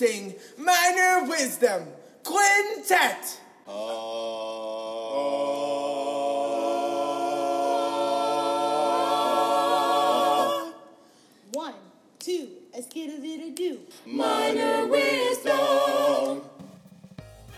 Introducing 0.00 0.34
Minor 0.56 1.28
Wisdom 1.28 1.88
Quintet. 2.24 3.38
One, 11.52 11.74
two, 12.18 12.48
a 12.72 12.80
skidda 12.80 13.54
do. 13.54 13.80
Minor 14.06 14.86
Wisdom. 14.86 16.42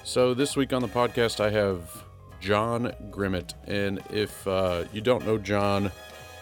So 0.03 0.35
this 0.35 0.57
week 0.57 0.73
on 0.73 0.83
the 0.83 0.89
podcast, 0.89 1.39
I 1.39 1.51
have 1.51 2.03
John 2.41 2.93
Grimmett, 3.11 3.55
and 3.69 4.01
if 4.11 4.47
uh, 4.49 4.85
you 4.93 5.01
don't 5.01 5.25
know 5.25 5.39
John, 5.39 5.93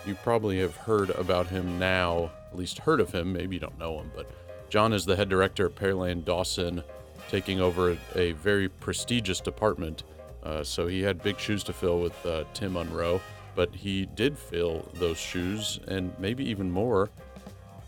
you 0.06 0.14
probably 0.14 0.60
have 0.60 0.76
heard 0.76 1.10
about 1.10 1.48
him 1.48 1.78
now. 1.78 2.30
At 2.50 2.56
least 2.56 2.78
heard 2.78 3.00
of 3.00 3.12
him. 3.12 3.32
Maybe 3.34 3.56
you 3.56 3.60
don't 3.60 3.78
know 3.78 4.00
him, 4.00 4.10
but 4.16 4.26
John 4.70 4.92
is 4.92 5.04
the 5.04 5.16
head 5.16 5.28
director 5.28 5.66
at 5.66 5.74
Pearland 5.74 6.24
Dawson, 6.24 6.84
taking 7.28 7.60
over 7.60 7.98
a 8.14 8.32
very 8.32 8.68
prestigious 8.68 9.40
department. 9.40 10.04
Uh, 10.44 10.62
so 10.62 10.86
he 10.86 11.02
had 11.02 11.20
big 11.22 11.40
shoes 11.40 11.64
to 11.64 11.72
fill 11.72 12.00
with 12.00 12.24
uh, 12.24 12.44
Tim 12.54 12.74
Monroe, 12.74 13.20
but 13.56 13.74
he 13.74 14.06
did 14.06 14.38
fill 14.38 14.88
those 14.94 15.18
shoes 15.18 15.80
and 15.88 16.16
maybe 16.20 16.48
even 16.48 16.70
more. 16.70 17.10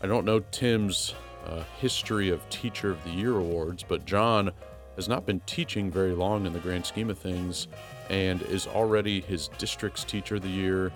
I 0.01 0.07
don't 0.07 0.25
know 0.25 0.41
Tim's 0.51 1.15
uh, 1.45 1.63
history 1.79 2.29
of 2.29 2.47
Teacher 2.49 2.91
of 2.91 3.01
the 3.05 3.11
Year 3.11 3.37
awards, 3.37 3.83
but 3.87 4.05
John 4.05 4.51
has 4.97 5.07
not 5.07 5.25
been 5.25 5.39
teaching 5.45 5.89
very 5.89 6.11
long 6.11 6.45
in 6.45 6.51
the 6.51 6.59
grand 6.59 6.85
scheme 6.85 7.09
of 7.09 7.17
things 7.17 7.69
and 8.09 8.41
is 8.43 8.67
already 8.67 9.21
his 9.21 9.47
district's 9.57 10.03
Teacher 10.03 10.35
of 10.35 10.41
the 10.41 10.49
Year. 10.49 10.91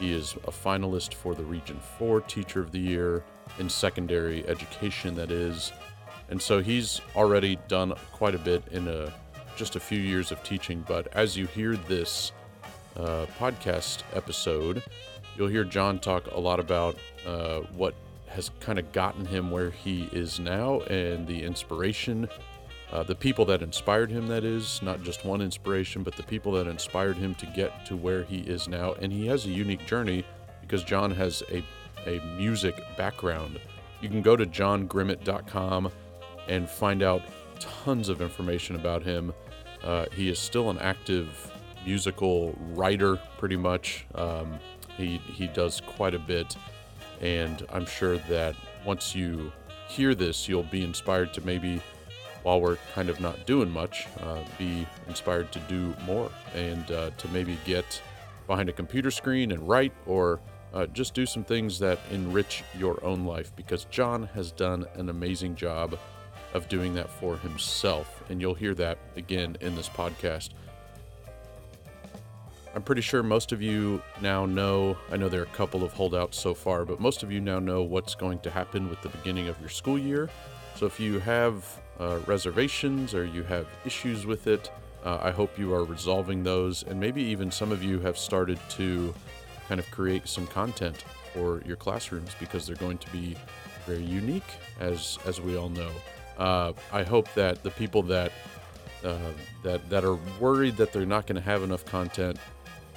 He 0.00 0.12
is 0.12 0.34
a 0.48 0.50
finalist 0.50 1.14
for 1.14 1.36
the 1.36 1.44
Region 1.44 1.78
4 1.96 2.22
Teacher 2.22 2.60
of 2.60 2.72
the 2.72 2.80
Year 2.80 3.22
in 3.58 3.68
secondary 3.68 4.46
education, 4.48 5.14
that 5.16 5.30
is. 5.30 5.72
And 6.30 6.40
so 6.40 6.60
he's 6.60 7.00
already 7.16 7.58
done 7.68 7.94
quite 8.12 8.34
a 8.34 8.38
bit 8.38 8.62
in 8.70 8.86
a, 8.88 9.12
just 9.56 9.76
a 9.76 9.80
few 9.80 9.98
years 9.98 10.30
of 10.30 10.42
teaching. 10.42 10.84
But 10.86 11.08
as 11.14 11.36
you 11.36 11.46
hear 11.46 11.76
this 11.76 12.32
uh, 12.96 13.26
podcast 13.38 14.02
episode, 14.14 14.82
you'll 15.36 15.48
hear 15.48 15.64
John 15.64 15.98
talk 15.98 16.26
a 16.32 16.40
lot 16.40 16.60
about 16.60 16.96
uh, 17.26 17.60
what 17.74 17.94
has 18.28 18.50
kind 18.60 18.78
of 18.78 18.92
gotten 18.92 19.24
him 19.24 19.50
where 19.50 19.70
he 19.70 20.08
is 20.12 20.38
now 20.38 20.80
and 20.80 21.26
the 21.26 21.42
inspiration, 21.42 22.28
uh, 22.92 23.02
the 23.02 23.14
people 23.14 23.44
that 23.46 23.62
inspired 23.62 24.10
him, 24.10 24.26
that 24.28 24.44
is, 24.44 24.80
not 24.82 25.02
just 25.02 25.24
one 25.24 25.40
inspiration, 25.40 26.02
but 26.02 26.14
the 26.16 26.22
people 26.22 26.52
that 26.52 26.66
inspired 26.66 27.16
him 27.16 27.34
to 27.36 27.46
get 27.46 27.86
to 27.86 27.96
where 27.96 28.24
he 28.24 28.38
is 28.38 28.68
now. 28.68 28.92
And 28.94 29.12
he 29.12 29.26
has 29.28 29.46
a 29.46 29.50
unique 29.50 29.86
journey 29.86 30.24
because 30.60 30.84
John 30.84 31.10
has 31.12 31.42
a, 31.50 31.62
a 32.06 32.20
music 32.36 32.82
background. 32.96 33.60
You 34.00 34.08
can 34.08 34.22
go 34.22 34.36
to 34.36 34.46
johngrimmett.com 34.46 35.90
and 36.48 36.68
find 36.68 37.02
out 37.02 37.22
tons 37.58 38.08
of 38.08 38.20
information 38.22 38.76
about 38.76 39.02
him. 39.02 39.32
Uh, 39.82 40.06
he 40.12 40.28
is 40.28 40.38
still 40.38 40.70
an 40.70 40.78
active 40.78 41.52
musical 41.84 42.56
writer, 42.72 43.16
pretty 43.38 43.56
much. 43.56 44.06
Um, 44.14 44.58
he, 44.96 45.18
he 45.18 45.46
does 45.48 45.80
quite 45.80 46.14
a 46.14 46.18
bit, 46.18 46.56
and 47.20 47.64
I'm 47.72 47.86
sure 47.86 48.18
that 48.18 48.56
once 48.84 49.14
you 49.14 49.52
hear 49.88 50.14
this, 50.14 50.48
you'll 50.48 50.64
be 50.64 50.82
inspired 50.82 51.32
to 51.34 51.40
maybe, 51.40 51.80
while 52.42 52.60
we're 52.60 52.78
kind 52.94 53.08
of 53.08 53.20
not 53.20 53.46
doing 53.46 53.70
much, 53.70 54.06
uh, 54.20 54.38
be 54.58 54.86
inspired 55.08 55.52
to 55.52 55.60
do 55.60 55.94
more 56.04 56.30
and 56.54 56.90
uh, 56.90 57.10
to 57.16 57.28
maybe 57.28 57.58
get 57.64 58.02
behind 58.46 58.68
a 58.68 58.72
computer 58.72 59.10
screen 59.10 59.52
and 59.52 59.68
write 59.68 59.92
or 60.06 60.40
uh, 60.78 60.86
just 60.86 61.12
do 61.12 61.26
some 61.26 61.42
things 61.42 61.76
that 61.80 61.98
enrich 62.12 62.62
your 62.78 63.02
own 63.04 63.24
life 63.24 63.50
because 63.56 63.84
John 63.86 64.28
has 64.34 64.52
done 64.52 64.86
an 64.94 65.08
amazing 65.08 65.56
job 65.56 65.98
of 66.54 66.68
doing 66.68 66.94
that 66.94 67.10
for 67.10 67.36
himself. 67.36 68.22
And 68.30 68.40
you'll 68.40 68.54
hear 68.54 68.74
that 68.74 68.96
again 69.16 69.56
in 69.60 69.74
this 69.74 69.88
podcast. 69.88 70.50
I'm 72.76 72.82
pretty 72.82 73.02
sure 73.02 73.24
most 73.24 73.50
of 73.50 73.60
you 73.60 74.00
now 74.20 74.46
know, 74.46 74.96
I 75.10 75.16
know 75.16 75.28
there 75.28 75.40
are 75.40 75.44
a 75.44 75.56
couple 75.56 75.82
of 75.82 75.92
holdouts 75.92 76.38
so 76.38 76.54
far, 76.54 76.84
but 76.84 77.00
most 77.00 77.24
of 77.24 77.32
you 77.32 77.40
now 77.40 77.58
know 77.58 77.82
what's 77.82 78.14
going 78.14 78.38
to 78.40 78.50
happen 78.50 78.88
with 78.88 79.02
the 79.02 79.08
beginning 79.08 79.48
of 79.48 79.58
your 79.58 79.70
school 79.70 79.98
year. 79.98 80.30
So 80.76 80.86
if 80.86 81.00
you 81.00 81.18
have 81.18 81.64
uh, 81.98 82.20
reservations 82.26 83.14
or 83.14 83.24
you 83.24 83.42
have 83.42 83.66
issues 83.84 84.26
with 84.26 84.46
it, 84.46 84.70
uh, 85.04 85.18
I 85.20 85.32
hope 85.32 85.58
you 85.58 85.74
are 85.74 85.82
resolving 85.82 86.44
those. 86.44 86.84
And 86.84 87.00
maybe 87.00 87.22
even 87.22 87.50
some 87.50 87.72
of 87.72 87.82
you 87.82 87.98
have 88.00 88.16
started 88.16 88.60
to 88.70 89.12
kind 89.68 89.78
of 89.78 89.90
create 89.90 90.26
some 90.26 90.46
content 90.46 91.04
for 91.32 91.62
your 91.66 91.76
classrooms 91.76 92.34
because 92.40 92.66
they're 92.66 92.76
going 92.76 92.98
to 92.98 93.10
be 93.10 93.36
very 93.86 94.02
unique, 94.02 94.50
as, 94.80 95.18
as 95.26 95.40
we 95.40 95.56
all 95.56 95.68
know. 95.68 95.90
Uh, 96.38 96.72
I 96.92 97.02
hope 97.02 97.32
that 97.34 97.62
the 97.62 97.70
people 97.70 98.02
that 98.04 98.32
uh, 99.04 99.16
that 99.62 99.88
that 99.90 100.04
are 100.04 100.18
worried 100.40 100.76
that 100.76 100.92
they're 100.92 101.06
not 101.06 101.26
going 101.26 101.36
to 101.36 101.42
have 101.42 101.62
enough 101.62 101.84
content. 101.84 102.36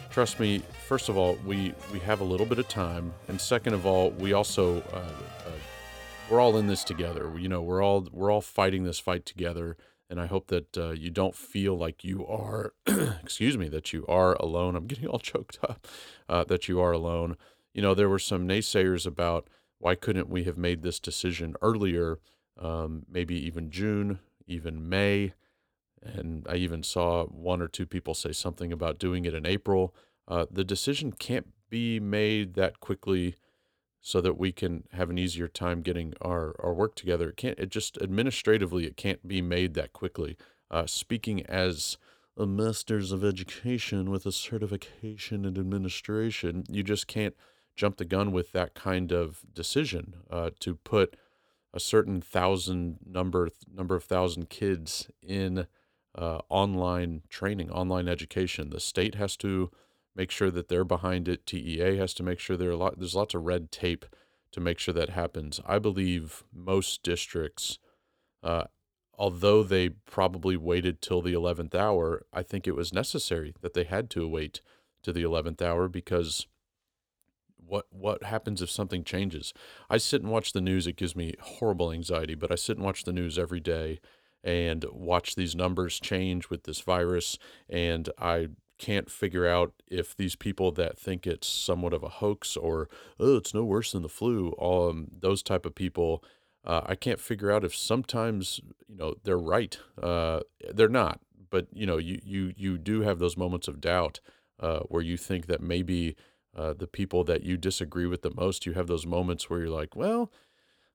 Trust 0.10 0.40
me. 0.40 0.64
First 0.88 1.10
of 1.10 1.18
all, 1.18 1.38
we 1.46 1.74
we 1.92 2.00
have 2.00 2.22
a 2.22 2.24
little 2.24 2.46
bit 2.46 2.60
of 2.60 2.68
time, 2.68 3.14
and 3.28 3.40
second 3.40 3.74
of 3.74 3.86
all, 3.86 4.12
we 4.12 4.34
also 4.34 4.82
uh, 4.94 4.98
uh, 4.98 5.52
we're 6.30 6.40
all 6.40 6.58
in 6.58 6.68
this 6.68 6.84
together. 6.84 7.32
You 7.38 7.50
know, 7.50 7.62
we're 7.62 7.84
all 7.84 8.08
we're 8.12 8.32
all 8.32 8.42
fighting 8.42 8.84
this 8.84 9.00
fight 9.00 9.26
together, 9.26 9.78
and 10.12 10.20
I 10.20 10.26
hope 10.26 10.48
that 10.48 10.78
uh, 10.78 10.90
you 10.90 11.10
don't 11.10 11.34
feel 11.34 11.78
like 11.78 12.04
you 12.04 12.28
are. 12.28 12.74
excuse 13.24 13.58
me, 13.58 13.70
that 13.70 13.94
you 13.94 14.06
are 14.08 14.34
alone. 14.34 14.76
I'm 14.76 14.86
getting 14.88 15.08
all 15.08 15.20
choked 15.20 15.58
up. 15.64 15.88
Uh, 16.28 16.44
that 16.44 16.68
you 16.68 16.82
are 16.82 16.92
alone. 16.92 17.38
You 17.74 17.82
know, 17.82 17.94
there 17.94 18.10
were 18.10 18.20
some 18.20 18.46
naysayers 18.46 19.08
about 19.08 19.48
why 19.80 19.96
couldn't 19.96 20.30
we 20.30 20.44
have 20.44 20.58
made 20.58 20.84
this 20.84 21.00
decision 21.00 21.56
earlier, 21.62 22.20
um, 22.60 23.06
maybe 23.10 23.36
even 23.36 23.72
June, 23.72 24.20
even 24.46 24.88
May. 24.88 25.34
And 26.04 26.46
I 26.50 26.56
even 26.56 26.84
saw 26.84 27.24
one 27.26 27.62
or 27.62 27.70
two 27.70 27.86
people 27.86 28.14
say 28.14 28.34
something 28.34 28.74
about 28.74 29.00
doing 29.00 29.24
it 29.24 29.34
in 29.34 29.46
April. 29.46 29.96
Uh, 30.28 30.46
the 30.52 30.66
decision 30.66 31.14
can't 31.14 31.48
be 31.70 32.02
made 32.02 32.56
that 32.56 32.82
quickly 32.82 33.36
so 34.02 34.20
that 34.20 34.38
we 34.38 34.52
can 34.52 34.84
have 34.94 35.10
an 35.10 35.18
easier 35.18 35.48
time 35.48 35.82
getting 35.82 36.14
our, 36.22 36.56
our 36.60 36.74
work 36.74 36.96
together. 36.96 37.30
It 37.30 37.38
can't, 37.38 37.60
it 37.60 37.70
just 37.70 37.98
administratively, 38.02 38.86
it 38.86 38.98
can't 38.98 39.28
be 39.28 39.42
made 39.42 39.76
that 39.76 39.94
quickly. 39.94 40.38
Uh, 40.72 40.88
speaking 40.88 41.46
as 41.46 41.98
a 42.36 42.48
master's 42.48 43.12
of 43.12 43.24
education 43.24 44.10
with 44.10 44.26
a 44.26 44.32
certification 44.32 45.46
in 45.46 45.58
administration, 45.58 46.64
you 46.70 46.82
just 46.82 47.06
can't 47.06 47.36
jump 47.76 47.98
the 47.98 48.06
gun 48.06 48.32
with 48.32 48.52
that 48.54 48.74
kind 48.74 49.12
of 49.12 49.42
decision 49.54 50.16
uh, 50.30 50.50
to 50.60 50.76
put 50.76 51.16
a 51.74 51.80
certain 51.80 52.22
thousand 52.22 52.98
number 53.06 53.50
number 53.74 53.96
of 53.96 54.04
thousand 54.04 54.50
kids 54.50 55.10
in 55.22 55.68
uh, 56.18 56.40
online 56.50 57.22
training, 57.30 57.70
online 57.72 58.08
education. 58.08 58.70
The 58.70 58.80
state 58.80 59.16
has 59.16 59.38
to 59.38 59.72
make 60.22 60.30
sure 60.30 60.52
that 60.52 60.68
they're 60.68 60.84
behind 60.84 61.28
it. 61.28 61.48
TEA 61.48 61.98
has 61.98 62.14
to 62.14 62.22
make 62.22 62.40
sure 62.40 62.56
there 62.56 62.70
are 62.70 62.74
a 62.74 62.78
lot. 62.78 63.00
There's 63.00 63.16
lots 63.16 63.34
of 63.34 63.44
red 63.44 63.72
tape 63.72 64.06
to 64.52 64.60
make 64.60 64.78
sure 64.78 64.94
that 64.94 65.10
happens. 65.10 65.60
I 65.66 65.80
believe 65.80 66.44
most 66.54 67.02
districts, 67.02 67.80
uh, 68.44 68.66
although 69.18 69.64
they 69.64 69.90
probably 69.90 70.56
waited 70.56 71.02
till 71.02 71.24
the 71.24 71.34
eleventh 71.34 71.74
hour, 71.74 72.24
I 72.32 72.44
think 72.44 72.68
it 72.68 72.76
was 72.76 72.94
necessary 72.94 73.56
that 73.62 73.74
they 73.74 73.84
had 73.84 74.12
to 74.12 74.28
wait 74.28 74.62
to 75.02 75.12
the 75.12 75.24
eleventh 75.24 75.60
hour 75.60 75.88
because 75.88 76.46
what 77.58 77.88
what 77.90 78.22
happens 78.22 78.62
if 78.62 78.70
something 78.70 79.04
changes? 79.04 79.56
I 79.90 79.98
sit 79.98 80.22
and 80.22 80.30
watch 80.30 80.54
the 80.54 80.62
news. 80.62 80.86
It 80.86 80.98
gives 80.98 81.16
me 81.16 81.34
horrible 81.42 81.92
anxiety, 81.92 82.36
but 82.36 82.52
I 82.52 82.56
sit 82.56 82.78
and 82.78 82.86
watch 82.86 83.06
the 83.06 83.14
news 83.14 83.40
every 83.40 83.60
day 83.60 84.00
and 84.44 84.86
watch 84.92 85.34
these 85.34 85.56
numbers 85.56 86.00
change 86.00 86.52
with 86.52 86.66
this 86.66 86.82
virus. 86.82 87.40
And 87.68 88.08
I 88.20 88.50
can't 88.82 89.12
figure 89.12 89.48
out 89.48 89.74
if 89.88 90.18
these 90.18 90.36
people 90.36 90.72
that 90.72 90.98
think 90.98 91.28
it's 91.28 91.48
somewhat 91.48 91.94
of 91.94 92.02
a 92.02 92.10
hoax 92.10 92.58
or 92.58 92.90
oh 93.20 93.38
it's 93.38 93.54
no 93.54 93.64
worse 93.64 93.92
than 93.92 94.02
the 94.02 94.10
flu 94.10 94.56
um 94.60 95.08
those 95.20 95.44
type 95.44 95.68
of 95.68 95.76
people 95.76 96.24
uh, 96.66 96.82
i 96.88 96.96
can't 96.96 97.20
figure 97.20 97.52
out 97.52 97.64
if 97.64 97.76
sometimes 97.76 98.60
you 98.90 98.98
know 98.98 99.14
they're 99.24 99.38
right 99.38 99.78
uh 100.02 100.40
they're 100.74 100.90
not 100.90 101.20
but 101.52 101.68
you 101.72 101.86
know 101.86 101.98
you 101.98 102.20
you 102.24 102.52
you 102.58 102.78
do 102.80 103.02
have 103.02 103.20
those 103.20 103.38
moments 103.38 103.68
of 103.68 103.80
doubt 103.80 104.20
uh 104.60 104.80
where 104.90 105.04
you 105.04 105.16
think 105.16 105.46
that 105.46 105.62
maybe 105.62 106.16
uh 106.58 106.74
the 106.74 106.88
people 106.88 107.24
that 107.24 107.44
you 107.44 107.58
disagree 107.58 108.08
with 108.08 108.24
the 108.24 108.34
most 108.36 108.66
you 108.66 108.74
have 108.74 108.88
those 108.88 109.06
moments 109.06 109.48
where 109.48 109.60
you're 109.60 109.70
like 109.70 109.96
well 109.96 110.32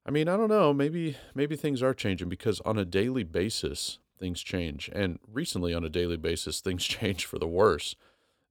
I 0.09 0.13
mean, 0.13 0.29
I 0.29 0.37
don't 0.37 0.49
know. 0.49 0.73
Maybe 0.73 1.17
maybe 1.35 1.57
things 1.57 1.83
are 1.83 1.93
changing 1.93 2.29
because 2.29 2.61
on 2.61 2.79
a 2.79 2.85
daily 2.85 3.25
basis 3.25 3.99
things 4.19 4.43
change, 4.43 4.91
and 4.93 5.19
recently 5.31 5.75
on 5.75 5.85
a 5.85 5.89
daily 5.89 6.17
basis 6.17 6.61
things 6.61 6.85
change 6.97 7.25
for 7.25 7.39
the 7.39 7.47
worse. 7.47 7.95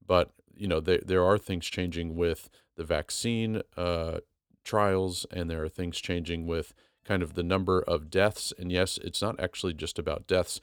But 0.05 0.31
you 0.55 0.67
know, 0.67 0.79
there 0.79 1.01
there 1.05 1.23
are 1.23 1.37
things 1.37 1.65
changing 1.65 2.15
with 2.15 2.49
the 2.75 2.83
vaccine 2.83 3.61
uh, 3.77 4.19
trials, 4.63 5.25
and 5.31 5.49
there 5.49 5.63
are 5.63 5.69
things 5.69 5.99
changing 5.99 6.47
with 6.47 6.73
kind 7.05 7.21
of 7.23 7.35
the 7.35 7.43
number 7.43 7.81
of 7.81 8.09
deaths. 8.09 8.53
And 8.57 8.71
yes, 8.71 8.97
it's 9.03 9.21
not 9.21 9.39
actually 9.39 9.73
just 9.73 9.99
about 9.99 10.27
deaths. 10.27 10.59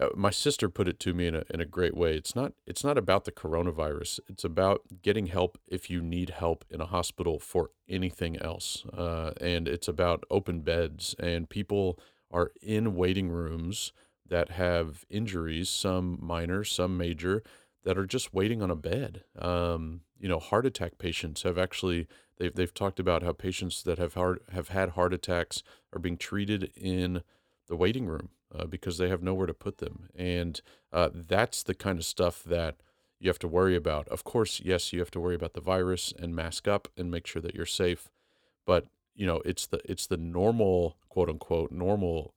Uh, 0.00 0.08
my 0.14 0.30
sister 0.30 0.68
put 0.68 0.88
it 0.88 1.00
to 1.00 1.12
me 1.12 1.26
in 1.26 1.34
a 1.34 1.44
in 1.50 1.60
a 1.60 1.66
great 1.66 1.96
way. 1.96 2.16
It's 2.16 2.34
not 2.34 2.52
it's 2.66 2.84
not 2.84 2.96
about 2.96 3.24
the 3.24 3.32
coronavirus. 3.32 4.20
It's 4.28 4.44
about 4.44 4.82
getting 5.02 5.26
help 5.26 5.58
if 5.66 5.90
you 5.90 6.00
need 6.00 6.30
help 6.30 6.64
in 6.70 6.80
a 6.80 6.86
hospital 6.86 7.38
for 7.38 7.70
anything 7.88 8.36
else. 8.38 8.84
Uh, 8.96 9.32
and 9.40 9.66
it's 9.68 9.88
about 9.88 10.24
open 10.30 10.60
beds 10.60 11.14
and 11.18 11.48
people 11.48 11.98
are 12.30 12.52
in 12.62 12.94
waiting 12.94 13.28
rooms 13.30 13.92
that 14.28 14.50
have 14.50 15.04
injuries, 15.08 15.68
some 15.68 16.18
minor, 16.20 16.64
some 16.64 16.96
major, 16.96 17.42
that 17.84 17.96
are 17.96 18.06
just 18.06 18.34
waiting 18.34 18.62
on 18.62 18.70
a 18.70 18.76
bed. 18.76 19.24
Um, 19.38 20.02
you 20.18 20.28
know, 20.28 20.38
heart 20.38 20.66
attack 20.66 20.98
patients 20.98 21.42
have 21.42 21.58
actually 21.58 22.06
they've 22.38 22.54
they've 22.54 22.74
talked 22.74 23.00
about 23.00 23.22
how 23.22 23.32
patients 23.32 23.82
that 23.82 23.98
have 23.98 24.14
heart 24.14 24.42
have 24.52 24.68
had 24.68 24.90
heart 24.90 25.14
attacks 25.14 25.62
are 25.92 25.98
being 25.98 26.16
treated 26.16 26.72
in 26.76 27.22
the 27.68 27.76
waiting 27.76 28.06
room 28.06 28.30
uh, 28.54 28.66
because 28.66 28.98
they 28.98 29.08
have 29.08 29.22
nowhere 29.22 29.46
to 29.46 29.54
put 29.54 29.78
them, 29.78 30.08
and 30.14 30.60
uh, 30.92 31.10
that's 31.12 31.62
the 31.62 31.74
kind 31.74 31.98
of 31.98 32.04
stuff 32.04 32.42
that 32.44 32.76
you 33.20 33.28
have 33.28 33.38
to 33.38 33.48
worry 33.48 33.76
about. 33.76 34.08
Of 34.08 34.24
course, 34.24 34.60
yes, 34.64 34.92
you 34.92 35.00
have 35.00 35.10
to 35.12 35.20
worry 35.20 35.34
about 35.34 35.54
the 35.54 35.60
virus 35.60 36.12
and 36.18 36.34
mask 36.34 36.68
up 36.68 36.88
and 36.96 37.10
make 37.10 37.26
sure 37.26 37.42
that 37.42 37.54
you're 37.54 37.66
safe, 37.66 38.10
but 38.66 38.86
you 39.14 39.26
know 39.26 39.42
it's 39.44 39.66
the 39.66 39.80
it's 39.84 40.06
the 40.06 40.16
normal 40.16 40.96
quote 41.08 41.28
unquote 41.28 41.72
normal 41.72 42.34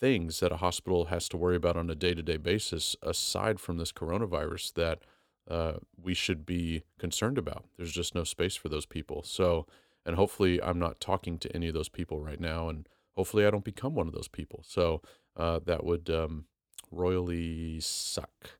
things 0.00 0.40
that 0.40 0.52
a 0.52 0.56
hospital 0.56 1.06
has 1.06 1.28
to 1.28 1.36
worry 1.36 1.56
about 1.56 1.76
on 1.76 1.88
a 1.90 1.94
day-to-day 1.94 2.36
basis 2.36 2.96
aside 3.02 3.60
from 3.60 3.78
this 3.78 3.92
coronavirus 3.92 4.74
that 4.74 5.00
uh, 5.48 5.74
we 6.00 6.14
should 6.14 6.46
be 6.46 6.82
concerned 6.98 7.38
about. 7.38 7.64
There's 7.76 7.92
just 7.92 8.14
no 8.14 8.24
space 8.24 8.56
for 8.56 8.68
those 8.68 8.86
people. 8.86 9.22
So 9.22 9.66
and 10.06 10.16
hopefully 10.16 10.62
i'm 10.62 10.78
not 10.78 11.00
talking 11.00 11.38
to 11.38 11.54
any 11.54 11.68
of 11.68 11.74
those 11.74 11.88
people 11.88 12.20
right 12.20 12.40
now 12.40 12.68
and 12.68 12.88
hopefully 13.16 13.46
i 13.46 13.50
don't 13.50 13.64
become 13.64 13.94
one 13.94 14.06
of 14.06 14.14
those 14.14 14.28
people. 14.28 14.62
So 14.66 15.02
uh, 15.36 15.60
that 15.64 15.84
would 15.84 16.08
um, 16.10 16.44
royally 16.90 17.80
suck. 17.80 18.58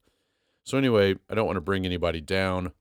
So 0.65 0.79
anyway 0.79 1.17
i 1.29 1.35
don't 1.35 1.47
want 1.47 1.57
to 1.57 1.63
bring 1.63 1.85
anybody 1.85 2.21
down 2.21 2.73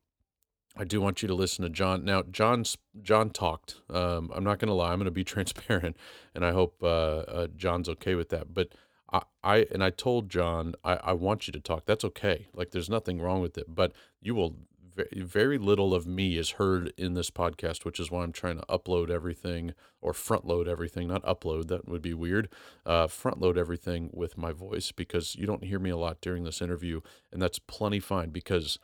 I 0.75 0.83
do 0.85 0.99
want 1.01 1.21
you 1.21 1.27
to 1.27 1.35
listen 1.35 1.63
to 1.63 1.69
John. 1.69 2.03
Now, 2.03 2.23
John's 2.23 2.77
John 3.01 3.29
talked. 3.29 3.75
Um, 3.89 4.31
I'm 4.33 4.43
not 4.43 4.59
going 4.59 4.69
to 4.69 4.73
lie. 4.73 4.91
I'm 4.91 4.97
going 4.97 5.05
to 5.05 5.11
be 5.11 5.23
transparent, 5.35 5.97
and 6.33 6.45
I 6.45 6.51
hope 6.51 6.81
uh, 6.81 6.87
uh, 6.87 7.47
John's 7.55 7.89
okay 7.89 8.15
with 8.15 8.29
that. 8.29 8.53
But 8.53 8.69
I, 9.11 9.21
I 9.43 9.67
and 9.71 9.83
I 9.83 9.91
told 9.91 10.29
John 10.29 10.73
I, 10.83 10.95
I 10.95 11.13
want 11.13 11.47
you 11.47 11.53
to 11.53 11.59
talk. 11.59 11.85
That's 11.85 12.03
okay. 12.05 12.47
Like 12.53 12.71
there's 12.71 12.89
nothing 12.89 13.21
wrong 13.21 13.41
with 13.41 13.57
it. 13.57 13.65
But 13.67 13.93
you 14.21 14.33
will 14.35 14.55
very 15.15 15.57
little 15.57 15.93
of 15.93 16.05
me 16.05 16.37
is 16.37 16.51
heard 16.51 16.93
in 16.97 17.13
this 17.13 17.31
podcast, 17.31 17.85
which 17.85 17.99
is 17.99 18.11
why 18.11 18.23
I'm 18.23 18.31
trying 18.31 18.57
to 18.57 18.65
upload 18.67 19.09
everything 19.09 19.73
or 20.01 20.13
front 20.13 20.45
load 20.45 20.67
everything. 20.67 21.07
Not 21.07 21.23
upload. 21.23 21.67
That 21.67 21.87
would 21.87 22.01
be 22.01 22.13
weird. 22.13 22.49
Uh, 22.85 23.07
front 23.07 23.39
load 23.39 23.57
everything 23.57 24.09
with 24.13 24.37
my 24.37 24.51
voice 24.51 24.91
because 24.91 25.35
you 25.35 25.45
don't 25.45 25.63
hear 25.63 25.79
me 25.79 25.89
a 25.89 25.97
lot 25.97 26.21
during 26.21 26.43
this 26.43 26.61
interview, 26.61 27.01
and 27.31 27.41
that's 27.41 27.59
plenty 27.59 27.99
fine 27.99 28.29
because 28.29 28.79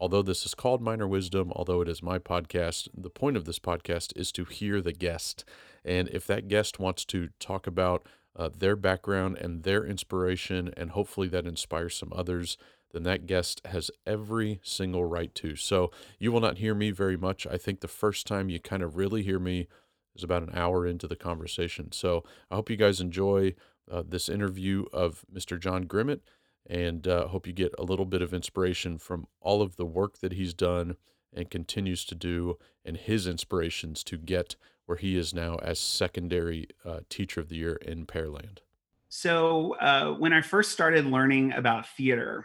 Although 0.00 0.22
this 0.22 0.46
is 0.46 0.54
called 0.54 0.80
Minor 0.80 1.08
Wisdom, 1.08 1.52
although 1.56 1.80
it 1.80 1.88
is 1.88 2.02
my 2.02 2.18
podcast, 2.18 2.88
the 2.96 3.10
point 3.10 3.36
of 3.36 3.44
this 3.44 3.58
podcast 3.58 4.12
is 4.16 4.30
to 4.32 4.44
hear 4.44 4.80
the 4.80 4.92
guest. 4.92 5.44
And 5.84 6.08
if 6.08 6.26
that 6.28 6.46
guest 6.46 6.78
wants 6.78 7.04
to 7.06 7.30
talk 7.40 7.66
about 7.66 8.06
uh, 8.36 8.50
their 8.56 8.76
background 8.76 9.38
and 9.38 9.64
their 9.64 9.84
inspiration, 9.84 10.72
and 10.76 10.90
hopefully 10.90 11.26
that 11.28 11.46
inspires 11.46 11.96
some 11.96 12.12
others, 12.14 12.56
then 12.92 13.02
that 13.02 13.26
guest 13.26 13.60
has 13.66 13.90
every 14.06 14.60
single 14.62 15.04
right 15.04 15.34
to. 15.34 15.56
So 15.56 15.90
you 16.18 16.30
will 16.30 16.40
not 16.40 16.58
hear 16.58 16.74
me 16.74 16.92
very 16.92 17.16
much. 17.16 17.46
I 17.46 17.58
think 17.58 17.80
the 17.80 17.88
first 17.88 18.26
time 18.26 18.48
you 18.48 18.60
kind 18.60 18.82
of 18.82 18.96
really 18.96 19.22
hear 19.22 19.40
me 19.40 19.66
is 20.14 20.22
about 20.22 20.42
an 20.42 20.54
hour 20.54 20.86
into 20.86 21.08
the 21.08 21.16
conversation. 21.16 21.90
So 21.90 22.24
I 22.50 22.54
hope 22.54 22.70
you 22.70 22.76
guys 22.76 23.00
enjoy 23.00 23.54
uh, 23.90 24.02
this 24.06 24.28
interview 24.28 24.84
of 24.92 25.24
Mr. 25.32 25.58
John 25.58 25.84
Grimmett 25.84 26.20
and 26.68 27.08
uh, 27.08 27.28
hope 27.28 27.46
you 27.46 27.52
get 27.52 27.74
a 27.78 27.82
little 27.82 28.04
bit 28.04 28.22
of 28.22 28.34
inspiration 28.34 28.98
from 28.98 29.26
all 29.40 29.62
of 29.62 29.76
the 29.76 29.86
work 29.86 30.18
that 30.18 30.32
he's 30.32 30.52
done 30.52 30.96
and 31.32 31.50
continues 31.50 32.04
to 32.04 32.14
do 32.14 32.58
and 32.84 32.96
his 32.96 33.26
inspirations 33.26 34.04
to 34.04 34.18
get 34.18 34.56
where 34.86 34.98
he 34.98 35.16
is 35.16 35.34
now 35.34 35.56
as 35.56 35.78
secondary 35.78 36.68
uh, 36.84 37.00
teacher 37.08 37.40
of 37.40 37.48
the 37.48 37.56
year 37.56 37.74
in 37.76 38.06
Pearland. 38.06 38.58
So, 39.10 39.74
uh, 39.76 40.12
when 40.12 40.34
I 40.34 40.42
first 40.42 40.72
started 40.72 41.06
learning 41.06 41.52
about 41.52 41.88
theater, 41.88 42.44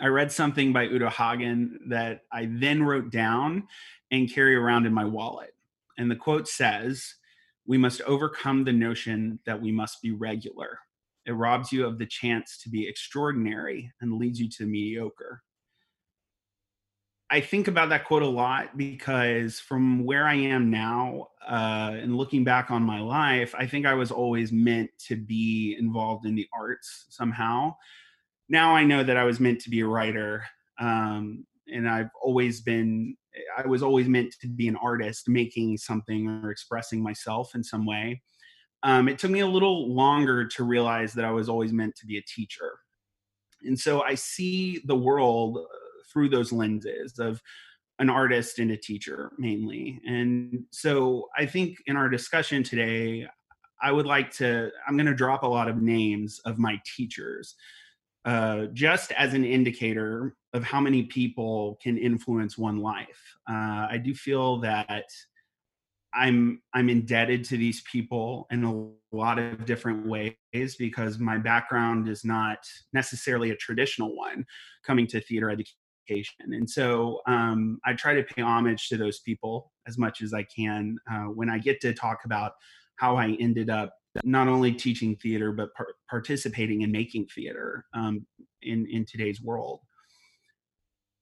I 0.00 0.06
read 0.06 0.32
something 0.32 0.72
by 0.72 0.84
Uta 0.84 1.10
Hagen 1.10 1.80
that 1.88 2.22
I 2.32 2.48
then 2.50 2.82
wrote 2.82 3.10
down 3.10 3.66
and 4.10 4.32
carry 4.32 4.54
around 4.54 4.86
in 4.86 4.94
my 4.94 5.04
wallet. 5.04 5.54
And 5.98 6.10
the 6.10 6.16
quote 6.16 6.48
says, 6.48 7.14
We 7.66 7.76
must 7.76 8.00
overcome 8.02 8.64
the 8.64 8.72
notion 8.72 9.40
that 9.44 9.60
we 9.60 9.72
must 9.72 10.00
be 10.00 10.12
regular. 10.12 10.78
It 11.28 11.32
robs 11.32 11.70
you 11.70 11.86
of 11.86 11.98
the 11.98 12.06
chance 12.06 12.58
to 12.62 12.70
be 12.70 12.88
extraordinary 12.88 13.92
and 14.00 14.14
leads 14.14 14.40
you 14.40 14.48
to 14.56 14.64
mediocre. 14.64 15.42
I 17.30 17.42
think 17.42 17.68
about 17.68 17.90
that 17.90 18.06
quote 18.06 18.22
a 18.22 18.26
lot 18.26 18.78
because 18.78 19.60
from 19.60 20.06
where 20.06 20.26
I 20.26 20.36
am 20.36 20.70
now 20.70 21.28
uh, 21.46 21.92
and 21.92 22.16
looking 22.16 22.44
back 22.44 22.70
on 22.70 22.82
my 22.82 23.00
life, 23.00 23.54
I 23.58 23.66
think 23.66 23.84
I 23.84 23.92
was 23.92 24.10
always 24.10 24.52
meant 24.52 24.88
to 25.08 25.16
be 25.16 25.76
involved 25.78 26.24
in 26.24 26.34
the 26.34 26.48
arts 26.58 27.04
somehow. 27.10 27.76
Now 28.48 28.74
I 28.74 28.84
know 28.84 29.04
that 29.04 29.18
I 29.18 29.24
was 29.24 29.38
meant 29.38 29.60
to 29.60 29.70
be 29.70 29.80
a 29.80 29.86
writer. 29.86 30.46
Um, 30.80 31.44
and 31.70 31.86
I've 31.86 32.08
always 32.22 32.62
been, 32.62 33.18
I 33.58 33.66
was 33.66 33.82
always 33.82 34.08
meant 34.08 34.34
to 34.40 34.48
be 34.48 34.66
an 34.66 34.76
artist, 34.76 35.28
making 35.28 35.76
something 35.76 36.40
or 36.42 36.50
expressing 36.50 37.02
myself 37.02 37.54
in 37.54 37.62
some 37.62 37.84
way 37.84 38.22
um, 38.82 39.08
it 39.08 39.18
took 39.18 39.30
me 39.30 39.40
a 39.40 39.46
little 39.46 39.92
longer 39.92 40.46
to 40.46 40.64
realize 40.64 41.12
that 41.14 41.24
I 41.24 41.30
was 41.30 41.48
always 41.48 41.72
meant 41.72 41.96
to 41.96 42.06
be 42.06 42.18
a 42.18 42.22
teacher. 42.22 42.78
And 43.62 43.78
so 43.78 44.02
I 44.02 44.14
see 44.14 44.80
the 44.84 44.96
world 44.96 45.58
uh, 45.58 45.66
through 46.12 46.28
those 46.28 46.52
lenses 46.52 47.18
of 47.18 47.42
an 47.98 48.08
artist 48.08 48.60
and 48.60 48.70
a 48.70 48.76
teacher 48.76 49.32
mainly. 49.38 50.00
And 50.06 50.64
so 50.70 51.28
I 51.36 51.46
think 51.46 51.78
in 51.86 51.96
our 51.96 52.08
discussion 52.08 52.62
today, 52.62 53.26
I 53.82 53.92
would 53.92 54.06
like 54.06 54.30
to, 54.34 54.70
I'm 54.86 54.96
going 54.96 55.06
to 55.06 55.14
drop 55.14 55.42
a 55.42 55.48
lot 55.48 55.68
of 55.68 55.82
names 55.82 56.40
of 56.44 56.58
my 56.58 56.80
teachers 56.84 57.54
uh, 58.24 58.66
just 58.72 59.12
as 59.12 59.34
an 59.34 59.44
indicator 59.44 60.36
of 60.52 60.62
how 60.62 60.80
many 60.80 61.04
people 61.04 61.78
can 61.82 61.96
influence 61.98 62.56
one 62.58 62.78
life. 62.78 63.36
Uh, 63.48 63.86
I 63.90 64.00
do 64.02 64.14
feel 64.14 64.58
that 64.60 65.10
I'm 66.14 66.62
I'm 66.74 66.88
indebted 66.88 67.44
to 67.46 67.56
these 67.56 67.82
people 67.90 68.46
in 68.50 68.64
a 68.64 69.16
lot 69.16 69.38
of 69.38 69.64
different 69.64 70.06
ways 70.06 70.34
because 70.78 71.18
my 71.18 71.38
background 71.38 72.08
is 72.08 72.24
not 72.24 72.58
necessarily 72.92 73.50
a 73.50 73.56
traditional 73.56 74.16
one 74.16 74.44
coming 74.84 75.06
to 75.08 75.20
theater 75.20 75.50
education. 75.50 76.52
And 76.52 76.68
so 76.68 77.20
um, 77.26 77.78
i 77.84 77.92
try 77.92 78.14
to 78.14 78.22
pay 78.22 78.40
homage 78.40 78.88
to 78.88 78.96
those 78.96 79.20
people 79.20 79.70
as 79.86 79.98
much 79.98 80.22
as 80.22 80.32
i 80.32 80.42
can 80.42 80.96
uh, 81.10 81.24
when 81.24 81.50
i 81.50 81.58
get 81.58 81.82
to 81.82 81.92
talk 81.92 82.20
about 82.24 82.52
how 82.96 83.16
i 83.16 83.36
ended 83.38 83.68
up 83.68 83.92
not 84.24 84.48
only 84.48 84.72
teaching 84.72 85.14
theater 85.16 85.52
but 85.52 85.74
par- 85.74 85.94
participating 86.08 86.80
in 86.80 86.90
making 86.90 87.26
theater 87.26 87.84
um, 87.92 88.26
in 88.62 88.86
in 88.86 89.04
today's 89.04 89.42
world 89.42 89.80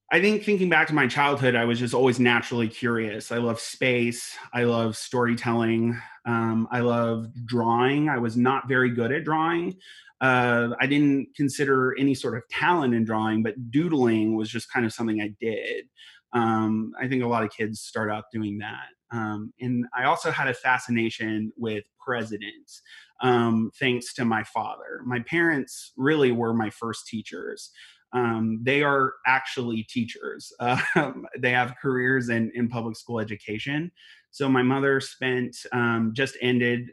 I 0.09 0.21
think 0.21 0.43
thinking 0.43 0.69
back 0.69 0.87
to 0.87 0.95
my 0.95 1.07
childhood, 1.07 1.55
I 1.55 1.65
was 1.65 1.79
just 1.79 1.93
always 1.93 2.17
naturally 2.17 2.69
curious. 2.69 3.29
I 3.31 3.39
love 3.39 3.59
space. 3.59 4.37
I 4.53 4.63
love 4.63 4.95
storytelling. 4.95 5.99
Um, 6.25 6.67
I 6.71 6.79
love 6.79 7.27
drawing. 7.45 8.07
I 8.07 8.17
was 8.17 8.37
not 8.37 8.69
very 8.69 8.89
good 8.89 9.11
at 9.11 9.25
drawing. 9.25 9.75
Uh, 10.21 10.69
I 10.79 10.87
didn't 10.87 11.35
consider 11.35 11.93
any 11.99 12.15
sort 12.15 12.37
of 12.37 12.47
talent 12.49 12.93
in 12.93 13.03
drawing, 13.03 13.43
but 13.43 13.69
doodling 13.69 14.37
was 14.37 14.49
just 14.49 14.71
kind 14.71 14.85
of 14.85 14.93
something 14.93 15.21
I 15.21 15.33
did. 15.41 15.85
Um, 16.31 16.93
I 16.99 17.09
think 17.09 17.21
a 17.21 17.27
lot 17.27 17.43
of 17.43 17.51
kids 17.51 17.81
start 17.81 18.09
out 18.09 18.25
doing 18.31 18.59
that. 18.59 18.87
Um, 19.11 19.53
and 19.59 19.85
I 19.95 20.05
also 20.05 20.31
had 20.31 20.47
a 20.47 20.53
fascination 20.53 21.51
with 21.57 21.83
presidents, 22.03 22.81
um, 23.21 23.71
thanks 23.77 24.13
to 24.15 24.25
my 24.25 24.43
father. 24.43 25.01
My 25.05 25.19
parents 25.19 25.91
really 25.97 26.31
were 26.31 26.53
my 26.53 26.69
first 26.69 27.07
teachers 27.07 27.71
um, 28.13 28.59
they 28.63 28.83
are 28.83 29.13
actually 29.25 29.83
teachers. 29.83 30.51
Um, 30.95 31.27
they 31.37 31.51
have 31.51 31.75
careers 31.81 32.29
in, 32.29 32.51
in 32.55 32.67
public 32.69 32.95
school 32.95 33.19
education. 33.19 33.91
So 34.31 34.49
my 34.49 34.63
mother 34.63 34.99
spent 34.99 35.55
um, 35.71 36.11
just 36.13 36.37
ended 36.41 36.89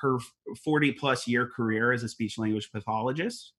her 0.00 0.18
40 0.64 0.92
plus 0.92 1.26
year 1.26 1.46
career 1.46 1.92
as 1.92 2.02
a 2.02 2.08
speech 2.08 2.38
language 2.38 2.70
pathologist. 2.72 3.52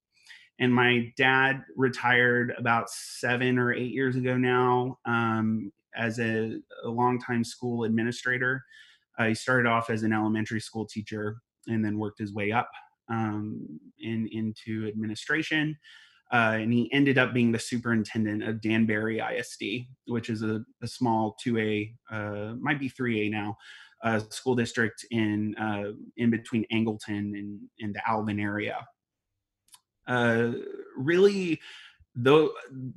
And 0.58 0.74
my 0.74 1.12
dad 1.16 1.62
retired 1.76 2.52
about 2.58 2.90
seven 2.90 3.58
or 3.58 3.72
eight 3.72 3.92
years 3.92 4.16
ago 4.16 4.36
now 4.36 4.98
um, 5.06 5.72
as 5.96 6.18
a, 6.18 6.58
a 6.84 6.88
longtime 6.88 7.44
school 7.44 7.84
administrator. 7.84 8.62
Uh, 9.18 9.28
he 9.28 9.34
started 9.34 9.66
off 9.66 9.88
as 9.88 10.02
an 10.02 10.12
elementary 10.12 10.60
school 10.60 10.86
teacher 10.86 11.38
and 11.66 11.84
then 11.84 11.98
worked 11.98 12.18
his 12.18 12.34
way 12.34 12.52
up 12.52 12.70
um, 13.08 13.80
in, 13.98 14.28
into 14.32 14.86
administration. 14.86 15.76
Uh, 16.32 16.58
and 16.60 16.72
he 16.72 16.92
ended 16.92 17.18
up 17.18 17.34
being 17.34 17.50
the 17.50 17.58
superintendent 17.58 18.44
of 18.44 18.60
Danbury 18.60 19.18
ISD, 19.18 19.86
which 20.06 20.30
is 20.30 20.42
a, 20.42 20.62
a 20.80 20.86
small 20.86 21.36
2A, 21.44 21.92
uh, 22.10 22.54
might 22.60 22.78
be 22.78 22.88
3A 22.88 23.30
now, 23.30 23.56
uh, 24.02 24.20
school 24.30 24.54
district 24.54 25.04
in 25.10 25.56
uh, 25.56 25.92
in 26.16 26.30
between 26.30 26.64
Angleton 26.72 27.36
and, 27.38 27.60
and 27.80 27.94
the 27.94 28.08
Alvin 28.08 28.38
area. 28.38 28.86
Uh, 30.06 30.52
really, 30.96 31.60
though, 32.14 32.50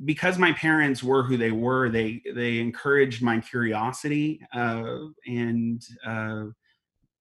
because 0.05 0.37
my 0.37 0.53
parents 0.53 1.03
were 1.03 1.23
who 1.23 1.35
they 1.35 1.51
were, 1.51 1.89
they 1.89 2.21
they 2.35 2.59
encouraged 2.59 3.21
my 3.21 3.39
curiosity 3.39 4.39
uh, 4.53 4.97
and 5.27 5.83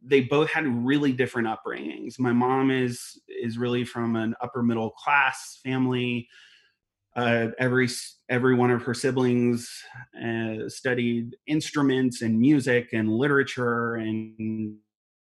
they 0.04 0.20
both 0.22 0.50
had 0.50 0.66
really 0.66 1.12
different 1.12 1.48
upbringings. 1.48 2.18
My 2.18 2.32
mom 2.32 2.70
is 2.70 3.20
is 3.28 3.58
really 3.58 3.84
from 3.84 4.16
an 4.16 4.34
upper 4.40 4.62
middle 4.62 4.90
class 4.90 5.60
family. 5.64 6.28
Uh, 7.14 7.48
every 7.58 7.88
every 8.28 8.54
one 8.54 8.70
of 8.70 8.82
her 8.82 8.94
siblings 8.94 9.70
uh, 10.24 10.68
studied 10.68 11.36
instruments 11.46 12.22
and 12.22 12.40
music 12.40 12.88
and 12.92 13.10
literature, 13.10 13.94
and 13.96 14.76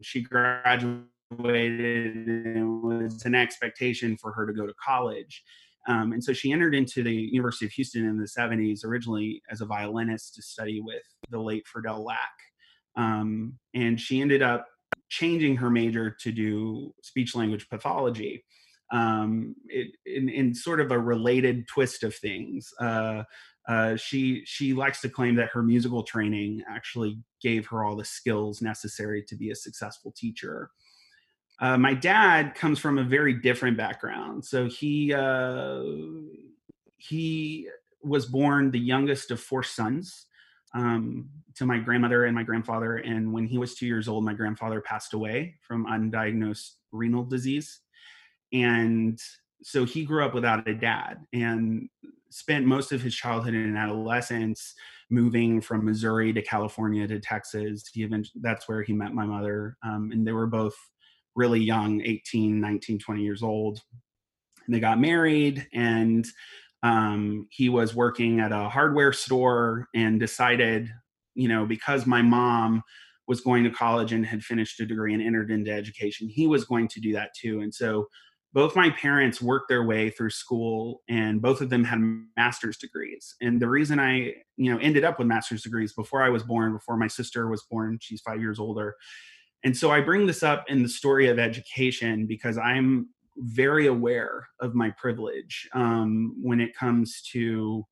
she 0.02 0.22
graduated. 0.22 1.06
And 1.28 2.82
was 2.82 3.24
an 3.24 3.34
expectation 3.34 4.16
for 4.16 4.32
her 4.32 4.46
to 4.46 4.52
go 4.52 4.66
to 4.66 4.74
college. 4.74 5.42
Um, 5.88 6.12
and 6.12 6.22
so 6.22 6.32
she 6.32 6.52
entered 6.52 6.74
into 6.74 7.02
the 7.02 7.12
University 7.12 7.66
of 7.66 7.72
Houston 7.72 8.04
in 8.04 8.16
the 8.16 8.26
70s, 8.26 8.84
originally 8.84 9.42
as 9.50 9.60
a 9.60 9.66
violinist 9.66 10.34
to 10.34 10.42
study 10.42 10.80
with 10.80 11.02
the 11.30 11.38
late 11.38 11.64
Fredell 11.66 12.04
Lack. 12.04 12.30
Um, 12.96 13.58
and 13.74 14.00
she 14.00 14.20
ended 14.20 14.42
up 14.42 14.66
changing 15.08 15.56
her 15.56 15.70
major 15.70 16.10
to 16.10 16.32
do 16.32 16.92
speech 17.02 17.34
language 17.34 17.68
pathology 17.68 18.44
um, 18.92 19.54
it, 19.68 19.92
in, 20.06 20.28
in, 20.28 20.54
sort 20.54 20.80
of 20.80 20.90
a 20.90 20.98
related 20.98 21.66
twist 21.68 22.02
of 22.02 22.14
things. 22.14 22.70
Uh, 22.80 23.24
uh, 23.68 23.96
she 23.96 24.42
she 24.44 24.72
likes 24.72 25.00
to 25.00 25.08
claim 25.08 25.34
that 25.34 25.48
her 25.48 25.62
musical 25.62 26.04
training 26.04 26.62
actually 26.70 27.18
gave 27.42 27.66
her 27.66 27.84
all 27.84 27.96
the 27.96 28.04
skills 28.04 28.62
necessary 28.62 29.24
to 29.26 29.34
be 29.36 29.50
a 29.50 29.56
successful 29.56 30.12
teacher. 30.16 30.70
Uh, 31.60 31.76
my 31.76 31.94
dad 31.94 32.54
comes 32.54 32.78
from 32.78 32.98
a 32.98 33.02
very 33.02 33.32
different 33.34 33.76
background, 33.76 34.44
so 34.44 34.66
he 34.66 35.12
uh, 35.12 35.82
he 36.96 37.68
was 38.04 38.26
born 38.26 38.70
the 38.70 38.78
youngest 38.78 39.32
of 39.32 39.40
four 39.40 39.64
sons 39.64 40.25
um, 40.76 41.28
to 41.54 41.64
my 41.64 41.78
grandmother 41.78 42.26
and 42.26 42.34
my 42.34 42.42
grandfather. 42.42 42.98
And 42.98 43.32
when 43.32 43.46
he 43.46 43.58
was 43.58 43.74
two 43.74 43.86
years 43.86 44.08
old, 44.08 44.24
my 44.24 44.34
grandfather 44.34 44.80
passed 44.80 45.14
away 45.14 45.54
from 45.66 45.86
undiagnosed 45.86 46.72
renal 46.92 47.24
disease. 47.24 47.80
And 48.52 49.18
so 49.62 49.84
he 49.84 50.04
grew 50.04 50.24
up 50.24 50.34
without 50.34 50.68
a 50.68 50.74
dad 50.74 51.24
and 51.32 51.88
spent 52.30 52.66
most 52.66 52.92
of 52.92 53.00
his 53.00 53.14
childhood 53.14 53.54
and 53.54 53.76
adolescence 53.76 54.74
moving 55.08 55.60
from 55.60 55.84
Missouri 55.84 56.32
to 56.32 56.42
California 56.42 57.08
to 57.08 57.20
Texas. 57.20 57.88
He 57.92 58.02
eventually, 58.02 58.42
that's 58.42 58.68
where 58.68 58.82
he 58.82 58.92
met 58.92 59.14
my 59.14 59.24
mother. 59.24 59.78
Um, 59.82 60.10
and 60.12 60.26
they 60.26 60.32
were 60.32 60.46
both 60.46 60.76
really 61.34 61.60
young 61.60 62.02
18, 62.02 62.60
19, 62.60 62.98
20 62.98 63.22
years 63.22 63.42
old. 63.42 63.80
And 64.66 64.74
they 64.74 64.80
got 64.80 65.00
married 65.00 65.66
and 65.72 66.26
um, 66.82 67.46
he 67.50 67.68
was 67.68 67.94
working 67.94 68.40
at 68.40 68.52
a 68.52 68.68
hardware 68.68 69.12
store 69.12 69.88
and 69.94 70.20
decided, 70.20 70.88
you 71.34 71.48
know, 71.48 71.66
because 71.66 72.06
my 72.06 72.22
mom 72.22 72.82
was 73.28 73.40
going 73.40 73.64
to 73.64 73.70
college 73.70 74.12
and 74.12 74.24
had 74.24 74.42
finished 74.42 74.78
a 74.80 74.86
degree 74.86 75.12
and 75.12 75.22
entered 75.22 75.50
into 75.50 75.72
education, 75.72 76.28
he 76.28 76.46
was 76.46 76.64
going 76.64 76.88
to 76.88 77.00
do 77.00 77.12
that 77.12 77.30
too. 77.34 77.60
And 77.60 77.74
so 77.74 78.06
both 78.52 78.76
my 78.76 78.88
parents 78.90 79.42
worked 79.42 79.68
their 79.68 79.84
way 79.84 80.08
through 80.08 80.30
school 80.30 81.02
and 81.08 81.42
both 81.42 81.60
of 81.60 81.68
them 81.68 81.84
had 81.84 81.98
master's 82.36 82.78
degrees. 82.78 83.34
And 83.40 83.60
the 83.60 83.68
reason 83.68 83.98
I, 83.98 84.32
you 84.56 84.72
know, 84.72 84.78
ended 84.78 85.04
up 85.04 85.18
with 85.18 85.26
master's 85.26 85.62
degrees 85.62 85.92
before 85.92 86.22
I 86.22 86.30
was 86.30 86.42
born, 86.42 86.72
before 86.72 86.96
my 86.96 87.08
sister 87.08 87.48
was 87.48 87.64
born, 87.70 87.98
she's 88.00 88.22
five 88.22 88.40
years 88.40 88.58
older. 88.58 88.94
And 89.64 89.76
so 89.76 89.90
I 89.90 90.00
bring 90.00 90.26
this 90.26 90.42
up 90.42 90.64
in 90.68 90.82
the 90.82 90.88
story 90.88 91.28
of 91.28 91.38
education 91.38 92.26
because 92.26 92.56
I'm 92.56 93.08
very 93.36 93.86
aware 93.86 94.46
of 94.60 94.74
my 94.74 94.90
privilege 94.90 95.68
um, 95.74 96.34
when 96.40 96.60
it 96.60 96.74
comes 96.74 97.22
to 97.32 97.84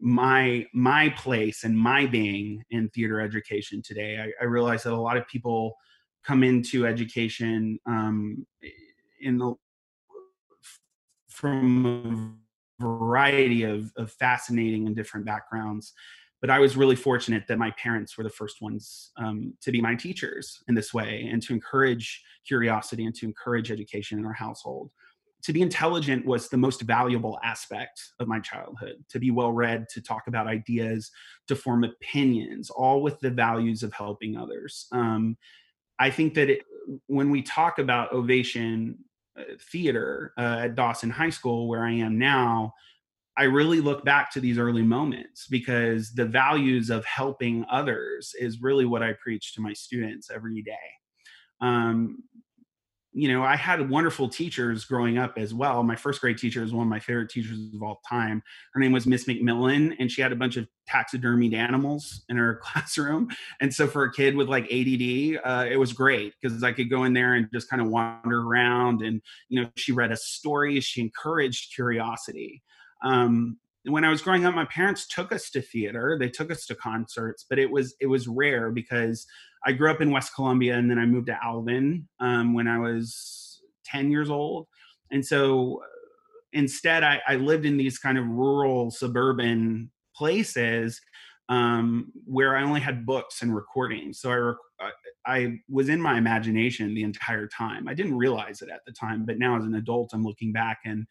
my 0.00 0.66
my 0.72 1.10
place 1.10 1.64
and 1.64 1.78
my 1.78 2.06
being 2.06 2.64
in 2.70 2.88
theater 2.90 3.20
education 3.20 3.82
today. 3.82 4.18
I, 4.18 4.42
I 4.42 4.46
realize 4.46 4.82
that 4.84 4.94
a 4.94 4.96
lot 4.96 5.16
of 5.16 5.28
people 5.28 5.76
come 6.24 6.42
into 6.42 6.86
education 6.86 7.78
um, 7.86 8.46
in 9.20 9.38
the 9.38 9.54
from 11.28 12.36
a 12.80 12.82
variety 12.82 13.62
of, 13.62 13.92
of 13.96 14.10
fascinating 14.12 14.86
and 14.86 14.96
different 14.96 15.26
backgrounds 15.26 15.92
but 16.40 16.50
I 16.50 16.58
was 16.58 16.76
really 16.76 16.96
fortunate 16.96 17.44
that 17.48 17.58
my 17.58 17.70
parents 17.72 18.16
were 18.16 18.24
the 18.24 18.30
first 18.30 18.62
ones 18.62 19.12
um, 19.16 19.54
to 19.60 19.70
be 19.70 19.80
my 19.80 19.94
teachers 19.94 20.62
in 20.68 20.74
this 20.74 20.94
way 20.94 21.28
and 21.30 21.42
to 21.42 21.52
encourage 21.52 22.22
curiosity 22.46 23.04
and 23.04 23.14
to 23.16 23.26
encourage 23.26 23.70
education 23.70 24.18
in 24.18 24.24
our 24.24 24.32
household. 24.32 24.90
To 25.44 25.52
be 25.52 25.62
intelligent 25.62 26.26
was 26.26 26.48
the 26.48 26.56
most 26.56 26.82
valuable 26.82 27.38
aspect 27.42 28.00
of 28.20 28.28
my 28.28 28.40
childhood. 28.40 28.96
To 29.08 29.18
be 29.18 29.30
well 29.30 29.52
read, 29.52 29.86
to 29.90 30.02
talk 30.02 30.26
about 30.26 30.46
ideas, 30.46 31.10
to 31.48 31.56
form 31.56 31.84
opinions, 31.84 32.68
all 32.70 33.02
with 33.02 33.18
the 33.20 33.30
values 33.30 33.82
of 33.82 33.92
helping 33.92 34.36
others. 34.36 34.86
Um, 34.92 35.36
I 35.98 36.10
think 36.10 36.34
that 36.34 36.50
it, 36.50 36.62
when 37.06 37.30
we 37.30 37.42
talk 37.42 37.78
about 37.78 38.12
Ovation 38.12 38.98
uh, 39.38 39.44
Theater 39.70 40.32
uh, 40.36 40.60
at 40.64 40.74
Dawson 40.74 41.10
High 41.10 41.30
School, 41.30 41.68
where 41.68 41.84
I 41.84 41.92
am 41.92 42.18
now, 42.18 42.74
I 43.36 43.44
really 43.44 43.80
look 43.80 44.04
back 44.04 44.30
to 44.32 44.40
these 44.40 44.58
early 44.58 44.82
moments 44.82 45.46
because 45.48 46.12
the 46.12 46.26
values 46.26 46.90
of 46.90 47.04
helping 47.04 47.64
others 47.70 48.34
is 48.38 48.60
really 48.60 48.84
what 48.84 49.02
I 49.02 49.14
preach 49.22 49.54
to 49.54 49.60
my 49.60 49.72
students 49.72 50.30
every 50.30 50.62
day. 50.62 50.76
Um, 51.60 52.24
you 53.12 53.32
know, 53.32 53.42
I 53.42 53.56
had 53.56 53.90
wonderful 53.90 54.28
teachers 54.28 54.84
growing 54.84 55.18
up 55.18 55.34
as 55.36 55.52
well. 55.52 55.82
My 55.82 55.96
first 55.96 56.20
grade 56.20 56.38
teacher 56.38 56.62
is 56.62 56.72
one 56.72 56.86
of 56.86 56.90
my 56.90 57.00
favorite 57.00 57.28
teachers 57.28 57.58
of 57.74 57.82
all 57.82 58.00
time. 58.08 58.40
Her 58.72 58.78
name 58.78 58.92
was 58.92 59.04
Miss 59.04 59.24
McMillan, 59.24 59.96
and 59.98 60.10
she 60.10 60.22
had 60.22 60.30
a 60.30 60.36
bunch 60.36 60.56
of 60.56 60.68
taxidermied 60.88 61.52
animals 61.52 62.24
in 62.28 62.36
her 62.36 62.56
classroom. 62.62 63.28
And 63.60 63.74
so 63.74 63.88
for 63.88 64.04
a 64.04 64.12
kid 64.12 64.36
with 64.36 64.48
like 64.48 64.64
ADD, 64.64 65.40
uh, 65.44 65.66
it 65.68 65.76
was 65.78 65.92
great 65.92 66.34
because 66.40 66.62
I 66.62 66.70
could 66.72 66.88
go 66.88 67.02
in 67.02 67.12
there 67.12 67.34
and 67.34 67.48
just 67.52 67.68
kind 67.68 67.82
of 67.82 67.88
wander 67.88 68.42
around. 68.42 69.02
And, 69.02 69.20
you 69.48 69.60
know, 69.60 69.68
she 69.76 69.90
read 69.90 70.12
a 70.12 70.16
story, 70.16 70.80
she 70.80 71.00
encouraged 71.00 71.74
curiosity 71.74 72.62
um, 73.02 73.58
when 73.84 74.04
I 74.04 74.10
was 74.10 74.20
growing 74.20 74.44
up, 74.44 74.54
my 74.54 74.66
parents 74.66 75.06
took 75.06 75.32
us 75.32 75.50
to 75.50 75.62
theater. 75.62 76.16
They 76.18 76.28
took 76.28 76.50
us 76.50 76.66
to 76.66 76.74
concerts, 76.74 77.46
but 77.48 77.58
it 77.58 77.70
was 77.70 77.94
it 78.00 78.06
was 78.06 78.28
rare 78.28 78.70
because 78.70 79.26
I 79.64 79.72
grew 79.72 79.90
up 79.90 80.00
in 80.00 80.10
West 80.10 80.34
Columbia 80.34 80.76
and 80.76 80.90
then 80.90 80.98
I 80.98 81.06
moved 81.06 81.26
to 81.28 81.38
Alvin 81.42 82.08
um, 82.18 82.54
when 82.54 82.68
I 82.68 82.78
was 82.78 83.62
ten 83.84 84.10
years 84.10 84.30
old, 84.30 84.66
and 85.10 85.24
so 85.24 85.80
uh, 85.82 85.86
instead 86.52 87.04
I, 87.04 87.20
I 87.26 87.36
lived 87.36 87.64
in 87.64 87.76
these 87.76 87.98
kind 87.98 88.18
of 88.18 88.26
rural 88.26 88.90
suburban 88.90 89.90
places 90.14 91.00
um, 91.48 92.12
where 92.26 92.56
I 92.56 92.62
only 92.62 92.80
had 92.80 93.06
books 93.06 93.42
and 93.42 93.54
recordings. 93.54 94.20
So 94.20 94.30
I, 94.30 94.34
rec- 94.36 94.92
I 95.26 95.58
was 95.68 95.88
in 95.88 96.00
my 96.00 96.16
imagination 96.16 96.94
the 96.94 97.02
entire 97.02 97.48
time. 97.48 97.88
I 97.88 97.94
didn't 97.94 98.16
realize 98.16 98.62
it 98.62 98.68
at 98.68 98.84
the 98.86 98.92
time, 98.92 99.26
but 99.26 99.38
now 99.38 99.56
as 99.56 99.64
an 99.64 99.74
adult, 99.74 100.10
I'm 100.12 100.22
looking 100.24 100.52
back 100.52 100.80
and 100.84 101.06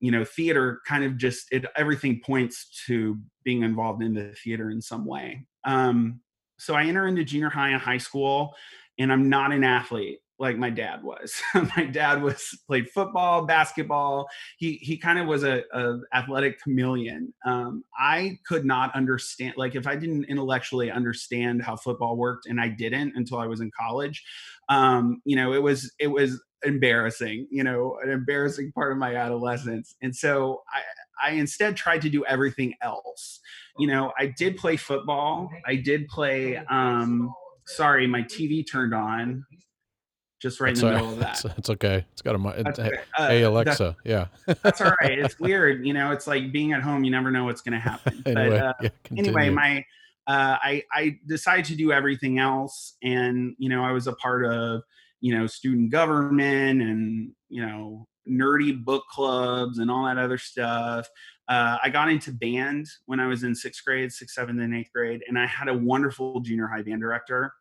you 0.00 0.10
know 0.10 0.24
theater 0.24 0.80
kind 0.86 1.04
of 1.04 1.16
just 1.16 1.46
it 1.52 1.64
everything 1.76 2.20
points 2.24 2.84
to 2.86 3.18
being 3.44 3.62
involved 3.62 4.02
in 4.02 4.14
the 4.14 4.34
theater 4.42 4.70
in 4.70 4.80
some 4.80 5.04
way. 5.04 5.46
Um, 5.64 6.20
so 6.58 6.74
i 6.74 6.84
enter 6.84 7.06
into 7.06 7.24
junior 7.24 7.50
high 7.50 7.70
and 7.70 7.80
high 7.80 7.98
school 7.98 8.54
and 8.98 9.12
i'm 9.12 9.28
not 9.28 9.52
an 9.52 9.64
athlete 9.64 10.18
like 10.38 10.58
my 10.58 10.70
dad 10.70 11.02
was 11.02 11.40
my 11.76 11.84
dad 11.84 12.22
was 12.22 12.58
played 12.66 12.88
football 12.90 13.44
basketball 13.44 14.28
he 14.58 14.74
he 14.82 14.96
kind 14.96 15.18
of 15.18 15.26
was 15.26 15.44
a, 15.44 15.62
a 15.72 15.98
athletic 16.14 16.60
chameleon 16.62 17.32
um, 17.44 17.82
i 17.98 18.38
could 18.46 18.64
not 18.64 18.94
understand 18.94 19.54
like 19.56 19.74
if 19.74 19.86
i 19.86 19.96
didn't 19.96 20.24
intellectually 20.24 20.90
understand 20.90 21.62
how 21.62 21.76
football 21.76 22.16
worked 22.16 22.46
and 22.46 22.60
i 22.60 22.68
didn't 22.68 23.12
until 23.16 23.38
i 23.38 23.46
was 23.46 23.60
in 23.60 23.70
college 23.78 24.24
um, 24.68 25.20
you 25.24 25.36
know 25.36 25.52
it 25.52 25.62
was 25.62 25.92
it 25.98 26.08
was 26.08 26.40
embarrassing, 26.64 27.46
you 27.50 27.64
know, 27.64 27.98
an 28.02 28.10
embarrassing 28.10 28.72
part 28.72 28.92
of 28.92 28.98
my 28.98 29.14
adolescence. 29.14 29.94
And 30.02 30.14
so 30.14 30.62
I, 30.72 31.30
I 31.30 31.32
instead 31.34 31.76
tried 31.76 32.02
to 32.02 32.10
do 32.10 32.24
everything 32.26 32.74
else. 32.82 33.40
You 33.78 33.86
know, 33.86 34.12
I 34.18 34.26
did 34.36 34.56
play 34.56 34.76
football. 34.76 35.48
I 35.66 35.76
did 35.76 36.08
play, 36.08 36.56
um, 36.56 37.32
sorry, 37.66 38.06
my 38.06 38.22
TV 38.22 38.64
turned 38.68 38.94
on 38.94 39.44
just 40.46 40.60
right 40.60 40.70
that's 40.70 40.82
in 40.82 40.88
the 40.88 40.94
middle 40.94 41.12
of 41.12 41.18
that. 41.18 41.44
It's, 41.44 41.58
it's 41.58 41.70
okay. 41.70 42.04
It's 42.12 42.22
got 42.22 42.34
a, 42.34 42.60
it's, 42.60 42.78
uh, 42.78 42.90
hey, 43.16 43.42
Alexa. 43.42 43.96
yeah. 44.04 44.26
that's 44.62 44.80
all 44.80 44.92
right. 45.00 45.18
It's 45.18 45.38
weird. 45.40 45.86
You 45.86 45.92
know, 45.92 46.12
it's 46.12 46.26
like 46.26 46.52
being 46.52 46.72
at 46.72 46.82
home. 46.82 47.04
You 47.04 47.10
never 47.10 47.30
know 47.30 47.44
what's 47.44 47.62
going 47.62 47.74
to 47.74 47.80
happen. 47.80 48.22
anyway, 48.26 48.50
but, 48.50 48.62
uh, 48.62 48.72
yeah, 48.82 48.88
anyway, 49.16 49.50
my, 49.50 49.84
uh, 50.26 50.56
I, 50.62 50.82
I 50.92 51.18
decided 51.26 51.64
to 51.66 51.74
do 51.74 51.92
everything 51.92 52.38
else. 52.38 52.96
And, 53.02 53.54
you 53.58 53.68
know, 53.68 53.84
I 53.84 53.92
was 53.92 54.06
a 54.06 54.12
part 54.14 54.44
of, 54.44 54.82
you 55.20 55.36
know 55.36 55.46
student 55.46 55.90
government 55.90 56.82
and 56.82 57.32
you 57.48 57.64
know 57.64 58.06
nerdy 58.28 58.84
book 58.84 59.04
clubs 59.10 59.78
and 59.78 59.90
all 59.90 60.04
that 60.04 60.18
other 60.18 60.38
stuff 60.38 61.08
uh, 61.48 61.78
i 61.82 61.88
got 61.88 62.10
into 62.10 62.32
band 62.32 62.86
when 63.06 63.20
i 63.20 63.26
was 63.26 63.42
in 63.42 63.54
sixth 63.54 63.84
grade 63.84 64.12
sixth 64.12 64.34
seventh 64.34 64.60
and 64.60 64.74
eighth 64.74 64.90
grade 64.94 65.22
and 65.28 65.38
i 65.38 65.46
had 65.46 65.68
a 65.68 65.74
wonderful 65.74 66.40
junior 66.40 66.66
high 66.66 66.82
band 66.82 67.00
director 67.00 67.52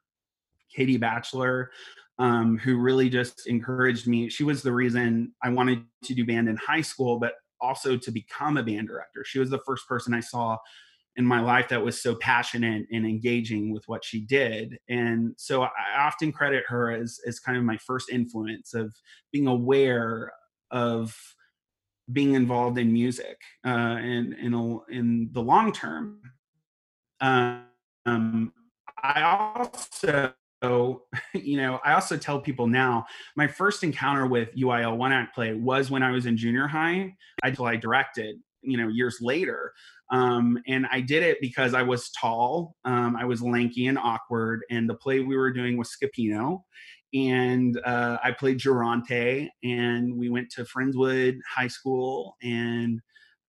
katie 0.76 0.98
batchelor 0.98 1.72
um, 2.18 2.58
who 2.58 2.78
really 2.78 3.10
just 3.10 3.48
encouraged 3.48 4.08
me. 4.08 4.30
She 4.30 4.44
was 4.44 4.62
the 4.62 4.72
reason 4.72 5.34
i 5.44 5.50
wanted 5.50 5.84
to 6.04 6.14
do 6.14 6.26
band 6.26 6.50
in 6.50 6.58
high 6.58 6.82
school 6.82 7.20
but 7.20 7.34
also 7.62 7.98
to 7.98 8.12
become 8.12 8.58
a 8.58 8.64
band 8.64 8.88
director. 8.88 9.24
She 9.26 9.40
was 9.40 9.50
the 9.50 9.62
first 9.66 9.88
person 9.88 10.14
i 10.14 10.20
saw 10.20 10.58
in 11.18 11.26
my 11.26 11.42
life 11.42 11.70
that 11.70 11.82
was 11.84 12.02
so 12.02 12.16
passionate 12.16 12.86
and 12.92 13.06
engaging 13.06 13.72
with 13.72 13.84
what 13.88 14.04
she 14.04 14.22
did. 14.22 14.78
And 14.90 15.34
so 15.38 15.64
i 15.64 15.72
often 15.98 16.32
credit 16.32 16.64
her 16.68 16.92
as 16.92 17.20
as 17.28 17.40
kind 17.40 17.58
of 17.58 17.64
my 17.64 17.78
first 17.78 18.10
influence 18.10 18.74
of 18.74 18.94
being 19.32 19.48
aware 19.48 20.32
of 20.72 21.16
being 22.12 22.34
involved 22.34 22.78
in 22.78 22.94
music 22.94 23.38
uh 23.66 23.98
and 24.00 24.34
in 24.36 24.54
a, 24.54 24.78
in 24.92 25.30
the 25.32 25.42
long 25.42 25.72
term. 25.72 26.22
Um 27.20 28.54
i 29.04 29.22
also 29.22 30.34
you 31.34 31.58
know, 31.58 31.80
I 31.84 31.94
also 31.94 32.18
tell 32.18 32.40
people 32.40 32.68
now 32.68 33.06
my 33.36 33.48
first 33.48 33.84
encounter 33.84 34.26
with 34.26 34.56
UIL 34.56 34.98
one 34.98 35.12
act 35.12 35.36
play 35.36 35.54
was 35.54 35.92
when 35.92 36.04
I 36.04 36.12
was 36.12 36.26
in 36.26 36.38
junior 36.38 36.68
high. 36.68 37.16
Until 37.44 37.66
I 37.66 37.76
directed, 37.76 38.38
you 38.62 38.78
know, 38.78 38.88
years 38.88 39.20
later. 39.22 39.74
Um, 40.12 40.58
and 40.68 40.86
I 40.92 41.02
did 41.02 41.24
it 41.24 41.40
because 41.42 41.74
I 41.74 41.82
was 41.82 42.12
tall, 42.12 42.76
um, 42.86 43.16
I 43.16 43.26
was 43.26 43.42
lanky 43.42 43.88
and 43.88 43.98
awkward, 43.98 44.62
and 44.70 44.88
the 44.88 44.94
play 44.94 45.20
we 45.20 45.36
were 45.36 45.52
doing 45.52 45.78
was 45.78 45.90
Scapino. 45.90 46.62
And 47.14 47.80
uh, 47.86 48.18
I 48.24 48.32
played 48.32 48.60
Geronte, 48.60 49.50
and 49.64 50.16
we 50.16 50.30
went 50.30 50.52
to 50.52 50.66
Friendswood 50.66 51.38
High 51.50 51.70
School. 51.70 52.36
And 52.44 53.00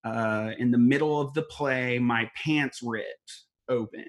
uh, 0.04 0.52
in 0.58 0.70
the 0.70 0.78
middle 0.78 1.20
of 1.20 1.34
the 1.34 1.42
play, 1.42 1.98
my 1.98 2.30
pants 2.36 2.80
ripped 2.82 3.44
open 3.68 4.04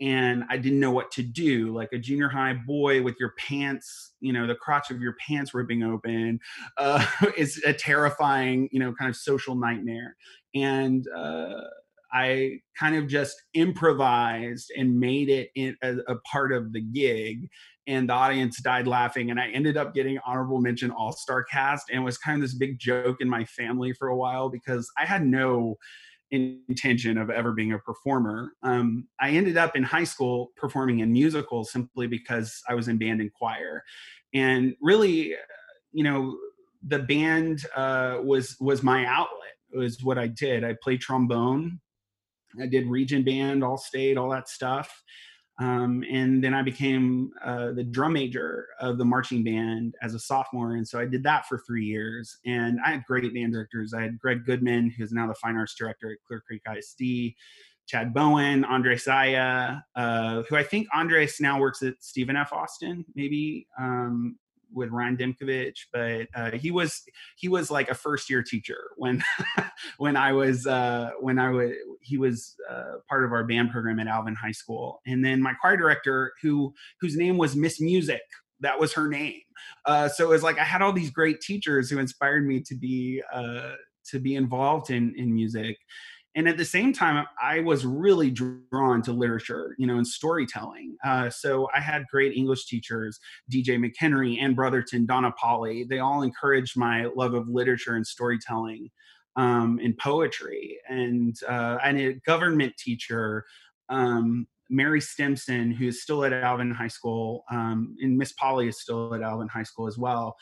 and 0.00 0.44
I 0.50 0.56
didn't 0.56 0.80
know 0.80 0.90
what 0.90 1.10
to 1.12 1.22
do. 1.22 1.72
Like 1.74 1.90
a 1.92 1.98
junior 1.98 2.28
high 2.28 2.54
boy 2.54 3.02
with 3.02 3.16
your 3.20 3.32
pants, 3.38 4.12
you 4.20 4.32
know, 4.32 4.46
the 4.46 4.54
crotch 4.54 4.90
of 4.90 5.00
your 5.00 5.14
pants 5.26 5.54
ripping 5.54 5.82
open 5.82 6.40
uh, 6.78 7.06
is 7.36 7.62
a 7.64 7.72
terrifying, 7.72 8.68
you 8.72 8.80
know, 8.80 8.92
kind 8.92 9.08
of 9.08 9.16
social 9.16 9.54
nightmare. 9.54 10.16
And 10.54 11.06
uh, 11.16 11.60
I 12.12 12.58
kind 12.78 12.96
of 12.96 13.08
just 13.08 13.36
improvised 13.54 14.72
and 14.76 14.98
made 14.98 15.28
it 15.28 15.50
in, 15.54 15.76
a, 15.82 15.96
a 16.08 16.16
part 16.30 16.52
of 16.52 16.72
the 16.72 16.80
gig. 16.80 17.48
And 17.86 18.08
the 18.08 18.14
audience 18.14 18.62
died 18.62 18.86
laughing. 18.86 19.30
And 19.30 19.38
I 19.38 19.48
ended 19.48 19.76
up 19.76 19.94
getting 19.94 20.18
honorable 20.24 20.60
mention 20.60 20.90
all 20.90 21.12
star 21.12 21.44
cast 21.44 21.90
and 21.92 22.04
was 22.04 22.16
kind 22.16 22.36
of 22.36 22.42
this 22.42 22.56
big 22.56 22.78
joke 22.78 23.18
in 23.20 23.28
my 23.28 23.44
family 23.44 23.92
for 23.92 24.08
a 24.08 24.16
while 24.16 24.48
because 24.48 24.90
I 24.98 25.04
had 25.04 25.26
no 25.26 25.76
intention 26.34 27.18
of 27.18 27.30
ever 27.30 27.52
being 27.52 27.72
a 27.72 27.78
performer. 27.78 28.52
Um, 28.62 29.08
I 29.20 29.30
ended 29.30 29.56
up 29.56 29.76
in 29.76 29.82
high 29.82 30.04
school 30.04 30.52
performing 30.56 31.00
in 31.00 31.12
musicals 31.12 31.72
simply 31.72 32.06
because 32.06 32.62
I 32.68 32.74
was 32.74 32.88
in 32.88 32.98
band 32.98 33.20
and 33.20 33.32
choir, 33.32 33.82
and 34.32 34.74
really, 34.80 35.34
you 35.92 36.04
know, 36.04 36.36
the 36.86 36.98
band 36.98 37.64
uh, 37.76 38.18
was 38.22 38.56
was 38.60 38.82
my 38.82 39.06
outlet. 39.06 39.40
It 39.72 39.78
was 39.78 40.02
what 40.02 40.18
I 40.18 40.26
did. 40.28 40.64
I 40.64 40.74
played 40.82 41.00
trombone. 41.00 41.80
I 42.60 42.66
did 42.66 42.86
region 42.86 43.24
band, 43.24 43.64
all 43.64 43.76
state, 43.76 44.16
all 44.16 44.30
that 44.30 44.48
stuff. 44.48 45.02
Um, 45.58 46.04
and 46.10 46.42
then 46.42 46.52
I 46.52 46.62
became 46.62 47.30
uh, 47.44 47.72
the 47.72 47.84
drum 47.84 48.14
major 48.14 48.66
of 48.80 48.98
the 48.98 49.04
marching 49.04 49.44
band 49.44 49.94
as 50.02 50.14
a 50.14 50.18
sophomore. 50.18 50.74
And 50.74 50.86
so 50.86 50.98
I 50.98 51.04
did 51.04 51.22
that 51.24 51.46
for 51.46 51.58
three 51.58 51.84
years. 51.84 52.38
And 52.44 52.78
I 52.84 52.90
had 52.90 53.04
great 53.04 53.32
band 53.32 53.52
directors. 53.52 53.94
I 53.94 54.02
had 54.02 54.18
Greg 54.18 54.44
Goodman, 54.44 54.90
who's 54.90 55.12
now 55.12 55.28
the 55.28 55.34
fine 55.34 55.56
arts 55.56 55.74
director 55.74 56.10
at 56.10 56.18
Clear 56.26 56.42
Creek 56.44 56.62
ISD, 56.76 57.34
Chad 57.86 58.12
Bowen, 58.12 58.64
Andre 58.64 58.96
Saya, 58.96 59.76
uh, 59.94 60.42
who 60.48 60.56
I 60.56 60.62
think 60.62 60.88
Andres 60.92 61.40
now 61.40 61.60
works 61.60 61.82
at 61.82 61.94
Stephen 62.00 62.36
F. 62.36 62.52
Austin, 62.52 63.04
maybe. 63.14 63.68
Um, 63.78 64.36
with 64.74 64.90
Ryan 64.90 65.16
Dimkovich, 65.16 65.86
but 65.92 66.26
uh, 66.34 66.50
he 66.52 66.70
was 66.70 67.02
he 67.36 67.48
was 67.48 67.70
like 67.70 67.90
a 67.90 67.94
first 67.94 68.28
year 68.28 68.42
teacher 68.42 68.78
when 68.96 69.22
when 69.98 70.16
I 70.16 70.32
was 70.32 70.66
uh, 70.66 71.10
when 71.20 71.38
I 71.38 71.50
was 71.50 71.72
he 72.00 72.18
was 72.18 72.56
uh, 72.70 72.98
part 73.08 73.24
of 73.24 73.32
our 73.32 73.44
band 73.44 73.70
program 73.70 74.00
at 74.00 74.06
Alvin 74.06 74.34
High 74.34 74.52
School, 74.52 75.00
and 75.06 75.24
then 75.24 75.40
my 75.40 75.54
choir 75.54 75.76
director 75.76 76.32
who 76.42 76.74
whose 77.00 77.16
name 77.16 77.38
was 77.38 77.56
Miss 77.56 77.80
Music. 77.80 78.22
That 78.60 78.78
was 78.78 78.94
her 78.94 79.08
name. 79.08 79.40
Uh, 79.84 80.08
so 80.08 80.24
it 80.24 80.28
was 80.28 80.42
like 80.42 80.58
I 80.58 80.64
had 80.64 80.80
all 80.80 80.92
these 80.92 81.10
great 81.10 81.40
teachers 81.40 81.90
who 81.90 81.98
inspired 81.98 82.46
me 82.46 82.60
to 82.60 82.74
be 82.74 83.22
uh, 83.32 83.72
to 84.10 84.18
be 84.18 84.36
involved 84.36 84.90
in 84.90 85.14
in 85.16 85.34
music 85.34 85.76
and 86.34 86.48
at 86.48 86.56
the 86.56 86.64
same 86.64 86.92
time 86.92 87.24
i 87.42 87.60
was 87.60 87.84
really 87.86 88.30
drawn 88.30 89.02
to 89.02 89.12
literature 89.12 89.74
you 89.78 89.86
know 89.86 89.96
and 89.96 90.06
storytelling. 90.06 90.96
Uh, 91.04 91.30
so 91.30 91.68
i 91.74 91.80
had 91.80 92.04
great 92.10 92.36
english 92.36 92.66
teachers 92.66 93.18
dj 93.52 93.78
mchenry 93.78 94.38
and 94.40 94.56
brotherton 94.56 95.06
donna 95.06 95.32
polly. 95.32 95.84
They 95.84 95.98
all 95.98 96.22
encouraged 96.22 96.76
my 96.76 97.06
love 97.16 97.34
of 97.34 97.48
literature 97.48 97.94
and 97.94 98.06
storytelling 98.06 98.90
um, 99.36 99.80
and 99.82 99.96
poetry. 99.96 100.78
And 100.88 101.36
uh, 101.48 101.78
and 101.82 101.98
a 101.98 102.14
government 102.26 102.76
teacher 102.76 103.44
um, 103.88 104.46
Mary 104.70 105.00
Stimson, 105.00 105.70
who's 105.70 106.02
still 106.02 106.24
at 106.24 106.32
Alvin 106.32 106.70
High 106.70 106.88
School, 106.88 107.44
um, 107.50 107.96
and 108.00 108.16
Miss 108.16 108.32
Polly 108.32 108.68
is 108.68 108.80
still 108.80 109.14
at 109.14 109.22
Alvin 109.22 109.48
High 109.48 109.62
School 109.62 109.86
as 109.86 109.98
well, 109.98 110.36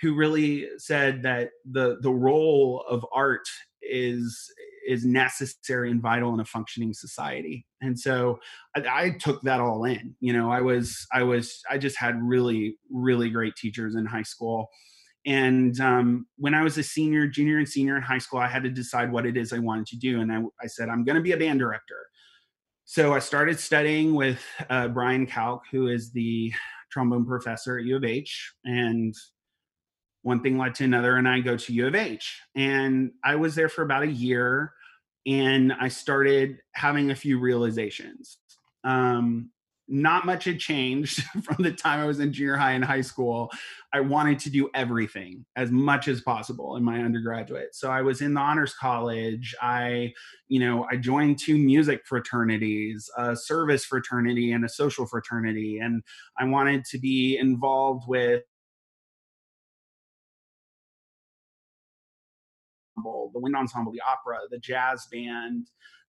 who 0.00 0.14
really 0.14 0.68
said 0.78 1.22
that 1.22 1.50
the 1.70 1.98
the 2.00 2.12
role 2.12 2.84
of 2.88 3.04
art 3.12 3.46
is 3.82 4.50
is 4.86 5.04
necessary 5.04 5.90
and 5.90 6.02
vital 6.02 6.34
in 6.34 6.40
a 6.40 6.44
functioning 6.44 6.92
society. 6.92 7.66
And 7.80 7.98
so 7.98 8.38
I, 8.76 8.80
I, 8.88 9.10
took 9.18 9.42
that 9.42 9.60
all 9.60 9.84
in 9.84 10.14
you 10.20 10.32
know 10.32 10.50
i 10.50 10.60
was 10.60 11.06
i 11.12 11.22
was 11.22 11.60
i 11.70 11.78
just 11.78 11.98
had 11.98 12.20
really 12.22 12.76
really 12.90 13.30
great 13.30 13.56
teachers 13.56 13.94
in 13.94 14.06
high 14.06 14.22
school. 14.22 14.68
And 15.26 15.78
um, 15.80 16.26
when 16.36 16.54
i 16.54 16.62
was 16.62 16.78
a 16.78 16.82
senior 16.82 17.26
junior 17.26 17.58
and 17.58 17.68
senior 17.68 17.96
in 17.96 18.02
high 18.02 18.18
school 18.18 18.40
i 18.40 18.48
had 18.48 18.62
to 18.64 18.70
decide 18.70 19.12
what 19.12 19.26
it 19.26 19.36
is 19.36 19.52
i 19.52 19.58
wanted 19.58 19.86
to 19.86 19.96
do. 19.96 20.20
And 20.20 20.32
i, 20.32 20.40
I 20.62 20.66
said 20.66 20.88
i'm 20.88 21.04
going 21.04 21.16
to 21.16 21.22
be 21.22 21.32
a 21.32 21.36
band 21.36 21.58
director. 21.58 22.06
So 22.84 23.14
i 23.14 23.18
started 23.18 23.58
studying 23.58 24.14
with 24.14 24.42
uh, 24.70 24.88
brian 24.88 25.26
kalk 25.26 25.62
who 25.70 25.88
is 25.88 26.12
the 26.12 26.52
trombone 26.90 27.26
professor 27.26 27.78
at 27.78 27.84
u 27.84 27.96
of 27.96 28.04
h. 28.04 28.54
And 28.64 29.14
one 30.24 30.40
thing 30.40 30.58
led 30.58 30.74
to 30.74 30.84
another 30.84 31.16
and 31.16 31.28
i 31.28 31.38
go 31.38 31.56
to 31.56 31.72
u 31.72 31.86
of 31.86 31.94
h. 31.94 32.40
And 32.56 33.12
i 33.22 33.36
was 33.36 33.54
there 33.54 33.68
for 33.68 33.82
about 33.82 34.02
a 34.02 34.10
year 34.10 34.72
and 35.26 35.72
i 35.80 35.88
started 35.88 36.58
having 36.72 37.10
a 37.10 37.14
few 37.14 37.38
realizations. 37.38 38.38
Um, 38.82 39.50
not 39.86 40.24
much 40.24 40.44
had 40.44 40.58
changed 40.58 41.22
from 41.44 41.62
the 41.62 41.70
time 41.70 42.00
i 42.00 42.06
was 42.06 42.18
in 42.18 42.32
junior 42.32 42.56
high 42.56 42.72
and 42.72 42.84
high 42.84 43.02
school. 43.02 43.50
I 43.92 44.00
wanted 44.00 44.38
to 44.40 44.50
do 44.50 44.70
everything 44.74 45.44
as 45.56 45.70
much 45.70 46.08
as 46.08 46.22
possible 46.22 46.76
in 46.76 46.82
my 46.82 47.00
undergraduate. 47.00 47.74
So 47.74 47.90
i 47.90 48.00
was 48.00 48.22
in 48.22 48.32
the 48.32 48.40
honors 48.40 48.74
college. 48.74 49.54
I 49.60 50.14
you 50.48 50.58
know 50.58 50.86
i 50.90 50.96
joined 50.96 51.38
two 51.38 51.58
music 51.58 52.06
fraternities 52.06 53.10
a 53.18 53.36
service 53.36 53.84
fraternity 53.84 54.52
and 54.52 54.64
a 54.64 54.70
social 54.70 55.06
fraternity 55.06 55.80
and 55.80 56.02
i 56.38 56.44
wanted 56.44 56.86
to 56.86 56.98
be 56.98 57.36
involved 57.36 58.04
with 58.08 58.42
the 62.96 63.40
wind 63.40 63.56
ensemble, 63.56 63.92
the 63.92 64.02
opera, 64.06 64.38
the 64.50 64.58
jazz 64.58 65.06
band, 65.10 65.68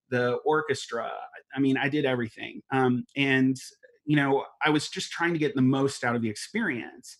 the 0.10 0.34
orchestra. 0.45 1.12
I 1.56 1.60
mean, 1.60 1.78
I 1.78 1.89
did 1.89 2.06
everything. 2.06 2.62
Um, 2.71 3.06
and, 3.15 3.58
you 4.06 4.15
know, 4.15 4.45
I 4.63 4.69
was 4.69 4.89
just 4.89 5.12
trying 5.12 5.34
to 5.34 5.39
get 5.39 5.56
the 5.56 5.62
most 5.62 6.04
out 6.04 6.15
of 6.15 6.21
the 6.21 6.30
experience. 6.30 7.17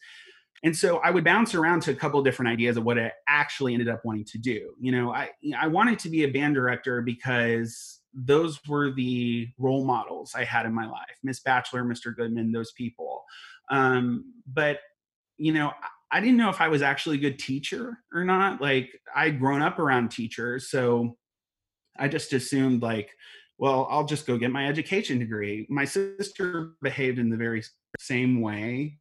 And 0.64 0.76
so 0.76 0.98
I 0.98 1.12
would 1.12 1.24
bounce 1.24 1.54
around 1.54 1.82
to 1.84 1.92
a 1.92 1.96
couple 1.96 2.22
different 2.24 2.52
ideas 2.52 2.78
of 2.78 2.84
what 2.84 2.98
I 2.98 3.12
actually 3.28 3.74
ended 3.74 3.90
up 3.90 4.04
wanting 4.04 4.26
to 4.26 4.38
do. 4.38 4.74
You 4.80 4.92
know, 4.92 5.12
I 5.12 5.30
I 5.56 5.68
wanted 5.68 6.00
to 6.00 6.10
be 6.10 6.24
a 6.24 6.32
band 6.32 6.56
director 6.56 7.02
because 7.02 8.00
those 8.16 8.60
were 8.68 8.92
the 8.92 9.48
role 9.60 9.86
models 9.86 10.34
I 10.36 10.44
had 10.44 10.66
in 10.66 10.74
my 10.74 10.88
life. 10.88 11.20
Miss 11.24 11.40
Batchelor, 11.42 11.84
Mr. 11.84 12.16
Goodman, 12.16 12.52
those 12.52 12.72
people. 12.72 13.26
Um, 13.70 14.34
but 14.48 14.80
you 15.38 15.52
know, 15.52 15.72
I 16.16 16.22
didn't 16.22 16.38
know 16.38 16.50
if 16.50 16.62
I 16.62 16.70
was 16.70 16.82
actually 16.82 17.18
a 17.18 17.20
good 17.20 17.38
teacher 17.38 17.98
or 18.14 18.24
not. 18.24 18.62
Like 18.62 18.90
I'd 19.14 19.38
grown 19.38 19.62
up 19.62 19.80
around 19.80 20.12
teachers, 20.12 20.70
so 20.70 21.18
I 22.00 22.08
just 22.08 22.32
assumed 22.32 22.82
like, 22.82 23.10
well, 23.58 23.86
I'll 23.92 24.06
just 24.06 24.26
go 24.26 24.38
get 24.38 24.50
my 24.50 24.66
education 24.66 25.20
degree. 25.20 25.68
My 25.70 25.84
sister 25.84 26.76
behaved 26.82 27.20
in 27.20 27.30
the 27.30 27.36
very 27.36 27.64
same 28.00 28.40
way. 28.40 28.98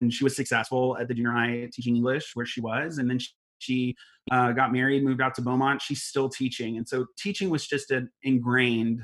And 0.00 0.10
she 0.10 0.24
was 0.24 0.34
successful 0.34 0.96
at 0.96 1.08
the 1.08 1.14
junior 1.14 1.32
high 1.32 1.68
teaching 1.70 1.96
English 1.96 2.30
where 2.32 2.46
she 2.46 2.62
was. 2.62 2.96
And 2.96 3.10
then 3.10 3.18
she, 3.18 3.28
she 3.58 3.96
uh, 4.30 4.52
got 4.52 4.72
married, 4.72 5.04
moved 5.04 5.20
out 5.20 5.34
to 5.36 5.42
Beaumont. 5.42 5.82
She's 5.82 6.02
still 6.02 6.28
teaching, 6.28 6.76
and 6.76 6.88
so 6.88 7.06
teaching 7.18 7.50
was 7.50 7.66
just 7.66 7.90
an 7.90 8.10
ingrained 8.22 9.02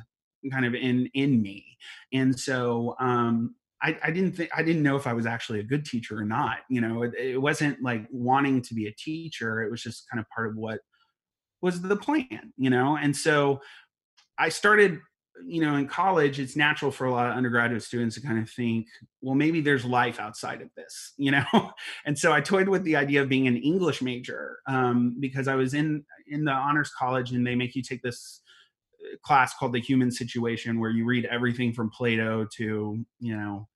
kind 0.50 0.66
of 0.66 0.74
in 0.74 1.08
in 1.14 1.40
me. 1.40 1.64
And 2.12 2.38
so 2.38 2.96
um, 2.98 3.54
I, 3.82 3.98
I, 4.02 4.10
didn't 4.10 4.32
think 4.32 4.50
I 4.54 4.62
didn't 4.62 4.82
know 4.82 4.96
if 4.96 5.06
I 5.06 5.12
was 5.12 5.26
actually 5.26 5.60
a 5.60 5.64
good 5.64 5.84
teacher 5.84 6.18
or 6.18 6.24
not. 6.24 6.58
You 6.68 6.80
know, 6.80 7.02
it, 7.02 7.14
it 7.14 7.40
wasn't 7.40 7.82
like 7.82 8.06
wanting 8.10 8.62
to 8.62 8.74
be 8.74 8.86
a 8.86 8.94
teacher. 8.94 9.62
It 9.62 9.70
was 9.70 9.82
just 9.82 10.08
kind 10.10 10.20
of 10.20 10.28
part 10.30 10.48
of 10.48 10.56
what 10.56 10.80
was 11.60 11.80
the 11.80 11.96
plan. 11.96 12.52
You 12.56 12.70
know, 12.70 12.96
and 12.96 13.16
so 13.16 13.60
I 14.38 14.48
started 14.48 15.00
you 15.44 15.60
know, 15.60 15.76
in 15.76 15.86
college, 15.86 16.38
it's 16.38 16.56
natural 16.56 16.90
for 16.90 17.06
a 17.06 17.10
lot 17.10 17.26
of 17.26 17.36
undergraduate 17.36 17.82
students 17.82 18.14
to 18.14 18.20
kind 18.20 18.38
of 18.38 18.48
think, 18.50 18.86
well, 19.20 19.34
maybe 19.34 19.60
there's 19.60 19.84
life 19.84 20.20
outside 20.20 20.60
of 20.60 20.68
this, 20.76 21.14
you 21.18 21.30
know. 21.30 21.72
and 22.04 22.18
so 22.18 22.32
I 22.32 22.40
toyed 22.40 22.68
with 22.68 22.84
the 22.84 22.96
idea 22.96 23.22
of 23.22 23.28
being 23.28 23.46
an 23.46 23.56
English 23.56 24.02
major 24.02 24.58
um, 24.66 25.16
because 25.20 25.48
I 25.48 25.54
was 25.54 25.74
in 25.74 26.04
in 26.28 26.44
the 26.44 26.52
honors 26.52 26.90
college, 26.98 27.32
and 27.32 27.46
they 27.46 27.54
make 27.54 27.74
you 27.74 27.82
take 27.82 28.02
this 28.02 28.40
uh, 29.02 29.16
class 29.24 29.54
called 29.54 29.72
the 29.72 29.80
Human 29.80 30.10
Situation, 30.10 30.78
where 30.78 30.90
you 30.90 31.04
read 31.04 31.24
everything 31.26 31.72
from 31.72 31.90
Plato 31.90 32.46
to 32.56 33.04
you 33.20 33.36
know 33.36 33.68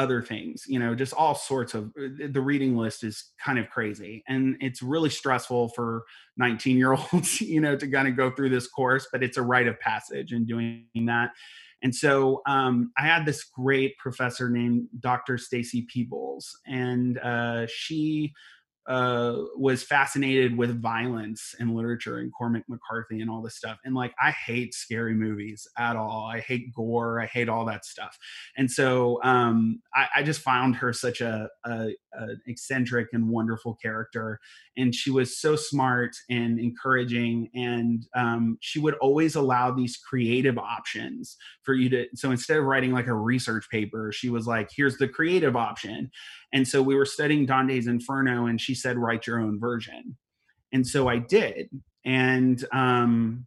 other 0.00 0.22
things 0.22 0.64
you 0.66 0.78
know 0.78 0.94
just 0.94 1.12
all 1.12 1.34
sorts 1.34 1.74
of 1.74 1.92
uh, 2.02 2.26
the 2.30 2.40
reading 2.40 2.74
list 2.74 3.04
is 3.04 3.32
kind 3.38 3.58
of 3.58 3.68
crazy 3.68 4.24
and 4.28 4.56
it's 4.58 4.82
really 4.82 5.10
stressful 5.10 5.68
for 5.68 6.04
19 6.38 6.78
year 6.78 6.94
olds 6.94 7.38
you 7.42 7.60
know 7.60 7.76
to 7.76 7.86
kind 7.86 8.08
of 8.08 8.16
go 8.16 8.30
through 8.30 8.48
this 8.48 8.66
course 8.66 9.06
but 9.12 9.22
it's 9.22 9.36
a 9.36 9.42
rite 9.42 9.68
of 9.68 9.78
passage 9.78 10.32
in 10.32 10.46
doing 10.46 10.86
that. 11.06 11.32
And 11.82 11.94
so 11.94 12.40
um, 12.46 12.92
i 12.98 13.02
had 13.02 13.26
this 13.26 13.44
great 13.44 13.96
professor 13.98 14.48
named 14.48 14.88
dr 15.00 15.36
stacy 15.36 15.86
peebles 15.92 16.58
and 16.66 17.18
uh, 17.18 17.66
she 17.68 18.32
uh, 18.86 19.36
was 19.56 19.82
fascinated 19.82 20.56
with 20.56 20.80
violence 20.80 21.54
and 21.58 21.74
literature 21.74 22.18
and 22.18 22.32
Cormac 22.32 22.64
McCarthy 22.68 23.20
and 23.20 23.30
all 23.30 23.42
this 23.42 23.56
stuff. 23.56 23.78
And 23.84 23.94
like, 23.94 24.12
I 24.20 24.30
hate 24.30 24.74
scary 24.74 25.14
movies 25.14 25.68
at 25.78 25.96
all. 25.96 26.26
I 26.26 26.40
hate 26.40 26.74
gore. 26.74 27.20
I 27.20 27.26
hate 27.26 27.48
all 27.48 27.64
that 27.66 27.84
stuff. 27.84 28.16
And 28.56 28.70
so 28.70 29.22
um, 29.22 29.80
I, 29.94 30.06
I, 30.16 30.22
just 30.22 30.40
found 30.40 30.76
her 30.76 30.92
such 30.92 31.20
a, 31.20 31.48
a, 31.64 31.90
a, 32.18 32.28
eccentric 32.46 33.08
and 33.12 33.28
wonderful 33.28 33.76
character. 33.80 34.40
And 34.76 34.94
she 34.94 35.10
was 35.10 35.38
so 35.38 35.56
smart 35.56 36.16
and 36.30 36.58
encouraging. 36.58 37.50
And 37.54 38.06
um, 38.16 38.58
she 38.60 38.78
would 38.78 38.94
always 38.94 39.34
allow 39.34 39.70
these 39.70 39.98
creative 39.98 40.58
options 40.58 41.36
for 41.62 41.74
you 41.74 41.90
to. 41.90 42.06
So 42.14 42.30
instead 42.30 42.58
of 42.58 42.64
writing 42.64 42.92
like 42.92 43.06
a 43.08 43.14
research 43.14 43.68
paper, 43.70 44.10
she 44.10 44.30
was 44.30 44.46
like, 44.46 44.70
here's 44.74 44.96
the 44.96 45.08
creative 45.08 45.54
option. 45.54 46.10
And 46.52 46.66
so 46.66 46.82
we 46.82 46.94
were 46.94 47.06
studying 47.06 47.46
Dante's 47.46 47.86
Inferno, 47.86 48.46
and 48.46 48.60
she 48.60 48.74
said, 48.74 48.98
write 48.98 49.26
your 49.26 49.40
own 49.40 49.58
version. 49.58 50.16
And 50.72 50.86
so 50.86 51.08
I 51.08 51.18
did. 51.18 51.70
And 52.04 52.64
um, 52.72 53.46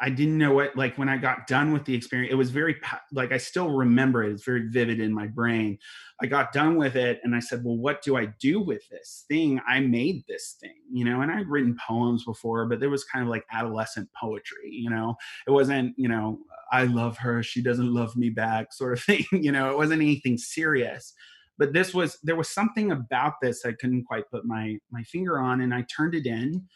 I 0.00 0.10
didn't 0.10 0.38
know 0.38 0.52
what, 0.52 0.76
like, 0.76 0.96
when 0.96 1.08
I 1.08 1.16
got 1.16 1.48
done 1.48 1.72
with 1.72 1.84
the 1.84 1.94
experience, 1.94 2.32
it 2.32 2.36
was 2.36 2.50
very, 2.50 2.76
like, 3.12 3.32
I 3.32 3.38
still 3.38 3.70
remember 3.70 4.22
it. 4.22 4.32
It's 4.32 4.44
very 4.44 4.68
vivid 4.68 5.00
in 5.00 5.12
my 5.12 5.26
brain. 5.26 5.78
I 6.20 6.26
got 6.26 6.52
done 6.52 6.76
with 6.76 6.94
it 6.94 7.20
and 7.24 7.34
I 7.34 7.40
said, 7.40 7.64
well, 7.64 7.76
what 7.76 8.02
do 8.02 8.16
I 8.16 8.26
do 8.40 8.60
with 8.60 8.88
this 8.88 9.24
thing? 9.28 9.60
I 9.68 9.80
made 9.80 10.24
this 10.28 10.56
thing, 10.60 10.82
you 10.90 11.04
know, 11.04 11.20
and 11.20 11.30
I'd 11.30 11.48
written 11.48 11.76
poems 11.84 12.24
before, 12.24 12.66
but 12.66 12.80
there 12.80 12.90
was 12.90 13.04
kind 13.04 13.24
of 13.24 13.28
like 13.28 13.44
adolescent 13.52 14.08
poetry, 14.20 14.70
you 14.70 14.90
know, 14.90 15.16
it 15.46 15.52
wasn't, 15.52 15.94
you 15.96 16.08
know, 16.08 16.40
I 16.72 16.84
love 16.84 17.16
her, 17.18 17.42
she 17.42 17.62
doesn't 17.62 17.92
love 17.92 18.16
me 18.16 18.30
back 18.30 18.72
sort 18.72 18.94
of 18.94 19.04
thing, 19.04 19.26
you 19.30 19.52
know, 19.52 19.70
it 19.70 19.76
wasn't 19.76 20.02
anything 20.02 20.38
serious 20.38 21.14
but 21.58 21.72
this 21.72 21.92
was 21.92 22.18
there 22.22 22.36
was 22.36 22.48
something 22.48 22.92
about 22.92 23.34
this 23.42 23.64
I 23.64 23.72
couldn't 23.72 24.04
quite 24.04 24.30
put 24.30 24.44
my 24.44 24.78
my 24.90 25.02
finger 25.02 25.38
on, 25.38 25.60
and 25.60 25.74
I 25.74 25.84
turned 25.94 26.14
it 26.14 26.26
in, 26.26 26.66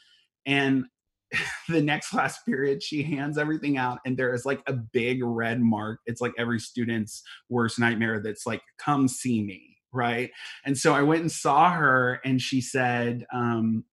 and 0.47 0.85
the 1.69 1.83
next 1.83 2.11
class 2.11 2.43
period 2.43 2.83
she 2.83 3.03
hands 3.03 3.39
everything 3.39 3.79
out 3.79 3.99
and 4.05 4.19
there 4.19 4.35
is 4.35 4.45
like 4.45 4.63
a 4.67 4.75
big 4.75 5.23
red 5.23 5.61
mark. 5.61 6.01
It's 6.07 6.21
like 6.21 6.33
every 6.39 6.61
student's 6.61 7.23
worst 7.49 7.79
nightmare 7.79 8.21
that's 8.23 8.47
like 8.47 8.63
come 8.79 9.09
see 9.09 9.43
me 9.43 9.73
right? 9.95 10.31
And 10.65 10.77
so 10.77 10.95
i 10.95 11.03
went 11.03 11.21
and 11.21 11.31
saw 11.31 11.71
her 11.71 12.21
and 12.25 12.41
she 12.41 12.61
said 12.61 13.27
um, 13.33 13.85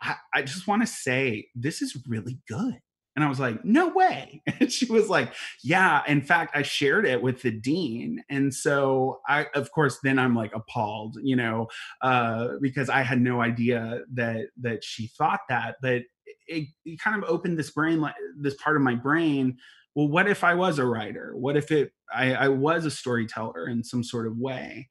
I, 0.00 0.16
I 0.34 0.42
just 0.42 0.66
want 0.66 0.82
to 0.82 0.86
say 0.86 1.48
this 1.54 1.82
is 1.82 1.96
really 2.06 2.38
good 2.48 2.78
and 3.14 3.24
I 3.24 3.28
was 3.28 3.40
like, 3.40 3.64
no 3.64 3.88
way. 3.88 4.42
And 4.60 4.70
she 4.70 4.86
was 4.86 5.08
like, 5.08 5.34
yeah. 5.64 6.02
In 6.06 6.22
fact, 6.22 6.56
I 6.56 6.62
shared 6.62 7.04
it 7.04 7.20
with 7.20 7.42
the 7.42 7.50
dean. 7.50 8.22
And 8.30 8.54
so 8.54 9.20
I, 9.26 9.46
of 9.54 9.72
course, 9.72 9.98
then 10.04 10.18
I'm 10.18 10.36
like 10.36 10.52
appalled, 10.54 11.18
you 11.22 11.34
know, 11.34 11.66
uh, 12.00 12.50
because 12.60 12.88
I 12.88 13.02
had 13.02 13.20
no 13.20 13.40
idea 13.40 14.00
that, 14.14 14.46
that 14.60 14.84
she 14.84 15.08
thought 15.08 15.40
that, 15.48 15.76
but 15.82 16.02
it, 16.46 16.68
it 16.84 17.00
kind 17.00 17.22
of 17.22 17.28
opened 17.28 17.58
this 17.58 17.70
brain, 17.70 18.00
like 18.00 18.14
this 18.38 18.54
part 18.54 18.76
of 18.76 18.82
my 18.82 18.94
brain. 18.94 19.58
Well, 19.94 20.08
what 20.08 20.28
if 20.28 20.44
I 20.44 20.54
was 20.54 20.78
a 20.78 20.86
writer? 20.86 21.32
What 21.36 21.56
if 21.56 21.72
it, 21.72 21.92
I, 22.14 22.34
I 22.34 22.48
was 22.48 22.84
a 22.84 22.90
storyteller 22.90 23.68
in 23.68 23.82
some 23.82 24.04
sort 24.04 24.26
of 24.26 24.38
way? 24.38 24.88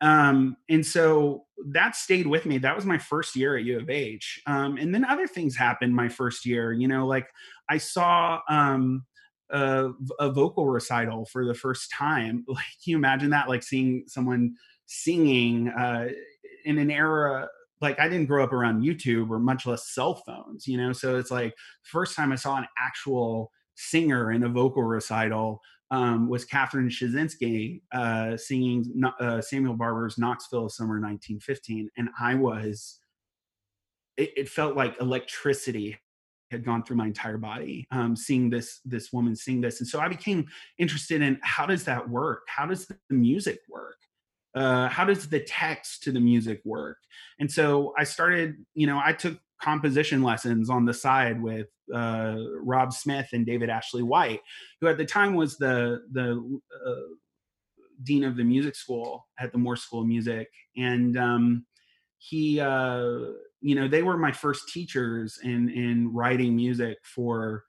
Um, 0.00 0.56
and 0.68 0.84
so 0.84 1.44
that 1.72 1.96
stayed 1.96 2.26
with 2.26 2.46
me. 2.46 2.58
That 2.58 2.76
was 2.76 2.84
my 2.84 2.98
first 2.98 3.36
year 3.36 3.56
at 3.56 3.64
U 3.64 3.78
of 3.78 3.88
H. 3.88 4.40
Um, 4.46 4.76
and 4.76 4.94
then 4.94 5.04
other 5.04 5.26
things 5.26 5.56
happened 5.56 5.94
my 5.94 6.08
first 6.08 6.44
year. 6.44 6.72
You 6.72 6.88
know, 6.88 7.06
like 7.06 7.28
I 7.68 7.78
saw 7.78 8.40
um, 8.48 9.04
a, 9.50 9.90
a, 10.18 10.30
vocal 10.30 10.66
recital 10.66 11.26
for 11.26 11.46
the 11.46 11.54
first 11.54 11.90
time. 11.90 12.44
Like, 12.48 12.64
can 12.82 12.90
you 12.90 12.96
imagine 12.96 13.30
that? 13.30 13.48
Like 13.48 13.62
seeing 13.62 14.04
someone 14.06 14.54
singing 14.86 15.68
uh, 15.68 16.08
in 16.64 16.78
an 16.78 16.90
era 16.90 17.48
like 17.80 18.00
I 18.00 18.08
didn't 18.08 18.26
grow 18.26 18.42
up 18.42 18.52
around 18.52 18.82
YouTube 18.82 19.30
or 19.30 19.38
much 19.38 19.66
less 19.66 19.88
cell 19.88 20.14
phones, 20.26 20.66
you 20.66 20.76
know. 20.76 20.92
So 20.92 21.16
it's 21.16 21.30
like 21.30 21.54
first 21.82 22.16
time 22.16 22.32
I 22.32 22.36
saw 22.36 22.56
an 22.56 22.66
actual 22.78 23.52
singer 23.74 24.32
in 24.32 24.42
a 24.42 24.48
vocal 24.48 24.82
recital 24.82 25.60
um, 25.90 26.28
was 26.28 26.44
Catherine 26.44 26.88
Shazinski 26.88 27.82
uh, 27.92 28.36
singing 28.36 29.02
uh, 29.20 29.40
Samuel 29.40 29.74
Barber's 29.74 30.18
Knoxville 30.18 30.68
Summer 30.68 31.00
1915. 31.00 31.90
And 31.96 32.08
I 32.18 32.34
was, 32.34 32.98
it, 34.16 34.32
it, 34.36 34.48
felt 34.48 34.76
like 34.76 35.00
electricity 35.00 35.98
had 36.50 36.64
gone 36.64 36.82
through 36.82 36.96
my 36.96 37.06
entire 37.06 37.36
body 37.36 37.86
um, 37.90 38.16
seeing 38.16 38.48
this 38.48 38.80
this 38.84 39.12
woman 39.12 39.36
sing 39.36 39.60
this. 39.60 39.80
And 39.80 39.88
so 39.88 40.00
i 40.00 40.08
became 40.08 40.46
interested 40.78 41.20
in 41.20 41.38
how 41.42 41.66
does 41.66 41.84
that 41.84 42.08
work? 42.08 42.42
How 42.48 42.66
does 42.66 42.86
the 42.86 42.96
music 43.10 43.60
work? 43.68 43.96
Uh, 44.54 44.88
how 44.88 45.04
does 45.04 45.28
the 45.28 45.40
text 45.40 46.04
to 46.04 46.12
the 46.12 46.20
music 46.20 46.60
work? 46.64 46.98
And 47.40 47.50
so 47.50 47.92
i 47.98 48.04
started 48.04 48.56
you 48.74 48.86
know 48.86 49.00
i 49.04 49.12
took 49.12 49.38
composition 49.64 50.22
lessons 50.22 50.68
on 50.68 50.84
the 50.84 50.92
side 50.92 51.40
with 51.40 51.68
uh, 51.92 52.36
Rob 52.60 52.92
Smith 52.92 53.28
and 53.32 53.46
David 53.46 53.70
Ashley 53.70 54.02
White, 54.02 54.40
who 54.80 54.88
at 54.88 54.98
the 54.98 55.06
time 55.06 55.34
was 55.34 55.56
the 55.56 56.02
the 56.12 56.60
uh, 56.86 57.14
dean 58.02 58.24
of 58.24 58.36
the 58.36 58.44
music 58.44 58.76
school 58.76 59.26
at 59.38 59.52
the 59.52 59.58
Moores 59.58 59.82
School 59.82 60.02
of 60.02 60.06
Music, 60.06 60.48
and 60.76 61.16
um, 61.18 61.66
he, 62.18 62.60
uh, 62.60 63.18
you 63.62 63.74
know, 63.74 63.88
they 63.88 64.02
were 64.02 64.18
my 64.18 64.32
first 64.32 64.68
teachers 64.68 65.38
in 65.42 65.70
in 65.70 66.12
writing 66.12 66.54
music 66.54 66.98
for, 67.02 67.64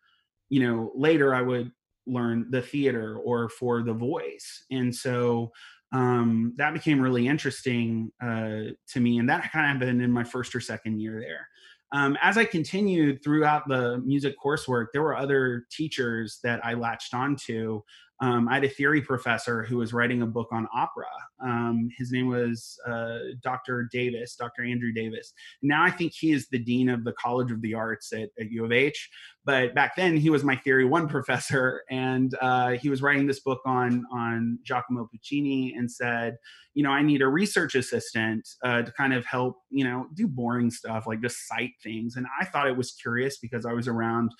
you 0.50 0.62
know, 0.68 0.92
later 0.96 1.34
I 1.34 1.42
would 1.42 1.72
learn 2.06 2.48
the 2.52 2.62
theater 2.62 3.18
or 3.20 3.48
for 3.50 3.84
the 3.84 3.94
voice, 3.94 4.66
and 4.70 4.94
so. 4.94 5.52
Um, 5.92 6.54
that 6.58 6.74
became 6.74 7.00
really 7.00 7.26
interesting 7.26 8.12
uh, 8.22 8.74
to 8.90 9.00
me, 9.00 9.20
and 9.20 9.30
that 9.30 9.50
kind 9.54 9.66
of 9.66 9.72
happened 9.72 10.02
in 10.02 10.12
my 10.12 10.26
first 10.26 10.54
or 10.54 10.60
second 10.60 11.00
year 11.00 11.22
there 11.22 11.48
um, 11.96 12.18
as 12.22 12.38
I 12.38 12.44
continued 12.44 13.24
throughout 13.24 13.70
the 13.70 14.00
music 14.00 14.36
coursework, 14.38 14.88
there 14.92 15.02
were 15.02 15.16
other 15.16 15.66
teachers 15.72 16.40
that 16.44 16.60
I 16.66 16.74
latched 16.74 17.14
onto 17.14 17.82
um, 18.22 18.48
I 18.48 18.56
had 18.56 18.64
a 18.64 18.70
theory 18.70 19.02
professor 19.02 19.64
who 19.64 19.78
was 19.78 19.94
writing 19.94 20.22
a 20.22 20.26
book 20.26 20.48
on 20.52 20.68
opera. 20.74 21.06
Um, 21.44 21.90
his 21.98 22.12
name 22.12 22.28
was 22.28 22.80
uh, 22.88 23.20
Dr. 23.42 23.90
Davis, 23.92 24.36
Dr. 24.36 24.64
Andrew 24.64 24.94
Davis. 24.94 25.34
Now 25.62 25.84
I 25.84 25.92
think 25.92 26.14
he 26.14 26.32
is 26.32 26.48
the 26.48 26.60
dean 26.60 26.88
of 26.88 27.04
the 27.04 27.12
College 27.14 27.52
of 27.52 27.62
the 27.62 27.74
Arts 27.74 28.14
at, 28.14 28.30
at 28.40 28.50
U 28.52 28.64
of 28.64 28.72
H. 28.72 29.10
But 29.44 29.76
back 29.76 29.96
then 29.96 30.16
he 30.16 30.30
was 30.30 30.44
my 30.44 30.56
theory 30.56 30.86
one 30.86 31.08
professor, 31.10 31.84
and 31.90 32.34
uh, 32.42 32.72
he 32.72 32.90
was 32.90 33.02
writing 33.02 33.28
this 33.28 33.42
book 33.42 33.60
on 33.66 34.06
on 34.12 34.60
Giacomo 34.64 35.08
Puccini, 35.12 35.74
and 35.76 35.92
said, 35.92 36.38
you 36.74 36.84
know, 36.84 36.92
I 36.92 37.02
need 37.02 37.22
a 37.22 37.28
research 37.28 37.76
assistant 37.76 38.48
uh, 38.64 38.82
to 38.82 38.92
kind 38.92 39.14
of 39.14 39.26
help, 39.26 39.58
you 39.70 39.84
know, 39.84 40.08
do 40.14 40.28
boring 40.28 40.72
stuff 40.72 41.06
like 41.08 41.22
just 41.22 41.48
cite 41.48 41.72
things. 41.82 42.16
And 42.16 42.28
I 42.40 42.46
thought 42.46 42.68
it 42.68 42.78
was 42.78 42.92
curious 42.92 43.38
because 43.38 43.66
I 43.66 43.74
was 43.74 43.88
around 43.88 44.32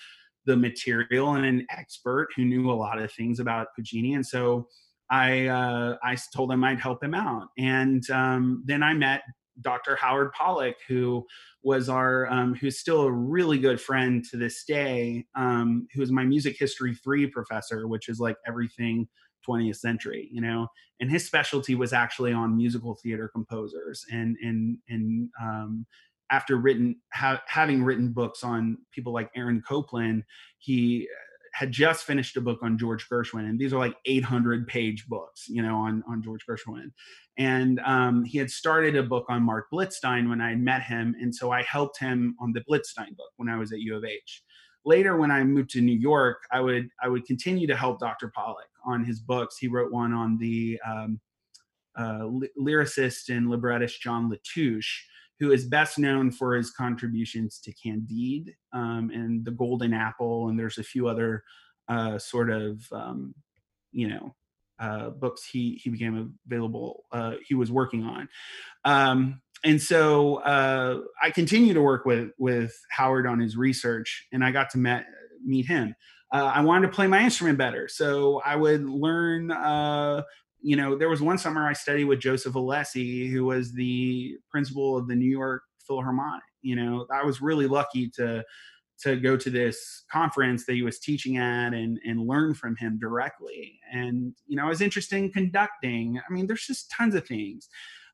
the 0.46 0.56
material 0.56 1.34
and 1.34 1.44
an 1.44 1.66
expert 1.70 2.28
who 2.36 2.44
knew 2.44 2.70
a 2.70 2.72
lot 2.72 2.98
of 3.00 3.12
things 3.12 3.40
about 3.40 3.74
Puccini. 3.74 4.14
And 4.14 4.24
so 4.24 4.68
I 5.10 5.46
uh, 5.46 5.96
I 6.02 6.16
told 6.34 6.50
him 6.50 6.64
I'd 6.64 6.80
help 6.80 7.02
him 7.02 7.14
out. 7.14 7.48
And 7.58 8.08
um, 8.10 8.62
then 8.66 8.82
I 8.82 8.94
met 8.94 9.22
Dr. 9.60 9.96
Howard 9.96 10.32
Pollack, 10.32 10.76
who 10.88 11.24
was 11.62 11.88
our 11.88 12.30
um, 12.30 12.54
who's 12.54 12.78
still 12.78 13.02
a 13.02 13.12
really 13.12 13.58
good 13.58 13.80
friend 13.80 14.24
to 14.30 14.36
this 14.36 14.64
day, 14.64 15.26
um, 15.34 15.86
who 15.94 16.02
is 16.02 16.10
my 16.10 16.24
music 16.24 16.56
history 16.58 16.94
three 16.94 17.26
professor, 17.26 17.88
which 17.88 18.08
is 18.08 18.20
like 18.20 18.36
everything 18.46 19.08
20th 19.48 19.76
century, 19.76 20.28
you 20.32 20.40
know. 20.40 20.66
And 21.00 21.10
his 21.10 21.26
specialty 21.26 21.74
was 21.74 21.92
actually 21.92 22.32
on 22.32 22.56
musical 22.56 22.96
theater 23.02 23.28
composers 23.28 24.04
and 24.10 24.36
and 24.42 24.78
and 24.88 25.28
um, 25.40 25.86
after 26.30 26.56
written 26.56 26.96
ha- 27.12 27.42
having 27.46 27.82
written 27.82 28.12
books 28.12 28.42
on 28.42 28.78
people 28.92 29.12
like 29.12 29.30
Aaron 29.34 29.62
Copland, 29.66 30.24
he 30.58 31.08
had 31.56 31.72
just 31.72 32.04
finished 32.04 32.36
a 32.36 32.40
book 32.40 32.58
on 32.62 32.76
George 32.76 33.08
Gershwin, 33.08 33.48
and 33.48 33.58
these 33.58 33.72
are 33.72 33.78
like 33.78 33.96
800 34.04 34.66
page 34.66 35.06
books, 35.06 35.48
you 35.48 35.62
know, 35.62 35.76
on 35.76 36.02
on 36.06 36.22
George 36.22 36.44
Gershwin. 36.48 36.90
And 37.38 37.80
um, 37.80 38.24
he 38.24 38.36
had 38.36 38.50
started 38.50 38.94
a 38.96 39.02
book 39.02 39.24
on 39.28 39.42
Marc 39.42 39.66
Blitzstein 39.72 40.28
when 40.28 40.40
I 40.40 40.54
met 40.54 40.82
him, 40.82 41.14
and 41.20 41.34
so 41.34 41.50
I 41.50 41.62
helped 41.62 41.98
him 41.98 42.36
on 42.40 42.52
the 42.52 42.60
Blitzstein 42.68 43.16
book 43.16 43.30
when 43.36 43.48
I 43.48 43.56
was 43.56 43.72
at 43.72 43.80
U 43.80 43.96
of 43.96 44.04
H. 44.04 44.42
later 44.84 45.16
when 45.16 45.30
I 45.30 45.42
moved 45.44 45.70
to 45.70 45.80
New 45.80 45.98
York, 45.98 46.38
I 46.52 46.60
would 46.60 46.88
I 47.02 47.08
would 47.08 47.24
continue 47.24 47.66
to 47.68 47.76
help 47.76 48.00
Dr. 48.00 48.30
Pollack 48.36 48.68
on 48.84 49.04
his 49.04 49.20
books. 49.20 49.56
He 49.58 49.68
wrote 49.68 49.92
one 49.92 50.12
on 50.12 50.36
the 50.36 50.78
um, 50.86 51.20
uh, 51.98 52.28
lyricist 52.60 53.34
and 53.34 53.48
librettist 53.48 54.00
John 54.02 54.30
Latouche, 54.30 55.00
who 55.38 55.52
is 55.52 55.66
best 55.66 55.98
known 55.98 56.30
for 56.30 56.54
his 56.54 56.70
contributions 56.70 57.60
to 57.60 57.72
Candide 57.72 58.54
um, 58.72 59.10
and 59.12 59.44
The 59.44 59.50
Golden 59.50 59.92
Apple, 59.92 60.48
and 60.48 60.58
there's 60.58 60.78
a 60.78 60.84
few 60.84 61.08
other 61.08 61.42
uh, 61.88 62.18
sort 62.18 62.50
of 62.50 62.82
um, 62.92 63.34
you 63.92 64.08
know 64.08 64.34
uh, 64.78 65.10
books 65.10 65.44
he 65.44 65.80
he 65.82 65.90
became 65.90 66.34
available 66.46 67.04
uh, 67.12 67.34
he 67.46 67.54
was 67.54 67.70
working 67.70 68.04
on. 68.04 68.28
Um, 68.84 69.40
and 69.64 69.80
so 69.80 70.36
uh, 70.36 71.00
i 71.22 71.30
continue 71.30 71.74
to 71.74 71.80
work 71.80 72.04
with 72.04 72.30
with 72.38 72.74
howard 72.90 73.26
on 73.26 73.40
his 73.40 73.56
research 73.56 74.26
and 74.32 74.44
i 74.44 74.50
got 74.50 74.70
to 74.70 74.78
met, 74.78 75.06
meet 75.44 75.66
him. 75.66 75.94
Uh, 76.32 76.50
i 76.54 76.60
wanted 76.60 76.86
to 76.86 76.92
play 76.92 77.06
my 77.06 77.22
instrument 77.22 77.58
better 77.58 77.88
so 77.88 78.40
i 78.44 78.54
would 78.56 78.84
learn 78.84 79.50
uh, 79.50 80.22
you 80.66 80.76
know 80.76 80.96
there 80.96 81.08
was 81.08 81.22
one 81.22 81.38
summer 81.38 81.66
i 81.66 81.72
studied 81.72 82.04
with 82.04 82.18
joseph 82.18 82.54
alessi 82.54 83.30
who 83.30 83.44
was 83.44 83.72
the 83.72 84.36
principal 84.50 84.96
of 84.96 85.06
the 85.06 85.14
new 85.14 85.30
york 85.30 85.62
philharmonic 85.86 86.42
you 86.62 86.74
know 86.74 87.06
i 87.12 87.22
was 87.22 87.40
really 87.40 87.66
lucky 87.66 88.10
to 88.10 88.44
to 88.98 89.16
go 89.16 89.36
to 89.36 89.50
this 89.50 90.04
conference 90.10 90.64
that 90.66 90.74
he 90.74 90.82
was 90.82 90.98
teaching 90.98 91.36
at 91.36 91.74
and 91.74 91.98
and 92.04 92.26
learn 92.26 92.54
from 92.54 92.76
him 92.76 92.98
directly. 92.98 93.78
And 93.92 94.34
you 94.46 94.56
know 94.56 94.64
i 94.64 94.68
was 94.68 94.80
interested 94.80 95.16
in 95.16 95.32
conducting. 95.32 96.18
I 96.18 96.32
mean 96.32 96.46
there's 96.46 96.66
just 96.66 96.90
tons 96.90 97.14
of 97.14 97.26
things. 97.26 97.68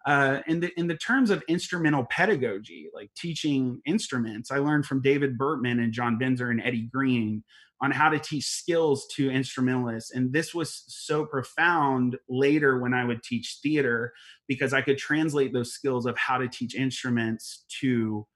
Uh, 0.04 0.40
in 0.48 0.58
the 0.58 0.72
in 0.76 0.88
the 0.88 0.96
terms 0.96 1.30
of 1.30 1.44
instrumental 1.46 2.04
pedagogy 2.10 2.88
like 2.92 3.08
teaching 3.16 3.80
instruments 3.86 4.50
i 4.50 4.58
learned 4.58 4.84
from 4.84 5.00
david 5.00 5.38
bertman 5.38 5.78
and 5.80 5.92
john 5.92 6.18
Benzer 6.18 6.50
and 6.50 6.60
eddie 6.60 6.88
green 6.92 7.44
on 7.82 7.90
how 7.90 8.08
to 8.08 8.18
teach 8.18 8.46
skills 8.46 9.06
to 9.16 9.28
instrumentalists. 9.28 10.12
And 10.12 10.32
this 10.32 10.54
was 10.54 10.84
so 10.86 11.26
profound 11.26 12.16
later 12.28 12.78
when 12.78 12.94
i 12.94 13.04
would 13.04 13.22
teach 13.22 13.58
theater 13.62 14.12
because 14.48 14.72
i 14.72 14.80
could 14.80 14.98
translate 14.98 15.52
those 15.52 15.72
skills 15.72 16.06
of 16.06 16.16
how 16.16 16.38
to 16.38 16.48
teach 16.48 16.74
instruments 16.74 17.64
to 17.80 18.26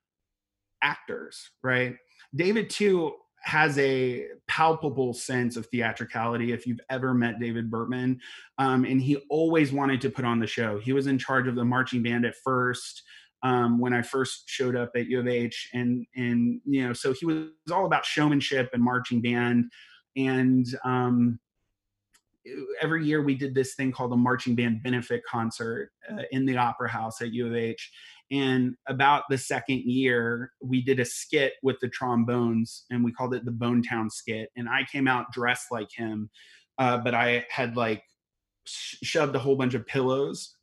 actors 0.82 1.50
right? 1.62 1.96
David 2.34 2.68
too 2.68 3.12
has 3.42 3.78
a 3.78 4.26
palpable 4.48 5.14
sense 5.14 5.56
of 5.56 5.66
theatricality 5.66 6.52
if 6.52 6.66
you've 6.66 6.80
ever 6.90 7.14
met 7.14 7.38
david 7.38 7.70
Bertman. 7.70 8.18
um, 8.58 8.84
and 8.84 9.00
he 9.00 9.16
always 9.30 9.72
wanted 9.72 10.00
to 10.00 10.10
put 10.10 10.24
on 10.24 10.40
the 10.40 10.46
show. 10.46 10.78
He 10.80 10.92
was 10.92 11.06
in 11.06 11.18
charge 11.18 11.46
of 11.46 11.54
the 11.54 11.64
marching 11.64 12.02
band 12.02 12.24
at 12.24 12.34
first 12.42 13.02
um, 13.42 13.78
when 13.78 13.92
i 13.92 14.02
first 14.02 14.48
showed 14.48 14.76
up 14.76 14.90
at 14.96 15.06
u 15.06 15.20
of 15.20 15.28
h. 15.28 15.70
And 15.74 16.06
and 16.16 16.60
you 16.64 16.86
know 16.86 16.92
so 16.92 17.12
he 17.12 17.26
was 17.26 17.48
all 17.72 17.86
about 17.86 18.04
showmanship 18.04 18.70
and 18.72 18.82
marching 18.82 19.20
band. 19.20 19.70
And 20.16 20.66
um, 20.84 21.38
every 22.80 23.04
year 23.04 23.22
we 23.22 23.34
did 23.34 23.54
this 23.54 23.74
thing 23.74 23.92
called 23.92 24.12
the 24.12 24.16
marching 24.16 24.54
band 24.54 24.82
benefit 24.82 25.22
concert 25.28 25.90
uh, 26.10 26.22
in 26.30 26.46
the 26.46 26.56
opera 26.56 26.88
house 26.88 27.20
at 27.20 27.32
u 27.32 27.46
of 27.46 27.54
h. 27.54 27.92
And 28.30 28.74
about 28.88 29.24
the 29.30 29.38
second 29.38 29.84
year, 29.84 30.50
we 30.60 30.82
did 30.82 30.98
a 30.98 31.04
skit 31.04 31.54
with 31.62 31.78
the 31.80 31.88
trombones 31.88 32.84
and 32.90 33.04
we 33.04 33.12
called 33.12 33.34
it 33.34 33.44
the 33.44 33.52
Bone 33.52 33.82
Town 33.82 34.10
skit. 34.10 34.50
And 34.56 34.68
I 34.68 34.84
came 34.90 35.06
out 35.06 35.32
dressed 35.32 35.66
like 35.70 35.92
him, 35.92 36.28
uh, 36.78 36.98
but 36.98 37.14
I 37.14 37.46
had 37.50 37.76
like 37.76 38.02
shoved 38.64 39.36
a 39.36 39.38
whole 39.38 39.54
bunch 39.54 39.74
of 39.74 39.86
pillows 39.86 40.55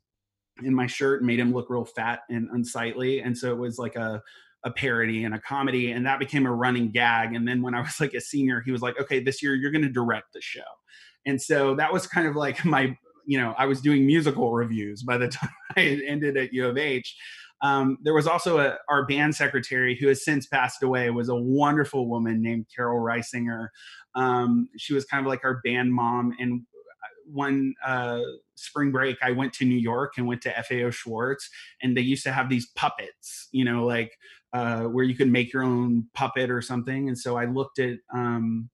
in 0.64 0.74
my 0.74 0.88
shirt 0.88 1.22
and 1.22 1.28
made 1.28 1.40
him 1.40 1.54
look 1.54 1.70
real 1.70 1.86
fat 1.86 2.22
and 2.30 2.50
unsightly. 2.52 3.22
And 3.22 3.38
so 3.38 3.52
it 3.52 3.58
was 3.58 3.80
like 3.80 3.96
a, 3.96 4.22
a 4.64 4.72
parody 4.72 5.24
and 5.24 5.36
a 5.36 5.40
comedy 5.40 5.92
and 5.92 6.06
that 6.06 6.20
became 6.20 6.46
a 6.46 6.54
running 6.54 6.90
gag 6.90 7.36
and 7.36 7.48
then 7.48 7.62
when 7.62 7.76
i 7.76 7.82
was 7.82 8.00
like 8.00 8.14
a 8.14 8.22
senior 8.22 8.62
he 8.62 8.72
was 8.72 8.82
like 8.82 9.00
okay 9.00 9.20
this 9.20 9.44
year 9.44 9.56
you're 9.56 9.72
going 9.72 9.82
to 9.82 9.90
direct 9.90 10.34
the 10.34 10.42
show 10.42 10.62
and 11.26 11.42
so 11.42 11.76
that 11.76 11.92
was 11.92 12.08
kind 12.08 12.28
of 12.28 12.36
like 12.36 12.64
my 12.66 12.96
you 13.26 13.38
know 13.40 13.54
i 13.58 13.66
was 13.66 13.82
doing 13.82 14.06
musical 14.06 14.54
reviews 14.54 15.04
by 15.04 15.18
the 15.18 15.28
time 15.30 15.50
i 15.76 16.02
ended 16.08 16.38
at 16.38 16.54
u 16.54 16.68
of 16.68 16.78
h 16.78 17.16
um, 17.62 17.98
there 18.04 18.14
was 18.14 18.28
also 18.28 18.60
a, 18.60 18.78
our 18.90 19.06
band 19.06 19.36
secretary 19.36 19.98
who 19.98 20.10
has 20.10 20.26
since 20.26 20.46
passed 20.46 20.84
away 20.84 21.10
was 21.12 21.30
a 21.30 21.36
wonderful 21.36 22.10
woman 22.10 22.42
named 22.42 22.66
Carol 22.76 23.00
Reisinger. 23.00 23.70
Um, 24.16 24.68
she 24.78 24.94
was 24.94 25.06
kind 25.06 25.26
of 25.26 25.30
like 25.30 25.46
our 25.46 25.62
band 25.64 25.94
mom. 25.94 26.34
And 26.40 26.64
one 27.26 27.74
uh, 27.86 28.20
spring 28.56 28.92
break, 28.92 29.18
I 29.22 29.32
went 29.32 29.54
to 29.54 29.66
New 29.66 29.78
York 29.78 30.14
and 30.18 30.28
went 30.28 30.42
to 30.44 30.52
FAO 30.52 30.90
Schwarz, 30.90 31.50
and 31.82 31.96
they 31.96 32.02
used 32.02 32.24
to 32.24 32.32
have 32.32 32.50
these 32.50 32.68
puppets, 32.76 33.50
you 33.52 33.66
know, 33.66 33.86
like 33.86 34.18
uh, 34.54 34.84
where 34.84 35.04
you 35.04 35.16
could 35.16 35.32
make 35.32 35.52
your 35.52 35.64
own 35.64 36.08
puppet 36.14 36.50
or 36.50 36.62
something. 36.62 37.08
And 37.08 37.18
so 37.18 37.38
I 37.38 37.46
looked 37.46 37.80
at 37.80 37.98
um, 38.14 38.70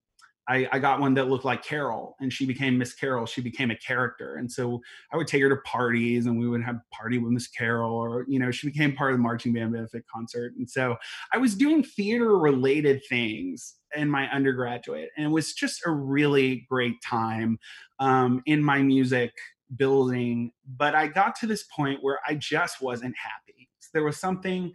I, 0.49 0.67
I, 0.71 0.79
got 0.79 0.99
one 0.99 1.13
that 1.13 1.29
looked 1.29 1.45
like 1.45 1.63
Carol 1.63 2.15
and 2.19 2.33
she 2.33 2.47
became 2.47 2.75
Miss 2.75 2.93
Carol. 2.95 3.27
She 3.27 3.39
became 3.39 3.69
a 3.69 3.75
character. 3.75 4.35
And 4.37 4.51
so 4.51 4.81
I 5.13 5.17
would 5.17 5.27
take 5.27 5.43
her 5.43 5.49
to 5.49 5.57
parties 5.57 6.25
and 6.25 6.39
we 6.39 6.47
would 6.47 6.63
have 6.63 6.79
party 6.91 7.19
with 7.19 7.31
Miss 7.31 7.47
Carol 7.47 7.93
or, 7.93 8.25
you 8.27 8.39
know, 8.39 8.49
she 8.49 8.67
became 8.67 8.95
part 8.95 9.11
of 9.11 9.19
the 9.19 9.21
marching 9.21 9.53
band 9.53 9.73
benefit 9.73 10.05
concert. 10.11 10.53
And 10.57 10.67
so 10.67 10.97
I 11.31 11.37
was 11.37 11.53
doing 11.53 11.83
theater 11.83 12.35
related 12.39 13.03
things 13.07 13.75
in 13.95 14.09
my 14.09 14.27
undergraduate 14.31 15.09
and 15.17 15.27
it 15.27 15.29
was 15.29 15.53
just 15.53 15.81
a 15.85 15.91
really 15.91 16.65
great 16.67 16.95
time 17.07 17.59
um, 17.99 18.41
in 18.47 18.63
my 18.63 18.81
music 18.81 19.31
building. 19.75 20.51
But 20.77 20.95
I 20.95 21.07
got 21.07 21.35
to 21.37 21.47
this 21.47 21.63
point 21.63 22.03
where 22.03 22.19
I 22.27 22.35
just 22.35 22.81
wasn't 22.81 23.15
happy. 23.17 23.69
There 23.93 24.03
was 24.03 24.17
something 24.17 24.71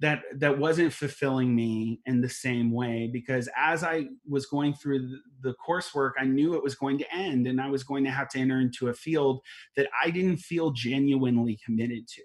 that 0.00 0.22
that 0.36 0.56
wasn't 0.56 0.92
fulfilling 0.92 1.54
me 1.54 2.00
in 2.06 2.20
the 2.20 2.28
same 2.28 2.70
way 2.70 3.08
because 3.12 3.48
as 3.56 3.82
i 3.82 4.06
was 4.28 4.46
going 4.46 4.72
through 4.74 5.00
the, 5.00 5.18
the, 5.42 5.54
coursework 5.66 6.12
i 6.18 6.24
knew 6.24 6.54
it 6.54 6.62
was 6.62 6.74
going 6.74 6.98
to 6.98 7.14
end 7.14 7.46
and 7.46 7.60
i 7.60 7.68
was 7.68 7.82
going 7.82 8.04
to 8.04 8.10
have 8.10 8.28
to 8.28 8.38
enter 8.38 8.60
into 8.60 8.88
a 8.88 8.94
field 8.94 9.40
that 9.76 9.88
i 10.02 10.10
didn't 10.10 10.38
feel 10.38 10.70
genuinely 10.70 11.58
committed 11.64 12.06
to 12.06 12.22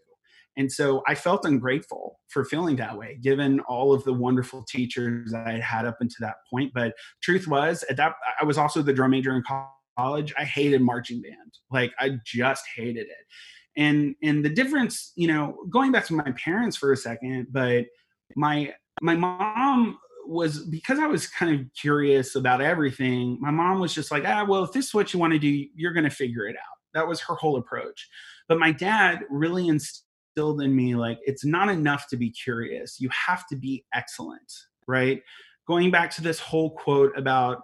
and 0.57 0.71
so 0.71 1.01
i 1.07 1.15
felt 1.15 1.45
ungrateful 1.45 2.19
for 2.27 2.45
feeling 2.45 2.75
that 2.75 2.97
way 2.97 3.17
given 3.21 3.59
all 3.61 3.93
of 3.93 4.03
the 4.03 4.13
wonderful 4.13 4.63
teachers 4.69 5.33
i 5.33 5.51
had 5.51 5.61
had 5.61 5.85
up 5.85 5.97
until 5.99 6.27
that 6.27 6.35
point 6.49 6.71
but 6.73 6.93
truth 7.21 7.47
was 7.47 7.83
at 7.89 7.97
that 7.97 8.13
i 8.39 8.43
was 8.43 8.57
also 8.57 8.81
the 8.81 8.93
drum 8.93 9.11
major 9.11 9.35
in 9.35 9.41
college 9.41 9.69
i 9.97 10.43
hated 10.43 10.81
marching 10.81 11.21
band 11.21 11.57
like 11.71 11.91
i 11.99 12.11
just 12.25 12.63
hated 12.75 13.07
it 13.07 13.25
and 13.77 14.15
and 14.23 14.43
the 14.43 14.49
difference 14.49 15.11
you 15.15 15.27
know 15.27 15.57
going 15.69 15.91
back 15.91 16.05
to 16.05 16.13
my 16.13 16.31
parents 16.31 16.77
for 16.77 16.91
a 16.91 16.97
second 16.97 17.47
but 17.51 17.85
my 18.35 18.73
my 19.01 19.15
mom 19.15 19.97
was 20.25 20.65
because 20.65 20.99
I 20.99 21.07
was 21.07 21.27
kind 21.27 21.59
of 21.59 21.65
curious 21.73 22.35
about 22.35 22.61
everything. 22.61 23.37
My 23.41 23.51
mom 23.51 23.79
was 23.79 23.93
just 23.93 24.11
like, 24.11 24.23
ah, 24.25 24.45
well, 24.47 24.63
if 24.63 24.71
this 24.71 24.87
is 24.87 24.93
what 24.93 25.13
you 25.13 25.19
want 25.19 25.33
to 25.33 25.39
do, 25.39 25.65
you're 25.75 25.93
going 25.93 26.05
to 26.05 26.09
figure 26.09 26.47
it 26.47 26.55
out. 26.55 26.77
That 26.93 27.07
was 27.07 27.19
her 27.21 27.35
whole 27.35 27.57
approach. 27.57 28.07
But 28.47 28.59
my 28.59 28.71
dad 28.71 29.21
really 29.29 29.67
instilled 29.67 30.61
in 30.61 30.75
me 30.75 30.95
like 30.95 31.19
it's 31.25 31.45
not 31.45 31.69
enough 31.69 32.07
to 32.09 32.17
be 32.17 32.29
curious. 32.29 32.99
You 32.99 33.09
have 33.09 33.47
to 33.47 33.55
be 33.55 33.85
excellent, 33.93 34.51
right? 34.87 35.21
Going 35.67 35.91
back 35.91 36.11
to 36.11 36.21
this 36.21 36.39
whole 36.39 36.71
quote 36.71 37.17
about 37.17 37.63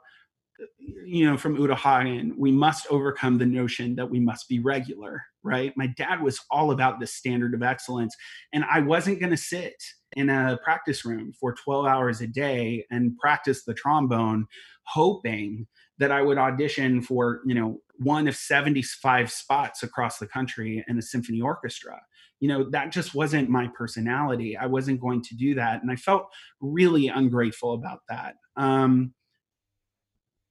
you 1.05 1.29
know, 1.29 1.37
from 1.37 1.55
Uta 1.55 1.75
Hagen, 1.75 2.33
we 2.37 2.51
must 2.51 2.87
overcome 2.89 3.37
the 3.37 3.45
notion 3.45 3.95
that 3.95 4.09
we 4.09 4.19
must 4.19 4.47
be 4.47 4.59
regular, 4.59 5.23
right? 5.43 5.73
My 5.75 5.87
dad 5.87 6.21
was 6.21 6.39
all 6.51 6.71
about 6.71 6.99
the 6.99 7.07
standard 7.07 7.53
of 7.53 7.63
excellence. 7.63 8.15
And 8.53 8.63
I 8.69 8.81
wasn't 8.81 9.19
going 9.19 9.31
to 9.31 9.37
sit 9.37 9.75
in 10.13 10.29
a 10.29 10.59
practice 10.63 11.05
room 11.05 11.33
for 11.39 11.53
12 11.53 11.85
hours 11.85 12.21
a 12.21 12.27
day 12.27 12.85
and 12.89 13.17
practice 13.17 13.63
the 13.63 13.73
trombone, 13.73 14.47
hoping 14.83 15.67
that 15.99 16.11
I 16.11 16.21
would 16.21 16.37
audition 16.37 17.01
for, 17.01 17.41
you 17.45 17.53
know, 17.53 17.79
one 17.97 18.27
of 18.27 18.35
75 18.35 19.31
spots 19.31 19.83
across 19.83 20.17
the 20.17 20.27
country 20.27 20.83
in 20.87 20.97
a 20.97 21.01
symphony 21.01 21.41
orchestra. 21.41 21.99
You 22.39 22.47
know, 22.47 22.69
that 22.69 22.91
just 22.91 23.13
wasn't 23.13 23.49
my 23.49 23.67
personality. 23.77 24.55
I 24.55 24.65
wasn't 24.65 25.01
going 25.01 25.21
to 25.23 25.35
do 25.35 25.55
that. 25.55 25.81
And 25.81 25.91
I 25.91 25.97
felt 25.97 26.27
really 26.61 27.09
ungrateful 27.09 27.73
about 27.73 27.99
that. 28.07 28.35
Um, 28.55 29.13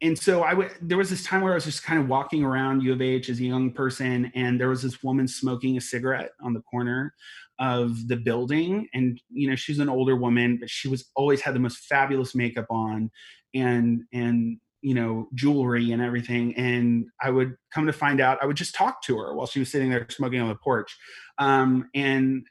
and 0.00 0.16
so 0.18 0.42
I 0.42 0.54
would 0.54 0.70
there 0.80 0.98
was 0.98 1.10
this 1.10 1.24
time 1.24 1.40
where 1.40 1.52
I 1.52 1.56
was 1.56 1.64
just 1.64 1.82
kind 1.82 2.00
of 2.00 2.08
walking 2.08 2.44
around 2.44 2.82
U 2.82 2.92
of 2.92 3.02
H 3.02 3.28
as 3.28 3.40
a 3.40 3.44
young 3.44 3.72
person, 3.72 4.30
and 4.34 4.60
there 4.60 4.68
was 4.68 4.82
this 4.82 5.02
woman 5.02 5.26
smoking 5.26 5.76
a 5.76 5.80
cigarette 5.80 6.30
on 6.40 6.52
the 6.52 6.60
corner 6.62 7.14
of 7.58 8.06
the 8.06 8.16
building. 8.16 8.88
And 8.94 9.20
you 9.30 9.50
know, 9.50 9.56
she's 9.56 9.80
an 9.80 9.88
older 9.88 10.14
woman, 10.14 10.58
but 10.60 10.70
she 10.70 10.88
was 10.88 11.10
always 11.16 11.40
had 11.40 11.54
the 11.54 11.60
most 11.60 11.78
fabulous 11.78 12.34
makeup 12.34 12.66
on 12.70 13.10
and 13.54 14.02
and 14.12 14.58
you 14.80 14.94
know, 14.94 15.28
jewelry 15.34 15.90
and 15.90 16.00
everything. 16.00 16.54
And 16.54 17.06
I 17.20 17.30
would 17.30 17.56
come 17.74 17.86
to 17.86 17.92
find 17.92 18.20
out 18.20 18.38
I 18.40 18.46
would 18.46 18.56
just 18.56 18.76
talk 18.76 19.02
to 19.02 19.18
her 19.18 19.34
while 19.34 19.48
she 19.48 19.58
was 19.58 19.70
sitting 19.70 19.90
there 19.90 20.06
smoking 20.08 20.40
on 20.40 20.48
the 20.48 20.54
porch. 20.54 20.96
Um, 21.38 21.88
and 21.96 22.46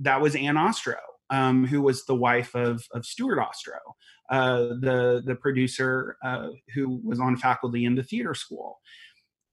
that 0.00 0.20
was 0.20 0.36
Anne 0.36 0.56
Ostrow 0.56 0.96
um, 1.30 1.66
who 1.66 1.82
was 1.82 2.04
the 2.04 2.14
wife 2.14 2.54
of, 2.54 2.84
of 2.92 3.04
Stuart 3.04 3.38
Ostrow, 3.38 3.94
uh, 4.30 4.74
the, 4.80 5.22
the 5.24 5.34
producer 5.34 6.16
uh, 6.24 6.48
who 6.74 7.00
was 7.04 7.20
on 7.20 7.36
faculty 7.36 7.84
in 7.84 7.94
the 7.94 8.02
theater 8.02 8.34
school. 8.34 8.78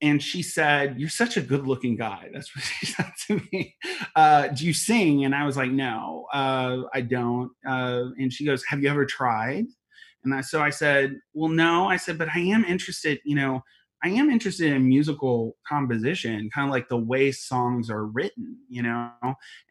And 0.02 0.22
she 0.22 0.44
said, 0.44 1.00
You're 1.00 1.10
such 1.10 1.38
a 1.38 1.42
good 1.42 1.66
looking 1.66 1.96
guy. 1.96 2.30
That's 2.34 2.54
what 2.56 2.66
she 2.80 2.86
said 2.88 3.12
to 3.28 3.42
me. 3.52 3.76
Uh, 4.16 4.48
do 4.50 4.66
you 4.66 4.74
sing? 4.74 5.26
And 5.26 5.34
I 5.34 5.46
was 5.46 5.56
like, 5.56 5.72
No, 5.72 6.28
uh, 6.34 6.82
I 6.94 7.02
don't. 7.02 7.52
Uh, 7.68 8.06
and 8.18 8.32
she 8.32 8.46
goes, 8.46 8.64
Have 8.66 8.84
you 8.84 8.90
ever 8.90 9.06
tried? 9.06 9.66
And 10.24 10.34
I, 10.34 10.42
so 10.42 10.62
I 10.62 10.70
said, 10.70 11.20
well, 11.34 11.50
no. 11.50 11.88
I 11.88 11.98
said, 11.98 12.18
but 12.18 12.30
I 12.34 12.40
am 12.40 12.64
interested, 12.64 13.20
you 13.26 13.36
know, 13.36 13.62
I 14.04 14.10
am 14.10 14.30
interested 14.30 14.74
in 14.74 14.88
musical 14.88 15.56
composition, 15.68 16.50
kind 16.54 16.68
of 16.68 16.72
like 16.72 16.90
the 16.90 16.98
way 16.98 17.32
songs 17.32 17.90
are 17.90 18.06
written, 18.06 18.58
you 18.68 18.84
know. 18.84 19.12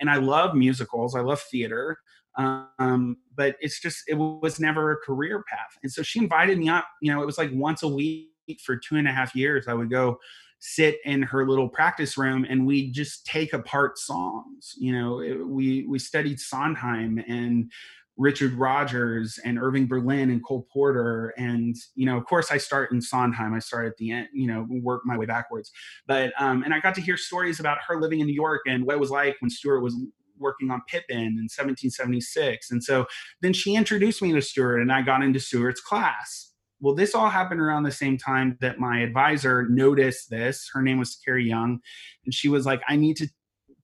And 0.00 0.08
I 0.08 0.16
love 0.16 0.54
musicals. 0.54 1.14
I 1.14 1.20
love 1.20 1.40
theater. 1.42 1.98
Um, 2.38 3.18
but 3.36 3.56
it's 3.60 3.78
just 3.80 4.04
it 4.08 4.14
was 4.14 4.58
never 4.58 4.92
a 4.92 4.96
career 4.96 5.44
path. 5.48 5.76
And 5.82 5.92
so 5.92 6.02
she 6.02 6.18
invited 6.18 6.58
me 6.58 6.70
up. 6.70 6.88
You 7.02 7.12
know, 7.12 7.22
it 7.22 7.26
was 7.26 7.36
like 7.36 7.50
once 7.52 7.82
a 7.82 7.88
week 7.88 8.30
for 8.64 8.76
two 8.76 8.96
and 8.96 9.06
a 9.06 9.12
half 9.12 9.34
years. 9.34 9.68
I 9.68 9.74
would 9.74 9.90
go 9.90 10.18
sit 10.64 10.98
in 11.04 11.22
her 11.22 11.46
little 11.46 11.68
practice 11.68 12.16
room 12.16 12.46
and 12.48 12.64
we 12.64 12.90
just 12.90 13.26
take 13.26 13.52
apart 13.52 13.98
songs. 13.98 14.74
You 14.78 14.92
know, 14.92 15.20
it, 15.20 15.46
we 15.46 15.84
we 15.86 15.98
studied 15.98 16.40
Sondheim 16.40 17.22
and 17.28 17.70
Richard 18.16 18.54
Rodgers 18.54 19.38
and 19.44 19.58
Irving 19.58 19.86
Berlin 19.86 20.30
and 20.30 20.44
Cole 20.44 20.66
Porter. 20.72 21.32
And, 21.36 21.74
you 21.94 22.06
know, 22.06 22.16
of 22.16 22.24
course 22.26 22.50
I 22.50 22.58
start 22.58 22.92
in 22.92 23.00
Sondheim. 23.00 23.54
I 23.54 23.58
start 23.58 23.86
at 23.86 23.96
the 23.96 24.12
end, 24.12 24.28
you 24.32 24.46
know, 24.46 24.66
work 24.68 25.02
my 25.04 25.16
way 25.16 25.26
backwards. 25.26 25.72
But, 26.06 26.32
um, 26.38 26.62
and 26.62 26.74
I 26.74 26.80
got 26.80 26.94
to 26.96 27.00
hear 27.00 27.16
stories 27.16 27.60
about 27.60 27.78
her 27.88 28.00
living 28.00 28.20
in 28.20 28.26
New 28.26 28.34
York 28.34 28.62
and 28.66 28.84
what 28.84 28.96
it 28.96 29.00
was 29.00 29.10
like 29.10 29.36
when 29.40 29.50
Stuart 29.50 29.80
was 29.80 29.96
working 30.38 30.70
on 30.70 30.82
Pippin 30.88 31.16
in 31.16 31.48
1776. 31.48 32.70
And 32.70 32.82
so 32.82 33.06
then 33.40 33.52
she 33.52 33.74
introduced 33.74 34.20
me 34.20 34.32
to 34.32 34.42
Stuart 34.42 34.80
and 34.80 34.92
I 34.92 35.02
got 35.02 35.22
into 35.22 35.40
Stuart's 35.40 35.80
class. 35.80 36.50
Well, 36.80 36.96
this 36.96 37.14
all 37.14 37.30
happened 37.30 37.60
around 37.60 37.84
the 37.84 37.92
same 37.92 38.18
time 38.18 38.58
that 38.60 38.80
my 38.80 39.00
advisor 39.00 39.68
noticed 39.68 40.30
this. 40.30 40.68
Her 40.72 40.82
name 40.82 40.98
was 40.98 41.16
Carrie 41.24 41.46
Young. 41.46 41.78
And 42.24 42.34
she 42.34 42.48
was 42.48 42.66
like, 42.66 42.82
I 42.88 42.96
need 42.96 43.16
to 43.18 43.28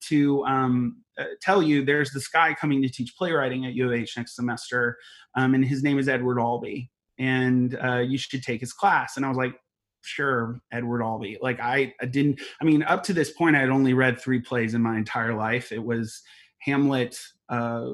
to 0.07 0.43
um, 0.45 1.03
uh, 1.17 1.25
tell 1.41 1.61
you 1.61 1.83
there's 1.83 2.11
this 2.11 2.27
guy 2.27 2.53
coming 2.53 2.81
to 2.81 2.89
teach 2.89 3.15
playwriting 3.17 3.65
at 3.65 3.73
U 3.73 3.87
of 3.87 3.93
H 3.93 4.17
next 4.17 4.35
semester, 4.35 4.97
um, 5.35 5.53
and 5.53 5.65
his 5.65 5.83
name 5.83 5.99
is 5.99 6.09
Edward 6.09 6.39
Albee, 6.39 6.89
and 7.17 7.77
uh, 7.83 7.97
you 7.99 8.17
should 8.17 8.43
take 8.43 8.61
his 8.61 8.73
class. 8.73 9.17
And 9.17 9.25
I 9.25 9.29
was 9.29 9.37
like, 9.37 9.55
sure, 10.01 10.59
Edward 10.71 11.01
Albee. 11.01 11.37
Like 11.41 11.59
I, 11.59 11.93
I 12.01 12.05
didn't. 12.05 12.41
I 12.61 12.65
mean, 12.65 12.83
up 12.83 13.03
to 13.03 13.13
this 13.13 13.31
point, 13.31 13.55
I 13.55 13.59
had 13.59 13.69
only 13.69 13.93
read 13.93 14.19
three 14.19 14.39
plays 14.39 14.73
in 14.73 14.81
my 14.81 14.97
entire 14.97 15.33
life. 15.33 15.71
It 15.71 15.83
was 15.83 16.21
Hamlet, 16.59 17.19
uh, 17.49 17.91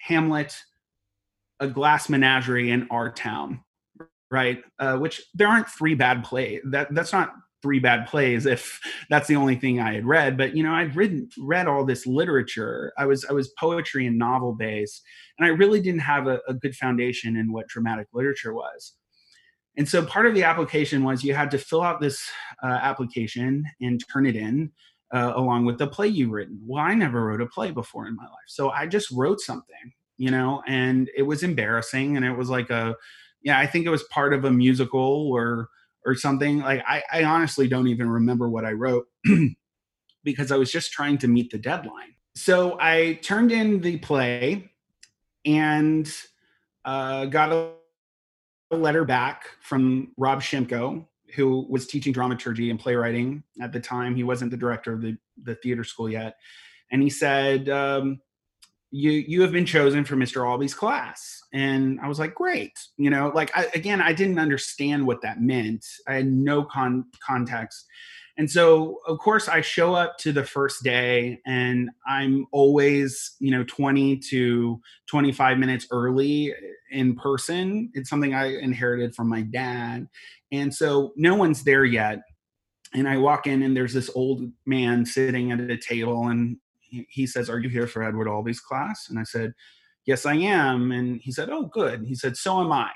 Hamlet, 0.00 0.56
A 1.60 1.68
Glass 1.68 2.08
Menagerie, 2.08 2.70
and 2.70 2.86
Our 2.90 3.10
Town 3.10 3.60
right? 4.34 4.64
Uh, 4.80 4.98
which 4.98 5.22
there 5.32 5.46
aren't 5.46 5.68
three 5.68 5.94
bad 5.94 6.24
plays. 6.24 6.60
That 6.64 6.92
that's 6.92 7.12
not 7.12 7.34
three 7.64 7.78
bad 7.78 8.06
plays 8.06 8.44
if 8.44 8.78
that's 9.08 9.26
the 9.26 9.36
only 9.36 9.56
thing 9.56 9.80
I 9.80 9.94
had 9.94 10.04
read. 10.04 10.36
But 10.36 10.54
you 10.54 10.62
know, 10.62 10.72
I'd 10.72 10.94
read 10.94 11.32
read 11.38 11.66
all 11.66 11.82
this 11.82 12.06
literature. 12.06 12.92
I 12.98 13.06
was 13.06 13.24
I 13.24 13.32
was 13.32 13.48
poetry 13.58 14.06
and 14.06 14.18
novel 14.18 14.52
based, 14.52 15.02
and 15.38 15.46
I 15.46 15.48
really 15.48 15.80
didn't 15.80 16.00
have 16.00 16.26
a, 16.26 16.40
a 16.46 16.52
good 16.52 16.76
foundation 16.76 17.36
in 17.36 17.52
what 17.52 17.66
dramatic 17.66 18.08
literature 18.12 18.52
was. 18.52 18.92
And 19.78 19.88
so 19.88 20.04
part 20.04 20.26
of 20.26 20.34
the 20.34 20.44
application 20.44 21.02
was 21.02 21.24
you 21.24 21.34
had 21.34 21.50
to 21.52 21.58
fill 21.58 21.80
out 21.80 22.02
this 22.02 22.22
uh, 22.62 22.66
application 22.66 23.64
and 23.80 23.98
turn 24.12 24.26
it 24.26 24.36
in 24.36 24.70
uh, 25.12 25.32
along 25.34 25.64
with 25.64 25.78
the 25.78 25.86
play 25.86 26.06
you've 26.06 26.30
written. 26.32 26.60
Well, 26.66 26.84
I 26.84 26.94
never 26.94 27.24
wrote 27.24 27.40
a 27.40 27.46
play 27.46 27.70
before 27.70 28.06
in 28.06 28.14
my 28.14 28.24
life, 28.24 28.48
so 28.48 28.68
I 28.68 28.86
just 28.86 29.10
wrote 29.10 29.40
something, 29.40 29.92
you 30.18 30.30
know, 30.30 30.62
and 30.68 31.10
it 31.16 31.22
was 31.22 31.42
embarrassing, 31.42 32.14
and 32.14 32.26
it 32.26 32.36
was 32.36 32.50
like 32.50 32.68
a, 32.68 32.94
yeah, 33.42 33.58
I 33.58 33.66
think 33.66 33.86
it 33.86 33.90
was 33.90 34.02
part 34.04 34.34
of 34.34 34.44
a 34.44 34.50
musical 34.50 35.30
or 35.32 35.70
or 36.04 36.14
something. 36.14 36.60
Like 36.60 36.82
I, 36.86 37.02
I 37.12 37.24
honestly 37.24 37.68
don't 37.68 37.88
even 37.88 38.08
remember 38.08 38.48
what 38.48 38.64
I 38.64 38.72
wrote 38.72 39.06
because 40.24 40.52
I 40.52 40.56
was 40.56 40.70
just 40.70 40.92
trying 40.92 41.18
to 41.18 41.28
meet 41.28 41.50
the 41.50 41.58
deadline. 41.58 42.14
So 42.36 42.76
I 42.80 43.20
turned 43.22 43.52
in 43.52 43.80
the 43.80 43.98
play 43.98 44.70
and 45.44 46.10
uh, 46.84 47.26
got 47.26 47.52
a, 47.52 47.70
letter 48.70 49.04
back 49.04 49.44
from 49.60 50.12
Rob 50.16 50.40
Shimko, 50.40 51.06
who 51.36 51.64
was 51.70 51.86
teaching 51.86 52.12
dramaturgy 52.12 52.70
and 52.70 52.80
playwriting 52.80 53.44
at 53.62 53.72
the 53.72 53.78
time. 53.78 54.16
He 54.16 54.24
wasn't 54.24 54.50
the 54.50 54.56
director 54.56 54.92
of 54.92 55.00
the, 55.00 55.16
the 55.40 55.54
theater 55.54 55.84
school 55.84 56.08
yet. 56.08 56.34
And 56.90 57.00
he 57.00 57.08
said, 57.08 57.68
um, 57.68 58.20
you 58.94 59.10
you 59.10 59.42
have 59.42 59.50
been 59.50 59.66
chosen 59.66 60.04
for 60.04 60.14
Mr. 60.14 60.42
Albee's 60.42 60.72
class. 60.72 61.42
And 61.52 61.98
I 62.00 62.06
was 62.06 62.20
like, 62.20 62.32
great. 62.32 62.78
You 62.96 63.10
know, 63.10 63.32
like 63.34 63.50
I, 63.56 63.66
again, 63.74 64.00
I 64.00 64.12
didn't 64.12 64.38
understand 64.38 65.04
what 65.04 65.20
that 65.22 65.42
meant. 65.42 65.84
I 66.06 66.14
had 66.14 66.30
no 66.30 66.62
con- 66.62 67.06
context. 67.18 67.86
And 68.38 68.48
so, 68.48 69.00
of 69.08 69.18
course, 69.18 69.48
I 69.48 69.62
show 69.62 69.96
up 69.96 70.16
to 70.18 70.32
the 70.32 70.44
first 70.44 70.84
day 70.84 71.40
and 71.44 71.90
I'm 72.06 72.46
always, 72.52 73.34
you 73.40 73.50
know, 73.50 73.64
20 73.64 74.18
to 74.30 74.80
25 75.08 75.58
minutes 75.58 75.88
early 75.90 76.54
in 76.92 77.16
person. 77.16 77.90
It's 77.94 78.08
something 78.08 78.32
I 78.32 78.56
inherited 78.58 79.16
from 79.16 79.28
my 79.28 79.42
dad. 79.42 80.06
And 80.52 80.72
so 80.72 81.12
no 81.16 81.34
one's 81.34 81.64
there 81.64 81.84
yet. 81.84 82.20
And 82.94 83.08
I 83.08 83.16
walk 83.16 83.48
in 83.48 83.64
and 83.64 83.76
there's 83.76 83.92
this 83.92 84.10
old 84.14 84.52
man 84.66 85.04
sitting 85.04 85.50
at 85.50 85.58
a 85.58 85.76
table 85.76 86.28
and 86.28 86.58
he 87.08 87.26
says, 87.26 87.50
Are 87.50 87.58
you 87.58 87.68
here 87.68 87.86
for 87.86 88.02
Edward 88.02 88.28
Albee's 88.28 88.60
class? 88.60 89.06
And 89.08 89.18
I 89.18 89.24
said, 89.24 89.52
Yes, 90.06 90.26
I 90.26 90.34
am. 90.34 90.92
And 90.92 91.20
he 91.22 91.32
said, 91.32 91.50
Oh, 91.50 91.66
good. 91.66 92.04
He 92.06 92.14
said, 92.14 92.36
So 92.36 92.60
am 92.60 92.72
I. 92.72 92.90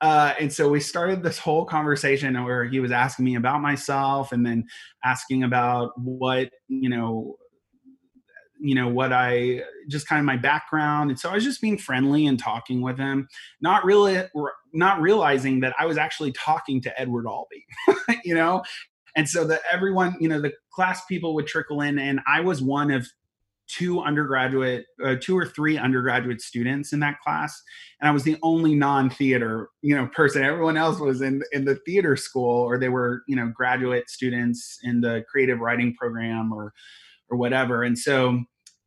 Uh, 0.00 0.32
and 0.40 0.50
so 0.50 0.68
we 0.68 0.80
started 0.80 1.22
this 1.22 1.38
whole 1.38 1.66
conversation 1.66 2.42
where 2.42 2.64
he 2.64 2.80
was 2.80 2.90
asking 2.90 3.24
me 3.24 3.34
about 3.34 3.60
myself 3.60 4.32
and 4.32 4.46
then 4.46 4.64
asking 5.04 5.44
about 5.44 5.90
what, 5.98 6.48
you 6.68 6.88
know, 6.88 7.36
you 8.60 8.74
know 8.74 8.88
what 8.88 9.12
i 9.12 9.62
just 9.88 10.06
kind 10.06 10.20
of 10.20 10.26
my 10.26 10.36
background 10.36 11.10
and 11.10 11.18
so 11.18 11.30
i 11.30 11.34
was 11.34 11.44
just 11.44 11.62
being 11.62 11.78
friendly 11.78 12.26
and 12.26 12.38
talking 12.38 12.82
with 12.82 12.98
him 12.98 13.26
not 13.60 13.84
really 13.84 14.22
not 14.72 15.00
realizing 15.00 15.60
that 15.60 15.74
i 15.78 15.86
was 15.86 15.96
actually 15.96 16.30
talking 16.32 16.80
to 16.80 17.00
edward 17.00 17.26
albee 17.26 17.64
you 18.24 18.34
know 18.34 18.62
and 19.16 19.28
so 19.28 19.46
that 19.46 19.60
everyone 19.70 20.16
you 20.20 20.28
know 20.28 20.40
the 20.40 20.52
class 20.72 21.04
people 21.06 21.34
would 21.34 21.46
trickle 21.46 21.80
in 21.80 21.98
and 21.98 22.20
i 22.26 22.40
was 22.40 22.62
one 22.62 22.90
of 22.90 23.06
two 23.68 24.00
undergraduate 24.00 24.86
uh, 25.04 25.14
two 25.20 25.38
or 25.38 25.46
three 25.46 25.78
undergraduate 25.78 26.40
students 26.40 26.92
in 26.92 26.98
that 27.00 27.20
class 27.20 27.62
and 28.00 28.08
i 28.08 28.12
was 28.12 28.24
the 28.24 28.36
only 28.42 28.74
non-theater 28.74 29.68
you 29.82 29.94
know 29.94 30.06
person. 30.08 30.42
Everyone 30.42 30.76
else 30.76 30.98
was 30.98 31.22
in 31.22 31.42
in 31.52 31.64
the 31.64 31.76
theater 31.86 32.16
school 32.16 32.62
or 32.62 32.78
they 32.78 32.88
were 32.88 33.22
you 33.28 33.36
know 33.36 33.48
graduate 33.54 34.10
students 34.10 34.78
in 34.82 35.00
the 35.00 35.24
creative 35.30 35.60
writing 35.60 35.94
program 35.94 36.52
or 36.52 36.72
or 37.30 37.38
whatever. 37.38 37.84
And 37.84 37.98
so 37.98 38.40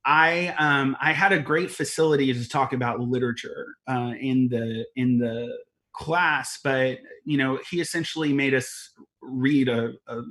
i 0.06 0.54
um 0.60 0.98
i 1.02 1.14
had 1.14 1.32
a 1.32 1.40
great 1.40 1.72
facility 1.72 2.34
to 2.34 2.48
talk 2.50 2.74
about 2.74 3.00
literature 3.00 3.68
uh, 3.88 4.12
in 4.20 4.50
the 4.50 4.86
in 4.96 5.18
the 5.18 5.58
class 5.94 6.60
but 6.64 6.98
you 7.24 7.38
know 7.38 7.60
he 7.70 7.80
essentially 7.80 8.34
made 8.34 8.54
us 8.54 8.92
read 9.24 9.70
a, 9.70 9.94
a, 10.08 10.22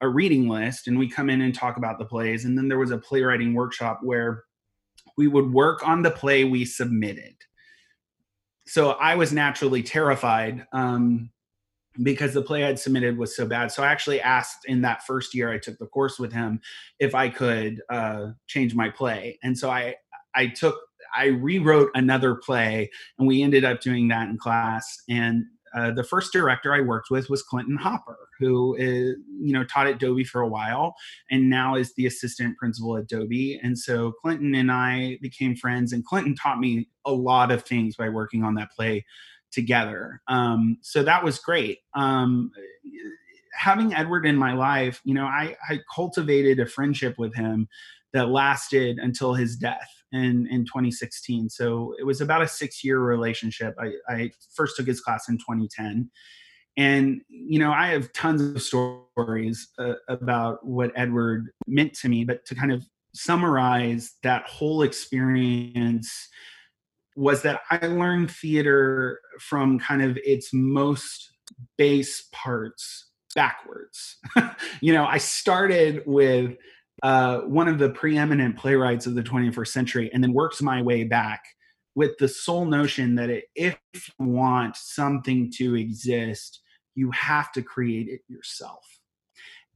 a 0.00 0.08
reading 0.08 0.48
list 0.48 0.88
and 0.88 0.98
we 0.98 1.08
come 1.08 1.30
in 1.30 1.40
and 1.40 1.54
talk 1.54 1.76
about 1.76 1.98
the 1.98 2.04
plays. 2.04 2.44
And 2.44 2.56
then 2.56 2.68
there 2.68 2.78
was 2.78 2.90
a 2.90 2.98
playwriting 2.98 3.54
workshop 3.54 4.00
where 4.02 4.44
we 5.16 5.28
would 5.28 5.52
work 5.52 5.86
on 5.86 6.02
the 6.02 6.10
play 6.10 6.44
we 6.44 6.64
submitted. 6.64 7.34
So 8.66 8.92
i 8.92 9.14
was 9.14 9.32
naturally 9.32 9.82
terrified 9.82 10.64
um, 10.72 11.30
because 12.02 12.34
the 12.34 12.42
play 12.42 12.64
i'd 12.64 12.78
submitted 12.78 13.18
was 13.18 13.36
so 13.36 13.46
bad. 13.46 13.72
So 13.72 13.82
i 13.82 13.88
actually 13.88 14.20
asked 14.20 14.64
in 14.66 14.82
that 14.82 15.02
first 15.02 15.34
year 15.34 15.52
i 15.52 15.58
took 15.58 15.78
the 15.78 15.86
course 15.86 16.18
with 16.18 16.32
him 16.32 16.60
if 16.98 17.14
i 17.14 17.28
could 17.28 17.82
uh, 17.90 18.28
change 18.46 18.74
my 18.74 18.88
play. 18.88 19.38
And 19.42 19.58
so 19.58 19.70
i 19.70 19.96
i 20.34 20.46
took 20.46 20.76
i 21.16 21.26
rewrote 21.26 21.90
another 21.94 22.36
play 22.36 22.88
and 23.18 23.26
we 23.26 23.42
ended 23.42 23.64
up 23.64 23.80
doing 23.80 24.08
that 24.08 24.28
in 24.28 24.38
class. 24.38 25.02
And 25.08 25.44
uh, 25.74 25.90
the 25.92 26.04
first 26.04 26.32
director 26.32 26.74
I 26.74 26.80
worked 26.80 27.10
with 27.10 27.30
was 27.30 27.42
Clinton 27.42 27.76
Hopper, 27.76 28.16
who 28.38 28.74
is, 28.76 29.16
you 29.40 29.52
know, 29.52 29.64
taught 29.64 29.86
at 29.86 29.98
Dobie 29.98 30.24
for 30.24 30.40
a 30.40 30.48
while 30.48 30.94
and 31.30 31.48
now 31.48 31.74
is 31.74 31.94
the 31.94 32.06
assistant 32.06 32.56
principal 32.56 32.96
at 32.96 33.06
Dobie. 33.06 33.60
And 33.62 33.78
so 33.78 34.12
Clinton 34.22 34.54
and 34.54 34.70
I 34.70 35.18
became 35.20 35.56
friends, 35.56 35.92
and 35.92 36.04
Clinton 36.04 36.34
taught 36.34 36.58
me 36.58 36.88
a 37.04 37.12
lot 37.12 37.50
of 37.50 37.64
things 37.64 37.96
by 37.96 38.08
working 38.08 38.44
on 38.44 38.54
that 38.54 38.72
play 38.72 39.04
together. 39.52 40.20
Um, 40.28 40.78
so 40.80 41.02
that 41.02 41.24
was 41.24 41.38
great. 41.38 41.78
Um, 41.94 42.52
having 43.52 43.94
Edward 43.94 44.26
in 44.26 44.36
my 44.36 44.52
life, 44.54 45.00
you 45.04 45.14
know, 45.14 45.26
I, 45.26 45.56
I 45.68 45.80
cultivated 45.94 46.60
a 46.60 46.66
friendship 46.66 47.18
with 47.18 47.34
him 47.34 47.68
that 48.12 48.28
lasted 48.28 48.98
until 48.98 49.34
his 49.34 49.56
death 49.56 49.99
in 50.12 50.46
in 50.50 50.64
2016. 50.64 51.48
So 51.48 51.94
it 51.98 52.04
was 52.04 52.20
about 52.20 52.42
a 52.42 52.48
six 52.48 52.84
year 52.84 53.00
relationship. 53.00 53.74
I, 53.78 53.92
I 54.08 54.30
first 54.54 54.76
took 54.76 54.86
his 54.86 55.00
class 55.00 55.28
in 55.28 55.38
2010, 55.38 56.10
and 56.76 57.20
you 57.28 57.58
know 57.58 57.72
I 57.72 57.88
have 57.88 58.12
tons 58.12 58.42
of 58.42 58.62
stories 58.62 59.68
uh, 59.78 59.94
about 60.08 60.66
what 60.66 60.92
Edward 60.96 61.50
meant 61.66 61.94
to 62.00 62.08
me. 62.08 62.24
But 62.24 62.44
to 62.46 62.54
kind 62.54 62.72
of 62.72 62.84
summarize 63.14 64.12
that 64.22 64.46
whole 64.46 64.82
experience 64.82 66.28
was 67.16 67.42
that 67.42 67.60
I 67.70 67.86
learned 67.86 68.30
theater 68.30 69.20
from 69.40 69.78
kind 69.78 70.02
of 70.02 70.16
its 70.24 70.50
most 70.52 71.32
base 71.76 72.28
parts 72.32 73.10
backwards. 73.34 74.16
you 74.80 74.92
know, 74.92 75.04
I 75.04 75.18
started 75.18 76.02
with 76.06 76.56
uh, 77.02 77.40
one 77.40 77.68
of 77.68 77.78
the 77.78 77.90
preeminent 77.90 78.56
playwrights 78.56 79.06
of 79.06 79.14
the 79.14 79.22
21st 79.22 79.68
century 79.68 80.10
and 80.12 80.22
then 80.22 80.32
works 80.32 80.60
my 80.60 80.82
way 80.82 81.04
back 81.04 81.44
with 81.94 82.16
the 82.18 82.28
sole 82.28 82.64
notion 82.64 83.14
that 83.16 83.30
it, 83.30 83.44
if 83.54 83.78
you 83.94 84.26
want 84.26 84.76
something 84.76 85.50
to 85.56 85.76
exist, 85.76 86.60
you 86.94 87.10
have 87.10 87.52
to 87.52 87.62
create 87.62 88.08
it 88.08 88.20
yourself. 88.28 88.86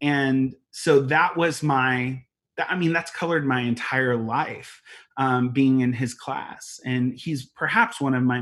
And 0.00 0.54
so 0.70 1.00
that 1.00 1.36
was 1.36 1.62
my, 1.62 2.22
I 2.58 2.76
mean, 2.76 2.92
that's 2.92 3.10
colored 3.10 3.46
my 3.46 3.60
entire 3.60 4.16
life 4.16 4.80
um, 5.16 5.50
being 5.50 5.80
in 5.80 5.92
his 5.92 6.14
class. 6.14 6.80
And 6.84 7.14
he's 7.14 7.46
perhaps 7.46 8.00
one 8.00 8.14
of 8.14 8.22
my, 8.22 8.40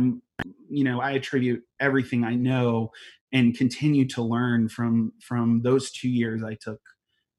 you 0.68 0.84
know, 0.84 1.00
I 1.00 1.12
attribute 1.12 1.62
everything 1.80 2.24
I 2.24 2.34
know 2.34 2.90
and 3.32 3.56
continue 3.56 4.06
to 4.08 4.22
learn 4.22 4.68
from 4.68 5.12
from 5.20 5.62
those 5.62 5.90
two 5.90 6.08
years 6.08 6.42
I 6.42 6.54
took 6.60 6.80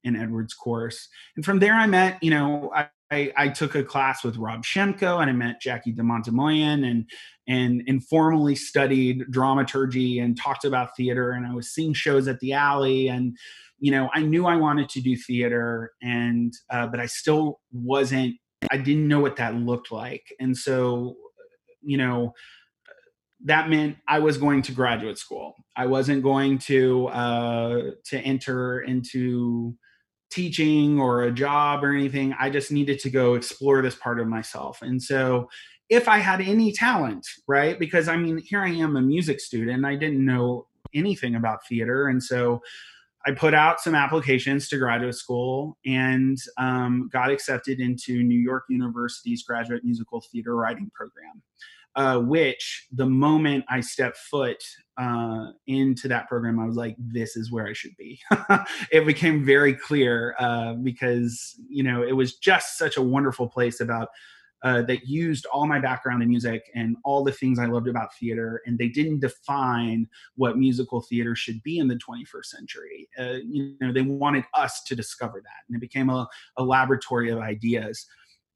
in 0.04 0.16
Edward's 0.16 0.54
course. 0.54 1.08
And 1.36 1.46
from 1.46 1.60
there, 1.60 1.74
I 1.74 1.88
met, 1.88 2.22
you 2.22 2.32
know, 2.32 2.72
I, 2.76 2.88
I, 3.12 3.32
I, 3.38 3.48
took 3.50 3.76
a 3.76 3.84
class 3.84 4.24
with 4.24 4.38
Rob 4.38 4.64
Shimko 4.64 5.22
and 5.22 5.30
I 5.30 5.34
met 5.34 5.62
Jackie 5.62 5.92
de 5.92 6.02
Montemoyen 6.02 6.90
and 6.90 7.10
and 7.48 7.84
informally 7.86 8.56
studied 8.56 9.26
dramaturgy 9.30 10.20
and 10.20 10.38
talked 10.38 10.66
about 10.66 10.96
theater. 10.98 11.32
And 11.32 11.46
I 11.46 11.54
was 11.54 11.70
seeing 11.70 11.94
shows 11.94 12.28
at 12.28 12.40
the 12.40 12.54
alley 12.54 13.10
and 13.10 13.38
you 13.80 13.92
know 13.92 14.10
I 14.14 14.22
knew 14.24 14.48
I 14.48 14.56
wanted 14.56 14.90
to 14.90 15.02
do 15.02 15.16
theater 15.16 15.92
and 16.02 16.54
uh, 16.72 16.88
but 16.88 17.00
I 17.00 17.06
still 17.06 17.60
wasn't 17.72 18.36
I 18.72 18.78
didn't 18.78 19.08
know 19.08 19.20
what 19.20 19.36
that 19.36 19.56
looked 19.56 19.92
like. 19.92 20.26
And 20.40 20.58
so 20.58 21.16
you 21.82 21.98
know 21.98 22.34
that 23.46 23.70
meant 23.70 23.98
I 24.08 24.20
was 24.20 24.38
going 24.38 24.62
to 24.64 24.72
graduate 24.72 25.18
school. 25.18 25.54
I 25.76 25.86
wasn't 25.86 26.24
going 26.24 26.60
to 26.60 27.08
uh, 27.08 27.82
to 28.06 28.20
enter 28.20 28.82
into 28.82 29.76
teaching 30.34 31.00
or 31.00 31.24
a 31.24 31.32
job 31.32 31.84
or 31.84 31.94
anything. 31.94 32.34
I 32.40 32.50
just 32.50 32.72
needed 32.72 33.00
to 33.00 33.10
go 33.10 33.36
explore 33.36 33.82
this 33.82 33.96
part 33.96 34.20
of 34.20 34.28
myself. 34.28 34.82
And 34.82 35.02
so 35.02 35.50
if 35.90 36.08
I 36.08 36.18
had 36.18 36.42
any 36.42 36.72
talent, 36.72 37.28
right? 37.48 37.78
Because 37.78 38.08
I 38.08 38.18
mean, 38.18 38.38
here 38.38 38.62
I 38.62 38.70
am 38.70 38.96
a 38.96 39.02
music 39.02 39.40
student, 39.40 39.86
I 39.86 39.96
didn't 39.96 40.26
know 40.26 40.68
anything 40.94 41.36
about 41.36 41.66
theater. 41.68 42.08
And 42.08 42.22
so 42.22 42.62
I 43.26 43.32
put 43.32 43.54
out 43.54 43.80
some 43.80 43.96
applications 43.96 44.68
to 44.70 44.78
graduate 44.78 45.16
school 45.16 45.78
and 45.86 46.38
um, 46.58 47.10
got 47.12 47.32
accepted 47.32 47.80
into 47.80 48.22
New 48.24 48.40
York 48.40 48.66
University's 48.70 49.44
graduate 49.44 49.86
musical 49.86 50.22
theater 50.32 50.56
writing 50.56 50.92
program 50.94 51.42
uh, 51.96 52.20
which 52.20 52.88
the 52.92 53.06
moment 53.06 53.66
I 53.70 53.82
stepped 53.82 54.18
foot 54.18 54.64
uh, 54.98 55.48
into 55.68 56.08
that 56.08 56.28
program, 56.28 56.60
I 56.60 56.66
was 56.66 56.76
like, 56.76 56.96
this 56.98 57.36
is 57.36 57.52
where 57.52 57.68
I 57.68 57.74
should 57.74 57.96
be. 57.98 58.20
it 58.92 59.06
became 59.06 59.46
very 59.46 59.74
clear 59.74 60.36
uh, 60.40 60.74
because, 60.74 61.60
you 61.70 61.84
know, 61.84 62.04
it 62.04 62.14
was 62.14 62.38
just 62.38 62.78
such 62.78 62.98
a 62.98 63.02
wonderful 63.02 63.48
place 63.48 63.80
about. 63.80 64.10
Uh, 64.66 64.82
that 64.82 65.06
used 65.06 65.46
all 65.48 65.68
my 65.68 65.78
background 65.78 66.24
in 66.24 66.30
music 66.30 66.72
and 66.74 66.96
all 67.04 67.22
the 67.22 67.34
things 67.34 67.60
I 67.60 67.66
loved 67.66 67.90
about 67.90 68.16
theater, 68.16 68.62
and 68.66 68.78
they 68.78 68.88
didn't 68.88 69.20
define 69.20 70.08
what 70.38 70.58
musical 70.58 71.02
theater 71.02 71.36
should 71.36 71.62
be 71.64 71.80
in 71.80 71.90
the 71.90 71.98
21st 71.98 72.46
century. 72.46 73.10
Uh, 73.20 73.40
you 73.46 73.76
know, 73.82 73.92
they 73.92 74.04
wanted 74.04 74.46
us 74.54 74.82
to 74.86 74.96
discover 74.96 75.42
that, 75.44 75.68
and 75.68 75.76
it 75.76 75.82
became 75.82 76.10
a, 76.10 76.26
a 76.56 76.64
laboratory 76.64 77.30
of 77.30 77.40
ideas 77.40 78.08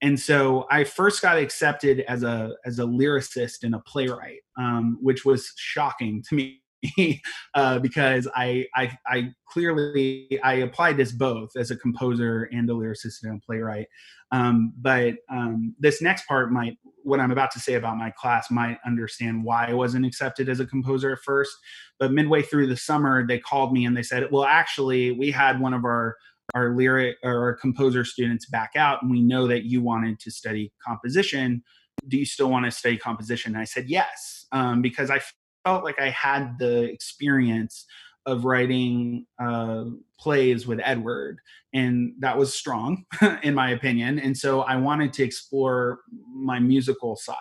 and 0.02 0.20
so 0.20 0.68
I 0.70 0.84
first 0.84 1.22
got 1.22 1.38
accepted 1.38 2.02
as 2.02 2.24
a 2.24 2.56
as 2.66 2.80
a 2.80 2.84
lyricist 2.84 3.64
and 3.64 3.76
a 3.76 3.80
playwright, 3.80 4.42
um, 4.58 4.98
which 5.02 5.26
was 5.26 5.52
shocking 5.56 6.24
to 6.30 6.36
me 6.36 6.62
uh, 7.56 7.80
because 7.80 8.28
I, 8.36 8.66
I, 8.76 8.98
I 9.08 9.34
clearly 9.48 10.40
I 10.44 10.56
applied 10.56 11.00
as 11.00 11.12
both 11.12 11.52
as 11.58 11.72
a 11.72 11.76
composer 11.76 12.50
and 12.52 12.70
a 12.70 12.74
lyricist 12.74 13.24
and 13.24 13.38
a 13.38 13.46
playwright. 13.46 13.88
Um, 14.32 14.74
but 14.78 15.16
um, 15.32 15.76
this 15.80 16.02
next 16.02 16.28
part 16.28 16.52
might 16.52 16.78
what 17.04 17.20
I'm 17.22 17.32
about 17.32 17.52
to 17.52 17.60
say 17.60 17.76
about 17.76 17.98
my 17.98 18.12
class 18.12 18.52
might 18.52 18.78
understand 18.86 19.44
why 19.44 19.68
I 19.68 19.74
wasn't 19.74 20.06
accepted 20.06 20.50
as 20.50 20.60
a 20.60 20.66
composer 20.66 21.14
at 21.14 21.20
first. 21.20 21.56
But 22.00 22.12
midway 22.12 22.42
through 22.42 22.68
the 22.68 22.76
summer, 22.76 23.26
they 23.26 23.40
called 23.40 23.72
me 23.72 23.86
and 23.86 23.96
they 23.96 24.04
said, 24.04 24.28
"Well, 24.30 24.44
actually, 24.44 25.12
we 25.12 25.32
had 25.32 25.60
one 25.60 25.74
of 25.74 25.86
our 25.86 26.18
our 26.54 26.76
lyric 26.76 27.18
or 27.24 27.40
our 27.40 27.54
composer 27.54 28.06
students 28.06 28.46
back 28.50 28.72
out 28.76 29.02
and 29.02 29.12
we 29.12 29.22
know 29.22 29.48
that 29.48 29.64
you 29.64 29.82
wanted 29.82 30.20
to 30.20 30.32
study 30.32 30.72
composition 30.86 31.64
do 32.08 32.18
you 32.18 32.26
still 32.26 32.50
want 32.50 32.66
to 32.66 32.72
study 32.72 32.98
composition? 32.98 33.54
And 33.54 33.62
i 33.62 33.66
said 33.66 33.90
yes 33.90 34.46
um, 34.52 34.82
because 34.82 35.10
i 35.10 35.20
felt 35.66 35.84
like 35.84 36.00
i 36.00 36.10
had 36.10 36.58
the 36.60 36.84
experience 36.84 37.86
of 38.26 38.44
writing 38.44 39.26
uh, 39.40 39.86
plays 40.20 40.68
with 40.68 40.80
edward 40.84 41.40
and 41.74 42.14
that 42.20 42.38
was 42.38 42.54
strong 42.54 43.06
in 43.44 43.54
my 43.54 43.72
opinion 43.72 44.20
and 44.20 44.38
so 44.38 44.62
i 44.62 44.76
wanted 44.76 45.14
to 45.14 45.24
explore 45.24 46.00
my 46.34 46.60
musical 46.60 47.16
side 47.16 47.36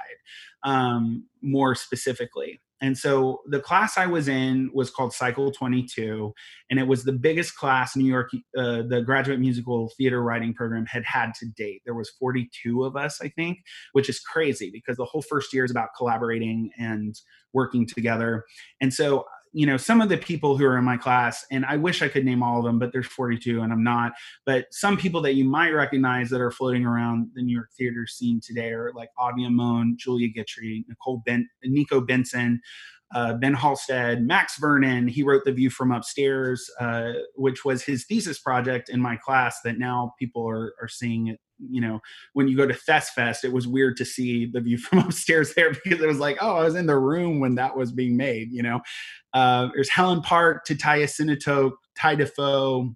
um, 0.65 1.25
more 1.43 1.75
specifically 1.75 2.61
and 2.81 2.97
so 2.97 3.41
the 3.47 3.61
class 3.61 3.97
I 3.97 4.07
was 4.07 4.29
in 4.29 4.71
was 4.75 4.91
called 4.91 5.13
Cycle 5.13 5.51
22, 5.51 6.33
and 6.71 6.79
it 6.79 6.87
was 6.87 7.05
the 7.05 7.13
biggest 7.13 7.57
class 7.57 7.97
New 7.97 8.05
York, 8.05 8.31
uh, 8.57 8.83
the 8.83 9.03
graduate 9.05 9.41
musical 9.41 9.91
theater 9.97 10.23
writing 10.23 10.53
program 10.53 10.85
had 10.85 11.05
had 11.05 11.33
to 11.41 11.47
date. 11.57 11.83
There 11.85 11.95
was 11.95 12.11
42 12.19 12.85
of 12.85 12.97
us, 12.97 13.21
I 13.23 13.29
think, 13.29 13.59
which 13.93 14.09
is 14.09 14.21
crazy 14.21 14.71
because 14.71 14.99
the 14.99 15.07
whole 15.07 15.23
first 15.23 15.53
year 15.55 15.65
is 15.65 15.71
about 15.71 15.91
collaborating 15.97 16.71
and 16.79 17.19
working 17.55 17.87
together. 17.87 18.45
And 18.81 18.93
so 18.93 19.25
you 19.57 19.65
know 19.65 19.79
some 19.79 20.03
of 20.03 20.11
the 20.11 20.19
people 20.19 20.59
who 20.59 20.67
are 20.67 20.77
in 20.77 20.85
my 20.85 20.99
class 20.99 21.47
and 21.51 21.65
i 21.65 21.79
wish 21.79 22.03
i 22.03 22.09
could 22.09 22.27
name 22.27 22.43
all 22.43 22.59
of 22.59 22.65
them 22.65 22.79
but 22.79 22.93
there's 22.93 23.07
42 23.07 23.63
and 23.63 23.73
i'm 23.73 23.83
not 23.83 24.13
but 24.45 24.67
some 24.71 24.99
people 24.99 25.23
that 25.23 25.35
you 25.35 25.47
might 25.47 25.71
recognize 25.71 26.29
that 26.29 26.43
are 26.43 26.51
floating 26.51 26.85
around 26.85 27.31
the 27.35 27.43
new 27.43 27.55
york 27.55 27.71
theater 27.77 28.07
scene 28.07 28.39
today 28.39 28.71
are 28.73 28.93
like 28.95 29.09
Avi 29.19 29.47
Amon, 29.47 29.97
julia 29.99 30.29
Guitry, 30.29 30.85
nicole 30.89 31.23
ben 31.25 31.49
nico 31.65 32.03
benson 32.03 32.61
uh, 33.15 33.35
Ben 33.35 33.55
Halstead, 33.55 34.27
Max 34.27 34.59
Vernon. 34.59 35.07
He 35.07 35.23
wrote 35.23 35.45
The 35.45 35.53
View 35.53 35.71
from 35.71 35.93
Upstairs, 35.93 36.69
uh, 36.81 37.13
which 37.37 37.65
was 37.65 37.85
his 37.85 38.05
thesis 38.05 38.41
project 38.41 38.89
in 38.89 39.01
my 39.01 39.17
class 39.17 39.61
that 39.63 39.79
now 39.79 40.15
people 40.19 40.45
are, 40.49 40.75
are 40.83 40.89
seeing 40.89 41.29
it. 41.29 41.39
You 41.59 41.81
know, 41.81 42.01
when 42.35 42.49
you 42.49 42.57
go 42.57 42.67
to 42.67 42.75
ThesFest, 42.75 43.45
it 43.45 43.53
was 43.53 43.67
weird 43.67 43.97
to 43.99 44.05
see 44.05 44.47
The 44.47 44.61
View 44.61 44.79
from 44.79 44.99
Upstairs 45.01 45.55
there 45.55 45.73
because 45.73 46.01
it 46.01 46.07
was 46.07 46.19
like, 46.19 46.39
oh, 46.41 46.57
I 46.57 46.65
was 46.65 46.75
in 46.75 46.87
the 46.87 46.99
room 46.99 47.41
when 47.41 47.55
that 47.57 47.77
was 47.77 47.93
being 47.93 48.17
made, 48.17 48.53
you 48.53 48.63
know. 48.63 48.81
Uh, 49.33 49.69
there's 49.75 49.91
Helen 49.91 50.23
Park, 50.23 50.67
Tataya 50.67 51.05
Sinitok, 51.05 51.73
Ty 51.99 52.17
Defoe, 52.17 52.95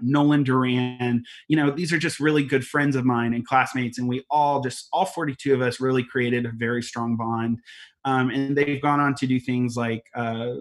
Nolan 0.00 0.42
Duran. 0.42 1.24
You 1.48 1.56
know, 1.56 1.70
these 1.70 1.92
are 1.92 1.98
just 1.98 2.20
really 2.20 2.44
good 2.44 2.66
friends 2.66 2.96
of 2.96 3.04
mine 3.04 3.34
and 3.34 3.46
classmates, 3.46 3.98
and 3.98 4.08
we 4.08 4.24
all 4.30 4.60
just 4.60 4.88
all 4.92 5.04
42 5.04 5.54
of 5.54 5.62
us 5.62 5.80
really 5.80 6.04
created 6.04 6.46
a 6.46 6.52
very 6.54 6.82
strong 6.82 7.16
bond. 7.16 7.58
Um, 8.04 8.30
and 8.30 8.56
they've 8.56 8.82
gone 8.82 9.00
on 9.00 9.14
to 9.16 9.26
do 9.26 9.40
things 9.40 9.76
like 9.76 10.04
uh, 10.14 10.56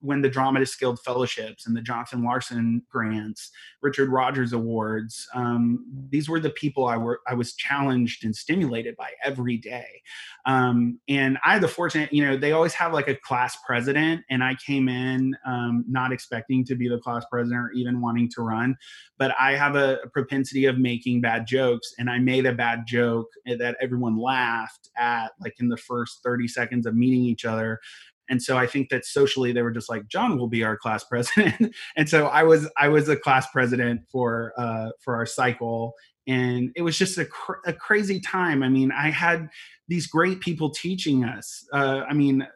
win 0.00 0.22
the 0.22 0.28
Dramatists 0.28 0.76
Guild 0.76 1.00
fellowships 1.00 1.66
and 1.66 1.76
the 1.76 1.80
Jonathan 1.80 2.22
Larson 2.22 2.82
grants, 2.90 3.50
Richard 3.82 4.08
Rodgers 4.08 4.52
awards. 4.52 5.26
Um, 5.34 5.84
these 6.10 6.28
were 6.28 6.40
the 6.40 6.50
people 6.50 6.86
I 6.86 6.96
were 6.96 7.20
I 7.26 7.34
was 7.34 7.54
challenged 7.54 8.24
and 8.24 8.34
stimulated 8.34 8.96
by 8.96 9.10
every 9.24 9.56
day. 9.56 10.02
Um, 10.46 11.00
and 11.08 11.38
I 11.44 11.54
had 11.54 11.62
the 11.62 11.68
fortunate, 11.68 12.12
you 12.12 12.24
know, 12.24 12.36
they 12.36 12.52
always 12.52 12.74
have 12.74 12.92
like 12.92 13.08
a 13.08 13.14
class 13.16 13.56
president, 13.66 14.22
and 14.30 14.42
I 14.42 14.54
came 14.64 14.88
in 14.88 15.36
um, 15.46 15.84
not 15.88 16.12
expecting 16.12 16.64
to 16.66 16.74
be 16.74 16.88
the 16.88 16.98
class 16.98 17.24
president 17.30 17.60
or 17.60 17.70
even 17.72 18.00
wanting 18.00 18.30
to 18.30 18.42
run, 18.42 18.76
but 19.18 19.34
I 19.38 19.56
have 19.56 19.74
a, 19.74 19.98
a 20.04 20.08
propensity 20.08 20.66
of 20.66 20.78
making 20.78 21.20
bad 21.20 21.46
jokes, 21.46 21.92
and 21.98 22.08
I 22.08 22.18
made 22.18 22.46
a 22.46 22.52
bad 22.52 22.86
joke 22.86 23.28
that 23.46 23.76
everyone 23.80 24.18
laughed 24.18 24.90
at, 24.96 25.32
like 25.40 25.54
in 25.60 25.68
the 25.68 25.76
first 25.76 26.20
30 26.22 26.48
seconds 26.48 26.86
of 26.86 26.94
meeting 26.94 27.22
each 27.22 27.44
other 27.44 27.80
and 28.28 28.42
so 28.42 28.56
i 28.56 28.66
think 28.66 28.88
that 28.88 29.04
socially 29.04 29.52
they 29.52 29.62
were 29.62 29.70
just 29.70 29.88
like 29.88 30.06
john 30.08 30.38
will 30.38 30.48
be 30.48 30.64
our 30.64 30.76
class 30.76 31.04
president. 31.04 31.74
And 31.96 32.08
so 32.08 32.26
i 32.26 32.42
was 32.42 32.70
i 32.76 32.88
was 32.88 33.08
a 33.08 33.16
class 33.16 33.46
president 33.50 34.02
for 34.10 34.52
uh 34.56 34.90
for 35.00 35.16
our 35.16 35.26
cycle. 35.26 35.94
And 36.26 36.70
it 36.76 36.82
was 36.82 36.98
just 36.98 37.16
a, 37.16 37.24
cr- 37.24 37.64
a 37.64 37.72
crazy 37.72 38.20
time. 38.20 38.62
I 38.62 38.68
mean 38.68 38.92
i 38.92 39.10
had 39.10 39.48
these 39.88 40.06
great 40.06 40.40
people 40.40 40.70
teaching 40.70 41.24
us. 41.24 41.66
Uh 41.72 42.02
i 42.08 42.14
mean 42.14 42.46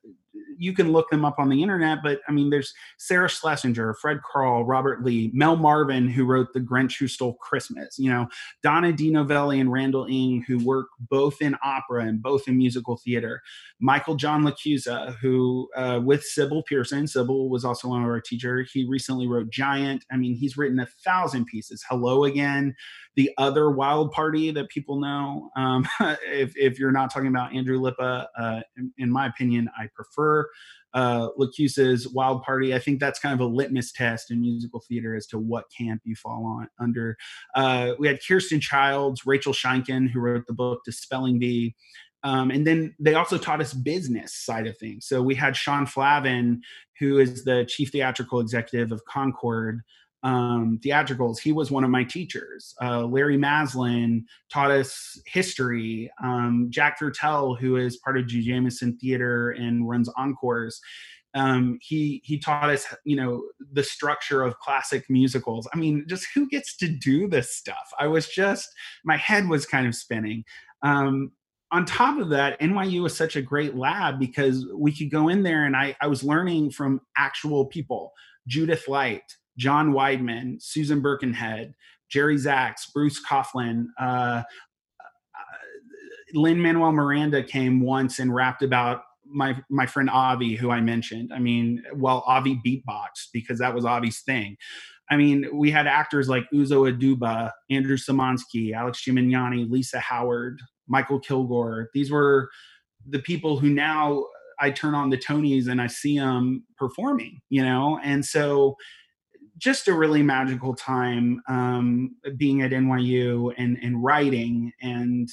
you 0.57 0.73
can 0.73 0.93
look 0.93 1.11
them 1.11 1.25
up 1.25 1.39
on 1.39 1.49
the 1.49 1.63
internet, 1.63 1.99
but 2.03 2.21
I 2.29 2.33
mean, 2.33 2.51
there's 2.51 2.73
Sarah 2.99 3.29
Schlesinger, 3.29 3.95
Fred 3.95 4.21
Carl, 4.23 4.65
Robert 4.65 5.05
Lee, 5.05 5.31
Mel 5.35 5.57
Marvin, 5.57 6.09
who 6.09 6.25
wrote 6.25 6.53
The 6.53 6.61
Grinch 6.61 6.99
Who 6.99 7.09
Stole 7.09 7.35
Christmas, 7.35 7.99
you 7.99 8.11
know, 8.11 8.29
Donna 8.63 8.93
Di 8.93 9.11
Novelli 9.11 9.61
and 9.61 9.73
Randall 9.73 10.07
Eng, 10.07 10.45
who 10.47 10.65
work 10.65 10.89
both 11.11 11.43
in 11.43 11.57
opera 11.63 12.05
and 12.05 12.23
both 12.23 12.49
in 12.49 12.57
musical 12.57 12.97
theater, 12.97 13.43
Michael 13.81 14.15
John 14.15 14.45
LaChiusa, 14.45 15.17
who 15.19 15.69
uh, 15.77 16.01
with 16.03 16.23
Sybil 16.23 16.63
Pearson, 16.63 17.07
Sybil 17.07 17.49
was 17.49 17.65
also 17.65 17.89
one 17.89 18.03
of 18.03 18.09
our 18.09 18.21
teachers. 18.21 18.71
He 18.73 18.87
recently 18.89 19.27
wrote 19.27 19.51
Giant. 19.51 20.05
I 20.11 20.17
mean, 20.17 20.35
he's 20.35 20.57
written 20.57 20.81
a 20.81 20.87
thousand 21.05 21.47
pieces. 21.47 21.85
Hello 21.89 22.25
Again, 22.25 22.75
the 23.15 23.31
other 23.39 23.71
Wild 23.71 24.13
Party 24.13 24.51
that 24.51 24.69
people 24.69 25.01
know. 25.01 25.51
Um, 25.57 25.87
if, 26.27 26.57
if 26.57 26.79
you're 26.79 26.93
not 26.93 27.13
talking 27.13 27.29
about 27.29 27.55
Andrew 27.55 27.81
Lippa, 27.81 28.27
uh, 28.39 28.61
in, 28.77 28.93
in 28.99 29.11
my 29.11 29.27
opinion, 29.27 29.69
I 29.79 29.89
prefer 29.95 30.49
uh, 30.95 31.29
LaChiusa's 31.39 32.09
Wild 32.13 32.43
Party. 32.43 32.75
I 32.75 32.79
think 32.79 33.01
that's 33.01 33.19
kind 33.19 33.35
of 33.35 33.41
a 33.41 33.51
litmus 33.51 33.93
test 33.93 34.31
in 34.31 34.41
musical 34.41 34.81
theater 34.81 35.15
as 35.15 35.27
to 35.29 35.39
what 35.39 35.65
camp 35.77 36.03
you 36.05 36.15
fall 36.15 36.45
on 36.45 36.69
under. 36.79 37.17
Uh, 37.55 37.93
we 37.99 38.07
had 38.09 38.21
Kirsten 38.27 38.61
Childs, 38.61 39.27
Rachel 39.27 39.53
Sheinkin, 39.53 40.11
who 40.11 40.21
wrote 40.21 40.47
the 40.47 40.55
book 40.55 40.81
Dispelling 40.85 41.39
Bee. 41.39 41.75
Um, 42.25 42.51
and 42.51 42.67
then 42.67 42.95
they 43.01 43.15
also 43.15 43.37
taught 43.37 43.61
us 43.61 43.73
business 43.73 44.33
side 44.35 44.67
of 44.67 44.79
things. 44.79 45.07
So 45.07 45.23
we 45.23 45.35
had 45.35 45.57
Sean 45.57 45.87
Flahaven, 45.87 46.61
who 47.01 47.19
is 47.19 47.45
the 47.45 47.65
chief 47.69 47.91
theatrical 47.91 48.39
executive 48.39 48.93
of 48.93 49.05
Concord 49.07 49.81
um, 50.23 50.79
Theatricals. 50.83 51.41
He 51.41 51.53
was 51.53 51.71
one 51.71 51.85
of 51.85 51.91
my 51.91 52.05
teachers. 52.05 52.75
Uh, 52.81 53.07
Larry 53.07 53.37
Maslon 53.37 54.25
taught 54.51 54.71
us 54.71 55.21
history. 55.27 56.11
Um, 56.23 56.69
Jack 56.71 56.99
Viertel, 57.01 57.59
who 57.59 57.77
is 57.77 57.97
part 57.99 58.19
of 58.19 58.27
Jujamcyn 58.27 58.99
Theater 59.01 59.51
and 59.51 59.89
runs 59.89 60.09
Encores, 60.17 60.81
um, 61.35 61.79
he 61.81 62.21
he 62.25 62.39
taught 62.39 62.71
us 62.71 62.87
you 63.05 63.17
know 63.17 63.43
the 63.73 63.83
structure 63.83 64.43
of 64.43 64.59
classic 64.59 65.09
musicals 65.09 65.67
i 65.73 65.79
mean 65.79 66.05
just 66.07 66.27
who 66.35 66.49
gets 66.49 66.77
to 66.77 66.89
do 66.89 67.27
this 67.27 67.55
stuff 67.55 67.91
i 67.99 68.07
was 68.07 68.29
just 68.29 68.69
my 69.05 69.17
head 69.17 69.49
was 69.49 69.65
kind 69.67 69.87
of 69.87 69.95
spinning 69.95 70.45
um, 70.83 71.33
on 71.71 71.87
top 71.87 72.19
of 72.19 72.29
that 72.29 72.61
nyu 72.61 73.03
was 73.03 73.17
such 73.17 73.37
a 73.37 73.43
great 73.43 73.77
lab 73.77 74.19
because 74.19 74.67
we 74.75 74.95
could 74.95 75.11
go 75.11 75.29
in 75.29 75.43
there 75.43 75.65
and 75.65 75.77
i, 75.77 75.97
I 76.01 76.07
was 76.07 76.23
learning 76.23 76.71
from 76.71 77.01
actual 77.17 77.65
people 77.65 78.13
judith 78.47 78.87
light 78.89 79.37
john 79.57 79.93
weidman 79.93 80.61
susan 80.61 81.01
birkenhead 81.01 81.75
jerry 82.11 82.37
zaks 82.37 82.91
bruce 82.93 83.21
coughlin 83.29 83.87
uh, 84.01 84.43
uh 84.43 84.43
Lin 86.35 86.61
Manuel 86.61 86.93
Miranda 86.93 87.43
came 87.43 87.81
once 87.81 88.19
and 88.19 88.35
rapped 88.35 88.63
about 88.63 89.03
my 89.33 89.57
my 89.71 89.87
friend 89.87 90.11
Avi, 90.11 90.57
who 90.57 90.71
I 90.71 90.81
mentioned. 90.81 91.33
I 91.33 91.39
mean, 91.39 91.83
well, 91.95 92.23
Avi 92.27 92.61
beatboxed 92.65 93.29
because 93.33 93.59
that 93.59 93.75
was 93.75 93.85
Avi's 93.85 94.21
thing. 94.21 94.57
I 95.11 95.17
mean, 95.17 95.47
we 95.53 95.71
had 95.71 95.87
actors 95.87 96.29
like 96.29 96.45
Uzo 96.55 96.91
Aduba, 96.91 97.51
Andrew 97.71 97.97
Samonsky, 97.97 98.73
Alex 98.73 99.05
Gemignani, 99.07 99.71
Lisa 99.71 100.01
Howard, 100.01 100.61
Michael 100.89 101.21
Kilgore. 101.21 101.91
These 101.93 102.11
were 102.11 102.49
the 103.07 103.19
people 103.19 103.59
who 103.59 103.69
now 103.69 104.25
I 104.61 104.71
turn 104.71 104.95
on 104.95 105.11
the 105.11 105.19
Tonys 105.19 105.69
and 105.69 105.83
I 105.83 105.89
see 105.89 106.19
them 106.19 106.65
performing, 106.79 107.41
you 107.51 107.63
know? 107.63 107.99
And 108.03 108.25
so 108.25 108.77
just 109.59 109.89
a 109.89 109.95
really 109.95 110.23
magical 110.23 110.75
time 110.75 111.43
um, 111.49 112.17
being 112.37 112.63
at 112.63 112.71
NYU 112.71 113.53
and, 113.57 113.79
and 113.83 114.03
writing 114.03 114.73
and 114.81 115.29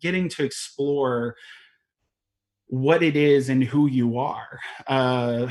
getting 0.00 0.28
to 0.28 0.44
explore 0.44 1.36
what 2.66 3.02
it 3.02 3.16
is 3.16 3.48
and 3.48 3.62
who 3.62 3.86
you 3.86 4.18
are. 4.18 4.60
Uh, 4.86 5.48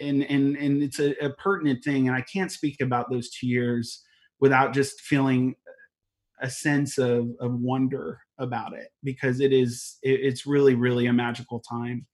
and, 0.00 0.22
and, 0.24 0.56
and 0.56 0.82
it's 0.82 0.98
a, 0.98 1.14
a 1.24 1.30
pertinent 1.30 1.82
thing. 1.84 2.08
And 2.08 2.16
I 2.16 2.22
can't 2.22 2.52
speak 2.52 2.80
about 2.80 3.10
those 3.10 3.30
two 3.30 3.46
years 3.46 4.02
without 4.40 4.72
just 4.74 5.00
feeling 5.00 5.54
a 6.40 6.50
sense 6.50 6.98
of, 6.98 7.28
of 7.40 7.54
wonder 7.54 8.18
about 8.38 8.74
it 8.74 8.88
because 9.04 9.40
it 9.40 9.52
is 9.52 9.98
it, 10.02 10.20
it's 10.20 10.46
really 10.46 10.74
really 10.74 11.06
a 11.06 11.12
magical 11.12 11.60
time 11.60 12.04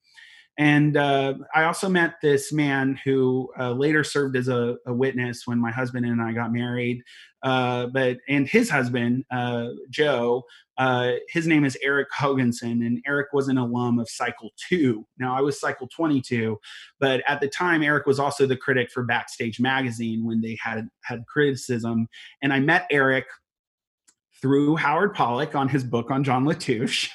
and 0.58 0.96
uh, 0.96 1.34
I 1.54 1.64
also 1.64 1.88
met 1.88 2.14
this 2.20 2.52
man 2.52 2.98
who 3.04 3.48
uh, 3.58 3.72
later 3.72 4.02
served 4.02 4.36
as 4.36 4.48
a, 4.48 4.76
a, 4.86 4.92
witness 4.92 5.46
when 5.46 5.60
my 5.60 5.70
husband 5.70 6.04
and 6.04 6.20
I 6.20 6.32
got 6.32 6.52
married. 6.52 7.00
Uh, 7.44 7.86
but 7.86 8.18
and 8.28 8.48
his 8.48 8.68
husband 8.68 9.24
uh, 9.30 9.68
Joe, 9.88 10.42
uh, 10.76 11.12
his 11.28 11.46
name 11.46 11.64
is 11.64 11.78
Eric 11.80 12.08
Haagensen, 12.10 12.84
and 12.84 13.00
Eric 13.06 13.28
was 13.32 13.46
an 13.46 13.56
alum 13.56 14.00
of 14.00 14.08
Cycle 14.08 14.50
Two. 14.68 15.06
Now 15.16 15.36
I 15.36 15.42
was 15.42 15.60
Cycle 15.60 15.86
Twenty 15.94 16.20
Two, 16.20 16.58
but 16.98 17.22
at 17.28 17.40
the 17.40 17.48
time 17.48 17.84
Eric 17.84 18.06
was 18.06 18.18
also 18.18 18.44
the 18.44 18.56
critic 18.56 18.90
for 18.90 19.04
Backstage 19.04 19.60
Magazine 19.60 20.26
when 20.26 20.40
they 20.40 20.58
had 20.60 20.88
had 21.04 21.24
criticism. 21.28 22.08
And 22.42 22.52
I 22.52 22.58
met 22.58 22.88
Eric 22.90 23.26
through 24.40 24.76
Howard 24.76 25.14
Pollack 25.14 25.54
on 25.54 25.68
his 25.68 25.84
book 25.84 26.10
on 26.10 26.22
John 26.22 26.44
Latouche. 26.44 27.10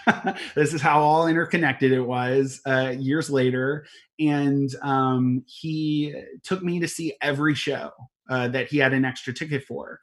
this 0.55 0.73
is 0.73 0.81
how 0.81 1.01
all 1.01 1.27
interconnected 1.27 1.91
it 1.91 2.01
was 2.01 2.61
uh, 2.65 2.93
years 2.97 3.29
later. 3.29 3.85
And 4.19 4.69
um, 4.81 5.43
he 5.45 6.15
took 6.43 6.61
me 6.63 6.79
to 6.79 6.87
see 6.87 7.15
every 7.21 7.55
show 7.55 7.91
uh, 8.29 8.49
that 8.49 8.67
he 8.67 8.77
had 8.77 8.93
an 8.93 9.05
extra 9.05 9.33
ticket 9.33 9.63
for. 9.63 9.99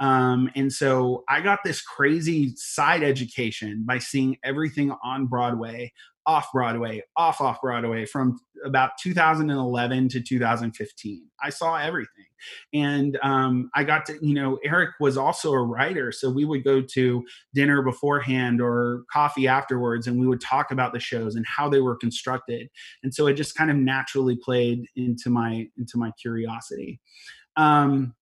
Um, 0.00 0.50
and 0.56 0.72
so 0.72 1.22
I 1.28 1.40
got 1.40 1.60
this 1.64 1.80
crazy 1.80 2.52
side 2.56 3.04
education 3.04 3.84
by 3.86 3.98
seeing 3.98 4.36
everything 4.42 4.92
on 5.04 5.26
Broadway 5.26 5.92
off 6.26 6.50
Broadway, 6.52 7.02
off 7.16 7.40
off 7.40 7.60
Broadway 7.60 8.06
from 8.06 8.38
about 8.64 8.92
2011 9.00 10.08
to 10.08 10.20
2015. 10.20 11.26
I 11.42 11.50
saw 11.50 11.76
everything, 11.76 12.24
and 12.72 13.18
um, 13.22 13.70
I 13.74 13.84
got 13.84 14.06
to 14.06 14.18
you 14.22 14.34
know 14.34 14.58
Eric 14.64 14.90
was 15.00 15.16
also 15.16 15.52
a 15.52 15.62
writer, 15.62 16.12
so 16.12 16.30
we 16.30 16.44
would 16.44 16.64
go 16.64 16.80
to 16.80 17.24
dinner 17.54 17.82
beforehand 17.82 18.60
or 18.60 19.04
coffee 19.12 19.48
afterwards, 19.48 20.06
and 20.06 20.18
we 20.18 20.26
would 20.26 20.40
talk 20.40 20.70
about 20.70 20.92
the 20.92 21.00
shows 21.00 21.34
and 21.36 21.44
how 21.46 21.68
they 21.68 21.80
were 21.80 21.96
constructed, 21.96 22.68
and 23.02 23.14
so 23.14 23.26
it 23.26 23.34
just 23.34 23.54
kind 23.54 23.70
of 23.70 23.76
naturally 23.76 24.36
played 24.36 24.86
into 24.96 25.30
my 25.30 25.68
into 25.76 25.98
my 25.98 26.10
curiosity. 26.20 27.00
Um, 27.56 28.14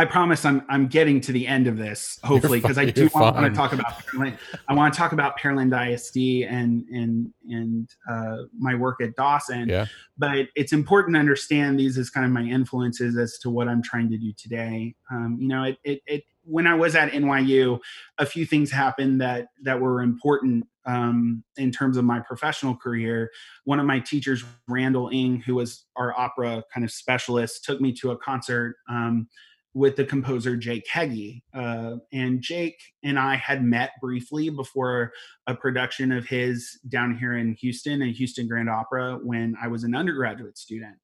I 0.00 0.06
promise 0.06 0.46
I'm 0.46 0.64
I'm 0.70 0.86
getting 0.86 1.20
to 1.20 1.30
the 1.30 1.46
end 1.46 1.66
of 1.66 1.76
this 1.76 2.18
hopefully 2.24 2.58
because 2.58 2.78
I 2.78 2.86
do 2.86 3.10
want, 3.14 3.36
want, 3.36 3.52
to 3.52 3.54
talk 3.54 3.74
about 3.74 3.98
Pearland. 4.06 4.38
I 4.66 4.72
want 4.72 4.94
to 4.94 4.98
talk 4.98 5.12
about 5.12 5.38
Pearland 5.38 5.74
ISD 5.76 6.48
and 6.50 6.86
and 6.88 7.30
and 7.50 7.90
uh, 8.10 8.44
my 8.58 8.74
work 8.74 9.02
at 9.02 9.14
Dawson. 9.14 9.68
Yeah. 9.68 9.84
But 10.16 10.46
it's 10.56 10.72
important 10.72 11.16
to 11.16 11.20
understand 11.20 11.78
these 11.78 11.98
as 11.98 12.08
kind 12.08 12.24
of 12.24 12.32
my 12.32 12.44
influences 12.44 13.18
as 13.18 13.36
to 13.40 13.50
what 13.50 13.68
I'm 13.68 13.82
trying 13.82 14.08
to 14.08 14.16
do 14.16 14.32
today. 14.38 14.94
Um, 15.12 15.36
you 15.38 15.48
know, 15.48 15.64
it, 15.64 15.76
it 15.84 16.00
it 16.06 16.24
when 16.44 16.66
I 16.66 16.74
was 16.74 16.94
at 16.94 17.12
NYU, 17.12 17.78
a 18.16 18.24
few 18.24 18.46
things 18.46 18.70
happened 18.70 19.20
that 19.20 19.48
that 19.64 19.82
were 19.82 20.00
important 20.00 20.66
um, 20.86 21.44
in 21.58 21.70
terms 21.70 21.98
of 21.98 22.06
my 22.06 22.20
professional 22.20 22.74
career. 22.74 23.30
One 23.64 23.78
of 23.78 23.84
my 23.84 24.00
teachers, 24.00 24.44
Randall 24.66 25.10
Eng, 25.12 25.42
who 25.42 25.56
was 25.56 25.84
our 25.94 26.18
opera 26.18 26.64
kind 26.72 26.84
of 26.84 26.90
specialist, 26.90 27.66
took 27.66 27.82
me 27.82 27.92
to 27.96 28.12
a 28.12 28.16
concert. 28.16 28.76
Um, 28.88 29.28
with 29.74 29.96
the 29.96 30.04
composer 30.04 30.56
Jake 30.56 30.86
Heggie. 30.88 31.44
Uh, 31.54 31.96
and 32.12 32.40
Jake 32.40 32.80
and 33.04 33.18
I 33.18 33.36
had 33.36 33.62
met 33.62 33.92
briefly 34.00 34.50
before 34.50 35.12
a 35.46 35.54
production 35.54 36.10
of 36.12 36.26
his 36.26 36.80
down 36.88 37.16
here 37.16 37.36
in 37.36 37.54
Houston 37.54 38.02
and 38.02 38.14
Houston 38.14 38.48
Grand 38.48 38.68
Opera 38.68 39.18
when 39.22 39.56
I 39.62 39.68
was 39.68 39.84
an 39.84 39.94
undergraduate 39.94 40.58
student. 40.58 40.96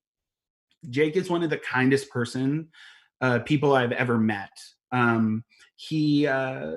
Jake 0.90 1.16
is 1.16 1.30
one 1.30 1.42
of 1.42 1.50
the 1.50 1.58
kindest 1.58 2.10
person 2.10 2.68
uh, 3.20 3.38
people 3.40 3.74
I've 3.74 3.92
ever 3.92 4.18
met. 4.18 4.50
Um, 4.92 5.44
he 5.76 6.26
uh, 6.26 6.72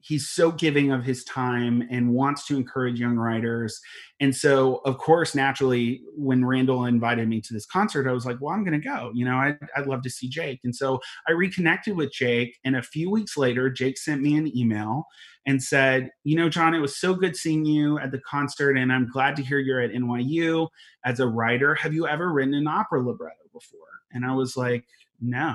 he's 0.00 0.28
so 0.28 0.52
giving 0.52 0.92
of 0.92 1.04
his 1.04 1.24
time 1.24 1.86
and 1.90 2.12
wants 2.12 2.46
to 2.46 2.56
encourage 2.56 3.00
young 3.00 3.16
writers. 3.16 3.80
And 4.20 4.34
so 4.34 4.76
of 4.84 4.98
course 4.98 5.34
naturally 5.34 6.02
when 6.14 6.44
randall 6.44 6.84
invited 6.84 7.28
me 7.28 7.40
to 7.40 7.52
this 7.52 7.66
concert 7.66 8.08
i 8.08 8.12
was 8.12 8.24
like 8.24 8.38
well 8.40 8.54
i'm 8.54 8.64
going 8.64 8.80
to 8.80 8.88
go 8.88 9.10
you 9.14 9.24
know 9.24 9.36
I'd, 9.36 9.58
I'd 9.76 9.86
love 9.86 10.02
to 10.02 10.10
see 10.10 10.28
jake. 10.28 10.60
And 10.64 10.74
so 10.74 11.00
i 11.28 11.32
reconnected 11.32 11.96
with 11.96 12.12
jake 12.12 12.56
and 12.64 12.76
a 12.76 12.82
few 12.82 13.10
weeks 13.10 13.36
later 13.36 13.68
jake 13.68 13.98
sent 13.98 14.22
me 14.22 14.36
an 14.36 14.56
email 14.56 15.06
and 15.46 15.62
said 15.62 16.10
you 16.24 16.36
know 16.36 16.48
john 16.48 16.74
it 16.74 16.80
was 16.80 16.96
so 16.96 17.14
good 17.14 17.36
seeing 17.36 17.64
you 17.64 17.98
at 17.98 18.10
the 18.10 18.20
concert 18.20 18.76
and 18.76 18.92
i'm 18.92 19.08
glad 19.08 19.36
to 19.36 19.42
hear 19.42 19.58
you're 19.58 19.80
at 19.80 19.92
nyu 19.92 20.68
as 21.04 21.20
a 21.20 21.26
writer 21.26 21.74
have 21.74 21.92
you 21.92 22.06
ever 22.06 22.32
written 22.32 22.54
an 22.54 22.66
opera 22.66 23.00
libretto 23.00 23.34
before? 23.52 23.80
And 24.12 24.24
i 24.24 24.32
was 24.32 24.56
like 24.56 24.84
no 25.20 25.54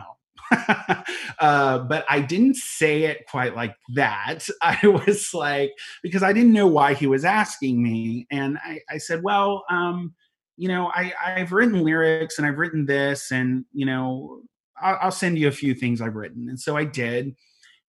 uh, 1.39 1.79
but 1.79 2.05
I 2.09 2.21
didn't 2.21 2.55
say 2.55 3.03
it 3.03 3.25
quite 3.29 3.55
like 3.55 3.75
that. 3.95 4.47
I 4.61 4.79
was 4.87 5.33
like, 5.33 5.71
because 6.03 6.23
I 6.23 6.33
didn't 6.33 6.53
know 6.53 6.67
why 6.67 6.93
he 6.93 7.07
was 7.07 7.25
asking 7.25 7.81
me. 7.81 8.27
And 8.31 8.57
I, 8.63 8.79
I 8.89 8.97
said, 8.97 9.23
well, 9.23 9.63
um, 9.69 10.13
you 10.57 10.67
know, 10.67 10.91
I, 10.93 11.13
I've 11.25 11.51
written 11.51 11.83
lyrics 11.83 12.37
and 12.37 12.45
I've 12.45 12.57
written 12.57 12.85
this, 12.85 13.31
and, 13.31 13.65
you 13.73 13.85
know, 13.85 14.41
I'll, 14.81 14.97
I'll 15.01 15.11
send 15.11 15.37
you 15.37 15.47
a 15.47 15.51
few 15.51 15.73
things 15.73 16.01
I've 16.01 16.15
written. 16.15 16.49
And 16.49 16.59
so 16.59 16.77
I 16.77 16.83
did. 16.83 17.35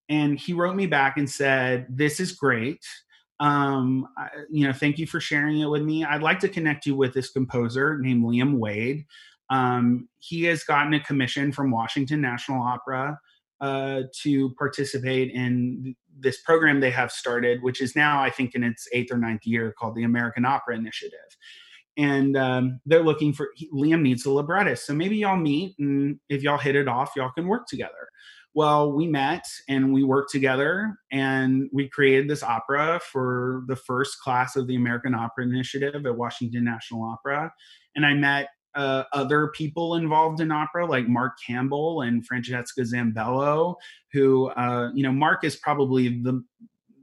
And 0.08 0.38
he 0.38 0.52
wrote 0.52 0.76
me 0.76 0.86
back 0.86 1.16
and 1.16 1.30
said, 1.30 1.86
This 1.88 2.20
is 2.20 2.32
great. 2.32 2.84
Um, 3.40 4.06
you 4.50 4.66
know, 4.66 4.72
thank 4.72 4.98
you 4.98 5.06
for 5.06 5.18
sharing 5.18 5.60
it 5.60 5.66
with 5.66 5.82
me. 5.82 6.04
I'd 6.04 6.22
like 6.22 6.38
to 6.40 6.48
connect 6.48 6.86
you 6.86 6.94
with 6.94 7.12
this 7.12 7.30
composer 7.30 7.98
named 7.98 8.24
Liam 8.24 8.58
Wade. 8.58 9.04
Um, 9.52 10.08
he 10.18 10.44
has 10.44 10.64
gotten 10.64 10.94
a 10.94 11.00
commission 11.04 11.52
from 11.52 11.70
Washington 11.70 12.22
National 12.22 12.62
Opera 12.62 13.18
uh, 13.60 14.02
to 14.22 14.54
participate 14.54 15.30
in 15.30 15.94
this 16.18 16.40
program 16.40 16.80
they 16.80 16.90
have 16.90 17.12
started, 17.12 17.62
which 17.62 17.82
is 17.82 17.94
now, 17.94 18.22
I 18.22 18.30
think, 18.30 18.54
in 18.54 18.64
its 18.64 18.88
eighth 18.94 19.12
or 19.12 19.18
ninth 19.18 19.42
year, 19.44 19.74
called 19.78 19.94
the 19.94 20.04
American 20.04 20.46
Opera 20.46 20.74
Initiative. 20.74 21.18
And 21.98 22.34
um, 22.34 22.80
they're 22.86 23.04
looking 23.04 23.34
for 23.34 23.50
Liam 23.74 24.00
needs 24.00 24.24
a 24.24 24.30
librettist, 24.30 24.86
so 24.86 24.94
maybe 24.94 25.18
y'all 25.18 25.36
meet, 25.36 25.74
and 25.78 26.18
if 26.30 26.42
y'all 26.42 26.56
hit 26.56 26.74
it 26.74 26.88
off, 26.88 27.12
y'all 27.14 27.30
can 27.36 27.46
work 27.46 27.66
together. 27.66 28.08
Well, 28.54 28.92
we 28.92 29.06
met 29.06 29.44
and 29.68 29.92
we 29.92 30.02
worked 30.02 30.32
together, 30.32 30.94
and 31.10 31.68
we 31.74 31.90
created 31.90 32.28
this 32.28 32.42
opera 32.42 33.00
for 33.12 33.64
the 33.66 33.76
first 33.76 34.18
class 34.22 34.56
of 34.56 34.66
the 34.66 34.76
American 34.76 35.14
Opera 35.14 35.44
Initiative 35.44 36.06
at 36.06 36.16
Washington 36.16 36.64
National 36.64 37.04
Opera. 37.04 37.52
And 37.94 38.06
I 38.06 38.14
met 38.14 38.48
uh, 38.74 39.04
other 39.12 39.48
people 39.48 39.96
involved 39.96 40.40
in 40.40 40.50
opera, 40.50 40.86
like 40.86 41.08
Mark 41.08 41.38
Campbell 41.44 42.02
and 42.02 42.26
Francesca 42.26 42.82
Zambello, 42.82 43.76
who, 44.12 44.48
uh, 44.50 44.90
you 44.94 45.02
know, 45.02 45.12
Mark 45.12 45.44
is 45.44 45.56
probably 45.56 46.20
the 46.22 46.42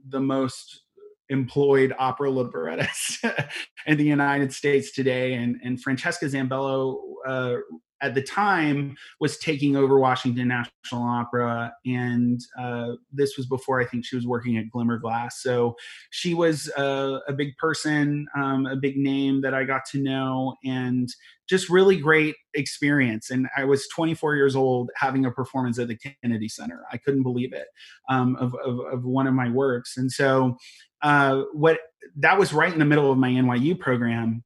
the 0.08 0.20
most 0.20 0.82
employed 1.28 1.94
opera 1.98 2.28
librettist 2.28 3.24
in 3.86 3.96
the 3.96 4.04
United 4.04 4.52
States 4.52 4.90
today. 4.90 5.34
And, 5.34 5.60
and 5.64 5.80
Francesca 5.80 6.26
Zambello 6.26 6.98
uh, 7.26 7.56
at 8.02 8.14
the 8.14 8.22
time 8.22 8.96
was 9.20 9.38
taking 9.38 9.76
over 9.76 9.98
Washington 9.98 10.48
National 10.48 11.02
Opera, 11.02 11.72
and 11.84 12.40
uh, 12.58 12.92
this 13.12 13.36
was 13.36 13.46
before 13.46 13.80
I 13.80 13.84
think 13.84 14.04
she 14.04 14.16
was 14.16 14.26
working 14.26 14.56
at 14.56 14.70
Glimmerglass. 14.70 15.42
So 15.42 15.76
she 16.10 16.34
was 16.34 16.70
uh, 16.76 17.18
a 17.28 17.32
big 17.32 17.56
person, 17.56 18.26
um, 18.36 18.66
a 18.66 18.76
big 18.76 18.96
name 18.96 19.40
that 19.42 19.54
I 19.54 19.64
got 19.64 19.84
to 19.92 20.02
know, 20.02 20.56
and 20.64 21.08
just 21.48 21.68
really 21.68 21.96
great 21.96 22.36
experience. 22.54 23.30
And 23.30 23.48
I 23.56 23.64
was 23.64 23.88
24 23.88 24.36
years 24.36 24.54
old 24.54 24.90
having 24.94 25.26
a 25.26 25.30
performance 25.30 25.78
at 25.78 25.88
the 25.88 25.98
Kennedy 26.22 26.48
Center. 26.48 26.84
I 26.92 26.96
couldn't 26.96 27.24
believe 27.24 27.52
it 27.52 27.66
um, 28.08 28.36
of, 28.36 28.54
of, 28.64 28.78
of, 28.92 29.04
one 29.04 29.26
of 29.26 29.34
my 29.34 29.50
works, 29.50 29.96
and 29.96 30.10
so 30.10 30.56
uh, 31.02 31.42
what 31.52 31.80
that 32.16 32.38
was 32.38 32.52
right 32.52 32.72
in 32.72 32.78
the 32.78 32.84
middle 32.84 33.10
of 33.10 33.18
my 33.18 33.30
NYU 33.30 33.78
program 33.78 34.42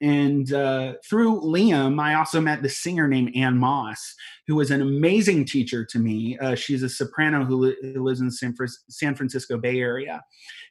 and 0.00 0.52
uh, 0.52 0.94
through 1.08 1.40
Liam, 1.40 2.00
I 2.00 2.14
also 2.14 2.40
met 2.40 2.62
the 2.62 2.68
singer 2.68 3.08
named 3.08 3.32
Ann 3.34 3.58
Moss, 3.58 4.14
who 4.46 4.54
was 4.54 4.70
an 4.70 4.80
amazing 4.80 5.44
teacher 5.44 5.84
to 5.84 5.98
me. 5.98 6.38
Uh, 6.38 6.54
she's 6.54 6.82
a 6.82 6.88
soprano 6.88 7.44
who, 7.44 7.56
li- 7.56 7.76
who 7.82 8.02
lives 8.02 8.20
in 8.20 8.26
the 8.26 8.32
San, 8.32 8.54
Fr- 8.54 8.66
San, 8.88 9.14
Francisco 9.16 9.58
Bay 9.58 9.80
Area. 9.80 10.22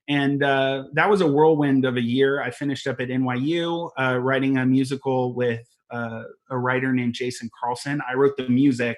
And 0.07 0.43
uh, 0.43 0.85
that 0.93 1.09
was 1.09 1.21
a 1.21 1.27
whirlwind 1.27 1.83
of 1.83 1.97
a 1.97 2.01
year. 2.01 2.41
I 2.41 2.51
finished 2.51 2.87
up 2.87 3.01
at 3.01 3.09
NYU 3.09 3.89
uh, 3.99 4.17
writing 4.19 4.57
a 4.57 4.65
musical 4.65 5.33
with 5.33 5.67
uh, 5.91 6.23
a 6.49 6.57
writer 6.57 6.93
named 6.93 7.13
Jason 7.13 7.49
Carlson. 7.59 8.01
I 8.09 8.13
wrote 8.13 8.37
the 8.37 8.47
music 8.47 8.97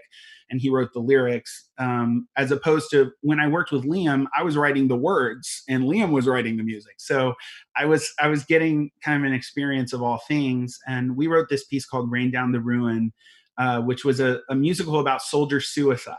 and 0.50 0.60
he 0.62 0.70
wrote 0.70 0.94
the 0.94 1.00
lyrics 1.00 1.70
um, 1.78 2.28
as 2.38 2.52
opposed 2.52 2.90
to 2.92 3.12
when 3.22 3.40
i 3.40 3.48
worked 3.48 3.72
with 3.72 3.84
liam 3.84 4.26
i 4.38 4.44
was 4.44 4.58
writing 4.58 4.88
the 4.88 4.96
words 4.96 5.64
and 5.70 5.84
liam 5.84 6.12
was 6.12 6.28
writing 6.28 6.58
the 6.58 6.64
music. 6.64 6.96
So 6.98 7.34
i 7.76 7.86
was 7.86 8.12
i 8.20 8.28
was 8.28 8.44
getting 8.44 8.92
kind 9.04 9.24
of 9.24 9.28
an 9.28 9.36
experience 9.36 9.94
of 9.94 10.02
all 10.02 10.22
things 10.28 10.78
and 10.88 11.16
we 11.16 11.28
wrote 11.28 11.50
this 11.50 11.66
piece 11.66 11.86
called 11.86 12.12
rain 12.12 12.32
down 12.32 12.52
the 12.52 12.62
ruin 12.62 13.14
uh, 13.58 13.82
which 13.82 14.06
was 14.06 14.22
a, 14.22 14.40
a, 14.50 14.56
musical 14.56 15.02
about 15.02 15.22
soldier 15.22 15.60
suicide 15.60 16.16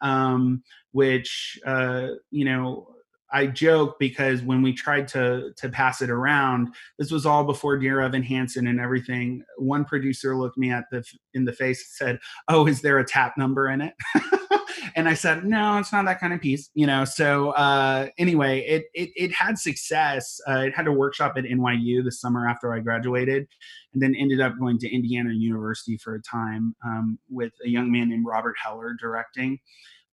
um, 0.00 0.62
which 0.92 1.58
uh, 1.66 2.08
you 2.30 2.44
know 2.44 2.93
I 3.34 3.48
joke 3.48 3.96
because 3.98 4.42
when 4.42 4.62
we 4.62 4.72
tried 4.72 5.08
to 5.08 5.52
to 5.56 5.68
pass 5.68 6.00
it 6.00 6.08
around, 6.08 6.72
this 6.98 7.10
was 7.10 7.26
all 7.26 7.42
before 7.42 7.76
Dear 7.76 8.00
Evan 8.00 8.22
Hansen 8.22 8.68
and 8.68 8.80
everything. 8.80 9.42
One 9.58 9.84
producer 9.84 10.36
looked 10.36 10.56
me 10.56 10.70
at 10.70 10.84
the 10.92 11.02
in 11.34 11.44
the 11.44 11.52
face 11.52 11.80
and 11.80 12.08
said, 12.08 12.18
"Oh, 12.48 12.66
is 12.66 12.80
there 12.80 12.98
a 12.98 13.04
tap 13.04 13.34
number 13.36 13.68
in 13.68 13.80
it?" 13.80 13.94
and 14.94 15.08
I 15.08 15.14
said, 15.14 15.44
"No, 15.44 15.78
it's 15.78 15.92
not 15.92 16.04
that 16.04 16.20
kind 16.20 16.32
of 16.32 16.40
piece." 16.40 16.70
You 16.74 16.86
know. 16.86 17.04
So 17.04 17.50
uh, 17.50 18.06
anyway, 18.18 18.60
it, 18.60 18.84
it 18.94 19.10
it 19.16 19.32
had 19.32 19.58
success. 19.58 20.40
Uh, 20.48 20.60
it 20.60 20.74
had 20.74 20.86
a 20.86 20.92
workshop 20.92 21.34
at 21.36 21.42
NYU 21.44 22.04
the 22.04 22.12
summer 22.12 22.48
after 22.48 22.72
I 22.72 22.78
graduated, 22.78 23.48
and 23.92 24.00
then 24.00 24.14
ended 24.14 24.40
up 24.40 24.56
going 24.60 24.78
to 24.78 24.94
Indiana 24.94 25.32
University 25.32 25.98
for 25.98 26.14
a 26.14 26.22
time 26.22 26.76
um, 26.86 27.18
with 27.28 27.52
a 27.64 27.68
young 27.68 27.90
man 27.90 28.10
named 28.10 28.26
Robert 28.26 28.54
Heller 28.62 28.94
directing. 29.00 29.58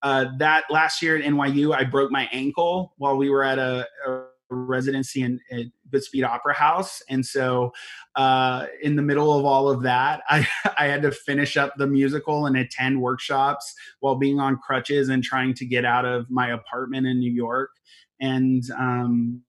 Uh, 0.04 0.26
that 0.38 0.64
last 0.70 1.02
year 1.02 1.18
at 1.18 1.24
NYU, 1.24 1.76
I 1.76 1.84
broke 1.84 2.12
my 2.12 2.28
ankle 2.32 2.94
while 2.98 3.18
we 3.18 3.30
were 3.30 3.44
at 3.44 3.60
a, 3.60 3.88
a 4.08 4.24
residency 4.50 5.22
in, 5.22 5.40
at 5.52 5.66
Goodspeed 5.90 6.26
Opera 6.26 6.54
House, 6.54 7.02
and 7.10 7.26
so 7.26 7.72
uh, 8.16 8.66
in 8.82 8.96
the 8.96 9.02
middle 9.02 9.38
of 9.38 9.46
all 9.46 9.70
of 9.70 9.84
that, 9.84 10.22
I, 10.30 10.48
I 10.78 10.88
had 10.88 11.02
to 11.04 11.12
finish 11.12 11.58
up 11.58 11.76
the 11.78 11.88
musical 11.88 12.46
and 12.46 12.58
attend 12.58 13.02
workshops 13.02 13.74
while 14.00 14.16
being 14.16 14.40
on 14.40 14.58
crutches 14.58 15.10
and 15.10 15.24
trying 15.24 15.54
to 15.56 15.66
get 15.66 15.86
out 15.86 16.06
of 16.06 16.30
my 16.30 16.50
apartment 16.50 17.08
in 17.08 17.20
New 17.20 17.32
York. 17.32 17.70
And 18.20 18.64
um, 18.78 19.44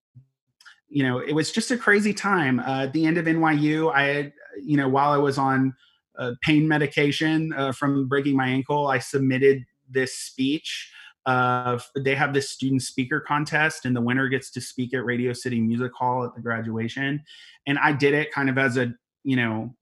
you 0.93 1.03
know, 1.03 1.19
it 1.19 1.33
was 1.33 1.51
just 1.51 1.71
a 1.71 1.79
crazy 1.79 2.13
time. 2.13 2.61
Uh, 2.61 2.85
at 2.85 2.93
the 2.93 3.07
end 3.07 3.17
of 3.17 3.25
NYU, 3.25 3.93
I 3.95 4.03
had, 4.03 4.33
you 4.63 4.77
know, 4.77 4.89
while 4.89 5.11
I 5.11 5.17
was 5.17 5.39
on 5.39 5.75
uh, 6.19 6.33
pain 6.43 6.69
medication 6.69 7.53
uh, 7.55 7.73
from 7.73 8.09
breaking 8.09 8.37
my 8.37 8.47
ankle, 8.47 8.89
I 8.89 8.99
submitted 8.99 9.65
this 9.93 10.17
speech. 10.17 10.91
Uh, 11.25 11.79
they 11.97 12.15
have 12.15 12.35
this 12.35 12.51
student 12.51 12.83
speaker 12.83 13.21
contest, 13.21 13.85
and 13.85 13.95
the 13.95 14.01
winner 14.01 14.29
gets 14.29 14.51
to 14.51 14.61
speak 14.61 14.93
at 14.93 15.05
Radio 15.05 15.33
City 15.33 15.61
Music 15.61 15.93
Hall 15.97 16.25
at 16.25 16.35
the 16.35 16.41
graduation. 16.41 17.23
And 17.67 17.79
I 17.79 17.93
did 17.93 18.15
it 18.15 18.33
kind 18.33 18.51
of 18.51 18.59
as 18.59 18.77
a, 18.77 18.93
you 19.23 19.37
know, 19.37 19.75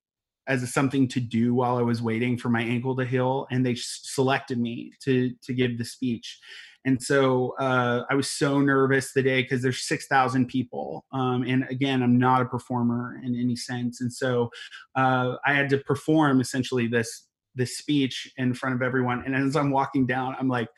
as 0.47 0.63
a, 0.63 0.67
something 0.67 1.09
to 1.09 1.21
do 1.21 1.55
while 1.55 1.79
I 1.79 1.83
was 1.83 2.03
waiting 2.03 2.37
for 2.37 2.51
my 2.51 2.63
ankle 2.63 2.95
to 2.97 3.05
heal, 3.05 3.47
and 3.51 3.65
they 3.65 3.75
selected 3.77 4.59
me 4.59 4.93
to 5.05 5.33
to 5.45 5.55
give 5.55 5.79
the 5.79 5.85
speech. 5.85 6.39
And 6.85 7.03
so 7.03 7.55
uh, 7.59 8.05
I 8.11 8.15
was 8.15 8.31
so 8.31 8.61
nervous 8.61 9.13
the 9.13 9.23
day 9.23 9.43
because 9.43 9.63
there's 9.63 9.87
6,000 9.87 10.47
people. 10.47 11.05
Um, 11.13 11.43
and 11.43 11.67
again, 11.69 12.03
I'm 12.03 12.19
not 12.19 12.43
a 12.43 12.47
performer 12.47 13.21
in 13.23 13.39
any 13.39 13.57
sense. 13.57 14.01
And 14.01 14.13
so 14.13 14.51
uh, 14.97 15.35
I 15.45 15.53
had 15.53 15.69
to 15.71 15.79
perform 15.79 16.41
essentially 16.41 16.87
this 16.87 17.27
this 17.55 17.77
speech 17.77 18.33
in 18.37 18.55
front 18.55 18.75
of 18.75 18.83
everyone. 18.83 19.23
And 19.25 19.35
as 19.35 19.57
I'm 19.57 19.71
walking 19.71 20.07
down, 20.07 20.37
I'm 20.39 20.49
like, 20.49 20.69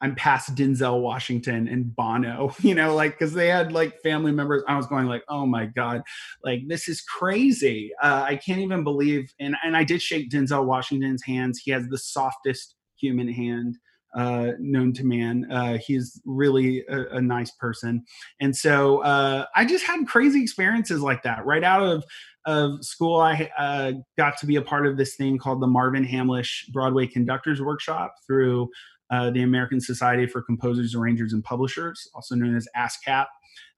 I'm 0.00 0.14
past 0.14 0.54
Denzel 0.54 1.00
Washington 1.00 1.66
and 1.66 1.94
Bono, 1.96 2.52
you 2.60 2.74
know, 2.74 2.94
like 2.94 3.12
because 3.12 3.32
they 3.32 3.48
had 3.48 3.72
like 3.72 4.00
family 4.02 4.32
members. 4.32 4.62
I 4.68 4.76
was 4.76 4.86
going 4.86 5.06
like, 5.06 5.22
oh 5.28 5.46
my 5.46 5.66
god, 5.66 6.02
like 6.42 6.60
this 6.66 6.88
is 6.88 7.00
crazy. 7.00 7.90
Uh, 8.02 8.22
I 8.26 8.36
can't 8.36 8.60
even 8.60 8.84
believe. 8.84 9.32
And 9.40 9.56
and 9.64 9.76
I 9.76 9.84
did 9.84 10.02
shake 10.02 10.30
Denzel 10.30 10.66
Washington's 10.66 11.24
hands. 11.24 11.60
He 11.64 11.70
has 11.70 11.86
the 11.88 11.98
softest 11.98 12.76
human 12.96 13.28
hand 13.28 13.78
uh, 14.14 14.52
known 14.58 14.92
to 14.94 15.04
man. 15.04 15.50
Uh, 15.50 15.78
he's 15.78 16.20
really 16.24 16.84
a, 16.88 17.16
a, 17.16 17.20
nice 17.20 17.50
person, 17.50 18.04
and 18.40 18.56
so 18.56 18.98
uh, 18.98 19.46
I 19.56 19.64
just 19.64 19.84
had 19.84 20.06
crazy 20.06 20.42
experiences 20.42 21.00
like 21.00 21.22
that 21.24 21.44
right 21.44 21.64
out 21.64 21.82
of 21.82 22.04
of 22.46 22.84
school, 22.84 23.20
I 23.20 23.50
uh, 23.56 23.92
got 24.18 24.36
to 24.38 24.46
be 24.46 24.56
a 24.56 24.62
part 24.62 24.86
of 24.86 24.96
this 24.96 25.16
thing 25.16 25.38
called 25.38 25.60
the 25.60 25.66
Marvin 25.66 26.04
Hamlisch 26.04 26.70
Broadway 26.72 27.06
Conductors 27.06 27.60
Workshop 27.60 28.14
through 28.26 28.68
uh, 29.10 29.30
the 29.30 29.42
American 29.42 29.80
Society 29.80 30.26
for 30.26 30.42
Composers, 30.42 30.94
Arrangers, 30.94 31.32
and 31.32 31.42
Publishers, 31.42 32.08
also 32.14 32.34
known 32.34 32.56
as 32.56 32.68
ASCAP. 32.76 33.26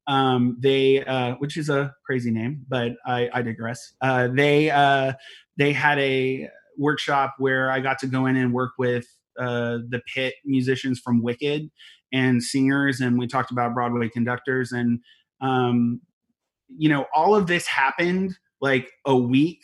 Um, 0.09 0.57
they, 0.61 1.05
uh, 1.05 1.35
which 1.39 1.57
is 1.57 1.69
a 1.69 1.93
crazy 2.05 2.31
name, 2.31 2.65
but 2.69 2.93
I, 3.05 3.29
I 3.33 3.43
digress. 3.43 3.95
Uh, 4.01 4.29
they 4.29 4.71
uh, 4.71 5.15
they 5.57 5.73
had 5.73 5.99
a 5.99 6.49
workshop 6.79 7.35
where 7.39 7.71
I 7.73 7.81
got 7.81 7.99
to 8.01 8.07
go 8.07 8.27
in 8.27 8.37
and 8.37 8.53
work 8.53 8.73
with 8.79 9.07
uh, 9.39 9.79
the 9.89 10.01
pit 10.13 10.35
musicians 10.45 11.01
from 11.01 11.23
Wicked 11.23 11.71
and 12.13 12.43
singers, 12.43 13.01
and 13.01 13.19
we 13.19 13.27
talked 13.27 13.51
about 13.51 13.75
Broadway 13.75 14.09
conductors 14.09 14.73
and 14.73 15.01
um, 15.41 16.01
you 16.69 16.89
know 16.89 17.07
all 17.15 17.35
of 17.35 17.47
this 17.47 17.67
happened 17.67 18.37
like 18.61 18.91
a 19.07 19.17
week 19.17 19.63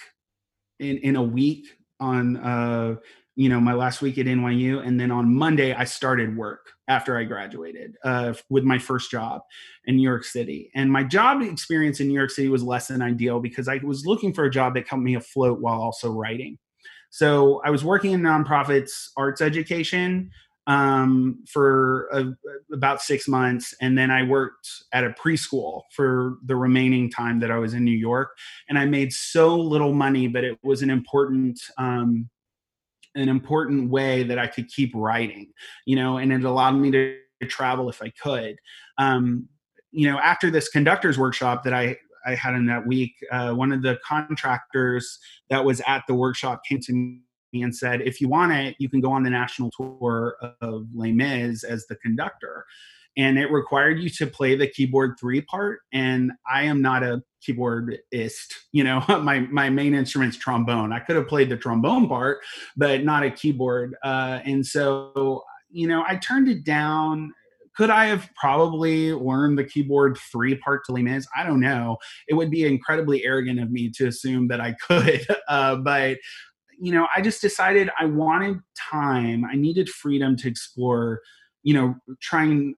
in 0.79 0.99
in 0.99 1.17
a 1.17 1.23
week 1.23 1.67
on 2.01 2.37
uh 2.39 2.97
you 3.35 3.49
know 3.49 3.61
my 3.61 3.73
last 3.73 4.03
week 4.03 4.19
at 4.19 4.27
NYU 4.27 4.87
and 4.87 5.01
then 5.01 5.11
on 5.11 5.35
Monday 5.35 5.73
I 5.73 5.85
started 5.85 6.37
work 6.37 6.73
after 6.89 7.17
I 7.17 7.25
graduated 7.25 7.97
uh, 8.05 8.35
with 8.51 8.65
my 8.65 8.79
first 8.79 9.11
job 9.11 9.41
in 9.87 9.97
New 9.97 10.03
York 10.03 10.25
City. 10.25 10.71
And 10.75 10.93
my 10.93 11.03
job 11.03 11.41
experience 11.41 12.01
in 12.01 12.09
New 12.09 12.15
York 12.15 12.31
City 12.31 12.49
was 12.49 12.63
less 12.63 12.89
than 12.89 13.01
ideal 13.01 13.41
because 13.41 13.69
I 13.69 13.81
was 13.83 14.05
looking 14.05 14.35
for 14.35 14.45
a 14.45 14.51
job 14.51 14.75
that 14.75 14.87
kept 14.87 15.01
me 15.01 15.15
afloat 15.15 15.61
while 15.61 15.81
also 15.81 16.11
writing 16.11 16.59
so 17.13 17.61
I 17.63 17.69
was 17.69 17.85
working 17.85 18.13
in 18.13 18.23
nonprofits 18.23 19.11
arts 19.19 19.43
education 19.43 20.31
um, 20.67 21.45
for 21.47 22.09
a, 22.11 22.33
about 22.73 23.03
six 23.03 23.29
months. 23.29 23.75
And 23.83 23.99
then 23.99 24.11
I 24.11 24.23
worked 24.23 24.67
at 24.95 25.05
a 25.05 25.11
preschool 25.11 25.83
for 25.95 26.39
the 26.47 26.57
remaining 26.57 27.11
time 27.11 27.39
that 27.41 27.51
I 27.51 27.59
was 27.59 27.75
in 27.75 27.85
New 27.85 27.91
York. 27.91 28.31
And 28.71 28.79
I 28.79 28.87
made 28.87 29.13
so 29.13 29.55
little 29.57 29.93
money, 29.93 30.27
but 30.27 30.43
it 30.43 30.59
was 30.63 30.81
an 30.81 30.89
important, 30.89 31.61
um, 31.77 32.31
an 33.15 33.29
important 33.29 33.91
way 33.91 34.23
that 34.23 34.39
I 34.39 34.47
could 34.47 34.69
keep 34.69 34.91
writing, 34.95 35.53
you 35.85 35.97
know, 35.97 36.17
and 36.17 36.33
it 36.33 36.45
allowed 36.45 36.77
me 36.77 36.91
to 36.93 37.19
travel 37.43 37.91
if 37.91 38.01
I 38.01 38.11
could. 38.23 38.57
Um, 38.97 39.51
you 39.91 40.11
know, 40.11 40.19
after 40.19 40.51
this 40.51 40.71
conductor's 40.71 41.19
workshop 41.19 41.63
that 41.65 41.75
I, 41.75 41.99
I 42.27 42.35
had 42.35 42.55
in 42.55 42.67
that 42.67 42.87
week, 42.87 43.15
uh, 43.31 43.53
one 43.53 43.73
of 43.73 43.83
the 43.83 43.99
contractors 44.05 45.19
that 45.51 45.65
was 45.65 45.81
at 45.87 46.05
the 46.07 46.15
workshop 46.15 46.63
came 46.69 46.81
to 46.81 46.93
me 46.93 47.63
and 47.63 47.75
said, 47.75 48.01
if 48.03 48.21
you 48.21 48.29
want 48.29 48.53
it, 48.53 48.77
you 48.79 48.89
can 48.89 49.01
go 49.01 49.13
on 49.13 49.23
the 49.23 49.31
national 49.31 49.71
tour 49.71 50.37
of 50.61 50.87
Les 50.95 51.13
Mis 51.13 51.65
as 51.65 51.87
the 51.87 51.97
conductor. 51.97 52.65
And 53.17 53.39
it 53.39 53.51
required 53.51 54.01
you 54.01 54.09
to 54.09 54.27
play 54.27 54.57
the 54.57 54.67
keyboard 54.67 55.17
three 55.21 55.43
part. 55.43 55.81
And 55.93 56.33
I 56.51 56.63
am 56.63 56.81
not 56.81 57.03
a 57.03 57.23
keyboardist. 57.47 57.99
You 58.75 58.85
know, 58.85 59.05
my 59.23 59.41
my 59.41 59.69
main 59.69 59.95
instrument's 59.95 60.39
trombone. 60.39 60.95
I 60.95 61.01
could 61.01 61.17
have 61.17 61.29
played 61.29 61.51
the 61.51 61.59
trombone 61.59 62.09
part, 62.09 62.39
but 62.75 63.05
not 63.05 63.23
a 63.23 63.31
keyboard. 63.31 63.95
Uh, 64.03 64.41
and 64.47 64.67
so, 64.67 65.43
you 65.71 65.87
know, 65.87 66.03
I 66.09 66.17
turned 66.17 66.49
it 66.49 66.65
down 66.65 67.35
could 67.77 67.91
I 67.91 68.07
have 68.07 68.29
probably 68.37 69.13
learned 69.13 69.59
the 69.59 69.65
keyboard 69.65 70.19
three 70.31 70.57
part 70.57 70.85
to 70.87 70.93
Les? 70.93 71.27
I 71.37 71.45
don't 71.45 71.61
know. 71.61 71.97
It 72.29 72.35
would 72.35 72.51
be 72.51 72.65
incredibly 72.65 73.25
arrogant 73.25 73.61
of 73.61 73.71
me 73.71 73.91
to 73.97 74.07
assume 74.07 74.49
that 74.49 74.61
I 74.61 74.75
could. 74.87 75.27
Uh, 75.49 75.77
but 75.77 76.19
you 76.79 76.93
know, 76.93 77.07
I 77.15 77.21
just 77.21 77.41
decided 77.41 77.91
I 77.99 78.07
wanted 78.07 78.59
time. 78.77 79.45
I 79.45 79.55
needed 79.55 79.89
freedom 79.89 80.37
to 80.39 80.49
explore 80.49 81.21
you 81.63 81.75
know, 81.75 81.95
trying 82.21 82.75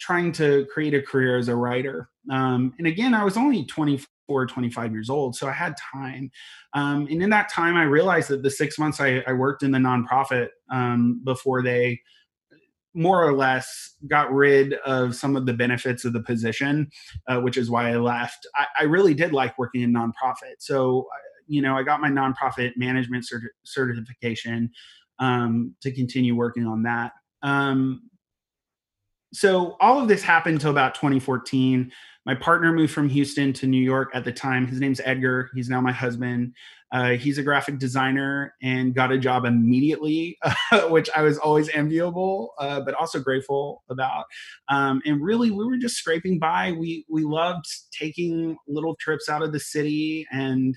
trying 0.00 0.32
to 0.32 0.66
create 0.72 0.94
a 0.94 1.02
career 1.02 1.36
as 1.38 1.48
a 1.48 1.56
writer. 1.56 2.08
Um, 2.30 2.74
and 2.78 2.86
again, 2.86 3.14
I 3.14 3.24
was 3.24 3.36
only 3.36 3.66
24, 3.66 4.46
25 4.46 4.92
years 4.92 5.10
old, 5.10 5.36
so 5.36 5.46
I 5.46 5.52
had 5.52 5.74
time. 5.76 6.30
Um, 6.74 7.06
and 7.10 7.22
in 7.22 7.30
that 7.30 7.50
time, 7.50 7.76
I 7.76 7.84
realized 7.84 8.28
that 8.28 8.42
the 8.42 8.50
six 8.50 8.78
months 8.78 9.00
I, 9.00 9.22
I 9.26 9.32
worked 9.32 9.62
in 9.62 9.70
the 9.70 9.78
nonprofit 9.78 10.48
um, 10.70 11.20
before 11.24 11.62
they 11.62 12.00
more 12.94 13.24
or 13.24 13.32
less 13.32 13.94
got 14.06 14.32
rid 14.32 14.74
of 14.84 15.14
some 15.14 15.36
of 15.36 15.46
the 15.46 15.52
benefits 15.52 16.04
of 16.04 16.12
the 16.12 16.22
position, 16.22 16.90
uh, 17.28 17.40
which 17.40 17.56
is 17.56 17.70
why 17.70 17.90
I 17.90 17.96
left. 17.96 18.46
I, 18.54 18.66
I, 18.80 18.82
really 18.84 19.14
did 19.14 19.32
like 19.32 19.58
working 19.58 19.80
in 19.80 19.92
nonprofit. 19.92 20.56
So, 20.58 21.06
you 21.46 21.62
know, 21.62 21.76
I 21.76 21.82
got 21.82 22.00
my 22.00 22.10
nonprofit 22.10 22.72
management 22.76 23.24
cert- 23.24 23.48
certification 23.64 24.70
um, 25.18 25.74
to 25.80 25.92
continue 25.92 26.34
working 26.34 26.66
on 26.66 26.82
that. 26.82 27.12
Um, 27.42 28.10
so 29.32 29.76
all 29.80 30.00
of 30.00 30.08
this 30.08 30.22
happened 30.22 30.56
until 30.56 30.70
about 30.70 30.94
2014. 30.94 31.90
My 32.26 32.34
partner 32.34 32.72
moved 32.72 32.92
from 32.92 33.08
Houston 33.08 33.52
to 33.54 33.66
New 33.66 33.82
York 33.82 34.10
at 34.14 34.24
the 34.24 34.32
time. 34.32 34.66
His 34.66 34.78
name's 34.78 35.00
Edgar. 35.04 35.50
He's 35.54 35.68
now 35.68 35.80
my 35.80 35.92
husband. 35.92 36.54
Uh, 36.92 37.12
he's 37.12 37.38
a 37.38 37.42
graphic 37.42 37.78
designer 37.78 38.54
and 38.62 38.94
got 38.94 39.10
a 39.10 39.18
job 39.18 39.44
immediately, 39.44 40.38
which 40.88 41.08
I 41.16 41.22
was 41.22 41.38
always 41.38 41.68
enviable, 41.70 42.52
uh, 42.58 42.80
but 42.80 42.94
also 42.94 43.18
grateful 43.18 43.82
about. 43.88 44.26
Um, 44.68 45.00
and 45.06 45.22
really, 45.22 45.50
we 45.50 45.64
were 45.64 45.78
just 45.78 45.96
scraping 45.96 46.38
by. 46.38 46.72
We 46.72 47.06
we 47.08 47.24
loved 47.24 47.64
taking 47.98 48.56
little 48.68 48.96
trips 48.96 49.28
out 49.28 49.42
of 49.42 49.52
the 49.52 49.60
city 49.60 50.26
and 50.30 50.76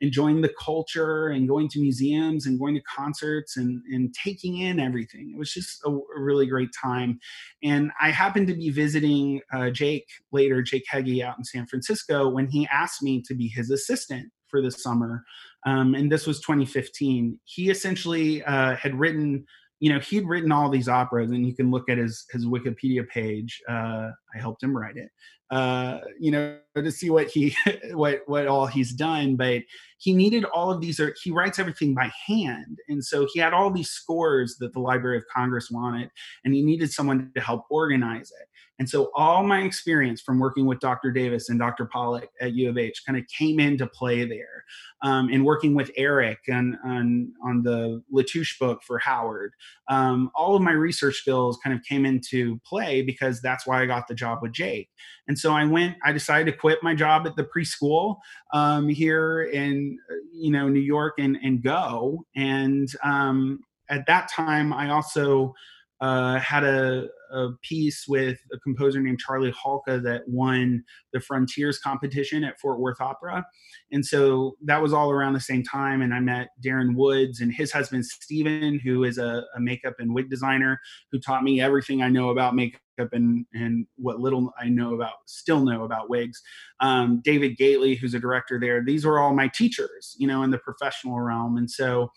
enjoying 0.00 0.42
the 0.42 0.52
culture 0.62 1.28
and 1.28 1.48
going 1.48 1.68
to 1.68 1.80
museums 1.80 2.46
and 2.46 2.58
going 2.58 2.74
to 2.74 2.82
concerts 2.82 3.56
and, 3.56 3.82
and 3.90 4.14
taking 4.14 4.58
in 4.58 4.78
everything. 4.78 5.32
It 5.34 5.38
was 5.38 5.52
just 5.52 5.80
a, 5.86 5.90
a 5.90 6.20
really 6.20 6.46
great 6.46 6.68
time. 6.80 7.18
And 7.62 7.90
I 8.00 8.10
happened 8.10 8.46
to 8.48 8.54
be 8.54 8.70
visiting 8.70 9.40
uh, 9.52 9.70
Jake 9.70 10.06
later, 10.32 10.62
Jake 10.62 10.84
Heggie 10.88 11.22
out 11.22 11.38
in 11.38 11.44
San 11.44 11.66
Francisco, 11.66 12.28
when 12.28 12.48
he 12.48 12.68
asked 12.70 13.02
me 13.02 13.22
to 13.26 13.34
be 13.34 13.48
his 13.48 13.70
assistant 13.70 14.30
for 14.48 14.60
the 14.60 14.70
summer. 14.70 15.24
Um, 15.66 15.94
and 15.94 16.10
this 16.10 16.26
was 16.26 16.40
2015. 16.40 17.38
He 17.44 17.70
essentially 17.70 18.42
uh, 18.44 18.76
had 18.76 18.94
written 18.94 19.44
you 19.80 19.92
know 19.92 19.98
he'd 20.00 20.26
written 20.26 20.52
all 20.52 20.70
these 20.70 20.88
operas 20.88 21.30
and 21.30 21.46
you 21.46 21.54
can 21.54 21.70
look 21.70 21.88
at 21.88 21.98
his 21.98 22.24
his 22.30 22.46
wikipedia 22.46 23.06
page 23.08 23.60
uh, 23.68 24.08
i 24.34 24.38
helped 24.38 24.62
him 24.62 24.76
write 24.76 24.96
it 24.96 25.10
uh, 25.50 26.00
you 26.18 26.32
know 26.32 26.58
to 26.74 26.90
see 26.90 27.08
what 27.08 27.28
he 27.28 27.54
what 27.92 28.22
what 28.26 28.46
all 28.46 28.66
he's 28.66 28.92
done 28.92 29.36
but 29.36 29.62
he 29.98 30.12
needed 30.12 30.44
all 30.46 30.70
of 30.70 30.80
these 30.80 31.00
he 31.22 31.30
writes 31.30 31.58
everything 31.58 31.94
by 31.94 32.10
hand 32.26 32.78
and 32.88 33.04
so 33.04 33.26
he 33.32 33.38
had 33.38 33.52
all 33.52 33.70
these 33.70 33.90
scores 33.90 34.56
that 34.58 34.72
the 34.72 34.80
library 34.80 35.16
of 35.16 35.24
congress 35.32 35.70
wanted 35.70 36.10
and 36.44 36.54
he 36.54 36.62
needed 36.62 36.90
someone 36.90 37.30
to 37.34 37.40
help 37.40 37.64
organize 37.70 38.32
it 38.40 38.48
and 38.78 38.88
so 38.88 39.10
all 39.14 39.42
my 39.42 39.62
experience 39.62 40.20
from 40.20 40.38
working 40.38 40.66
with 40.66 40.80
Dr. 40.80 41.10
Davis 41.10 41.48
and 41.48 41.58
Dr. 41.58 41.86
Pollack 41.86 42.28
at 42.40 42.52
U 42.52 42.68
of 42.68 42.76
H 42.76 43.02
kind 43.06 43.18
of 43.18 43.26
came 43.28 43.58
into 43.58 43.86
play 43.86 44.24
there. 44.24 44.64
Um, 45.02 45.28
and 45.30 45.44
working 45.44 45.74
with 45.74 45.90
Eric 45.96 46.38
on, 46.50 46.78
on, 46.84 47.32
on 47.44 47.62
the 47.62 48.02
Latouche 48.12 48.58
book 48.58 48.82
for 48.82 48.98
Howard, 48.98 49.52
um, 49.88 50.30
all 50.34 50.56
of 50.56 50.62
my 50.62 50.72
research 50.72 51.16
skills 51.16 51.58
kind 51.62 51.76
of 51.76 51.82
came 51.84 52.04
into 52.04 52.58
play 52.66 53.02
because 53.02 53.40
that's 53.40 53.66
why 53.66 53.82
I 53.82 53.86
got 53.86 54.08
the 54.08 54.14
job 54.14 54.40
with 54.42 54.52
Jake. 54.52 54.90
And 55.28 55.38
so 55.38 55.52
I 55.52 55.64
went, 55.64 55.96
I 56.04 56.12
decided 56.12 56.50
to 56.50 56.56
quit 56.56 56.82
my 56.82 56.94
job 56.94 57.26
at 57.26 57.36
the 57.36 57.44
preschool 57.44 58.16
um, 58.52 58.88
here 58.88 59.44
in, 59.44 59.98
you 60.32 60.50
know, 60.50 60.68
New 60.68 60.80
York 60.80 61.14
and, 61.18 61.38
and 61.42 61.62
go. 61.62 62.24
And 62.34 62.88
um, 63.02 63.60
at 63.88 64.06
that 64.06 64.30
time, 64.30 64.72
I 64.72 64.90
also 64.90 65.54
uh, 66.00 66.38
had 66.38 66.62
a, 66.62 67.06
a, 67.32 67.48
piece 67.62 68.06
with 68.06 68.38
a 68.52 68.58
composer 68.58 69.00
named 69.00 69.18
Charlie 69.18 69.52
Halka 69.52 70.02
that 70.02 70.22
won 70.26 70.84
the 71.14 71.20
Frontiers 71.20 71.78
competition 71.78 72.44
at 72.44 72.60
Fort 72.60 72.80
Worth 72.80 73.00
Opera. 73.00 73.46
And 73.90 74.04
so 74.04 74.56
that 74.64 74.82
was 74.82 74.92
all 74.92 75.10
around 75.10 75.32
the 75.32 75.40
same 75.40 75.62
time. 75.62 76.02
And 76.02 76.12
I 76.12 76.20
met 76.20 76.48
Darren 76.64 76.96
Woods 76.96 77.40
and 77.40 77.50
his 77.50 77.72
husband, 77.72 78.04
Steven, 78.04 78.78
who 78.78 79.04
is 79.04 79.16
a, 79.16 79.44
a 79.56 79.60
makeup 79.60 79.94
and 79.98 80.14
wig 80.14 80.28
designer 80.28 80.80
who 81.10 81.18
taught 81.18 81.42
me 81.42 81.62
everything 81.62 82.02
I 82.02 82.08
know 82.08 82.28
about 82.28 82.54
makeup 82.54 82.80
and, 83.12 83.46
and 83.54 83.86
what 83.96 84.20
little 84.20 84.52
I 84.60 84.68
know 84.68 84.94
about, 84.94 85.14
still 85.24 85.64
know 85.64 85.84
about 85.84 86.10
wigs. 86.10 86.42
Um, 86.80 87.22
David 87.24 87.56
Gately, 87.56 87.94
who's 87.94 88.14
a 88.14 88.20
director 88.20 88.60
there. 88.60 88.84
These 88.84 89.06
were 89.06 89.18
all 89.18 89.34
my 89.34 89.48
teachers, 89.48 90.14
you 90.18 90.26
know, 90.26 90.42
in 90.42 90.50
the 90.50 90.58
professional 90.58 91.18
realm. 91.20 91.56
And 91.56 91.70
so 91.70 92.10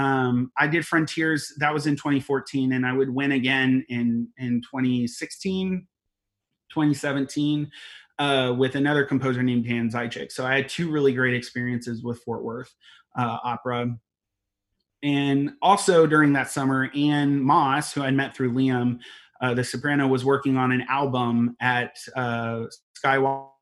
um, 0.00 0.50
I 0.56 0.66
did 0.66 0.86
Frontiers. 0.86 1.52
That 1.58 1.74
was 1.74 1.86
in 1.86 1.94
2014, 1.94 2.72
and 2.72 2.86
I 2.86 2.92
would 2.94 3.10
win 3.10 3.32
again 3.32 3.84
in 3.90 4.28
in 4.38 4.62
2016, 4.62 5.86
2017 6.70 7.70
uh, 8.18 8.54
with 8.56 8.76
another 8.76 9.04
composer 9.04 9.42
named 9.42 9.66
Dan 9.66 9.90
Zajic. 9.90 10.32
So 10.32 10.46
I 10.46 10.56
had 10.56 10.70
two 10.70 10.90
really 10.90 11.12
great 11.12 11.34
experiences 11.34 12.02
with 12.02 12.18
Fort 12.22 12.42
Worth 12.42 12.74
uh, 13.18 13.38
Opera. 13.44 13.94
And 15.02 15.52
also 15.60 16.06
during 16.06 16.32
that 16.32 16.50
summer, 16.50 16.90
Ann 16.96 17.42
Moss, 17.42 17.92
who 17.92 18.02
I 18.02 18.10
met 18.10 18.34
through 18.34 18.52
Liam, 18.52 19.00
uh, 19.42 19.52
the 19.52 19.64
soprano, 19.64 20.06
was 20.06 20.24
working 20.24 20.56
on 20.56 20.72
an 20.72 20.84
album 20.88 21.56
at 21.60 21.96
uh, 22.16 22.64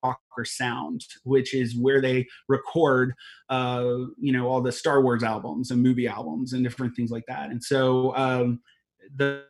Skywalker 0.05 0.47
Sound, 0.47 1.05
which 1.25 1.55
is 1.55 1.77
where 1.77 2.01
they 2.01 2.27
record, 2.49 3.15
uh, 3.49 3.85
you 4.19 4.33
know, 4.33 4.49
all 4.49 4.61
the 4.61 4.73
Star 4.73 5.03
Wars 5.03 5.23
albums 5.23 5.71
and 5.71 5.83
movie 5.83 6.07
albums 6.07 6.53
and 6.53 6.65
different 6.65 6.95
things 6.95 7.11
like 7.11 7.25
that. 7.29 7.51
And 7.51 7.63
so 7.63 8.15
um, 8.17 8.61
the, 9.15 9.45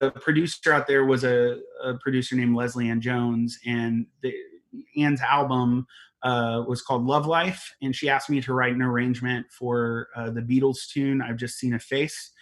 the, 0.00 0.10
producer 0.10 0.72
out 0.72 0.86
there 0.86 1.04
was 1.04 1.24
a, 1.24 1.58
a, 1.84 1.94
producer 1.94 2.36
named 2.36 2.56
Leslie 2.56 2.88
Ann 2.88 3.00
Jones, 3.00 3.58
and 3.66 4.06
the, 4.22 4.32
Ann's 4.96 5.20
album 5.20 5.86
uh, 6.22 6.62
was 6.66 6.82
called 6.82 7.04
Love 7.04 7.26
Life, 7.26 7.74
and 7.82 7.94
she 7.94 8.08
asked 8.08 8.30
me 8.30 8.40
to 8.42 8.54
write 8.54 8.74
an 8.74 8.82
arrangement 8.82 9.46
for 9.50 10.08
uh, 10.16 10.30
the 10.30 10.42
Beatles 10.42 10.88
tune 10.92 11.20
"I've 11.20 11.36
Just 11.36 11.58
Seen 11.58 11.74
a 11.74 11.78
Face." 11.78 12.32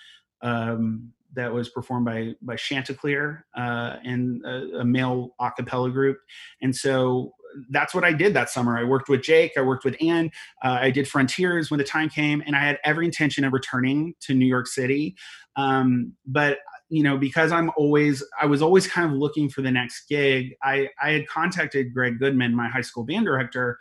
Um, 0.43 1.13
that 1.35 1.53
was 1.53 1.69
performed 1.69 2.07
by 2.07 2.33
by 2.43 2.57
Chanticleer 2.57 3.47
uh, 3.57 3.97
and 4.05 4.45
a, 4.45 4.81
a, 4.81 4.85
male 4.85 5.35
a 5.41 5.51
cappella 5.51 5.91
group. 5.91 6.19
And 6.63 6.75
so 6.75 7.33
that's 7.71 7.95
what 7.95 8.05
I 8.05 8.13
did 8.13 8.35
that 8.35 8.51
summer. 8.51 8.79
I 8.79 8.85
worked 8.85 9.09
with 9.09 9.23
Jake, 9.23 9.53
I 9.57 9.63
worked 9.63 9.85
with 9.85 9.97
Ann, 10.03 10.31
uh, 10.63 10.79
I 10.81 10.91
did 10.91 11.09
Frontiers 11.09 11.71
when 11.71 11.79
the 11.79 11.85
time 11.85 12.09
came, 12.09 12.43
and 12.47 12.57
I 12.57 12.61
had 12.61 12.79
every 12.85 13.05
intention 13.05 13.45
of 13.45 13.53
returning 13.53 14.15
to 14.21 14.35
New 14.35 14.47
York 14.47 14.67
City. 14.67 15.17
Um, 15.57 16.13
but 16.27 16.59
you 16.91 17.03
know, 17.03 17.19
because 17.19 17.53
I'm 17.53 17.71
always, 17.77 18.25
I 18.41 18.47
was 18.47 18.63
always 18.63 18.87
kind 18.87 19.13
of 19.13 19.19
looking 19.19 19.51
for 19.51 19.61
the 19.61 19.71
next 19.71 20.09
gig. 20.09 20.55
I, 20.63 20.89
I 21.03 21.11
had 21.11 21.27
contacted 21.27 21.93
Greg 21.93 22.19
Goodman, 22.19 22.57
my 22.57 22.69
high 22.69 22.81
school 22.81 23.05
band 23.05 23.27
director, 23.27 23.79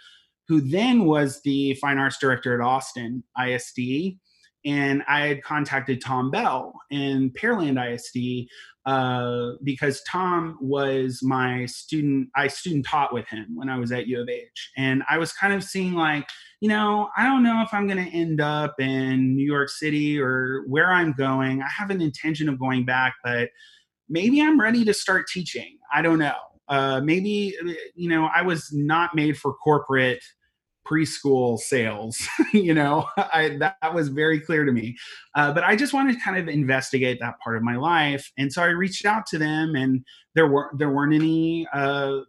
who 0.49 0.59
then 0.59 1.05
was 1.05 1.41
the 1.41 1.73
fine 1.75 1.99
arts 1.99 2.17
director 2.17 2.53
at 2.53 2.65
Austin 2.65 3.23
ISD 3.41 4.17
and 4.67 5.01
I 5.07 5.27
had 5.27 5.43
contacted 5.43 6.01
Tom 6.01 6.29
Bell 6.29 6.73
in 6.89 7.31
Pearland 7.31 7.81
ISD 7.81 8.49
uh, 8.87 9.51
because 9.63 10.01
Tom 10.03 10.57
was 10.61 11.19
my 11.21 11.65
student. 11.65 12.29
I 12.37 12.47
student 12.47 12.85
taught 12.85 13.13
with 13.13 13.27
him 13.27 13.47
when 13.53 13.67
I 13.67 13.77
was 13.77 13.91
at 13.91 14.07
U 14.07 14.21
of 14.21 14.29
H, 14.29 14.71
and 14.77 15.03
I 15.09 15.17
was 15.17 15.33
kind 15.33 15.53
of 15.53 15.61
seeing 15.61 15.93
like, 15.93 16.25
you 16.61 16.69
know, 16.69 17.09
I 17.17 17.25
don't 17.25 17.43
know 17.43 17.61
if 17.61 17.73
I'm 17.73 17.85
going 17.85 18.03
to 18.03 18.09
end 18.11 18.39
up 18.39 18.75
in 18.79 19.35
New 19.35 19.45
York 19.45 19.67
City 19.67 20.17
or 20.17 20.63
where 20.67 20.89
I'm 20.89 21.11
going. 21.11 21.61
I 21.61 21.67
have 21.67 21.89
an 21.89 22.01
intention 22.01 22.47
of 22.47 22.57
going 22.57 22.85
back, 22.85 23.15
but 23.25 23.49
maybe 24.07 24.41
I'm 24.41 24.59
ready 24.59 24.85
to 24.85 24.93
start 24.93 25.27
teaching. 25.27 25.77
I 25.93 26.01
don't 26.01 26.19
know. 26.19 26.37
Uh, 26.69 27.01
maybe 27.01 27.53
you 27.93 28.07
know, 28.07 28.29
I 28.33 28.41
was 28.41 28.71
not 28.71 29.15
made 29.15 29.37
for 29.37 29.53
corporate 29.53 30.23
preschool 30.89 31.57
sales 31.57 32.27
you 32.53 32.73
know? 32.73 33.05
I, 33.17 33.57
that 33.59 33.93
was 33.93 34.09
very 34.09 34.39
clear 34.39 34.65
to 34.65 34.71
me. 34.71 34.95
Uh, 35.35 35.53
but 35.53 35.63
i 35.63 35.75
just 35.75 35.93
wanted 35.93 36.13
to 36.13 36.19
kind 36.19 36.37
of 36.37 36.47
investigate 36.47 37.19
that 37.19 37.39
part 37.43 37.57
of 37.57 37.63
my 37.63 37.75
life. 37.75 38.31
And 38.37 38.51
so 38.51 38.61
i 38.61 38.67
reached 38.67 39.05
out 39.05 39.25
to 39.27 39.37
them 39.37 39.75
and 39.75 40.03
there 40.35 40.47
were 40.47 40.71
there 40.77 40.89
weren't 40.89 41.13
any 41.13 41.67
uh, 41.73 42.19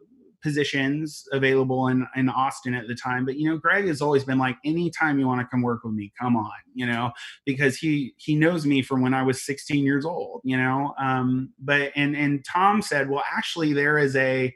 positions 0.41 1.25
available 1.33 1.89
in, 1.89 2.07
in 2.15 2.29
austin 2.29 2.73
at 2.75 2.87
the 2.87 2.95
time. 2.95 3.25
But 3.25 3.37
you 3.37 3.49
know 3.49 3.59
greg 3.59 3.87
has 3.87 4.01
always 4.01 4.25
been 4.25 4.39
like 4.39 4.57
anytime 4.65 5.19
you 5.19 5.27
want 5.27 5.41
to 5.41 5.47
come 5.47 5.63
work 5.63 5.85
with 5.85 5.95
me 5.95 6.13
come 6.21 6.37
on 6.37 6.51
you 6.75 6.87
know? 6.87 7.13
Because 7.45 7.77
he 7.77 8.15
he 8.19 8.35
knows 8.35 8.67
me 8.67 8.83
from 8.83 9.03
when 9.03 9.15
i 9.15 9.23
was 9.23 9.45
16 9.45 9.85
years 9.85 10.05
old 10.05 10.41
you 10.45 10.57
know? 10.57 10.95
Um, 11.01 11.53
but 11.59 11.93
and 11.97 12.17
and 12.17 12.45
tom 12.45 12.83
said 12.83 13.09
well 13.09 13.25
actually 13.37 13.73
there 13.73 13.99
is 13.99 14.17
a 14.17 14.55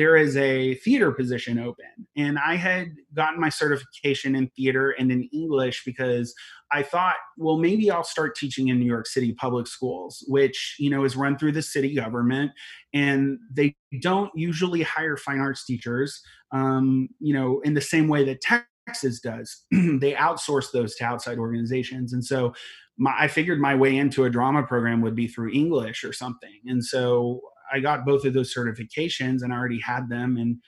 there 0.00 0.16
is 0.16 0.34
a 0.38 0.76
theater 0.76 1.12
position 1.12 1.58
open. 1.58 1.84
And 2.16 2.38
I 2.38 2.54
had 2.54 2.94
gotten 3.12 3.38
my 3.38 3.50
certification 3.50 4.34
in 4.34 4.48
theater 4.56 4.92
and 4.92 5.12
in 5.12 5.28
English 5.30 5.82
because 5.84 6.34
I 6.72 6.82
thought, 6.82 7.16
well, 7.36 7.58
maybe 7.58 7.90
I'll 7.90 8.02
start 8.02 8.34
teaching 8.34 8.68
in 8.68 8.78
New 8.78 8.86
York 8.86 9.06
City 9.06 9.34
public 9.34 9.66
schools, 9.66 10.24
which, 10.26 10.76
you 10.78 10.88
know, 10.88 11.04
is 11.04 11.16
run 11.16 11.36
through 11.36 11.52
the 11.52 11.60
city 11.60 11.94
government. 11.94 12.52
And 12.94 13.38
they 13.52 13.76
don't 14.00 14.30
usually 14.34 14.82
hire 14.82 15.18
fine 15.18 15.38
arts 15.38 15.66
teachers, 15.66 16.18
um, 16.50 17.10
you 17.18 17.34
know, 17.34 17.60
in 17.60 17.74
the 17.74 17.82
same 17.82 18.08
way 18.08 18.24
that 18.24 18.40
Texas 18.40 19.20
does. 19.20 19.64
they 19.70 20.14
outsource 20.14 20.72
those 20.72 20.94
to 20.94 21.04
outside 21.04 21.36
organizations. 21.36 22.14
And 22.14 22.24
so 22.24 22.54
my, 22.96 23.12
I 23.18 23.28
figured 23.28 23.60
my 23.60 23.74
way 23.74 23.98
into 23.98 24.24
a 24.24 24.30
drama 24.30 24.62
program 24.62 25.02
would 25.02 25.14
be 25.14 25.28
through 25.28 25.52
English 25.52 26.04
or 26.04 26.14
something. 26.14 26.58
And 26.64 26.82
so 26.82 27.42
I 27.72 27.80
got 27.80 28.04
both 28.04 28.24
of 28.24 28.34
those 28.34 28.54
certifications 28.54 29.42
and 29.42 29.52
I 29.52 29.56
already 29.56 29.80
had 29.80 30.08
them. 30.08 30.36
And 30.36 30.58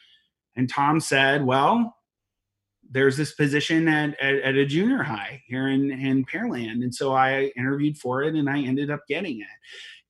and 0.57 0.69
Tom 0.69 1.01
said, 1.01 1.45
well, 1.45 1.97
there's 2.91 3.17
this 3.17 3.33
position 3.33 3.89
at, 3.89 4.19
at, 4.21 4.35
at, 4.35 4.55
a 4.55 4.67
junior 4.67 5.03
high 5.03 5.43
here 5.47 5.69
in, 5.69 5.91
in 5.91 6.27
Pearland. 6.27 6.83
And 6.83 6.95
so 6.95 7.15
I 7.15 7.53
interviewed 7.57 7.97
for 7.97 8.23
it 8.23 8.35
and 8.35 8.51
I 8.51 8.61
ended 8.61 8.91
up 8.91 9.01
getting 9.09 9.41
it. 9.41 9.47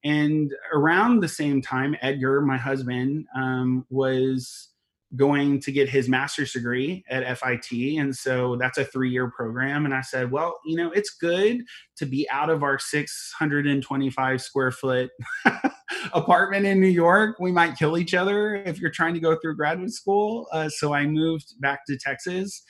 And 0.09 0.53
around 0.73 1.21
the 1.21 1.29
same 1.29 1.63
time, 1.63 1.95
Edgar, 2.03 2.41
my 2.41 2.57
husband, 2.57 3.27
um, 3.37 3.87
was 3.89 4.72
going 5.17 5.61
to 5.61 5.73
get 5.73 5.89
his 5.89 6.09
master's 6.09 6.53
degree 6.53 7.05
at 7.11 7.39
FIT. 7.39 7.99
And 7.99 8.17
so 8.17 8.57
that's 8.57 8.79
a 8.79 8.85
three 8.85 9.11
year 9.11 9.31
program. 9.31 9.85
And 9.85 9.95
I 9.95 10.01
said, 10.01 10.31
well, 10.31 10.59
you 10.65 10.77
know, 10.77 10.91
it's 10.93 11.11
good 11.11 11.63
to 11.97 12.07
be 12.07 12.29
out 12.31 12.49
of 12.49 12.63
our 12.63 12.79
625 12.79 14.43
square 14.43 14.71
foot 14.71 15.11
apartment 16.13 16.67
in 16.67 16.81
New 16.81 16.89
York. 16.89 17.37
We 17.41 17.53
might 17.53 17.77
kill 17.77 17.99
each 17.99 18.15
other 18.15 18.57
if 18.57 18.79
you're 18.81 18.91
trying 18.91 19.15
to 19.15 19.21
go 19.21 19.37
through 19.37 19.57
graduate 19.57 19.93
school. 19.93 20.47
Uh, 20.53 20.69
so 20.69 20.95
I 20.95 21.07
moved 21.07 21.55
back 21.61 21.81
to 21.89 21.99
Texas 21.99 22.63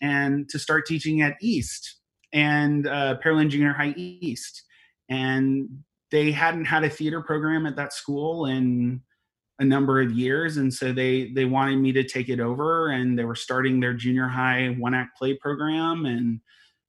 and 0.00 0.48
to 0.48 0.58
start 0.58 0.86
teaching 0.86 1.20
at 1.20 1.36
East 1.42 1.98
and 2.32 2.86
uh, 2.86 3.18
Pearland 3.22 3.50
Junior 3.50 3.74
High 3.74 3.94
East. 3.96 4.62
And 5.10 5.68
they 6.10 6.32
hadn't 6.32 6.64
had 6.64 6.84
a 6.84 6.90
theater 6.90 7.20
program 7.20 7.66
at 7.66 7.76
that 7.76 7.92
school 7.92 8.46
in 8.46 9.02
a 9.60 9.64
number 9.64 10.00
of 10.00 10.10
years 10.12 10.56
and 10.56 10.72
so 10.72 10.90
they 10.90 11.30
they 11.32 11.44
wanted 11.44 11.76
me 11.76 11.92
to 11.92 12.02
take 12.02 12.30
it 12.30 12.40
over 12.40 12.88
and 12.88 13.18
they 13.18 13.24
were 13.24 13.34
starting 13.34 13.78
their 13.78 13.92
junior 13.92 14.26
high 14.26 14.68
one 14.78 14.94
act 14.94 15.16
play 15.16 15.34
program 15.34 16.06
and 16.06 16.40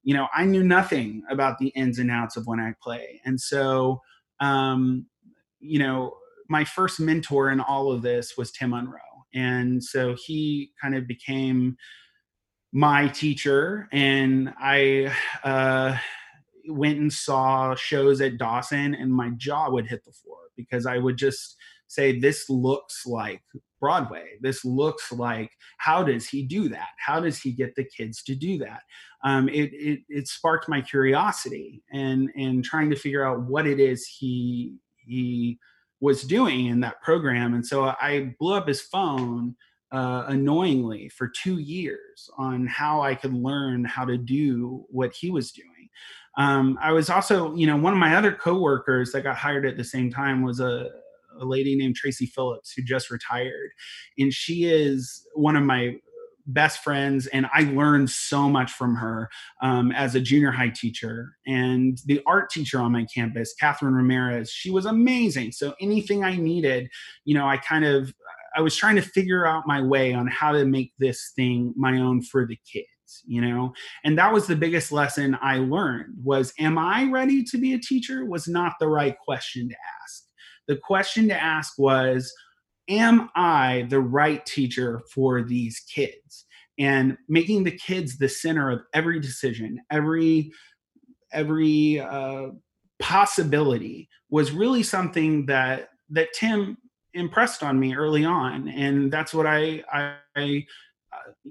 you 0.02 0.14
know 0.14 0.26
i 0.34 0.44
knew 0.44 0.62
nothing 0.62 1.22
about 1.30 1.58
the 1.58 1.68
ins 1.68 1.98
and 1.98 2.10
outs 2.10 2.36
of 2.36 2.46
one 2.46 2.58
act 2.58 2.82
play. 2.82 3.20
And 3.24 3.38
so 3.38 4.00
um 4.40 5.06
you 5.60 5.78
know 5.78 6.14
my 6.48 6.64
first 6.64 6.98
mentor 6.98 7.50
in 7.50 7.60
all 7.60 7.92
of 7.92 8.00
this 8.00 8.36
was 8.38 8.50
tim 8.50 8.72
unroe 8.72 8.98
and 9.34 9.84
so 9.84 10.16
he 10.18 10.72
kind 10.80 10.94
of 10.94 11.06
became 11.06 11.76
my 12.72 13.06
teacher 13.08 13.86
and 13.92 14.52
i 14.58 15.14
uh 15.44 15.94
went 16.68 16.98
and 16.98 17.12
saw 17.12 17.74
shows 17.74 18.22
at 18.22 18.38
dawson 18.38 18.94
and 18.94 19.12
my 19.12 19.28
jaw 19.36 19.68
would 19.68 19.86
hit 19.86 20.02
the 20.06 20.12
floor 20.12 20.38
because 20.56 20.86
i 20.86 20.96
would 20.96 21.18
just 21.18 21.56
say 21.92 22.18
this 22.18 22.48
looks 22.48 23.06
like 23.06 23.42
Broadway. 23.80 24.30
This 24.40 24.64
looks 24.64 25.12
like 25.12 25.50
how 25.78 26.02
does 26.02 26.28
he 26.28 26.42
do 26.42 26.68
that? 26.68 26.88
How 26.98 27.20
does 27.20 27.40
he 27.40 27.52
get 27.52 27.74
the 27.74 27.84
kids 27.84 28.22
to 28.24 28.34
do 28.34 28.58
that? 28.58 28.80
Um, 29.24 29.48
it, 29.48 29.72
it, 29.72 30.00
it 30.08 30.28
sparked 30.28 30.68
my 30.68 30.80
curiosity 30.80 31.82
and 31.92 32.30
and 32.36 32.64
trying 32.64 32.90
to 32.90 32.96
figure 32.96 33.26
out 33.26 33.42
what 33.42 33.66
it 33.66 33.78
is 33.78 34.06
he 34.06 34.76
he 34.96 35.58
was 36.00 36.22
doing 36.22 36.66
in 36.66 36.80
that 36.80 37.00
program. 37.02 37.54
And 37.54 37.64
so 37.64 37.94
I 38.00 38.34
blew 38.38 38.54
up 38.54 38.66
his 38.66 38.80
phone 38.80 39.54
uh, 39.92 40.24
annoyingly 40.28 41.08
for 41.10 41.28
two 41.28 41.58
years 41.58 42.30
on 42.38 42.66
how 42.66 43.02
I 43.02 43.14
could 43.14 43.34
learn 43.34 43.84
how 43.84 44.04
to 44.06 44.16
do 44.16 44.84
what 44.88 45.12
he 45.12 45.30
was 45.30 45.52
doing. 45.52 45.68
Um, 46.38 46.78
I 46.80 46.92
was 46.92 47.10
also, 47.10 47.54
you 47.54 47.66
know, 47.66 47.76
one 47.76 47.92
of 47.92 47.98
my 47.98 48.16
other 48.16 48.32
coworkers 48.32 49.12
that 49.12 49.22
got 49.22 49.36
hired 49.36 49.66
at 49.66 49.76
the 49.76 49.84
same 49.84 50.10
time 50.10 50.42
was 50.42 50.60
a, 50.60 50.88
a 51.40 51.44
lady 51.44 51.76
named 51.76 51.96
Tracy 51.96 52.26
Phillips 52.26 52.72
who 52.72 52.82
just 52.82 53.10
retired. 53.10 53.70
And 54.18 54.32
she 54.32 54.64
is 54.64 55.26
one 55.34 55.56
of 55.56 55.64
my 55.64 55.96
best 56.46 56.82
friends 56.82 57.26
and 57.28 57.46
i 57.52 57.60
learned 57.60 58.10
so 58.10 58.48
much 58.48 58.72
from 58.72 58.96
her 58.96 59.28
um, 59.60 59.92
as 59.92 60.14
a 60.14 60.20
junior 60.20 60.50
high 60.50 60.68
teacher 60.68 61.36
and 61.46 61.98
the 62.06 62.20
art 62.26 62.50
teacher 62.50 62.80
on 62.80 62.90
my 62.90 63.06
campus 63.14 63.54
catherine 63.54 63.94
ramirez. 63.94 64.50
She 64.50 64.70
was 64.70 64.86
amazing. 64.86 65.52
So 65.52 65.74
anything 65.80 66.24
i 66.24 66.36
needed 66.36 66.90
you 67.24 67.34
know 67.34 67.46
i 67.46 67.56
kind 67.58 67.84
of 67.84 68.12
i 68.56 68.60
was 68.60 68.74
trying 68.74 68.96
to 68.96 69.02
figure 69.02 69.46
out 69.46 69.68
my 69.68 69.80
way 69.80 70.14
on 70.14 70.26
how 70.26 70.52
to 70.52 70.64
make 70.64 70.92
this 70.98 71.32
thing 71.36 71.72
my 71.76 71.98
own 71.98 72.22
for 72.22 72.46
the 72.46 72.58
kids 72.70 72.88
you 73.26 73.42
know? 73.42 73.74
And 74.04 74.16
that 74.16 74.32
was 74.32 74.46
the 74.46 74.56
biggest 74.56 74.90
lesson 74.90 75.36
i 75.42 75.58
learned 75.58 76.14
was 76.22 76.52
am 76.58 76.78
i 76.78 77.04
ready 77.10 77.44
to 77.44 77.58
be 77.58 77.74
a 77.74 77.78
teacher? 77.78 78.24
was 78.24 78.48
not 78.48 78.74
the 78.80 78.88
right 78.88 79.16
question 79.18 79.68
to 79.68 79.74
ask 80.02 80.24
the 80.68 80.76
question 80.76 81.28
to 81.28 81.40
ask 81.40 81.78
was, 81.78 82.32
Am 82.88 83.30
I 83.36 83.86
the 83.90 84.00
right 84.00 84.44
teacher 84.44 85.00
for 85.14 85.42
these 85.42 85.80
kids? 85.80 86.46
And 86.78 87.16
making 87.28 87.64
the 87.64 87.70
kids 87.70 88.18
the 88.18 88.28
center 88.28 88.70
of 88.70 88.82
every 88.92 89.20
decision, 89.20 89.80
every 89.90 90.50
every 91.32 92.00
uh, 92.00 92.48
possibility 92.98 94.08
was 94.30 94.52
really 94.52 94.82
something 94.82 95.46
that 95.46 95.90
that 96.10 96.32
Tim 96.34 96.76
impressed 97.14 97.62
on 97.62 97.78
me 97.78 97.94
early 97.94 98.24
on, 98.24 98.68
and 98.68 99.12
that's 99.12 99.32
what 99.32 99.46
I 99.46 99.82
I, 100.36 100.66
uh, 101.12 101.50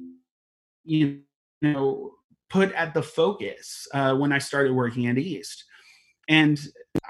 you 0.83 1.21
know 1.61 2.11
put 2.49 2.71
at 2.73 2.93
the 2.93 3.03
focus 3.03 3.87
uh, 3.93 4.13
when 4.15 4.33
I 4.33 4.37
started 4.37 4.73
working 4.73 5.07
at 5.07 5.17
East. 5.17 5.63
And 6.27 6.59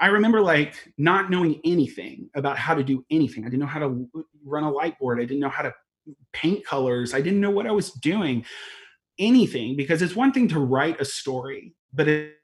I 0.00 0.06
remember 0.06 0.40
like 0.40 0.74
not 0.98 1.30
knowing 1.30 1.60
anything 1.64 2.28
about 2.34 2.58
how 2.58 2.74
to 2.74 2.82
do 2.82 3.04
anything. 3.10 3.44
I 3.44 3.46
didn't 3.46 3.60
know 3.60 3.66
how 3.66 3.80
to 3.80 4.08
run 4.44 4.64
a 4.64 4.70
light 4.70 4.98
board. 4.98 5.20
I 5.20 5.24
didn't 5.24 5.40
know 5.40 5.48
how 5.48 5.62
to 5.62 5.72
paint 6.32 6.64
colors. 6.66 7.14
I 7.14 7.20
didn't 7.20 7.40
know 7.40 7.50
what 7.50 7.66
I 7.66 7.72
was 7.72 7.92
doing, 7.92 8.44
anything, 9.18 9.76
because 9.76 10.02
it's 10.02 10.16
one 10.16 10.32
thing 10.32 10.48
to 10.48 10.60
write 10.60 11.00
a 11.00 11.04
story, 11.04 11.74
but 11.92 12.08
it, 12.08 12.36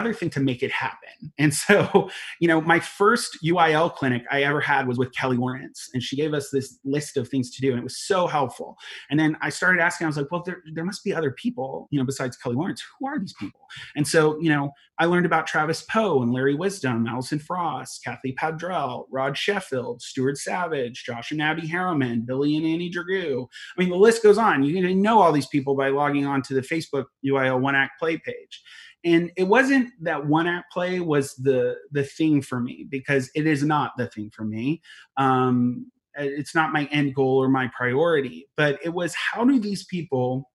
another 0.00 0.14
thing 0.14 0.30
to 0.30 0.40
make 0.40 0.62
it 0.62 0.70
happen. 0.70 1.32
And 1.38 1.54
so, 1.54 2.10
you 2.40 2.48
know, 2.48 2.60
my 2.60 2.80
first 2.80 3.38
UIL 3.44 3.94
clinic 3.94 4.24
I 4.30 4.42
ever 4.42 4.60
had 4.60 4.88
was 4.88 4.98
with 4.98 5.12
Kelly 5.12 5.36
Lawrence, 5.36 5.90
and 5.94 6.02
she 6.02 6.16
gave 6.16 6.34
us 6.34 6.50
this 6.50 6.78
list 6.84 7.16
of 7.16 7.28
things 7.28 7.50
to 7.52 7.60
do, 7.60 7.70
and 7.70 7.78
it 7.78 7.84
was 7.84 7.98
so 7.98 8.26
helpful. 8.26 8.76
And 9.10 9.18
then 9.18 9.36
I 9.40 9.50
started 9.50 9.80
asking, 9.80 10.06
I 10.06 10.08
was 10.08 10.16
like, 10.16 10.30
well, 10.30 10.42
there, 10.44 10.62
there 10.74 10.84
must 10.84 11.04
be 11.04 11.14
other 11.14 11.30
people, 11.30 11.88
you 11.90 11.98
know, 11.98 12.06
besides 12.06 12.36
Kelly 12.36 12.56
Lawrence. 12.56 12.82
Who 12.98 13.06
are 13.06 13.18
these 13.18 13.34
people? 13.38 13.60
And 13.96 14.06
so, 14.06 14.40
you 14.40 14.48
know, 14.48 14.72
I 14.98 15.06
learned 15.06 15.24
about 15.24 15.46
Travis 15.46 15.82
Poe 15.82 16.22
and 16.22 16.30
Larry 16.30 16.54
Wisdom, 16.54 17.06
Allison 17.06 17.38
Frost, 17.38 18.04
Kathy 18.04 18.34
Padrell, 18.34 19.06
Rod 19.10 19.36
Sheffield, 19.36 20.02
Stuart 20.02 20.36
Savage, 20.36 21.04
Josh 21.04 21.30
and 21.30 21.40
Abby 21.40 21.66
Harriman, 21.66 22.20
Billy 22.20 22.56
and 22.56 22.66
Annie 22.66 22.90
Dragoo. 22.90 23.46
I 23.76 23.80
mean, 23.80 23.88
the 23.88 23.96
list 23.96 24.22
goes 24.22 24.36
on. 24.36 24.62
You 24.62 24.74
can 24.74 25.00
know 25.00 25.22
all 25.22 25.32
these 25.32 25.46
people 25.46 25.74
by 25.74 25.88
logging 25.88 26.26
on 26.26 26.42
to 26.42 26.54
the 26.54 26.60
Facebook 26.60 27.06
UIL 27.24 27.60
One 27.60 27.74
Act 27.74 27.98
Play 27.98 28.18
page 28.18 28.62
and 29.04 29.30
it 29.36 29.44
wasn't 29.44 29.90
that 30.00 30.26
one 30.26 30.46
act 30.46 30.72
play 30.72 31.00
was 31.00 31.34
the 31.36 31.76
the 31.92 32.04
thing 32.04 32.42
for 32.42 32.60
me 32.60 32.86
because 32.88 33.30
it 33.34 33.46
is 33.46 33.62
not 33.62 33.92
the 33.96 34.06
thing 34.08 34.30
for 34.34 34.44
me. 34.44 34.82
Um 35.16 35.90
it's 36.16 36.54
not 36.54 36.72
my 36.72 36.86
end 36.86 37.14
goal 37.14 37.38
or 37.38 37.48
my 37.48 37.70
priority 37.74 38.44
but 38.56 38.78
it 38.84 38.88
was 38.88 39.14
how 39.14 39.44
do 39.44 39.60
these 39.60 39.84
people 39.84 40.50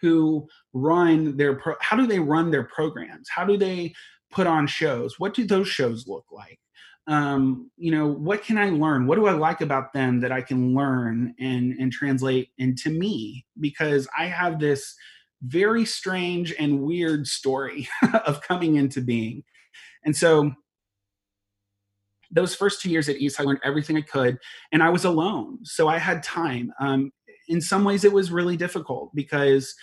who 0.00 0.46
run 0.72 1.36
their 1.36 1.56
pro- 1.56 1.76
how 1.80 1.96
do 1.96 2.06
they 2.06 2.18
run 2.18 2.50
their 2.50 2.64
programs? 2.64 3.28
How 3.28 3.44
do 3.44 3.56
they 3.56 3.92
put 4.30 4.46
on 4.46 4.66
shows? 4.66 5.18
What 5.18 5.34
do 5.34 5.46
those 5.46 5.68
shows 5.68 6.06
look 6.06 6.26
like? 6.30 6.58
Um, 7.08 7.70
you 7.76 7.92
know 7.92 8.08
what 8.08 8.42
can 8.42 8.58
i 8.58 8.70
learn? 8.70 9.06
What 9.06 9.16
do 9.16 9.26
i 9.26 9.32
like 9.32 9.60
about 9.60 9.92
them 9.92 10.20
that 10.20 10.32
i 10.32 10.40
can 10.40 10.74
learn 10.74 11.34
and 11.38 11.74
and 11.78 11.92
translate 11.92 12.50
into 12.58 12.90
me? 12.90 13.46
Because 13.60 14.08
i 14.18 14.26
have 14.26 14.58
this 14.58 14.94
very 15.42 15.84
strange 15.84 16.54
and 16.58 16.80
weird 16.80 17.26
story 17.26 17.88
of 18.26 18.42
coming 18.42 18.76
into 18.76 19.00
being. 19.00 19.42
And 20.04 20.16
so 20.16 20.52
those 22.30 22.54
first 22.54 22.80
two 22.80 22.90
years 22.90 23.08
at 23.08 23.16
East, 23.16 23.40
I 23.40 23.44
learned 23.44 23.60
everything 23.64 23.96
I 23.96 24.02
could, 24.02 24.38
and 24.72 24.82
I 24.82 24.88
was 24.88 25.04
alone. 25.04 25.58
So 25.64 25.88
I 25.88 25.98
had 25.98 26.22
time. 26.22 26.72
Um, 26.80 27.12
in 27.48 27.60
some 27.60 27.84
ways, 27.84 28.04
it 28.04 28.12
was 28.12 28.30
really 28.30 28.56
difficult 28.56 29.14
because, 29.14 29.74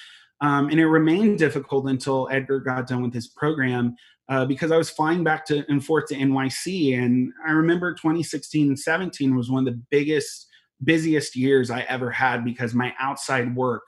um, 0.41 0.69
and 0.69 0.79
it 0.79 0.87
remained 0.87 1.39
difficult 1.39 1.87
until 1.87 2.27
Edgar 2.31 2.59
got 2.59 2.87
done 2.87 3.01
with 3.01 3.13
his 3.13 3.27
program. 3.27 3.95
Uh, 4.29 4.45
because 4.45 4.71
I 4.71 4.77
was 4.77 4.89
flying 4.89 5.21
back 5.21 5.45
to 5.47 5.65
and 5.67 5.83
forth 5.83 6.07
to 6.07 6.15
NYC, 6.15 6.97
and 6.97 7.33
I 7.45 7.51
remember 7.51 7.93
2016 7.93 8.69
and 8.69 8.79
17 8.79 9.35
was 9.35 9.51
one 9.51 9.67
of 9.67 9.73
the 9.73 9.81
biggest, 9.91 10.47
busiest 10.81 11.35
years 11.35 11.69
I 11.69 11.81
ever 11.81 12.09
had 12.09 12.45
because 12.45 12.73
my 12.73 12.93
outside 12.99 13.53
work 13.53 13.83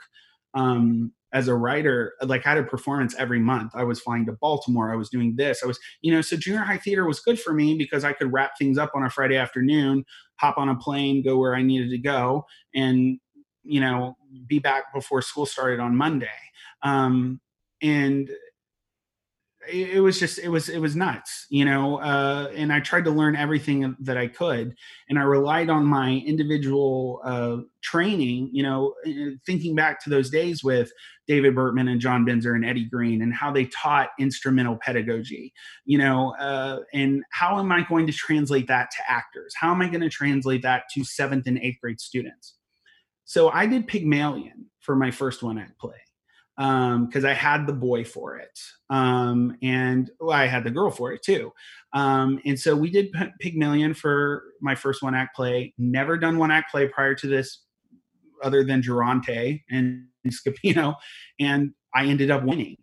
um, 0.53 1.13
as 1.35 1.49
a 1.49 1.53
writer, 1.53 2.13
like 2.21 2.47
I 2.47 2.51
had 2.51 2.57
a 2.59 2.63
performance 2.63 3.13
every 3.19 3.39
month. 3.39 3.73
I 3.75 3.83
was 3.83 3.99
flying 3.99 4.25
to 4.27 4.31
Baltimore. 4.31 4.89
I 4.89 4.95
was 4.95 5.09
doing 5.09 5.35
this. 5.35 5.61
I 5.61 5.67
was, 5.67 5.77
you 6.01 6.13
know, 6.13 6.21
so 6.21 6.37
junior 6.37 6.61
high 6.61 6.77
theater 6.77 7.05
was 7.05 7.19
good 7.19 7.37
for 7.37 7.53
me 7.53 7.77
because 7.77 8.05
I 8.05 8.13
could 8.13 8.31
wrap 8.31 8.51
things 8.57 8.77
up 8.77 8.91
on 8.95 9.03
a 9.03 9.09
Friday 9.09 9.35
afternoon, 9.35 10.05
hop 10.37 10.57
on 10.57 10.69
a 10.69 10.77
plane, 10.77 11.23
go 11.23 11.37
where 11.37 11.53
I 11.53 11.61
needed 11.61 11.89
to 11.89 11.97
go, 11.97 12.45
and, 12.73 13.19
you 13.63 13.81
know, 13.81 14.15
be 14.47 14.59
back 14.59 14.93
before 14.93 15.21
school 15.21 15.45
started 15.45 15.81
on 15.81 15.97
Monday. 15.97 16.29
Um, 16.83 17.41
and 17.81 18.29
it, 19.67 19.99
was 20.01 20.19
just 20.19 20.39
it 20.39 20.49
was 20.49 20.69
it 20.69 20.79
was 20.79 20.95
nuts 20.95 21.45
you 21.49 21.65
know 21.65 21.97
uh, 21.97 22.49
and 22.55 22.71
i 22.71 22.79
tried 22.79 23.03
to 23.05 23.11
learn 23.11 23.35
everything 23.35 23.95
that 23.99 24.17
i 24.17 24.27
could 24.27 24.75
and 25.09 25.19
i 25.19 25.21
relied 25.21 25.69
on 25.69 25.85
my 25.85 26.21
individual 26.25 27.21
uh, 27.23 27.57
training 27.81 28.49
you 28.51 28.63
know 28.63 28.93
thinking 29.45 29.75
back 29.75 30.01
to 30.03 30.09
those 30.09 30.29
days 30.29 30.63
with 30.63 30.91
david 31.27 31.55
bertman 31.55 31.89
and 31.89 32.01
john 32.01 32.25
benzer 32.25 32.55
and 32.55 32.65
eddie 32.65 32.85
green 32.85 33.21
and 33.21 33.33
how 33.33 33.51
they 33.51 33.65
taught 33.65 34.09
instrumental 34.19 34.77
pedagogy 34.77 35.53
you 35.85 35.97
know 35.97 36.35
uh, 36.39 36.79
and 36.93 37.23
how 37.31 37.59
am 37.59 37.71
i 37.71 37.83
going 37.87 38.07
to 38.07 38.13
translate 38.13 38.67
that 38.67 38.89
to 38.91 38.97
actors? 39.07 39.53
How 39.59 39.71
am 39.71 39.81
i 39.81 39.87
going 39.87 40.01
to 40.01 40.09
translate 40.09 40.61
that 40.63 40.83
to 40.93 41.03
seventh 41.03 41.47
and 41.47 41.57
eighth 41.59 41.77
grade 41.81 41.99
students? 41.99 42.55
So 43.25 43.49
i 43.49 43.65
did 43.65 43.87
pygmalion 43.87 44.67
for 44.79 44.95
my 44.95 45.11
first 45.11 45.41
one 45.41 45.57
act 45.57 45.79
play 45.79 45.95
because 46.57 47.23
um, 47.23 47.25
I 47.25 47.33
had 47.33 47.67
the 47.67 47.73
boy 47.73 48.05
for 48.05 48.37
it, 48.37 48.59
um, 48.89 49.57
and 49.61 50.09
well, 50.19 50.37
I 50.37 50.47
had 50.47 50.63
the 50.63 50.71
girl 50.71 50.89
for 50.89 51.11
it 51.11 51.21
too. 51.21 51.51
Um, 51.93 52.39
and 52.45 52.59
so 52.59 52.75
we 52.75 52.89
did 52.89 53.11
P- 53.11 53.31
Pygmalion 53.39 53.93
for 53.93 54.43
my 54.61 54.75
first 54.75 55.01
one 55.03 55.15
act 55.15 55.35
play. 55.35 55.73
Never 55.77 56.17
done 56.17 56.37
one 56.37 56.51
act 56.51 56.71
play 56.71 56.87
prior 56.87 57.15
to 57.15 57.27
this, 57.27 57.63
other 58.43 58.63
than 58.63 58.81
Geronte 58.81 59.63
and 59.69 60.05
Scapino, 60.27 60.95
and 61.39 61.71
I 61.93 62.05
ended 62.05 62.31
up 62.31 62.43
winning. 62.43 62.77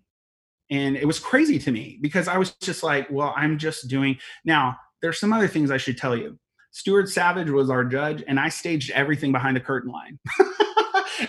And 0.70 0.96
it 0.96 1.06
was 1.06 1.18
crazy 1.18 1.58
to 1.60 1.70
me 1.70 1.98
because 2.00 2.28
I 2.28 2.38
was 2.38 2.54
just 2.62 2.82
like, 2.82 3.06
well, 3.10 3.34
I'm 3.36 3.58
just 3.58 3.88
doing 3.88 4.16
now. 4.44 4.76
There's 5.02 5.18
some 5.18 5.32
other 5.32 5.48
things 5.48 5.70
I 5.70 5.76
should 5.76 5.98
tell 5.98 6.16
you. 6.16 6.38
Stuart 6.70 7.08
Savage 7.10 7.50
was 7.50 7.68
our 7.68 7.84
judge, 7.84 8.24
and 8.26 8.40
I 8.40 8.48
staged 8.48 8.90
everything 8.92 9.32
behind 9.32 9.56
the 9.56 9.60
curtain 9.60 9.92
line. 9.92 10.18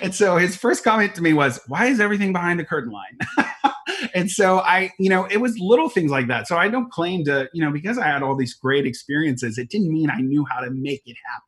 and 0.02 0.14
so 0.14 0.38
his 0.38 0.56
first 0.56 0.84
comment 0.84 1.16
to 1.16 1.22
me 1.22 1.34
was, 1.34 1.60
Why 1.68 1.88
is 1.88 2.00
everything 2.00 2.34
behind 2.34 2.60
the 2.60 2.66
curtain 2.66 2.92
line? 2.92 3.74
and 4.14 4.30
so 4.30 4.60
I, 4.60 4.92
you 5.00 5.10
know, 5.10 5.26
it 5.26 5.38
was 5.38 5.58
little 5.60 5.90
things 5.90 6.12
like 6.12 6.28
that. 6.28 6.48
So 6.48 6.58
I 6.58 6.70
don't 6.70 6.92
claim 6.92 7.26
to, 7.26 7.50
you 7.54 7.64
know, 7.64 7.72
because 7.72 7.98
I 7.98 8.08
had 8.08 8.24
all 8.24 8.36
these 8.36 8.54
great 8.54 8.86
experiences, 8.86 9.58
it 9.58 9.70
didn't 9.70 9.92
mean 9.92 10.10
I 10.10 10.22
knew 10.22 10.46
how 10.50 10.62
to 10.62 10.72
make 10.72 11.02
it 11.06 11.18
happen. 11.26 11.48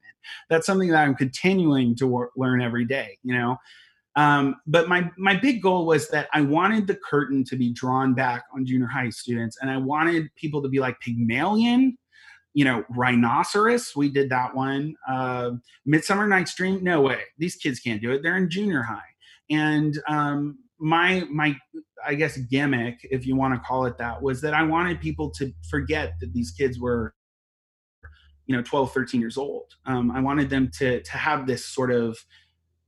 That's 0.50 0.66
something 0.66 0.90
that 0.90 1.04
I'm 1.04 1.16
continuing 1.16 1.96
to 1.98 2.08
wor- 2.08 2.32
learn 2.36 2.62
every 2.62 2.86
day, 2.86 3.18
you 3.24 3.34
know. 3.38 3.58
Um, 4.16 4.56
but 4.66 4.88
my 4.88 5.12
my 5.18 5.36
big 5.36 5.62
goal 5.62 5.86
was 5.86 6.08
that 6.10 6.30
I 6.34 6.42
wanted 6.42 6.88
the 6.88 6.96
curtain 6.96 7.44
to 7.46 7.58
be 7.58 7.74
drawn 7.74 8.14
back 8.14 8.46
on 8.56 8.66
junior 8.66 8.88
high 8.88 9.10
students, 9.10 9.58
and 9.62 9.70
I 9.70 9.78
wanted 9.78 10.34
people 10.36 10.62
to 10.62 10.70
be 10.70 10.80
like 10.80 11.00
Pygmalion 11.02 11.98
you 12.56 12.64
know, 12.64 12.86
Rhinoceros, 12.89 13.95
we 13.97 14.10
did 14.10 14.30
that 14.30 14.56
one. 14.56 14.95
Uh, 15.08 15.51
Midsummer 15.86 16.26
Night's 16.26 16.56
Dream, 16.56 16.82
no 16.82 17.01
way. 17.01 17.20
These 17.38 17.58
kids 17.58 17.82
can't 17.82 18.01
do 18.01 18.12
it. 18.14 18.24
They're 18.24 18.38
in 18.38 18.49
junior 18.49 18.82
high. 18.82 19.01
And 19.49 19.99
um, 20.08 20.58
my 20.80 21.26
my 21.30 21.58
I 22.03 22.16
guess 22.16 22.38
gimmick, 22.38 23.06
if 23.12 23.28
you 23.28 23.36
want 23.36 23.56
to 23.56 23.60
call 23.60 23.86
it 23.86 23.97
that, 23.97 24.22
was 24.22 24.39
that 24.41 24.53
I 24.53 24.64
wanted 24.64 25.01
people 25.01 25.30
to 25.32 25.51
forget 25.70 26.14
that 26.22 26.32
these 26.32 26.51
kids 26.51 26.80
were, 26.80 27.14
you 28.45 28.56
know, 28.56 28.62
12, 28.62 28.93
13 28.93 29.20
years 29.20 29.38
old. 29.38 29.74
Um, 29.86 30.10
I 30.10 30.22
wanted 30.22 30.49
them 30.49 30.72
to 30.78 31.03
to 31.03 31.12
have 31.12 31.45
this 31.47 31.66
sort 31.66 31.91
of 31.91 32.18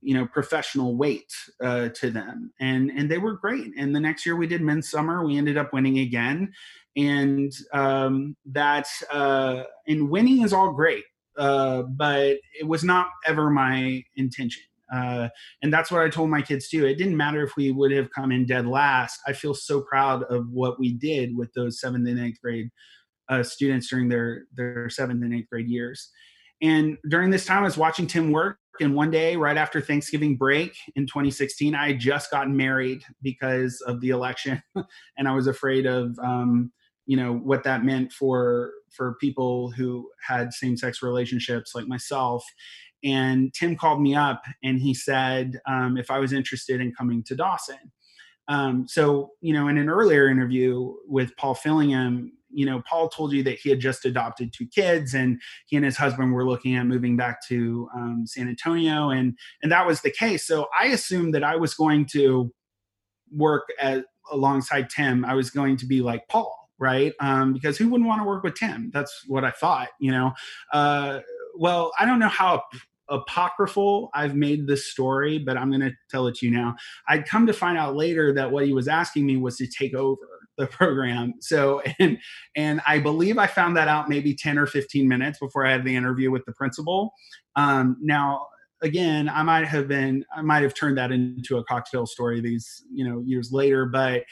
you 0.00 0.14
know 0.14 0.26
professional 0.26 0.96
weight 0.96 1.30
uh, 1.62 1.90
to 1.90 2.10
them 2.10 2.52
and 2.60 2.90
and 2.90 3.10
they 3.10 3.18
were 3.18 3.34
great 3.34 3.72
and 3.76 3.94
the 3.94 4.00
next 4.00 4.24
year 4.24 4.36
we 4.36 4.46
did 4.46 4.62
Midsummer 4.62 5.24
we 5.24 5.36
ended 5.36 5.58
up 5.58 5.72
winning 5.72 5.98
again 5.98 6.52
and 6.98 7.52
um, 7.72 8.36
that 8.46 8.86
uh, 9.10 9.62
and 9.86 10.10
winning 10.10 10.42
is 10.42 10.52
all 10.52 10.72
great 10.72 11.04
uh, 11.38 11.82
but 11.82 12.36
it 12.58 12.66
was 12.66 12.82
not 12.84 13.06
ever 13.26 13.48
my 13.50 14.02
intention 14.16 14.62
uh, 14.92 15.28
and 15.62 15.72
that's 15.72 15.90
what 15.90 16.00
I 16.00 16.08
told 16.08 16.30
my 16.30 16.40
kids 16.40 16.66
too. 16.70 16.86
It 16.86 16.94
didn't 16.94 17.18
matter 17.18 17.42
if 17.42 17.56
we 17.58 17.70
would 17.70 17.92
have 17.92 18.08
come 18.10 18.32
in 18.32 18.46
dead 18.46 18.66
last. 18.66 19.20
I 19.26 19.34
feel 19.34 19.52
so 19.52 19.82
proud 19.82 20.22
of 20.30 20.48
what 20.50 20.78
we 20.78 20.94
did 20.94 21.36
with 21.36 21.52
those 21.52 21.78
seventh 21.78 22.08
and 22.08 22.18
eighth 22.18 22.40
grade 22.40 22.70
uh, 23.28 23.42
students 23.42 23.90
during 23.90 24.08
their 24.08 24.44
their 24.54 24.88
seventh 24.88 25.22
and 25.22 25.34
eighth 25.34 25.50
grade 25.50 25.68
years. 25.68 26.10
And 26.62 26.96
during 27.06 27.28
this 27.28 27.44
time, 27.44 27.58
I 27.58 27.66
was 27.66 27.76
watching 27.76 28.06
Tim 28.06 28.32
work 28.32 28.56
and 28.80 28.94
one 28.94 29.10
day, 29.10 29.36
right 29.36 29.56
after 29.56 29.80
Thanksgiving 29.80 30.36
break 30.36 30.76
in 30.94 31.06
2016, 31.06 31.74
I 31.74 31.94
just 31.94 32.30
gotten 32.30 32.56
married 32.56 33.02
because 33.22 33.80
of 33.86 34.00
the 34.00 34.10
election, 34.10 34.62
and 35.16 35.28
I 35.28 35.32
was 35.32 35.46
afraid 35.46 35.86
of, 35.86 36.18
um, 36.22 36.72
you 37.08 37.16
know, 37.16 37.32
what 37.32 37.64
that 37.64 37.84
meant 37.84 38.12
for 38.12 38.70
for 38.90 39.16
people 39.20 39.72
who 39.72 40.08
had 40.26 40.52
same 40.52 40.76
sex 40.76 41.02
relationships 41.02 41.72
like 41.74 41.88
myself. 41.88 42.44
And 43.02 43.52
Tim 43.54 43.76
called 43.76 44.02
me 44.02 44.14
up 44.14 44.42
and 44.62 44.78
he 44.78 44.92
said 44.92 45.58
um, 45.66 45.96
if 45.96 46.10
I 46.10 46.18
was 46.18 46.32
interested 46.32 46.80
in 46.80 46.92
coming 46.92 47.22
to 47.24 47.34
Dawson. 47.34 47.92
Um, 48.46 48.86
so, 48.86 49.30
you 49.40 49.54
know, 49.54 49.68
in 49.68 49.78
an 49.78 49.88
earlier 49.88 50.28
interview 50.28 50.92
with 51.06 51.36
Paul 51.36 51.54
Fillingham, 51.54 52.30
you 52.50 52.66
know, 52.66 52.82
Paul 52.88 53.08
told 53.08 53.32
you 53.32 53.42
that 53.44 53.58
he 53.58 53.70
had 53.70 53.80
just 53.80 54.04
adopted 54.04 54.52
two 54.52 54.66
kids, 54.66 55.14
and 55.14 55.40
he 55.66 55.76
and 55.76 55.84
his 55.84 55.98
husband 55.98 56.32
were 56.32 56.46
looking 56.46 56.76
at 56.76 56.86
moving 56.86 57.16
back 57.16 57.46
to 57.48 57.88
um, 57.94 58.24
San 58.26 58.48
Antonio, 58.48 59.10
and 59.10 59.36
and 59.62 59.70
that 59.70 59.86
was 59.86 60.00
the 60.00 60.10
case. 60.10 60.46
So 60.46 60.66
I 60.78 60.86
assumed 60.86 61.34
that 61.34 61.44
I 61.44 61.56
was 61.56 61.74
going 61.74 62.06
to 62.12 62.50
work 63.30 63.68
at, 63.78 64.06
alongside 64.32 64.88
Tim. 64.88 65.26
I 65.26 65.34
was 65.34 65.50
going 65.50 65.76
to 65.76 65.86
be 65.86 66.00
like 66.00 66.26
Paul, 66.28 66.57
right? 66.78 67.12
Um, 67.20 67.52
because 67.52 67.76
who 67.76 67.88
wouldn't 67.88 68.08
want 68.08 68.20
to 68.20 68.26
work 68.26 68.44
with 68.44 68.54
Tim? 68.54 68.90
That's 68.92 69.24
what 69.26 69.44
I 69.44 69.50
thought, 69.50 69.88
you 70.00 70.10
know. 70.10 70.32
Uh, 70.72 71.20
well, 71.56 71.92
I 71.98 72.06
don't 72.06 72.18
know 72.18 72.28
how 72.28 72.62
apocryphal 73.08 74.10
I've 74.14 74.34
made 74.34 74.66
this 74.66 74.90
story, 74.90 75.38
but 75.38 75.56
I'm 75.56 75.70
going 75.70 75.80
to 75.80 75.92
tell 76.10 76.26
it 76.26 76.36
to 76.36 76.46
you 76.46 76.52
now. 76.52 76.76
I'd 77.08 77.26
come 77.26 77.46
to 77.46 77.52
find 77.52 77.78
out 77.78 77.96
later 77.96 78.32
that 78.34 78.50
what 78.50 78.66
he 78.66 78.72
was 78.72 78.88
asking 78.88 79.26
me 79.26 79.36
was 79.36 79.56
to 79.56 79.66
take 79.66 79.94
over 79.94 80.20
the 80.56 80.66
program. 80.66 81.34
So, 81.40 81.80
and 81.98 82.18
and 82.54 82.80
I 82.86 82.98
believe 82.98 83.38
I 83.38 83.46
found 83.46 83.76
that 83.76 83.88
out 83.88 84.08
maybe 84.08 84.34
10 84.34 84.58
or 84.58 84.66
15 84.66 85.08
minutes 85.08 85.38
before 85.38 85.66
I 85.66 85.72
had 85.72 85.84
the 85.84 85.96
interview 85.96 86.30
with 86.30 86.44
the 86.44 86.52
principal. 86.52 87.12
Um, 87.56 87.96
now, 88.00 88.46
again, 88.82 89.28
I 89.28 89.42
might 89.42 89.66
have 89.66 89.88
been, 89.88 90.24
I 90.34 90.42
might 90.42 90.62
have 90.62 90.74
turned 90.74 90.98
that 90.98 91.10
into 91.10 91.56
a 91.56 91.64
cocktail 91.64 92.06
story 92.06 92.40
these, 92.40 92.84
you 92.92 93.08
know, 93.08 93.22
years 93.24 93.50
later, 93.52 93.86
but 93.86 94.22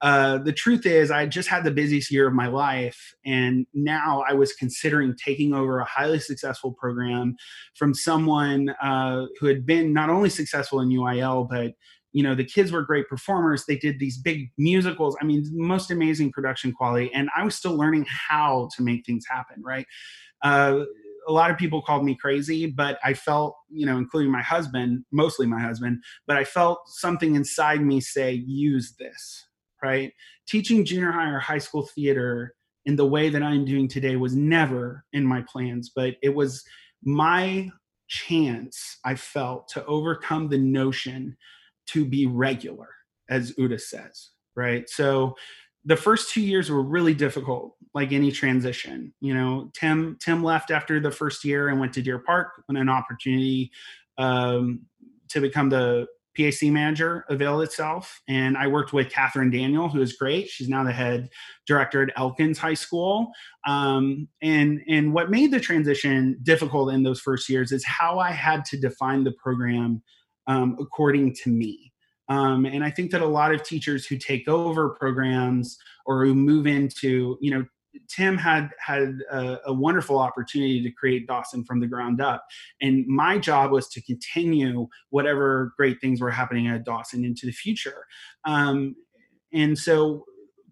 uh, 0.00 0.38
the 0.38 0.52
truth 0.52 0.86
is, 0.86 1.10
I 1.10 1.26
just 1.26 1.48
had 1.48 1.64
the 1.64 1.70
busiest 1.70 2.10
year 2.10 2.28
of 2.28 2.34
my 2.34 2.46
life, 2.46 3.14
and 3.24 3.66
now 3.74 4.24
I 4.28 4.34
was 4.34 4.52
considering 4.52 5.14
taking 5.16 5.54
over 5.54 5.80
a 5.80 5.84
highly 5.84 6.20
successful 6.20 6.72
program 6.72 7.36
from 7.74 7.94
someone 7.94 8.70
uh, 8.82 9.26
who 9.40 9.46
had 9.46 9.66
been 9.66 9.92
not 9.92 10.08
only 10.08 10.30
successful 10.30 10.80
in 10.80 10.88
UIL, 10.88 11.48
but 11.48 11.74
you 12.12 12.22
know 12.22 12.34
the 12.34 12.44
kids 12.44 12.70
were 12.70 12.82
great 12.82 13.08
performers. 13.08 13.64
They 13.66 13.76
did 13.76 13.98
these 13.98 14.18
big 14.18 14.50
musicals. 14.56 15.16
I 15.20 15.24
mean 15.24 15.44
most 15.52 15.90
amazing 15.90 16.32
production 16.32 16.72
quality. 16.72 17.10
And 17.12 17.28
i 17.36 17.44
was 17.44 17.54
still 17.54 17.76
learning 17.76 18.06
how 18.08 18.70
to 18.76 18.82
make 18.82 19.04
things 19.04 19.24
happen 19.28 19.62
right? 19.62 19.86
Uh, 20.42 20.84
a 21.26 21.32
lot 21.32 21.50
of 21.50 21.58
people 21.58 21.82
called 21.82 22.04
me 22.04 22.14
crazy 22.14 22.66
but 22.66 22.98
i 23.04 23.12
felt 23.12 23.54
you 23.70 23.84
know 23.84 23.98
including 23.98 24.32
my 24.32 24.40
husband 24.40 25.04
mostly 25.12 25.46
my 25.46 25.60
husband 25.60 26.02
but 26.26 26.38
i 26.38 26.44
felt 26.44 26.78
something 26.86 27.34
inside 27.34 27.82
me 27.82 28.00
say 28.00 28.32
use 28.32 28.94
this 28.98 29.47
right 29.82 30.12
teaching 30.46 30.84
junior 30.84 31.12
high 31.12 31.30
or 31.30 31.38
high 31.38 31.58
school 31.58 31.88
theater 31.94 32.54
in 32.86 32.96
the 32.96 33.06
way 33.06 33.28
that 33.28 33.42
i'm 33.42 33.64
doing 33.64 33.88
today 33.88 34.16
was 34.16 34.34
never 34.34 35.04
in 35.12 35.24
my 35.24 35.42
plans 35.50 35.90
but 35.94 36.14
it 36.22 36.34
was 36.34 36.64
my 37.04 37.68
chance 38.08 38.98
i 39.04 39.14
felt 39.14 39.68
to 39.68 39.84
overcome 39.86 40.48
the 40.48 40.58
notion 40.58 41.36
to 41.88 42.04
be 42.04 42.26
regular, 42.26 42.88
as 43.28 43.56
Uta 43.58 43.78
says, 43.78 44.30
right? 44.54 44.88
So 44.88 45.34
the 45.84 45.96
first 45.96 46.32
two 46.32 46.42
years 46.42 46.70
were 46.70 46.82
really 46.82 47.14
difficult, 47.14 47.74
like 47.94 48.12
any 48.12 48.30
transition. 48.30 49.12
You 49.20 49.34
know, 49.34 49.70
Tim 49.74 50.16
Tim 50.20 50.44
left 50.44 50.70
after 50.70 51.00
the 51.00 51.10
first 51.10 51.44
year 51.44 51.68
and 51.68 51.80
went 51.80 51.94
to 51.94 52.02
Deer 52.02 52.18
Park 52.18 52.48
when 52.66 52.76
an 52.76 52.88
opportunity 52.88 53.70
um, 54.18 54.82
to 55.28 55.40
become 55.40 55.70
the 55.70 56.06
PAC 56.38 56.70
manager 56.70 57.24
availed 57.28 57.62
itself. 57.62 58.20
And 58.28 58.56
I 58.56 58.68
worked 58.68 58.92
with 58.92 59.10
Catherine 59.10 59.50
Daniel, 59.50 59.88
who 59.88 60.00
is 60.00 60.12
great. 60.14 60.48
She's 60.48 60.68
now 60.68 60.84
the 60.84 60.92
head 60.92 61.28
director 61.66 62.02
at 62.02 62.10
Elkins 62.16 62.58
High 62.58 62.74
School. 62.74 63.32
Um, 63.66 64.28
and 64.40 64.80
and 64.88 65.12
what 65.12 65.30
made 65.30 65.50
the 65.50 65.60
transition 65.60 66.38
difficult 66.42 66.92
in 66.92 67.02
those 67.02 67.20
first 67.20 67.48
years 67.48 67.72
is 67.72 67.84
how 67.84 68.18
I 68.18 68.30
had 68.30 68.64
to 68.66 68.78
define 68.78 69.24
the 69.24 69.32
program 69.32 70.02
um, 70.46 70.76
according 70.80 71.34
to 71.42 71.50
me. 71.50 71.92
Um, 72.28 72.66
and 72.66 72.84
I 72.84 72.90
think 72.90 73.10
that 73.12 73.22
a 73.22 73.26
lot 73.26 73.54
of 73.54 73.62
teachers 73.62 74.06
who 74.06 74.18
take 74.18 74.48
over 74.48 74.90
programs 74.90 75.78
or 76.04 76.24
who 76.24 76.34
move 76.34 76.66
into, 76.66 77.38
you 77.40 77.50
know, 77.50 77.64
Tim 78.08 78.36
had 78.36 78.70
had 78.78 79.20
a, 79.30 79.58
a, 79.66 79.72
wonderful 79.72 80.18
opportunity 80.18 80.82
to 80.82 80.90
create 80.90 81.26
Dawson 81.26 81.64
from 81.64 81.80
the 81.80 81.86
ground 81.86 82.20
up, 82.20 82.44
and 82.80 83.06
my 83.06 83.38
job 83.38 83.70
was 83.70 83.88
to 83.88 84.02
continue 84.02 84.86
whatever 85.10 85.72
great 85.76 86.00
things 86.00 86.20
were 86.20 86.30
happening 86.30 86.68
at 86.68 86.84
Dawson 86.84 87.24
into 87.24 87.46
the 87.46 87.52
future. 87.52 88.04
Um, 88.44 88.94
and 89.52 89.78
so, 89.78 90.24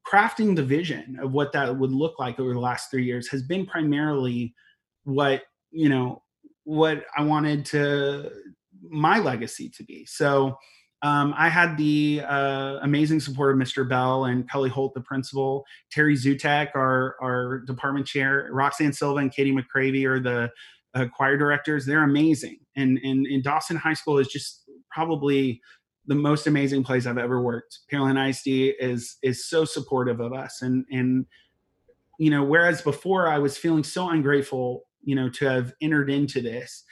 crafting 0.07 0.55
the 0.55 0.63
vision 0.63 1.19
of 1.21 1.33
what 1.33 1.53
that 1.53 1.77
would 1.77 1.93
look 1.93 2.19
like 2.19 2.39
over 2.39 2.53
the 2.53 2.61
last 2.61 2.91
three 2.91 3.05
years 3.05 3.29
has 3.29 3.43
been 3.43 3.67
primarily 3.67 4.55
what 5.05 5.43
you 5.71 5.89
know 5.89 6.23
what 6.65 7.05
I 7.17 7.23
wanted 7.23 7.65
to 7.67 8.31
my 8.83 9.19
legacy 9.19 9.69
to 9.71 9.85
be. 9.85 10.05
So 10.07 10.57
um, 11.07 11.35
I 11.37 11.49
had 11.49 11.77
the 11.77 12.23
uh, 12.27 12.79
amazing 12.83 13.21
support 13.21 13.55
of 13.55 13.61
Mr. 13.61 13.89
Bell 13.89 14.25
and 14.25 14.51
Kelly 14.51 14.71
Holt, 14.71 14.93
the 14.93 15.01
principal, 15.01 15.65
Terry 15.93 16.17
Zutek, 16.17 16.71
our, 16.75 17.15
our 17.23 17.61
department 17.61 18.07
chair, 18.07 18.49
Roxanne 18.51 18.93
Silva 18.93 19.21
and 19.21 19.33
Katie 19.33 19.53
McCravey 19.55 20.05
are 20.05 20.19
the 20.19 20.51
uh, 20.95 21.07
choir 21.15 21.37
directors. 21.37 21.87
They're 21.87 22.03
amazing. 22.03 22.59
And, 22.75 22.99
and, 23.05 23.25
and 23.25 23.45
Dawson 23.45 23.77
High 23.77 23.95
School 23.95 24.19
is 24.19 24.27
just 24.27 24.65
probably 24.91 25.61
the 26.07 26.17
most 26.17 26.49
amazing 26.49 26.83
place 26.83 27.07
I've 27.07 27.19
ever 27.19 27.41
worked. 27.41 27.81
Pearland 27.93 28.29
ISD 28.29 28.75
is 28.81 29.17
is 29.23 29.49
so 29.49 29.65
supportive 29.65 30.21
of 30.21 30.33
us, 30.33 30.63
and 30.63 30.85
and 30.91 31.27
you 32.19 32.31
know, 32.31 32.45
whereas 32.45 32.81
before 32.81 33.29
I 33.29 33.39
was 33.39 33.59
feeling 33.59 33.83
so 33.83 34.09
ungrateful, 34.09 34.85
you 35.03 35.15
know, 35.15 35.29
to 35.31 35.51
have 35.51 35.73
entered 35.81 36.09
into 36.11 36.41
this, 36.41 36.85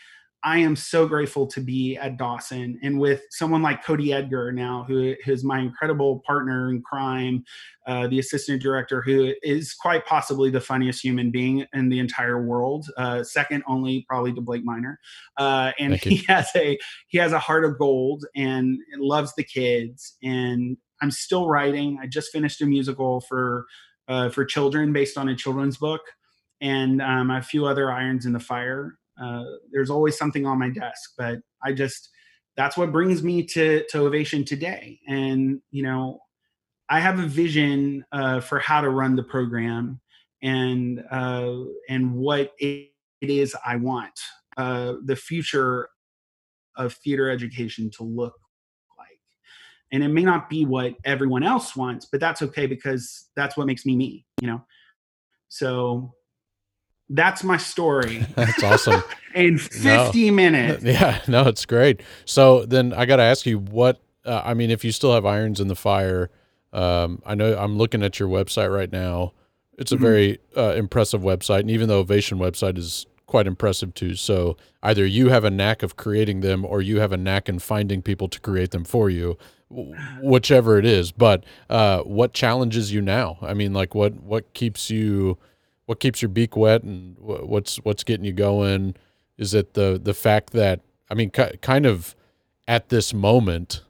I 0.44 0.58
am 0.58 0.76
so 0.76 1.08
grateful 1.08 1.46
to 1.46 1.60
be 1.60 1.96
at 1.96 2.18
Dawson 2.18 2.78
and 2.82 3.00
with 3.00 3.22
someone 3.30 3.62
like 3.62 3.82
Cody 3.82 4.12
Edgar 4.12 4.52
now, 4.52 4.84
who 4.86 5.14
is 5.26 5.42
my 5.42 5.58
incredible 5.58 6.22
partner 6.26 6.70
in 6.70 6.82
crime, 6.82 7.44
uh, 7.86 8.08
the 8.08 8.18
assistant 8.18 8.60
director, 8.60 9.00
who 9.00 9.32
is 9.42 9.72
quite 9.72 10.04
possibly 10.04 10.50
the 10.50 10.60
funniest 10.60 11.02
human 11.02 11.30
being 11.30 11.64
in 11.72 11.88
the 11.88 11.98
entire 11.98 12.44
world, 12.44 12.86
uh, 12.98 13.24
second 13.24 13.64
only 13.66 14.04
probably 14.06 14.34
to 14.34 14.42
Blake 14.42 14.64
Miner. 14.64 15.00
Uh, 15.38 15.72
and 15.78 15.96
he 15.96 16.16
has 16.28 16.48
a 16.54 16.78
he 17.08 17.16
has 17.16 17.32
a 17.32 17.38
heart 17.38 17.64
of 17.64 17.78
gold 17.78 18.26
and 18.36 18.78
loves 18.98 19.32
the 19.36 19.44
kids. 19.44 20.18
And 20.22 20.76
I'm 21.00 21.10
still 21.10 21.48
writing. 21.48 21.98
I 22.02 22.06
just 22.06 22.30
finished 22.30 22.60
a 22.60 22.66
musical 22.66 23.22
for 23.22 23.64
uh, 24.08 24.28
for 24.28 24.44
children 24.44 24.92
based 24.92 25.16
on 25.16 25.30
a 25.30 25.34
children's 25.34 25.78
book, 25.78 26.02
and 26.60 27.00
um, 27.00 27.30
a 27.30 27.40
few 27.40 27.64
other 27.64 27.90
irons 27.90 28.26
in 28.26 28.34
the 28.34 28.40
fire 28.40 28.98
uh, 29.22 29.44
there's 29.72 29.90
always 29.90 30.16
something 30.16 30.46
on 30.46 30.58
my 30.58 30.70
desk 30.70 31.12
but 31.16 31.38
i 31.62 31.72
just 31.72 32.10
that's 32.56 32.76
what 32.76 32.92
brings 32.92 33.22
me 33.22 33.44
to 33.44 33.84
to 33.88 33.98
ovation 33.98 34.44
today. 34.44 35.00
And 35.06 35.60
you 35.70 35.82
know 35.82 36.20
i 36.88 37.00
have 37.00 37.18
a 37.18 37.26
vision 37.26 38.04
uh, 38.12 38.40
for 38.40 38.58
how 38.58 38.80
to 38.80 38.90
run 38.90 39.16
the 39.16 39.22
program 39.22 40.00
and 40.42 41.02
uh, 41.10 41.54
and 41.88 42.14
what 42.14 42.52
it, 42.58 42.90
is 43.20 43.56
i 43.64 43.74
want 43.76 44.12
uh, 44.58 44.94
the 45.04 45.16
future 45.16 45.88
of 46.76 46.92
theater 46.92 47.30
education 47.30 47.90
to 47.96 48.02
look 48.02 48.34
like. 48.98 49.18
And 49.92 50.02
it 50.02 50.08
may 50.08 50.24
not 50.24 50.50
be 50.50 50.66
what 50.66 50.94
everyone 51.04 51.42
else 51.42 51.74
wants 51.74 52.06
but 52.10 52.20
that's 52.20 52.42
okay 52.42 52.66
because 52.66 53.30
that's 53.34 53.56
what 53.56 53.66
makes 53.66 53.86
me 53.86 53.96
me 53.96 54.26
you 54.42 54.48
know? 54.48 54.62
So 55.48 56.12
that's 57.10 57.44
my 57.44 57.56
story. 57.56 58.26
That's 58.34 58.62
awesome. 58.62 59.02
In 59.34 59.58
50 59.58 60.30
no. 60.30 60.34
minutes. 60.34 60.84
Yeah, 60.84 61.20
no, 61.26 61.48
it's 61.48 61.66
great. 61.66 62.02
So 62.24 62.64
then 62.64 62.92
I 62.92 63.04
got 63.04 63.16
to 63.16 63.22
ask 63.24 63.46
you 63.46 63.58
what, 63.58 64.00
uh, 64.24 64.42
I 64.44 64.54
mean, 64.54 64.70
if 64.70 64.84
you 64.84 64.92
still 64.92 65.12
have 65.12 65.26
irons 65.26 65.60
in 65.60 65.68
the 65.68 65.74
fire, 65.74 66.30
um, 66.72 67.20
I 67.26 67.34
know 67.34 67.56
I'm 67.56 67.76
looking 67.76 68.02
at 68.02 68.18
your 68.18 68.28
website 68.28 68.72
right 68.74 68.90
now. 68.90 69.32
It's 69.76 69.90
a 69.90 69.96
mm-hmm. 69.96 70.04
very 70.04 70.38
uh, 70.56 70.74
impressive 70.76 71.22
website. 71.22 71.60
And 71.60 71.70
even 71.70 71.88
the 71.88 71.94
Ovation 71.94 72.38
website 72.38 72.78
is 72.78 73.06
quite 73.26 73.46
impressive 73.46 73.92
too. 73.94 74.14
So 74.14 74.56
either 74.82 75.04
you 75.04 75.28
have 75.30 75.44
a 75.44 75.50
knack 75.50 75.82
of 75.82 75.96
creating 75.96 76.40
them 76.40 76.64
or 76.64 76.80
you 76.80 77.00
have 77.00 77.12
a 77.12 77.16
knack 77.16 77.48
in 77.48 77.58
finding 77.58 78.02
people 78.02 78.28
to 78.28 78.40
create 78.40 78.70
them 78.70 78.84
for 78.84 79.10
you, 79.10 79.36
whichever 80.22 80.78
it 80.78 80.84
is. 80.84 81.10
But 81.10 81.44
uh, 81.68 82.00
what 82.02 82.32
challenges 82.32 82.92
you 82.92 83.02
now? 83.02 83.38
I 83.42 83.54
mean, 83.54 83.72
like 83.72 83.94
what, 83.94 84.14
what 84.22 84.54
keeps 84.54 84.90
you, 84.90 85.38
what 85.86 86.00
keeps 86.00 86.22
your 86.22 86.28
beak 86.28 86.56
wet 86.56 86.82
and 86.82 87.16
what's 87.18 87.76
what's 87.76 88.04
getting 88.04 88.24
you 88.24 88.32
going? 88.32 88.96
Is 89.36 89.54
it 89.54 89.74
the 89.74 90.00
the 90.02 90.14
fact 90.14 90.50
that 90.50 90.80
I 91.10 91.14
mean, 91.14 91.30
kind 91.30 91.86
of 91.86 92.14
at 92.66 92.88
this 92.88 93.12
moment, 93.12 93.82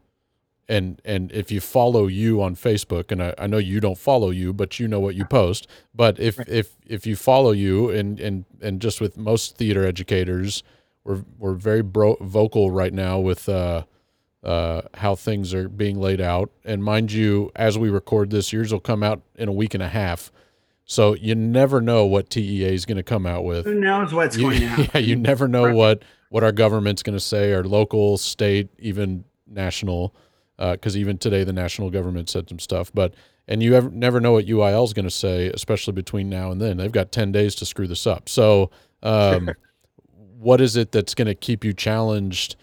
and 0.69 1.01
and 1.05 1.31
if 1.33 1.51
you 1.51 1.61
follow 1.61 2.07
you 2.07 2.43
on 2.43 2.57
Facebook, 2.57 3.13
and 3.13 3.23
I, 3.23 3.35
I 3.39 3.47
know 3.47 3.59
you 3.59 3.81
don't 3.81 3.99
follow 3.99 4.31
you, 4.31 4.53
but 4.53 4.81
you 4.81 4.89
know 4.89 5.01
what 5.01 5.15
you 5.15 5.25
post. 5.25 5.69
But 5.95 6.19
if 6.19 6.39
right. 6.39 6.49
if 6.49 6.77
if 6.87 7.07
you 7.07 7.17
follow 7.17 7.53
you, 7.53 7.91
and 7.91 8.19
and 8.19 8.45
and 8.61 8.81
just 8.81 9.01
with 9.01 9.17
most 9.17 9.57
theater 9.57 9.87
educators, 9.87 10.63
we're 11.05 11.25
we're 11.39 11.55
very 11.55 11.83
bro- 11.83 12.19
vocal 12.21 12.71
right 12.71 12.93
now 12.93 13.19
with. 13.19 13.49
Uh, 13.49 13.85
uh, 14.43 14.83
how 14.93 15.15
things 15.15 15.55
are 15.55 15.71
being 15.71 15.99
laid 15.99 16.21
out. 16.21 16.51
And 16.67 16.85
mind 16.85 17.11
you, 17.13 17.51
as 17.57 17.79
we 17.79 17.89
record 17.89 18.29
this, 18.29 18.53
yours 18.53 18.71
will 18.71 18.79
come 18.79 19.03
out 19.03 19.23
in 19.37 19.49
a 19.49 19.53
week 19.53 19.73
and 19.73 19.83
a 19.83 19.89
half. 19.89 20.31
So 20.85 21.15
you 21.15 21.35
never 21.35 21.81
know 21.81 22.05
what 22.05 22.31
TEA 22.31 22.75
is 22.75 22.85
going 22.85 22.97
to 22.97 23.03
come 23.03 23.27
out 23.27 23.45
with. 23.45 23.65
Who 23.65 23.75
knows 23.75 24.13
what's 24.13 24.37
you, 24.37 24.43
going 24.43 24.61
to 24.61 24.67
happen? 24.67 24.91
Yeah, 24.95 25.01
you 25.01 25.17
never 25.17 25.49
know 25.49 25.67
right. 25.67 25.75
what 25.75 26.03
what 26.29 26.45
our 26.45 26.53
government's 26.53 27.03
going 27.03 27.17
to 27.17 27.25
say, 27.25 27.53
our 27.55 27.65
local, 27.65 28.19
state, 28.19 28.69
even 28.79 29.25
national. 29.47 30.15
Because 30.59 30.95
uh, 30.95 30.99
even 30.99 31.19
today, 31.19 31.43
the 31.43 31.53
national 31.53 31.91
government 31.91 32.29
said 32.29 32.49
some 32.49 32.59
stuff. 32.59 32.93
But 32.93 33.15
and 33.49 33.63
you 33.63 33.75
ever, 33.75 33.91
never 33.91 34.21
know 34.21 34.33
what 34.33 34.47
UIL 34.47 34.85
is 34.85 34.93
going 34.93 35.05
to 35.05 35.11
say, 35.11 35.49
especially 35.49 35.93
between 35.95 36.29
now 36.29 36.51
and 36.51 36.61
then. 36.61 36.77
They've 36.77 36.93
got 36.93 37.13
ten 37.13 37.33
days 37.33 37.55
to 37.57 37.67
screw 37.67 37.87
this 37.87 38.07
up. 38.07 38.29
So, 38.29 38.71
um, 39.03 39.51
what 40.39 40.61
is 40.61 40.77
it 40.77 40.93
that's 40.93 41.15
going 41.15 41.27
to 41.27 41.35
keep 41.35 41.65
you 41.65 41.73
challenged? 41.73 42.57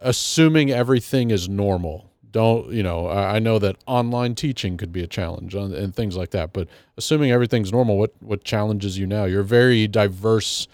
Assuming 0.00 0.70
everything 0.70 1.30
is 1.30 1.48
normal 1.48 2.10
don't 2.34 2.72
you 2.72 2.82
know 2.82 3.08
I, 3.08 3.38
know 3.38 3.60
that 3.60 3.76
online 3.86 4.34
teaching 4.34 4.76
could 4.76 4.92
be 4.92 5.04
a 5.04 5.06
challenge 5.06 5.54
and 5.54 5.94
things 5.94 6.16
like 6.16 6.30
that 6.30 6.52
but 6.52 6.66
assuming 6.96 7.30
everything's 7.30 7.70
normal 7.70 7.96
what 7.96 8.12
what 8.20 8.42
challenges 8.42 8.98
you 8.98 9.06
now? 9.06 9.24
You're 9.24 9.42
a 9.42 9.44
very 9.44 9.86
diverse 9.86 10.66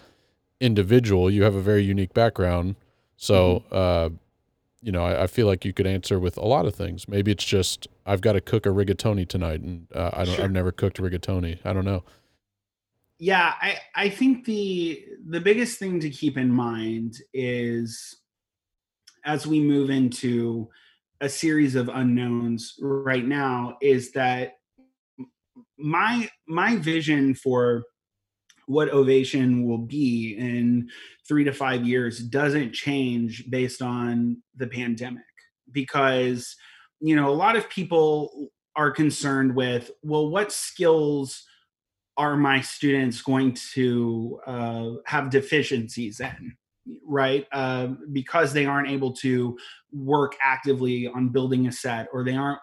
individual. 0.59 1.29
You 1.29 1.43
have 1.43 1.53
a 1.53 1.61
very 1.61 1.83
unique 1.83 2.13
background. 2.15 2.77
So 3.15 3.63
mm-hmm. 3.71 3.75
uh, 3.75 4.17
you 4.81 4.91
know 4.91 5.05
I, 5.05 5.23
I, 5.23 5.27
feel 5.27 5.45
like 5.45 5.63
you 5.63 5.71
could 5.71 5.85
answer 5.85 6.19
with 6.19 6.35
a 6.35 6.45
lot 6.45 6.65
of 6.65 6.73
things. 6.73 7.07
Maybe 7.07 7.31
it's 7.31 7.45
just 7.45 7.87
i've 8.07 8.21
got 8.21 8.33
to 8.33 8.41
cook 8.41 8.65
a 8.65 8.69
rigatoni 8.69 9.27
tonight 9.27 9.61
and 9.61 9.85
uh, 9.93 10.09
i 10.13 10.25
don't 10.25 10.35
sure. 10.35 10.45
i've 10.45 10.51
never 10.51 10.71
cooked 10.71 10.97
rigatoni. 10.97 11.59
I 11.63 11.73
don't 11.73 11.85
know. 11.85 12.03
Yeah 13.19 13.53
i 13.61 13.77
i 13.93 14.09
think 14.09 14.45
the 14.45 15.05
the 15.29 15.39
biggest 15.39 15.77
thing 15.77 15.99
to 15.99 16.09
keep 16.09 16.37
in 16.37 16.49
mind 16.49 17.17
is 17.35 18.17
as 19.23 19.45
we 19.45 19.59
move 19.59 19.91
into 19.91 20.67
a 21.21 21.29
series 21.29 21.75
of 21.75 21.87
unknowns 21.87 22.75
right 22.81 23.25
now 23.25 23.77
is 23.81 24.11
that 24.13 24.53
my 25.77 26.27
my 26.47 26.75
vision 26.77 27.35
for 27.35 27.83
what 28.65 28.89
ovation 28.89 29.65
will 29.65 29.79
be 29.79 30.35
in 30.37 30.89
3 31.27 31.43
to 31.43 31.51
5 31.51 31.85
years 31.85 32.19
doesn't 32.19 32.73
change 32.73 33.49
based 33.49 33.81
on 33.81 34.41
the 34.55 34.67
pandemic. 34.67 35.23
Because 35.71 36.55
you 36.99 37.15
know 37.15 37.29
a 37.29 37.33
lot 37.33 37.55
of 37.55 37.69
people 37.69 38.49
are 38.75 38.91
concerned 38.91 39.55
with 39.55 39.91
well 40.01 40.29
what 40.29 40.51
skills 40.51 41.43
are 42.17 42.35
my 42.35 42.61
students 42.61 43.21
going 43.21 43.55
to 43.73 44.39
uh, 44.45 44.89
have 45.05 45.29
deficiencies 45.29 46.19
in 46.19 46.55
right? 47.05 47.45
Uh, 47.51 47.87
because 48.11 48.53
they 48.53 48.65
aren't 48.65 48.89
able 48.89 49.13
to 49.13 49.57
work 49.91 50.35
actively 50.41 51.07
on 51.07 51.29
building 51.29 51.67
a 51.67 51.71
set 51.71 52.07
or 52.13 52.23
they 52.23 52.35
aren't 52.35 52.59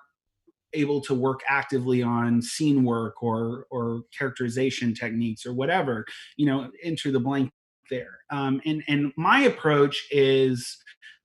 able 0.75 1.01
to 1.01 1.15
work 1.15 1.41
actively 1.49 2.03
on 2.03 2.43
scene 2.43 2.85
work 2.85 3.23
or 3.23 3.67
or 3.71 4.03
characterization 4.17 4.93
techniques 4.93 5.47
or 5.47 5.55
whatever 5.55 6.05
you 6.37 6.45
know 6.45 6.71
enter 6.83 7.11
the 7.11 7.19
blank 7.19 7.51
there. 7.91 8.19
Um, 8.31 8.61
and 8.67 8.83
and 8.87 9.13
my 9.17 9.41
approach 9.41 10.07
is 10.11 10.77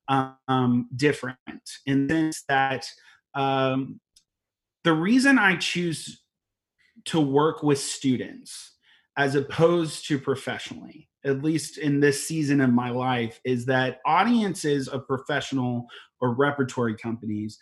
um, 0.08 0.90
different 0.96 1.38
in 1.86 2.10
sense 2.10 2.44
that 2.48 2.86
um, 3.36 4.00
the 4.84 4.94
reason 4.94 5.40
i 5.40 5.56
choose 5.56 6.22
to 7.06 7.20
work 7.20 7.64
with 7.64 7.80
students 7.80 8.74
as 9.18 9.36
opposed 9.36 10.08
to 10.08 10.20
professionally 10.20 11.10
at 11.26 11.44
least 11.44 11.78
in 11.78 12.00
this 12.00 12.28
season 12.28 12.62
of 12.62 12.72
my 12.72 12.90
life, 12.90 13.40
is 13.46 13.66
that 13.66 14.00
audiences 14.06 14.88
of 14.88 15.08
professional 15.08 15.88
or 16.22 16.34
repertory 16.34 16.96
companies 16.96 17.60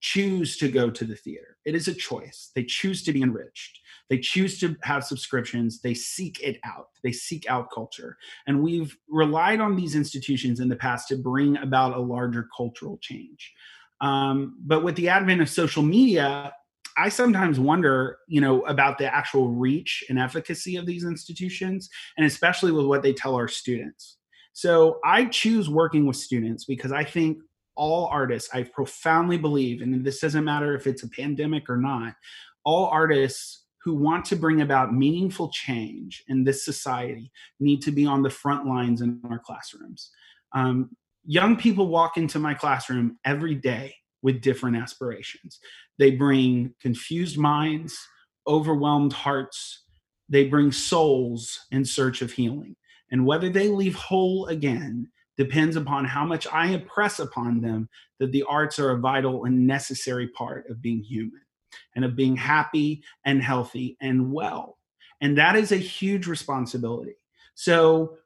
choose 0.00 0.56
to 0.58 0.68
go 0.68 0.90
to 0.90 1.04
the 1.04 1.16
theater. 1.16 1.56
It 1.64 1.74
is 1.74 1.88
a 1.88 1.94
choice. 1.94 2.50
They 2.54 2.64
choose 2.64 3.02
to 3.04 3.12
be 3.12 3.22
enriched. 3.22 3.80
They 4.08 4.18
choose 4.18 4.58
to 4.60 4.76
have 4.82 5.04
subscriptions. 5.04 5.80
They 5.80 5.94
seek 5.94 6.40
it 6.40 6.58
out. 6.64 6.88
They 7.02 7.12
seek 7.12 7.50
out 7.50 7.70
culture. 7.74 8.16
And 8.46 8.62
we've 8.62 8.96
relied 9.08 9.60
on 9.60 9.76
these 9.76 9.94
institutions 9.94 10.60
in 10.60 10.68
the 10.68 10.76
past 10.76 11.08
to 11.08 11.16
bring 11.16 11.56
about 11.58 11.96
a 11.96 12.00
larger 12.00 12.48
cultural 12.56 12.98
change. 13.02 13.52
Um, 14.00 14.56
but 14.64 14.84
with 14.84 14.94
the 14.94 15.08
advent 15.08 15.40
of 15.40 15.48
social 15.48 15.82
media, 15.82 16.52
I 16.98 17.08
sometimes 17.08 17.60
wonder, 17.60 18.18
you 18.26 18.40
know, 18.40 18.62
about 18.62 18.98
the 18.98 19.14
actual 19.14 19.48
reach 19.48 20.02
and 20.08 20.18
efficacy 20.18 20.76
of 20.76 20.84
these 20.84 21.04
institutions, 21.04 21.88
and 22.16 22.26
especially 22.26 22.72
with 22.72 22.86
what 22.86 23.02
they 23.02 23.12
tell 23.12 23.34
our 23.36 23.48
students. 23.48 24.18
So 24.52 24.98
I 25.04 25.26
choose 25.26 25.70
working 25.70 26.06
with 26.06 26.16
students 26.16 26.64
because 26.64 26.90
I 26.90 27.04
think 27.04 27.38
all 27.76 28.06
artists, 28.06 28.50
I 28.52 28.64
profoundly 28.64 29.38
believe, 29.38 29.82
and 29.82 30.04
this 30.04 30.18
doesn't 30.18 30.44
matter 30.44 30.74
if 30.74 30.88
it's 30.88 31.04
a 31.04 31.08
pandemic 31.08 31.70
or 31.70 31.76
not, 31.76 32.14
all 32.64 32.86
artists 32.86 33.66
who 33.84 33.94
want 33.94 34.24
to 34.24 34.36
bring 34.36 34.60
about 34.62 34.92
meaningful 34.92 35.50
change 35.50 36.24
in 36.26 36.42
this 36.42 36.64
society 36.64 37.30
need 37.60 37.80
to 37.82 37.92
be 37.92 38.04
on 38.04 38.22
the 38.22 38.30
front 38.30 38.66
lines 38.66 39.00
in 39.00 39.20
our 39.30 39.38
classrooms. 39.38 40.10
Um, 40.52 40.90
young 41.24 41.56
people 41.56 41.86
walk 41.86 42.16
into 42.16 42.40
my 42.40 42.54
classroom 42.54 43.18
every 43.24 43.54
day 43.54 43.94
with 44.22 44.40
different 44.40 44.76
aspirations. 44.76 45.60
They 45.98 46.12
bring 46.12 46.74
confused 46.80 47.38
minds, 47.38 47.98
overwhelmed 48.46 49.12
hearts, 49.12 49.84
they 50.28 50.44
bring 50.44 50.72
souls 50.72 51.66
in 51.70 51.84
search 51.84 52.22
of 52.22 52.32
healing. 52.32 52.76
And 53.10 53.24
whether 53.24 53.48
they 53.48 53.68
leave 53.68 53.94
whole 53.94 54.46
again 54.46 55.10
depends 55.36 55.76
upon 55.76 56.04
how 56.04 56.24
much 56.24 56.46
I 56.52 56.66
impress 56.66 57.20
upon 57.20 57.60
them 57.60 57.88
that 58.18 58.32
the 58.32 58.42
arts 58.42 58.78
are 58.78 58.90
a 58.90 58.98
vital 58.98 59.44
and 59.44 59.66
necessary 59.66 60.28
part 60.28 60.68
of 60.68 60.82
being 60.82 61.02
human 61.02 61.40
and 61.94 62.04
of 62.04 62.16
being 62.16 62.36
happy 62.36 63.02
and 63.24 63.42
healthy 63.42 63.96
and 64.00 64.32
well. 64.32 64.78
And 65.20 65.38
that 65.38 65.56
is 65.56 65.72
a 65.72 65.76
huge 65.76 66.26
responsibility. 66.26 67.14
So, 67.54 68.18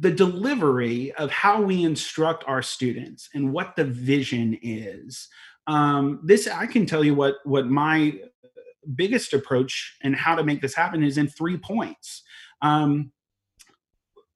the 0.00 0.10
delivery 0.10 1.12
of 1.12 1.30
how 1.30 1.60
we 1.60 1.82
instruct 1.82 2.44
our 2.46 2.62
students 2.62 3.28
and 3.34 3.52
what 3.52 3.74
the 3.76 3.84
vision 3.84 4.58
is 4.62 5.28
um, 5.66 6.20
this 6.24 6.48
i 6.48 6.66
can 6.66 6.86
tell 6.86 7.04
you 7.04 7.14
what 7.14 7.36
what 7.44 7.66
my 7.66 8.18
biggest 8.94 9.34
approach 9.34 9.96
and 10.02 10.16
how 10.16 10.34
to 10.34 10.44
make 10.44 10.62
this 10.62 10.74
happen 10.74 11.02
is 11.02 11.18
in 11.18 11.28
three 11.28 11.56
points 11.56 12.22
um, 12.62 13.12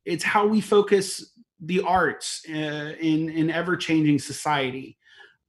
it's 0.04 0.24
how 0.24 0.46
we 0.46 0.60
focus 0.60 1.32
the 1.62 1.80
arts 1.80 2.44
uh, 2.48 2.94
in 3.00 3.30
an 3.30 3.50
ever 3.50 3.76
changing 3.76 4.18
society. 4.18 4.98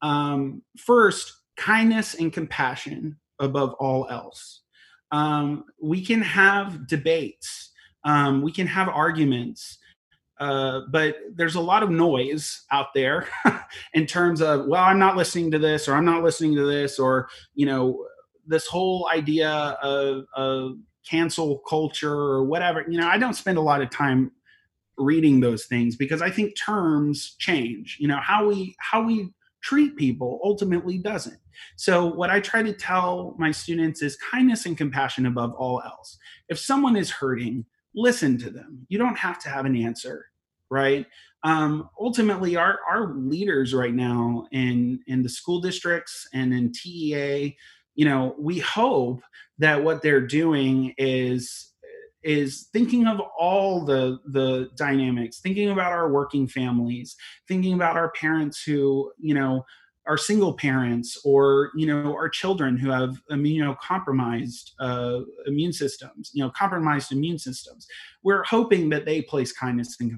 Um, 0.02 0.62
first, 0.78 1.34
kindness 1.58 2.14
and 2.14 2.32
compassion 2.32 3.18
above 3.40 3.74
all 3.74 4.08
else. 4.10 4.62
Um, 5.12 5.66
we 5.82 6.04
can 6.04 6.22
have 6.22 6.88
debates, 6.88 7.72
um, 8.04 8.42
we 8.42 8.52
can 8.52 8.68
have 8.68 8.90
arguments, 8.90 9.78
uh, 10.40 10.82
but 10.90 11.16
there's 11.36 11.56
a 11.56 11.62
lot 11.62 11.84
of 11.84 11.90
noise 11.90 12.66
out 12.72 12.88
there 12.94 13.28
in 13.94 14.06
terms 14.06 14.42
of, 14.42 14.66
well, 14.66 14.84
I'm 14.84 15.00
not 15.00 15.16
listening 15.16 15.52
to 15.52 15.60
this, 15.60 15.88
or 15.88 15.96
I'm 15.96 16.06
not 16.06 16.24
listening 16.24 16.56
to 16.56 16.66
this, 16.66 17.00
or 17.00 17.30
you 17.54 17.66
know, 17.66 18.06
this 18.46 18.68
whole 18.68 19.10
idea 19.14 19.50
of, 19.50 20.26
of 20.36 20.74
cancel 21.08 21.60
culture 21.68 22.14
or 22.14 22.44
whatever. 22.44 22.86
You 22.90 23.00
know, 23.00 23.08
I 23.08 23.18
don't 23.18 23.36
spend 23.36 23.58
a 23.58 23.62
lot 23.62 23.82
of 23.82 23.90
time 23.90 24.32
reading 24.98 25.40
those 25.40 25.66
things 25.66 25.96
because 25.96 26.22
I 26.22 26.30
think 26.30 26.54
terms 26.58 27.36
change. 27.40 27.98
You 28.00 28.08
know, 28.08 28.20
how 28.22 28.48
we 28.48 28.76
how 28.80 29.04
we 29.04 29.30
treat 29.62 29.96
people 29.96 30.40
ultimately 30.44 30.98
doesn't. 30.98 31.38
So 31.78 32.06
what 32.06 32.30
I 32.30 32.40
try 32.40 32.64
to 32.64 32.74
tell 32.74 33.36
my 33.38 33.52
students 33.52 34.02
is 34.02 34.18
kindness 34.18 34.66
and 34.66 34.78
compassion 34.78 35.26
above 35.26 35.54
all 35.54 35.82
else. 35.82 36.18
If 36.50 36.60
someone 36.60 36.98
is 36.98 37.10
hurting, 37.10 37.66
listen 37.96 38.38
to 38.40 38.50
them. 38.50 38.86
You 38.90 38.98
don't 38.98 39.18
have 39.18 39.40
to 39.40 39.50
have 39.50 39.66
an 39.66 39.76
answer, 39.76 40.26
right? 40.70 41.06
Um, 41.44 41.90
ultimately, 42.00 42.56
our 42.56 42.80
our 42.90 43.14
leaders 43.16 43.74
right 43.74 43.94
now 43.94 44.48
in 44.52 45.00
in 45.08 45.24
the 45.24 45.30
school 45.30 45.60
districts 45.60 46.28
and 46.34 46.54
in 46.54 46.72
TEA, 46.72 47.56
you 47.96 48.06
know, 48.06 48.36
we 48.40 48.60
hope 48.60 49.22
that 49.60 49.84
what 49.84 50.02
they're 50.02 50.26
doing 50.26 50.94
is 50.98 51.74
is 52.24 52.70
thinking 52.72 53.06
of 53.06 53.20
all 53.38 53.84
the 53.84 54.18
the 54.28 54.70
dynamics 54.78 55.40
thinking 55.42 55.70
about 55.70 55.92
our 55.92 56.10
working 56.10 56.48
families 56.48 57.18
thinking 57.50 57.74
about 57.74 57.98
our 57.98 58.12
parents 58.12 58.64
who 58.64 59.12
you 59.20 59.34
know 59.34 59.64
are 60.06 60.18
single 60.18 60.54
parents 60.54 61.18
or 61.24 61.72
you 61.76 61.86
know 61.86 62.14
our 62.14 62.30
children 62.30 62.78
who 62.78 62.90
have 62.90 63.22
immunocompromised 63.32 64.72
uh, 64.80 65.22
immune 65.46 65.74
systems 65.74 66.32
you 66.34 66.44
know 66.44 66.52
compromised 66.52 67.12
immune 67.12 67.40
systems 67.40 67.88
we're 68.24 68.44
hoping 68.44 68.90
that 68.90 69.06
they 69.06 69.22
place 69.22 69.52
kindness 69.52 69.96
and 70.00 70.12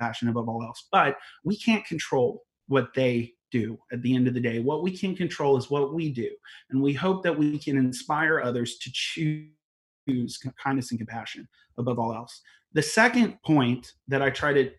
compassion 0.00 0.28
above 0.28 0.48
all 0.48 0.62
else 0.62 0.86
but 0.92 1.16
we 1.44 1.56
can't 1.56 1.84
control 1.84 2.42
what 2.68 2.88
they 2.94 3.32
do 3.50 3.78
at 3.92 4.02
the 4.02 4.14
end 4.14 4.26
of 4.26 4.34
the 4.34 4.40
day 4.40 4.58
what 4.58 4.82
we 4.82 4.96
can 4.96 5.14
control 5.14 5.56
is 5.56 5.70
what 5.70 5.94
we 5.94 6.10
do 6.12 6.30
and 6.70 6.82
we 6.82 6.92
hope 6.92 7.22
that 7.22 7.36
we 7.36 7.58
can 7.58 7.76
inspire 7.76 8.40
others 8.40 8.78
to 8.78 8.90
choose 8.92 9.48
kindness 10.62 10.90
and 10.90 11.00
compassion 11.00 11.48
above 11.78 11.98
all 11.98 12.14
else. 12.14 12.42
The 12.72 12.82
second 12.82 13.40
point 13.44 13.92
that 14.08 14.22
I 14.22 14.30
try 14.30 14.52
to 14.52 14.70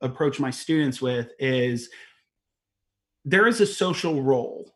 approach 0.00 0.38
my 0.38 0.50
students 0.50 1.02
with 1.02 1.30
is 1.38 1.88
there 3.24 3.46
is 3.46 3.60
a 3.60 3.66
social 3.66 4.22
role 4.22 4.72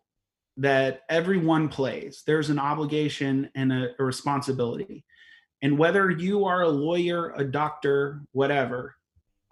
that 0.56 1.02
everyone 1.08 1.68
plays. 1.68 2.22
There's 2.26 2.50
an 2.50 2.58
obligation 2.58 3.50
and 3.54 3.72
a, 3.72 3.90
a 3.98 4.04
responsibility. 4.04 5.04
And 5.62 5.78
whether 5.78 6.10
you 6.10 6.44
are 6.44 6.62
a 6.62 6.68
lawyer, 6.68 7.32
a 7.36 7.44
doctor, 7.44 8.22
whatever, 8.32 8.96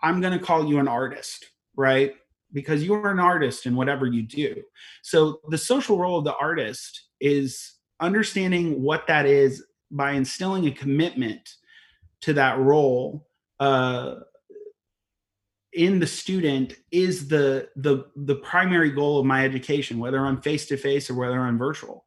I'm 0.03 0.21
going 0.21 0.39
to 0.39 0.45
call 0.45 0.67
you 0.67 0.79
an 0.79 0.89
artist, 0.89 1.47
right? 1.77 2.15
Because 2.53 2.83
you 2.83 2.95
are 2.95 3.11
an 3.11 3.21
artist 3.21 3.67
in 3.67 3.77
whatever 3.77 4.07
you 4.07 4.23
do. 4.23 4.63
So 5.03 5.41
the 5.49 5.59
social 5.59 5.99
role 5.99 6.19
of 6.19 6.25
the 6.25 6.37
artist 6.37 7.09
is 7.21 7.75
understanding 8.01 8.83
what 8.83 9.07
that 9.07 9.27
is 9.27 9.65
by 9.91 10.13
instilling 10.13 10.67
a 10.67 10.73
commitment 10.73 11.49
to 12.23 12.33
that 12.35 12.59
role 12.59 13.27
uh, 13.61 14.17
in 15.73 16.01
the 16.01 16.07
student 16.07 16.75
is 16.91 17.29
the 17.29 17.69
the 17.77 18.07
the 18.17 18.35
primary 18.37 18.91
goal 18.91 19.21
of 19.21 19.27
my 19.27 19.45
education 19.45 20.01
whether 20.01 20.19
i'm 20.27 20.41
face 20.41 20.67
to 20.67 20.77
face 20.77 21.09
or 21.09 21.15
whether 21.15 21.41
i'm 21.41 21.59
virtual. 21.59 22.07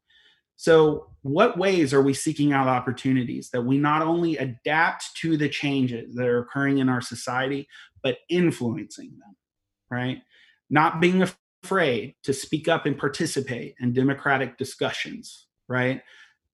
So 0.55 1.07
what 1.23 1.57
ways 1.57 1.93
are 1.93 2.01
we 2.01 2.13
seeking 2.13 2.53
out 2.53 2.67
opportunities 2.67 3.49
that 3.49 3.61
we 3.61 3.77
not 3.77 4.01
only 4.01 4.37
adapt 4.37 5.15
to 5.17 5.35
the 5.35 5.49
changes 5.49 6.13
that 6.15 6.27
are 6.27 6.39
occurring 6.39 6.77
in 6.77 6.89
our 6.89 7.01
society 7.01 7.67
but 8.01 8.17
influencing 8.29 9.11
them 9.11 9.35
right? 9.89 10.21
Not 10.69 10.99
being 10.99 11.23
afraid 11.63 12.15
to 12.23 12.33
speak 12.33 12.67
up 12.67 12.85
and 12.85 12.97
participate 12.97 13.75
in 13.79 13.93
democratic 13.93 14.57
discussions 14.57 15.47
right? 15.69 16.01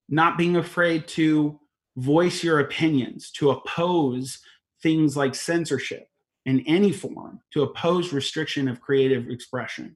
Not 0.07 0.38
being 0.38 0.57
afraid 0.57 1.07
to 1.10 1.60
voice 1.98 2.44
your 2.44 2.60
opinions, 2.60 3.31
to 3.31 3.49
oppose 3.49 4.40
things 4.81 5.18
like 5.18 5.36
censorship 5.36 6.07
in 6.45 6.61
any 6.68 6.91
form, 6.91 7.40
to 7.52 7.64
oppose 7.64 8.14
restriction 8.14 8.68
of 8.68 8.82
creative 8.82 9.30
expression. 9.30 9.95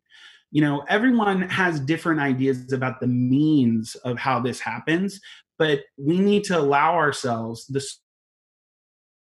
You 0.52 0.61
know, 0.61 0.84
everyone 0.88 1.41
has 1.44 1.80
different 1.80 2.20
ideas 2.20 2.72
about 2.74 2.99
the 2.99 3.07
means 3.07 3.95
of 4.03 4.20
how 4.20 4.40
this 4.40 4.60
happens, 4.60 5.20
but 5.57 5.80
we 5.98 6.20
need 6.20 6.44
to 6.45 6.60
allow 6.60 6.94
ourselves 6.94 7.65
the 7.68 7.84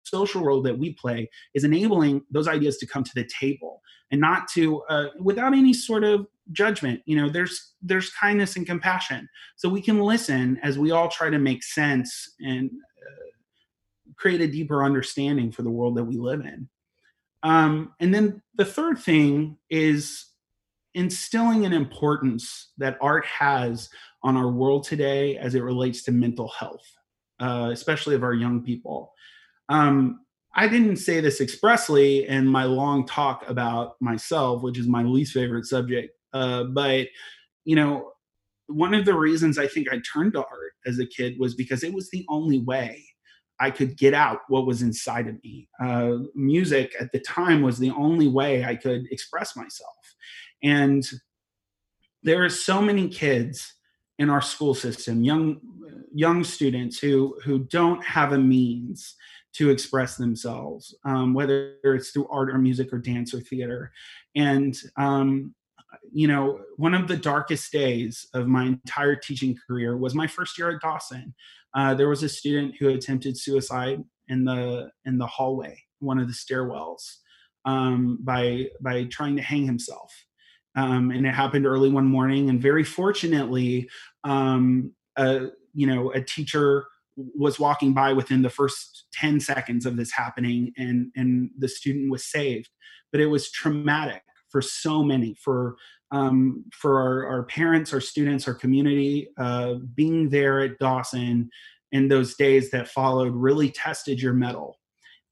social 0.04 0.42
role 0.42 0.62
that 0.62 0.78
we 0.78 0.94
play 0.94 1.30
is 1.54 1.64
enabling 1.64 2.22
those 2.32 2.48
ideas 2.48 2.78
to 2.78 2.88
come 2.88 3.04
to 3.04 3.12
the 3.14 3.28
table 3.40 3.82
and 4.12 4.22
not 4.22 4.48
to 4.54 4.82
uh, 4.84 5.08
without 5.20 5.54
any 5.54 5.74
sort 5.74 6.04
of 6.04 6.28
judgment. 6.54 7.02
You 7.06 7.18
know 7.18 7.30
there's 7.30 7.74
there's 7.82 8.10
kindness 8.12 8.56
and 8.56 8.66
compassion. 8.66 9.28
So 9.58 9.68
we 9.68 9.82
can 9.82 10.00
listen 10.00 10.60
as 10.64 10.80
we 10.80 10.92
all 10.92 11.10
try 11.10 11.30
to 11.30 11.40
make 11.40 11.64
sense 11.64 12.36
and 12.40 12.70
uh, 12.70 14.12
create 14.16 14.42
a 14.42 14.48
deeper 14.48 14.84
understanding 14.84 15.52
for 15.52 15.64
the 15.64 15.70
world 15.70 15.98
that 15.98 16.06
we 16.06 16.18
live 16.18 16.42
in 16.42 16.70
um, 17.48 17.94
and 18.00 18.14
then 18.14 18.42
the 18.56 18.66
third 18.66 19.00
thing 19.00 19.58
is 19.70 20.26
instilling 20.94 21.66
an 21.66 21.74
importance 21.74 22.72
that 22.78 22.98
art 23.02 23.26
has 23.26 23.90
on 24.24 24.36
our 24.36 24.50
world 24.50 24.84
today 24.84 25.38
as 25.38 25.56
it 25.56 25.62
relates 25.64 26.04
to 26.04 26.12
mental 26.12 26.48
health 26.50 26.86
uh, 27.40 27.70
especially 27.72 28.16
of 28.16 28.24
our 28.24 28.34
young 28.34 28.64
people. 28.64 29.14
Um, 29.70 30.22
I 30.56 30.68
didn't 30.68 30.96
say 30.96 31.22
this 31.22 31.40
expressly 31.40 32.28
in 32.28 32.48
my 32.48 32.64
long 32.64 33.06
talk 33.06 33.48
about 33.48 33.96
myself, 34.02 34.64
which 34.64 34.80
is 34.80 34.88
my 34.88 35.04
least 35.04 35.34
favorite 35.34 35.66
subject 35.66 36.18
uh, 36.34 36.64
but 36.66 37.08
you 37.66 37.76
know, 37.76 38.12
one 38.68 38.94
of 38.94 39.06
the 39.06 39.14
reasons 39.14 39.58
I 39.58 39.68
think 39.68 39.88
I 39.92 40.00
turned 40.14 40.34
to 40.34 40.40
art 40.40 40.74
as 40.86 41.00
a 41.00 41.06
kid 41.06 41.36
was 41.40 41.56
because 41.56 41.84
it 41.84 41.94
was 41.94 42.10
the 42.10 42.26
only 42.30 42.60
way 42.60 43.04
I 43.60 43.72
could 43.72 43.98
get 43.98 44.14
out 44.14 44.42
what 44.48 44.66
was 44.66 44.82
inside 44.82 45.28
of 45.28 45.42
me. 45.44 45.68
Uh, 45.82 46.18
music 46.36 46.94
at 47.00 47.12
the 47.12 47.20
time 47.20 47.62
was 47.62 47.80
the 47.80 47.92
only 47.92 48.28
way 48.28 48.64
I 48.64 48.76
could 48.76 49.08
express 49.12 49.56
myself. 49.56 49.96
And 50.64 51.08
there 52.24 52.44
are 52.44 52.50
so 52.50 52.82
many 52.82 53.08
kids 53.08 53.74
in 54.20 54.30
our 54.30 54.42
school 54.42 54.74
system, 54.74 55.24
young 55.24 55.60
young 56.14 56.44
students 56.44 56.98
who 57.00 57.38
who 57.44 57.60
don't 57.60 58.04
have 58.04 58.34
a 58.34 58.38
means 58.38 59.16
to 59.54 59.70
express 59.70 60.18
themselves, 60.18 60.96
um, 61.04 61.34
whether 61.34 61.76
it's 61.84 62.12
through 62.12 62.28
art 62.30 62.50
or 62.50 62.58
music 62.58 62.94
or 62.94 63.00
dance 63.00 63.34
or 63.34 63.40
theater. 63.40 63.92
And 64.36 64.78
um, 64.98 65.56
you 66.12 66.28
know, 66.28 66.62
one 66.78 66.94
of 66.94 67.08
the 67.08 67.18
darkest 67.18 67.72
days 67.72 68.28
of 68.34 68.48
my 68.48 68.66
entire 68.66 69.16
teaching 69.16 69.58
career 69.68 69.98
was 69.98 70.16
my 70.16 70.28
first 70.28 70.58
year 70.58 70.72
at 70.72 70.82
Dawson. 70.82 71.34
Uh, 71.78 71.94
there 71.94 72.10
was 72.10 72.24
a 72.24 72.30
student 72.30 72.76
who 72.78 72.90
attempted 72.90 73.38
suicide 73.38 74.04
in 74.28 74.44
the 74.44 74.90
in 75.06 75.18
the 75.18 75.28
hallway, 75.28 75.80
one 76.00 76.18
of 76.18 76.28
the 76.28 76.34
stairwells, 76.34 77.04
um, 77.66 78.18
by 78.22 78.66
by 78.82 79.04
trying 79.06 79.36
to 79.36 79.44
hang 79.44 79.66
himself. 79.66 80.12
Um, 80.76 81.12
and 81.12 81.26
it 81.26 81.34
happened 81.34 81.66
early 81.66 81.90
one 81.90 82.06
morning. 82.06 82.50
And 82.50 82.62
very 82.62 82.84
fortunately, 82.84 83.90
um, 84.24 84.92
uh, 85.16 85.48
you 85.74 85.88
know, 85.88 86.12
a 86.12 86.22
teacher 86.22 86.88
was 87.16 87.60
walking 87.60 87.94
by 87.94 88.14
within 88.14 88.42
the 88.42 88.50
first 88.50 89.06
10 89.14 89.40
seconds 89.40 89.86
of 89.86 89.98
this 89.98 90.12
happening 90.12 90.72
and 90.78 91.12
and 91.16 91.50
the 91.58 91.68
student 91.68 92.12
was 92.12 92.24
saved 92.26 92.70
but 93.12 93.20
it 93.20 93.26
was 93.26 93.52
traumatic 93.52 94.22
for 94.50 94.62
so 94.62 95.04
many 95.04 95.36
for 95.42 95.76
um, 96.12 96.64
for 96.72 97.00
our, 97.00 97.28
our, 97.28 97.44
parents 97.44 97.94
our 97.94 98.02
students 98.02 98.48
our 98.48 98.54
community 98.54 99.28
uh, 99.38 99.76
being 99.94 100.30
there 100.30 100.62
at 100.62 100.78
dawson 100.80 101.50
in 101.92 102.08
those 102.08 102.36
days 102.36 102.72
that 102.72 102.88
followed 102.88 103.34
really 103.34 103.70
tested 103.70 104.22
your 104.22 104.34
mettle. 104.34 104.80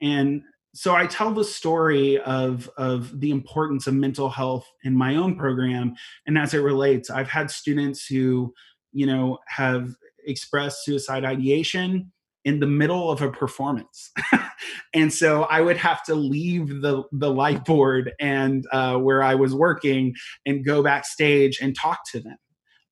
And 0.02 0.41
so 0.73 0.93
I 0.93 1.07
tell 1.07 1.31
the 1.31 1.43
story 1.43 2.19
of 2.19 2.69
of 2.77 3.19
the 3.22 3.31
importance 3.31 3.88
of 3.88 3.93
mental 3.93 4.30
health 4.30 4.68
in 4.84 4.95
my 4.95 5.15
own 5.15 5.38
program, 5.38 5.95
and 6.27 6.38
as 6.38 6.53
it 6.53 6.60
relates, 6.60 7.10
I've 7.10 7.30
had 7.30 7.49
students 7.49 8.06
who, 8.06 8.53
you 8.91 9.06
know, 9.06 9.39
have 9.47 9.95
expressed 10.26 10.84
suicide 10.84 11.23
ideation 11.23 12.11
in 12.45 12.59
the 12.59 12.67
middle 12.67 13.11
of 13.11 13.22
a 13.22 13.31
performance, 13.31 14.11
and 14.93 15.11
so 15.11 15.43
I 15.43 15.61
would 15.61 15.77
have 15.77 16.03
to 16.05 16.15
leave 16.15 16.81
the 16.81 17.03
the 17.11 17.31
light 17.31 17.65
board 17.65 18.13
and 18.19 18.65
uh, 18.72 18.97
where 18.97 19.22
I 19.22 19.35
was 19.35 19.53
working 19.53 20.13
and 20.45 20.65
go 20.65 20.81
backstage 20.81 21.59
and 21.61 21.76
talk 21.76 21.99
to 22.11 22.19
them. 22.19 22.38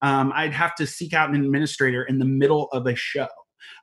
Um, 0.02 0.34
I'd 0.36 0.54
have 0.54 0.76
to 0.76 0.86
seek 0.86 1.14
out 1.14 1.30
an 1.30 1.36
administrator 1.36 2.04
in 2.04 2.20
the 2.20 2.26
middle 2.26 2.68
of 2.74 2.86
a 2.88 2.96
show. 2.96 3.30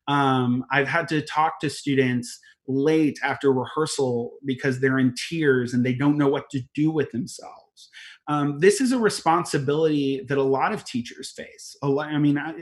Um, 0.06 0.64
I've 0.70 0.88
had 0.88 1.08
to 1.08 1.22
talk 1.22 1.60
to 1.60 1.70
students 1.70 2.38
late 2.68 3.18
after 3.22 3.52
rehearsal 3.52 4.32
because 4.44 4.80
they're 4.80 4.98
in 4.98 5.14
tears 5.28 5.72
and 5.72 5.84
they 5.84 5.94
don't 5.94 6.18
know 6.18 6.28
what 6.28 6.50
to 6.50 6.60
do 6.74 6.90
with 6.90 7.10
themselves. 7.10 7.88
Um, 8.28 8.58
this 8.58 8.80
is 8.80 8.92
a 8.92 8.98
responsibility 8.98 10.24
that 10.28 10.38
a 10.38 10.42
lot 10.42 10.72
of 10.72 10.84
teachers 10.84 11.32
face. 11.32 11.76
Lot, 11.82 12.08
I 12.08 12.18
mean, 12.18 12.38
I, 12.38 12.54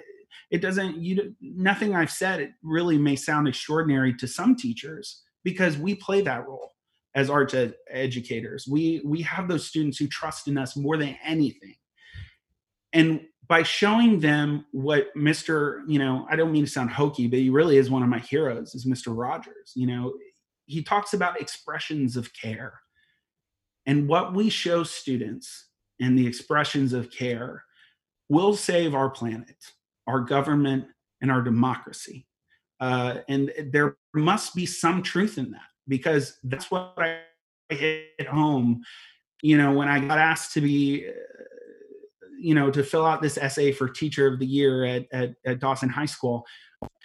it 0.50 0.62
doesn't. 0.62 0.96
You 0.98 1.34
nothing 1.40 1.94
I've 1.94 2.10
said. 2.10 2.40
It 2.40 2.50
really 2.62 2.98
may 2.98 3.16
sound 3.16 3.48
extraordinary 3.48 4.14
to 4.14 4.26
some 4.26 4.56
teachers 4.56 5.22
because 5.44 5.76
we 5.76 5.94
play 5.94 6.20
that 6.22 6.46
role 6.46 6.72
as 7.14 7.30
art 7.30 7.52
ed- 7.54 7.74
educators. 7.90 8.66
We 8.66 9.02
we 9.04 9.22
have 9.22 9.48
those 9.48 9.66
students 9.66 9.98
who 9.98 10.06
trust 10.06 10.48
in 10.48 10.56
us 10.56 10.76
more 10.76 10.96
than 10.96 11.16
anything, 11.24 11.76
and 12.92 13.20
by 13.48 13.62
showing 13.62 14.20
them 14.20 14.64
what 14.72 15.14
Mr. 15.16 15.82
You 15.86 15.98
know, 15.98 16.26
I 16.30 16.36
don't 16.36 16.52
mean 16.52 16.64
to 16.64 16.70
sound 16.70 16.90
hokey, 16.90 17.26
but 17.26 17.38
he 17.38 17.50
really 17.50 17.76
is 17.76 17.90
one 17.90 18.02
of 18.02 18.08
my 18.08 18.18
heroes, 18.18 18.74
is 18.74 18.86
Mr. 18.86 19.16
Rogers. 19.16 19.72
You 19.74 19.86
know, 19.86 20.14
he 20.66 20.82
talks 20.82 21.14
about 21.14 21.40
expressions 21.40 22.16
of 22.16 22.32
care. 22.34 22.80
And 23.86 24.06
what 24.06 24.34
we 24.34 24.50
show 24.50 24.82
students 24.82 25.68
and 25.98 26.16
the 26.16 26.26
expressions 26.26 26.92
of 26.92 27.10
care 27.10 27.64
will 28.28 28.54
save 28.54 28.94
our 28.94 29.08
planet, 29.08 29.56
our 30.08 30.20
government, 30.20 30.86
and 31.20 31.30
our 31.30 31.42
democracy. 31.42 32.26
Uh, 32.80 33.18
and 33.28 33.52
there 33.72 33.96
must 34.14 34.54
be 34.54 34.66
some 34.66 35.02
truth 35.02 35.38
in 35.38 35.50
that 35.50 35.60
because 35.86 36.38
that's 36.44 36.70
what 36.70 36.94
I 36.96 37.20
hit 37.68 38.26
home. 38.28 38.82
You 39.42 39.58
know, 39.58 39.72
when 39.72 39.88
I 39.88 40.00
got 40.00 40.18
asked 40.18 40.52
to 40.54 40.60
be 40.60 41.08
you 42.38 42.54
know, 42.54 42.70
to 42.70 42.84
fill 42.84 43.04
out 43.04 43.20
this 43.20 43.36
essay 43.36 43.72
for 43.72 43.88
Teacher 43.88 44.26
of 44.26 44.38
the 44.38 44.46
Year 44.46 44.84
at, 44.84 45.06
at, 45.12 45.34
at 45.44 45.58
Dawson 45.58 45.88
High 45.88 46.06
School, 46.06 46.46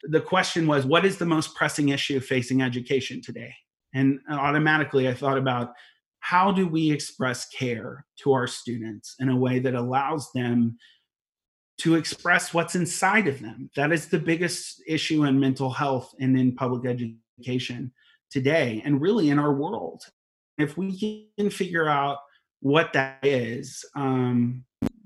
the 0.04 0.22
question 0.22 0.68
was, 0.68 0.86
what 0.86 1.06
is 1.06 1.18
the 1.18 1.26
most 1.26 1.56
pressing 1.56 1.90
issue 1.90 2.20
facing 2.20 2.62
education 2.62 3.22
today? 3.22 3.54
And 3.96 4.20
automatically 4.30 5.10
I 5.10 5.14
thought 5.14 5.38
about 5.38 5.74
how 6.20 6.52
do 6.52 6.68
we 6.68 6.92
express 6.92 7.48
care 7.50 8.06
to 8.20 8.32
our 8.34 8.48
students 8.48 9.16
in 9.20 9.30
a 9.30 9.36
way 9.36 9.60
that 9.60 9.76
allows 9.76 10.32
them 10.34 10.78
to 11.80 11.96
express 11.96 12.54
what's 12.54 12.76
inside 12.76 13.28
of 13.28 13.40
them? 13.40 13.70
That 13.76 13.92
is 13.92 14.08
the 14.08 14.20
biggest 14.20 14.82
issue 14.88 15.26
in 15.26 15.40
mental 15.40 15.70
health 15.70 16.14
and 16.20 16.38
in 16.38 16.56
public 16.56 16.86
education 16.86 17.92
today, 18.32 18.82
and 18.86 19.02
really 19.02 19.30
in 19.30 19.40
our 19.40 19.54
world. 19.54 20.04
If 20.58 20.78
we 20.78 21.30
can 21.38 21.50
figure 21.50 21.88
out 21.88 22.18
what 22.62 22.94
that 22.94 23.20
is, 23.24 23.84
um, 23.96 24.64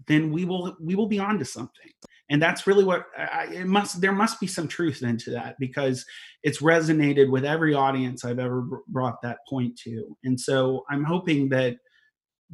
then 0.08 0.32
we 0.32 0.46
will 0.46 0.76
we 0.80 0.96
will 0.96 1.08
be 1.08 1.20
on 1.20 1.40
to 1.40 1.46
something 1.46 1.92
and 2.30 2.42
that's 2.42 2.68
really 2.68 2.84
what 2.84 3.06
I, 3.18 3.48
it 3.52 3.68
must 3.68 4.02
there 4.02 4.12
must 4.12 4.40
be 4.40 4.48
some 4.48 4.68
truth 4.68 5.04
into 5.04 5.32
that 5.32 5.56
because 5.60 6.06
it's 6.44 6.62
resonated 6.62 7.30
with 7.30 7.46
every 7.46 7.74
audience 7.74 8.26
i've 8.26 8.40
ever 8.40 8.66
brought 8.88 9.22
that 9.22 9.40
point 9.48 9.78
to 9.84 10.18
and 10.24 10.40
so 10.40 10.84
i'm 10.90 11.04
hoping 11.04 11.50
that 11.50 11.78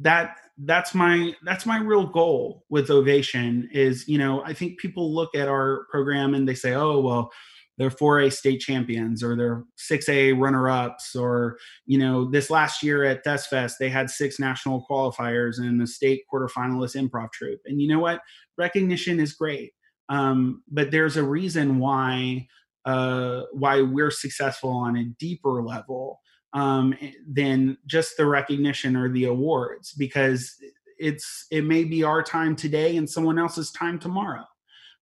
that 0.00 0.36
that's 0.58 0.94
my 0.94 1.34
that's 1.44 1.66
my 1.66 1.78
real 1.78 2.06
goal 2.06 2.64
with 2.68 2.88
ovation 2.88 3.68
is 3.72 4.06
you 4.06 4.16
know 4.16 4.40
i 4.44 4.52
think 4.52 4.78
people 4.78 5.12
look 5.12 5.34
at 5.34 5.48
our 5.48 5.84
program 5.90 6.32
and 6.32 6.48
they 6.48 6.54
say 6.54 6.74
oh 6.74 7.00
well 7.00 7.30
they're 7.76 7.90
4A 7.90 8.32
state 8.32 8.60
champions 8.60 9.22
or 9.22 9.36
they're 9.36 9.64
6A 9.78 10.40
runner 10.40 10.68
ups. 10.68 11.16
Or, 11.16 11.58
you 11.86 11.98
know, 11.98 12.30
this 12.30 12.50
last 12.50 12.82
year 12.82 13.04
at 13.04 13.24
ThesFest, 13.24 13.74
they 13.80 13.88
had 13.88 14.10
six 14.10 14.38
national 14.38 14.86
qualifiers 14.88 15.58
and 15.58 15.82
a 15.82 15.86
state 15.86 16.22
quarterfinalist 16.32 16.96
improv 16.96 17.32
troupe. 17.32 17.60
And 17.64 17.80
you 17.80 17.88
know 17.88 17.98
what? 17.98 18.20
Recognition 18.56 19.18
is 19.18 19.32
great. 19.32 19.72
Um, 20.08 20.62
but 20.70 20.90
there's 20.90 21.16
a 21.16 21.24
reason 21.24 21.78
why 21.78 22.46
uh, 22.84 23.44
why 23.52 23.80
we're 23.80 24.10
successful 24.10 24.68
on 24.68 24.94
a 24.94 25.04
deeper 25.18 25.62
level 25.62 26.20
um, 26.54 26.94
than 27.28 27.76
just 27.86 28.16
the 28.16 28.26
recognition 28.26 28.96
or 28.96 29.08
the 29.10 29.24
awards 29.24 29.92
because 29.92 30.54
it's 30.98 31.46
it 31.50 31.64
may 31.64 31.84
be 31.84 32.04
our 32.04 32.22
time 32.22 32.54
today 32.54 32.96
and 32.96 33.10
someone 33.10 33.38
else's 33.38 33.72
time 33.72 33.98
tomorrow. 33.98 34.44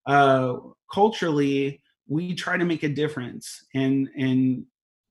Uh, 0.07 0.57
culturally 0.93 1.81
we 2.09 2.35
try 2.35 2.57
to 2.57 2.65
make 2.65 2.83
a 2.83 2.89
difference 2.89 3.66
in 3.74 4.09
in 4.16 4.66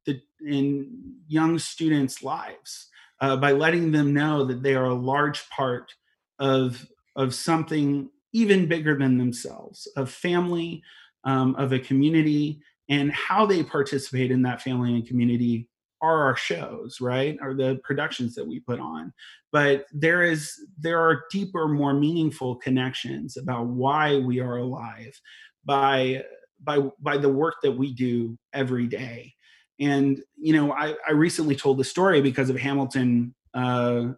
the 0.06 0.20
in 0.46 1.16
young 1.28 1.58
students' 1.58 2.24
lives 2.24 2.90
uh, 3.22 3.38
by 3.38 3.52
letting 3.52 3.92
them 3.92 4.14
know 4.14 4.44
that 4.44 4.64
they 4.64 4.76
are 4.76 4.86
a 4.86 4.94
large 4.94 5.48
part 5.50 5.94
of 6.40 6.86
of 7.16 7.34
something 7.34 8.10
even 8.34 8.66
bigger 8.68 8.98
than 8.98 9.18
themselves, 9.18 9.88
of 9.98 10.10
family, 10.10 10.82
um, 11.26 11.54
of 11.56 11.74
a 11.74 11.80
community, 11.80 12.62
and 12.90 13.12
how 13.12 13.46
they 13.46 13.62
participate 13.62 14.32
in 14.32 14.42
that 14.42 14.62
family 14.62 14.94
and 14.96 15.08
community 15.08 15.68
are 16.02 16.26
our 16.26 16.36
shows 16.36 17.00
right 17.00 17.38
are 17.42 17.54
the 17.54 17.80
productions 17.84 18.36
that 18.36 18.48
we 18.48 18.60
put 18.60 18.80
on 18.80 19.14
but 19.52 19.86
there 19.92 20.24
is 20.24 20.54
there 20.80 21.00
are 21.00 21.24
deeper 21.30 21.68
more 21.68 21.94
meaningful 21.94 22.56
connections 22.56 23.38
about 23.38 23.68
why 23.68 24.18
we 24.18 24.40
are 24.40 24.58
alive 24.58 25.20
by 25.66 26.24
by 26.64 26.80
by 27.00 27.18
the 27.18 27.30
work 27.30 27.56
that 27.64 27.72
we 27.72 27.94
do 27.94 28.38
every 28.54 28.88
day. 28.88 29.34
And 29.80 30.22
you 30.38 30.54
know, 30.54 30.74
I, 30.74 30.96
I 31.08 31.12
recently 31.12 31.56
told 31.56 31.78
the 31.78 31.84
story 31.84 32.22
because 32.22 32.50
of 32.50 32.58
Hamilton 32.58 33.34
uh, 33.54 34.10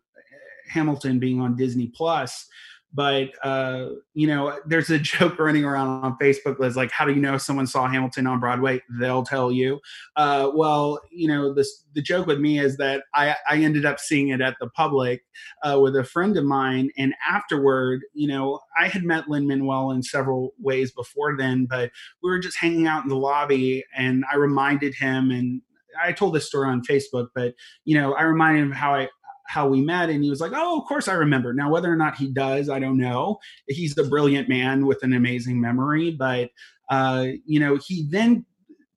Hamilton 0.70 1.20
being 1.20 1.40
on 1.40 1.56
Disney 1.56 1.88
Plus 1.88 2.48
but 2.94 3.32
uh, 3.44 3.90
you 4.14 4.28
know 4.28 4.60
there's 4.66 4.90
a 4.90 5.00
joke 5.14 5.40
running 5.40 5.66
around 5.66 6.04
on 6.04 6.18
facebook 6.18 6.58
that's 6.60 6.76
like 6.76 6.92
how 6.92 7.06
do 7.06 7.14
you 7.14 7.20
know 7.20 7.38
someone 7.38 7.68
saw 7.68 7.88
hamilton 7.88 8.28
on 8.28 8.40
broadway? 8.40 8.82
They'll 9.00 9.24
tell 9.24 9.52
you. 9.52 9.80
Uh, 10.16 10.52
well 10.54 11.02
you 11.12 11.28
know 11.28 11.54
this 11.54 11.86
the 11.94 12.02
joke 12.02 12.28
with 12.28 12.40
me 12.40 12.60
is 12.60 12.78
that 12.78 13.04
i, 13.14 13.36
I 13.50 13.58
ended 13.58 13.86
up 13.86 14.00
seeing 14.00 14.30
it 14.30 14.42
at 14.42 14.56
the 14.60 14.70
public 14.70 15.24
uh, 15.64 15.80
with 15.80 15.96
a 15.96 16.04
friend 16.04 16.38
of 16.38 16.44
mine 16.44 16.90
and 16.98 17.14
afterward 17.28 18.02
you 18.14 18.28
know 18.28 18.60
i 18.80 18.88
had 18.88 19.04
met 19.04 19.30
lin-manuel 19.30 19.92
in 19.92 20.04
several 20.04 20.54
ways 20.60 20.92
before 20.92 21.36
then 21.38 21.66
but 21.66 21.92
we 22.22 22.30
were 22.30 22.40
just 22.40 22.58
hanging 22.58 22.88
out 22.88 23.04
in 23.04 23.10
the 23.10 23.16
lobby 23.16 23.84
and 23.96 24.24
i 24.32 24.36
reminded 24.36 24.94
him 24.96 25.32
and 25.32 25.62
I 26.02 26.12
told 26.12 26.34
this 26.34 26.48
story 26.48 26.70
on 26.70 26.82
Facebook, 26.84 27.28
but 27.36 27.54
you 27.86 28.00
know, 28.00 28.14
I 28.14 28.24
reminded 28.24 28.64
him 28.64 28.72
how 28.72 28.96
I 28.96 29.10
how 29.46 29.68
we 29.68 29.82
met 29.82 30.10
and 30.10 30.24
he 30.24 30.30
was 30.30 30.40
like 30.42 30.54
oh 30.56 30.80
of 30.80 30.88
course 30.88 31.08
i 31.08 31.14
remember. 31.14 31.54
Now 31.54 31.70
whether 31.70 31.92
or 31.92 31.96
not 31.96 32.16
he 32.16 32.28
does 32.28 32.70
i 32.70 32.80
don't 32.80 32.98
know. 32.98 33.40
He's 33.68 33.98
a 33.98 34.04
brilliant 34.04 34.50
man 34.50 34.86
with 34.86 35.04
an 35.04 35.14
amazing 35.14 35.60
memory 35.60 36.12
but 36.12 36.50
uh, 36.90 37.28
you 37.46 37.60
know 37.60 37.78
he 37.86 38.08
then 38.10 38.46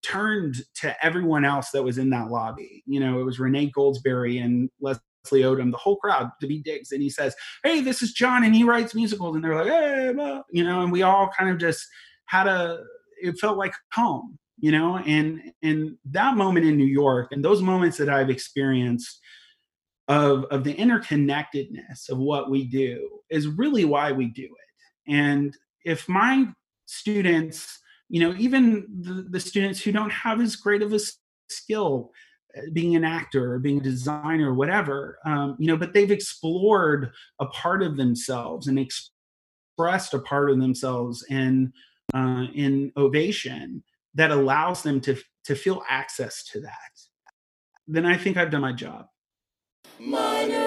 turned 0.03 0.57
to 0.75 1.05
everyone 1.05 1.45
else 1.45 1.71
that 1.71 1.83
was 1.83 1.99
in 1.99 2.11
that 2.11 2.31
lobby. 2.31 2.83
You 2.87 3.01
know 3.01 3.21
it 3.21 3.25
was 3.25 3.39
renee 3.39 3.73
goldsberry 3.77 4.43
and 4.43 4.71
leslie 4.81 5.03
odom 5.43 5.71
the 5.73 5.77
whole 5.77 5.97
crowd 5.97 6.31
Daveed 6.43 6.65
Diggs 6.65 6.93
and 6.93 7.03
he 7.03 7.11
says 7.11 7.35
hey 7.65 7.81
this 7.81 8.03
is 8.03 8.13
john 8.13 8.45
and 8.45 8.55
he 8.55 8.65
writes 8.65 8.95
musicals. 8.95 9.35
And 9.35 9.45
they're 9.45 9.55
like 9.55 9.67
hey 9.73 10.13
blah. 10.15 10.43
you 10.51 10.65
know 10.65 10.83
and 10.83 10.93
we 10.93 11.03
all 11.03 11.31
kind 11.37 11.51
of 11.51 11.59
just 11.59 11.87
had 12.27 12.47
a 12.47 12.83
it 13.21 13.39
felt 13.39 13.57
like 13.57 13.73
home 13.93 14.39
you 14.59 14.71
know 14.71 14.99
and 14.99 15.41
and 15.63 15.97
that 16.05 16.37
moment 16.37 16.67
in 16.67 16.77
new 16.77 16.85
york 16.85 17.29
and 17.33 17.45
those 17.45 17.63
moments 17.63 17.97
that 17.99 18.09
i've 18.09 18.31
experienced 18.31 19.21
of 20.09 20.45
of 20.45 20.65
the 20.65 20.75
interconnectedness 20.75 22.09
of 22.09 22.19
what 22.19 22.51
we 22.51 22.65
do 22.65 23.21
is 23.31 23.49
really 23.49 23.85
why 23.85 24.13
we 24.13 24.27
do 24.27 24.45
it. 24.45 25.13
And 25.13 25.57
if 25.85 26.09
my 26.09 26.47
students 26.87 27.81
you 28.09 28.21
know 28.21 28.35
even 28.39 28.87
the, 29.01 29.27
the 29.31 29.41
students 29.41 29.81
who 29.81 29.93
don't 29.93 30.13
have 30.13 30.41
as 30.41 30.57
great 30.57 30.83
of 30.83 30.93
a 30.93 31.01
skill 31.49 32.13
uh, 32.57 32.63
being 32.73 32.97
an 32.97 33.05
actor 33.05 33.55
or 33.55 33.59
being 33.59 33.79
a 33.79 33.83
designer 33.83 34.51
or 34.51 34.55
whatever 34.55 35.19
um, 35.25 35.57
you 35.59 35.67
know 35.67 35.77
but 35.77 35.93
they've 35.93 36.11
explored 36.11 37.11
a 37.41 37.47
part 37.47 37.83
of 37.83 37.97
themselves 37.97 38.69
and 38.69 38.79
expressed 38.79 40.15
a 40.15 40.19
part 40.21 40.51
of 40.51 40.59
themselves 40.61 41.25
in 41.29 41.73
uh, 42.15 42.45
in 42.55 42.93
ovation 42.97 43.83
that 44.15 44.31
allows 44.31 44.83
them 44.83 45.01
to 45.01 45.17
to 45.45 45.55
feel 45.55 45.83
access 45.89 46.45
to 46.45 46.61
that 46.61 46.73
then 47.89 48.07
i 48.07 48.17
think 48.17 48.37
i've 48.37 48.51
done 48.51 48.63
my 48.63 48.73
job 48.73 49.07
Minor. 49.99 50.66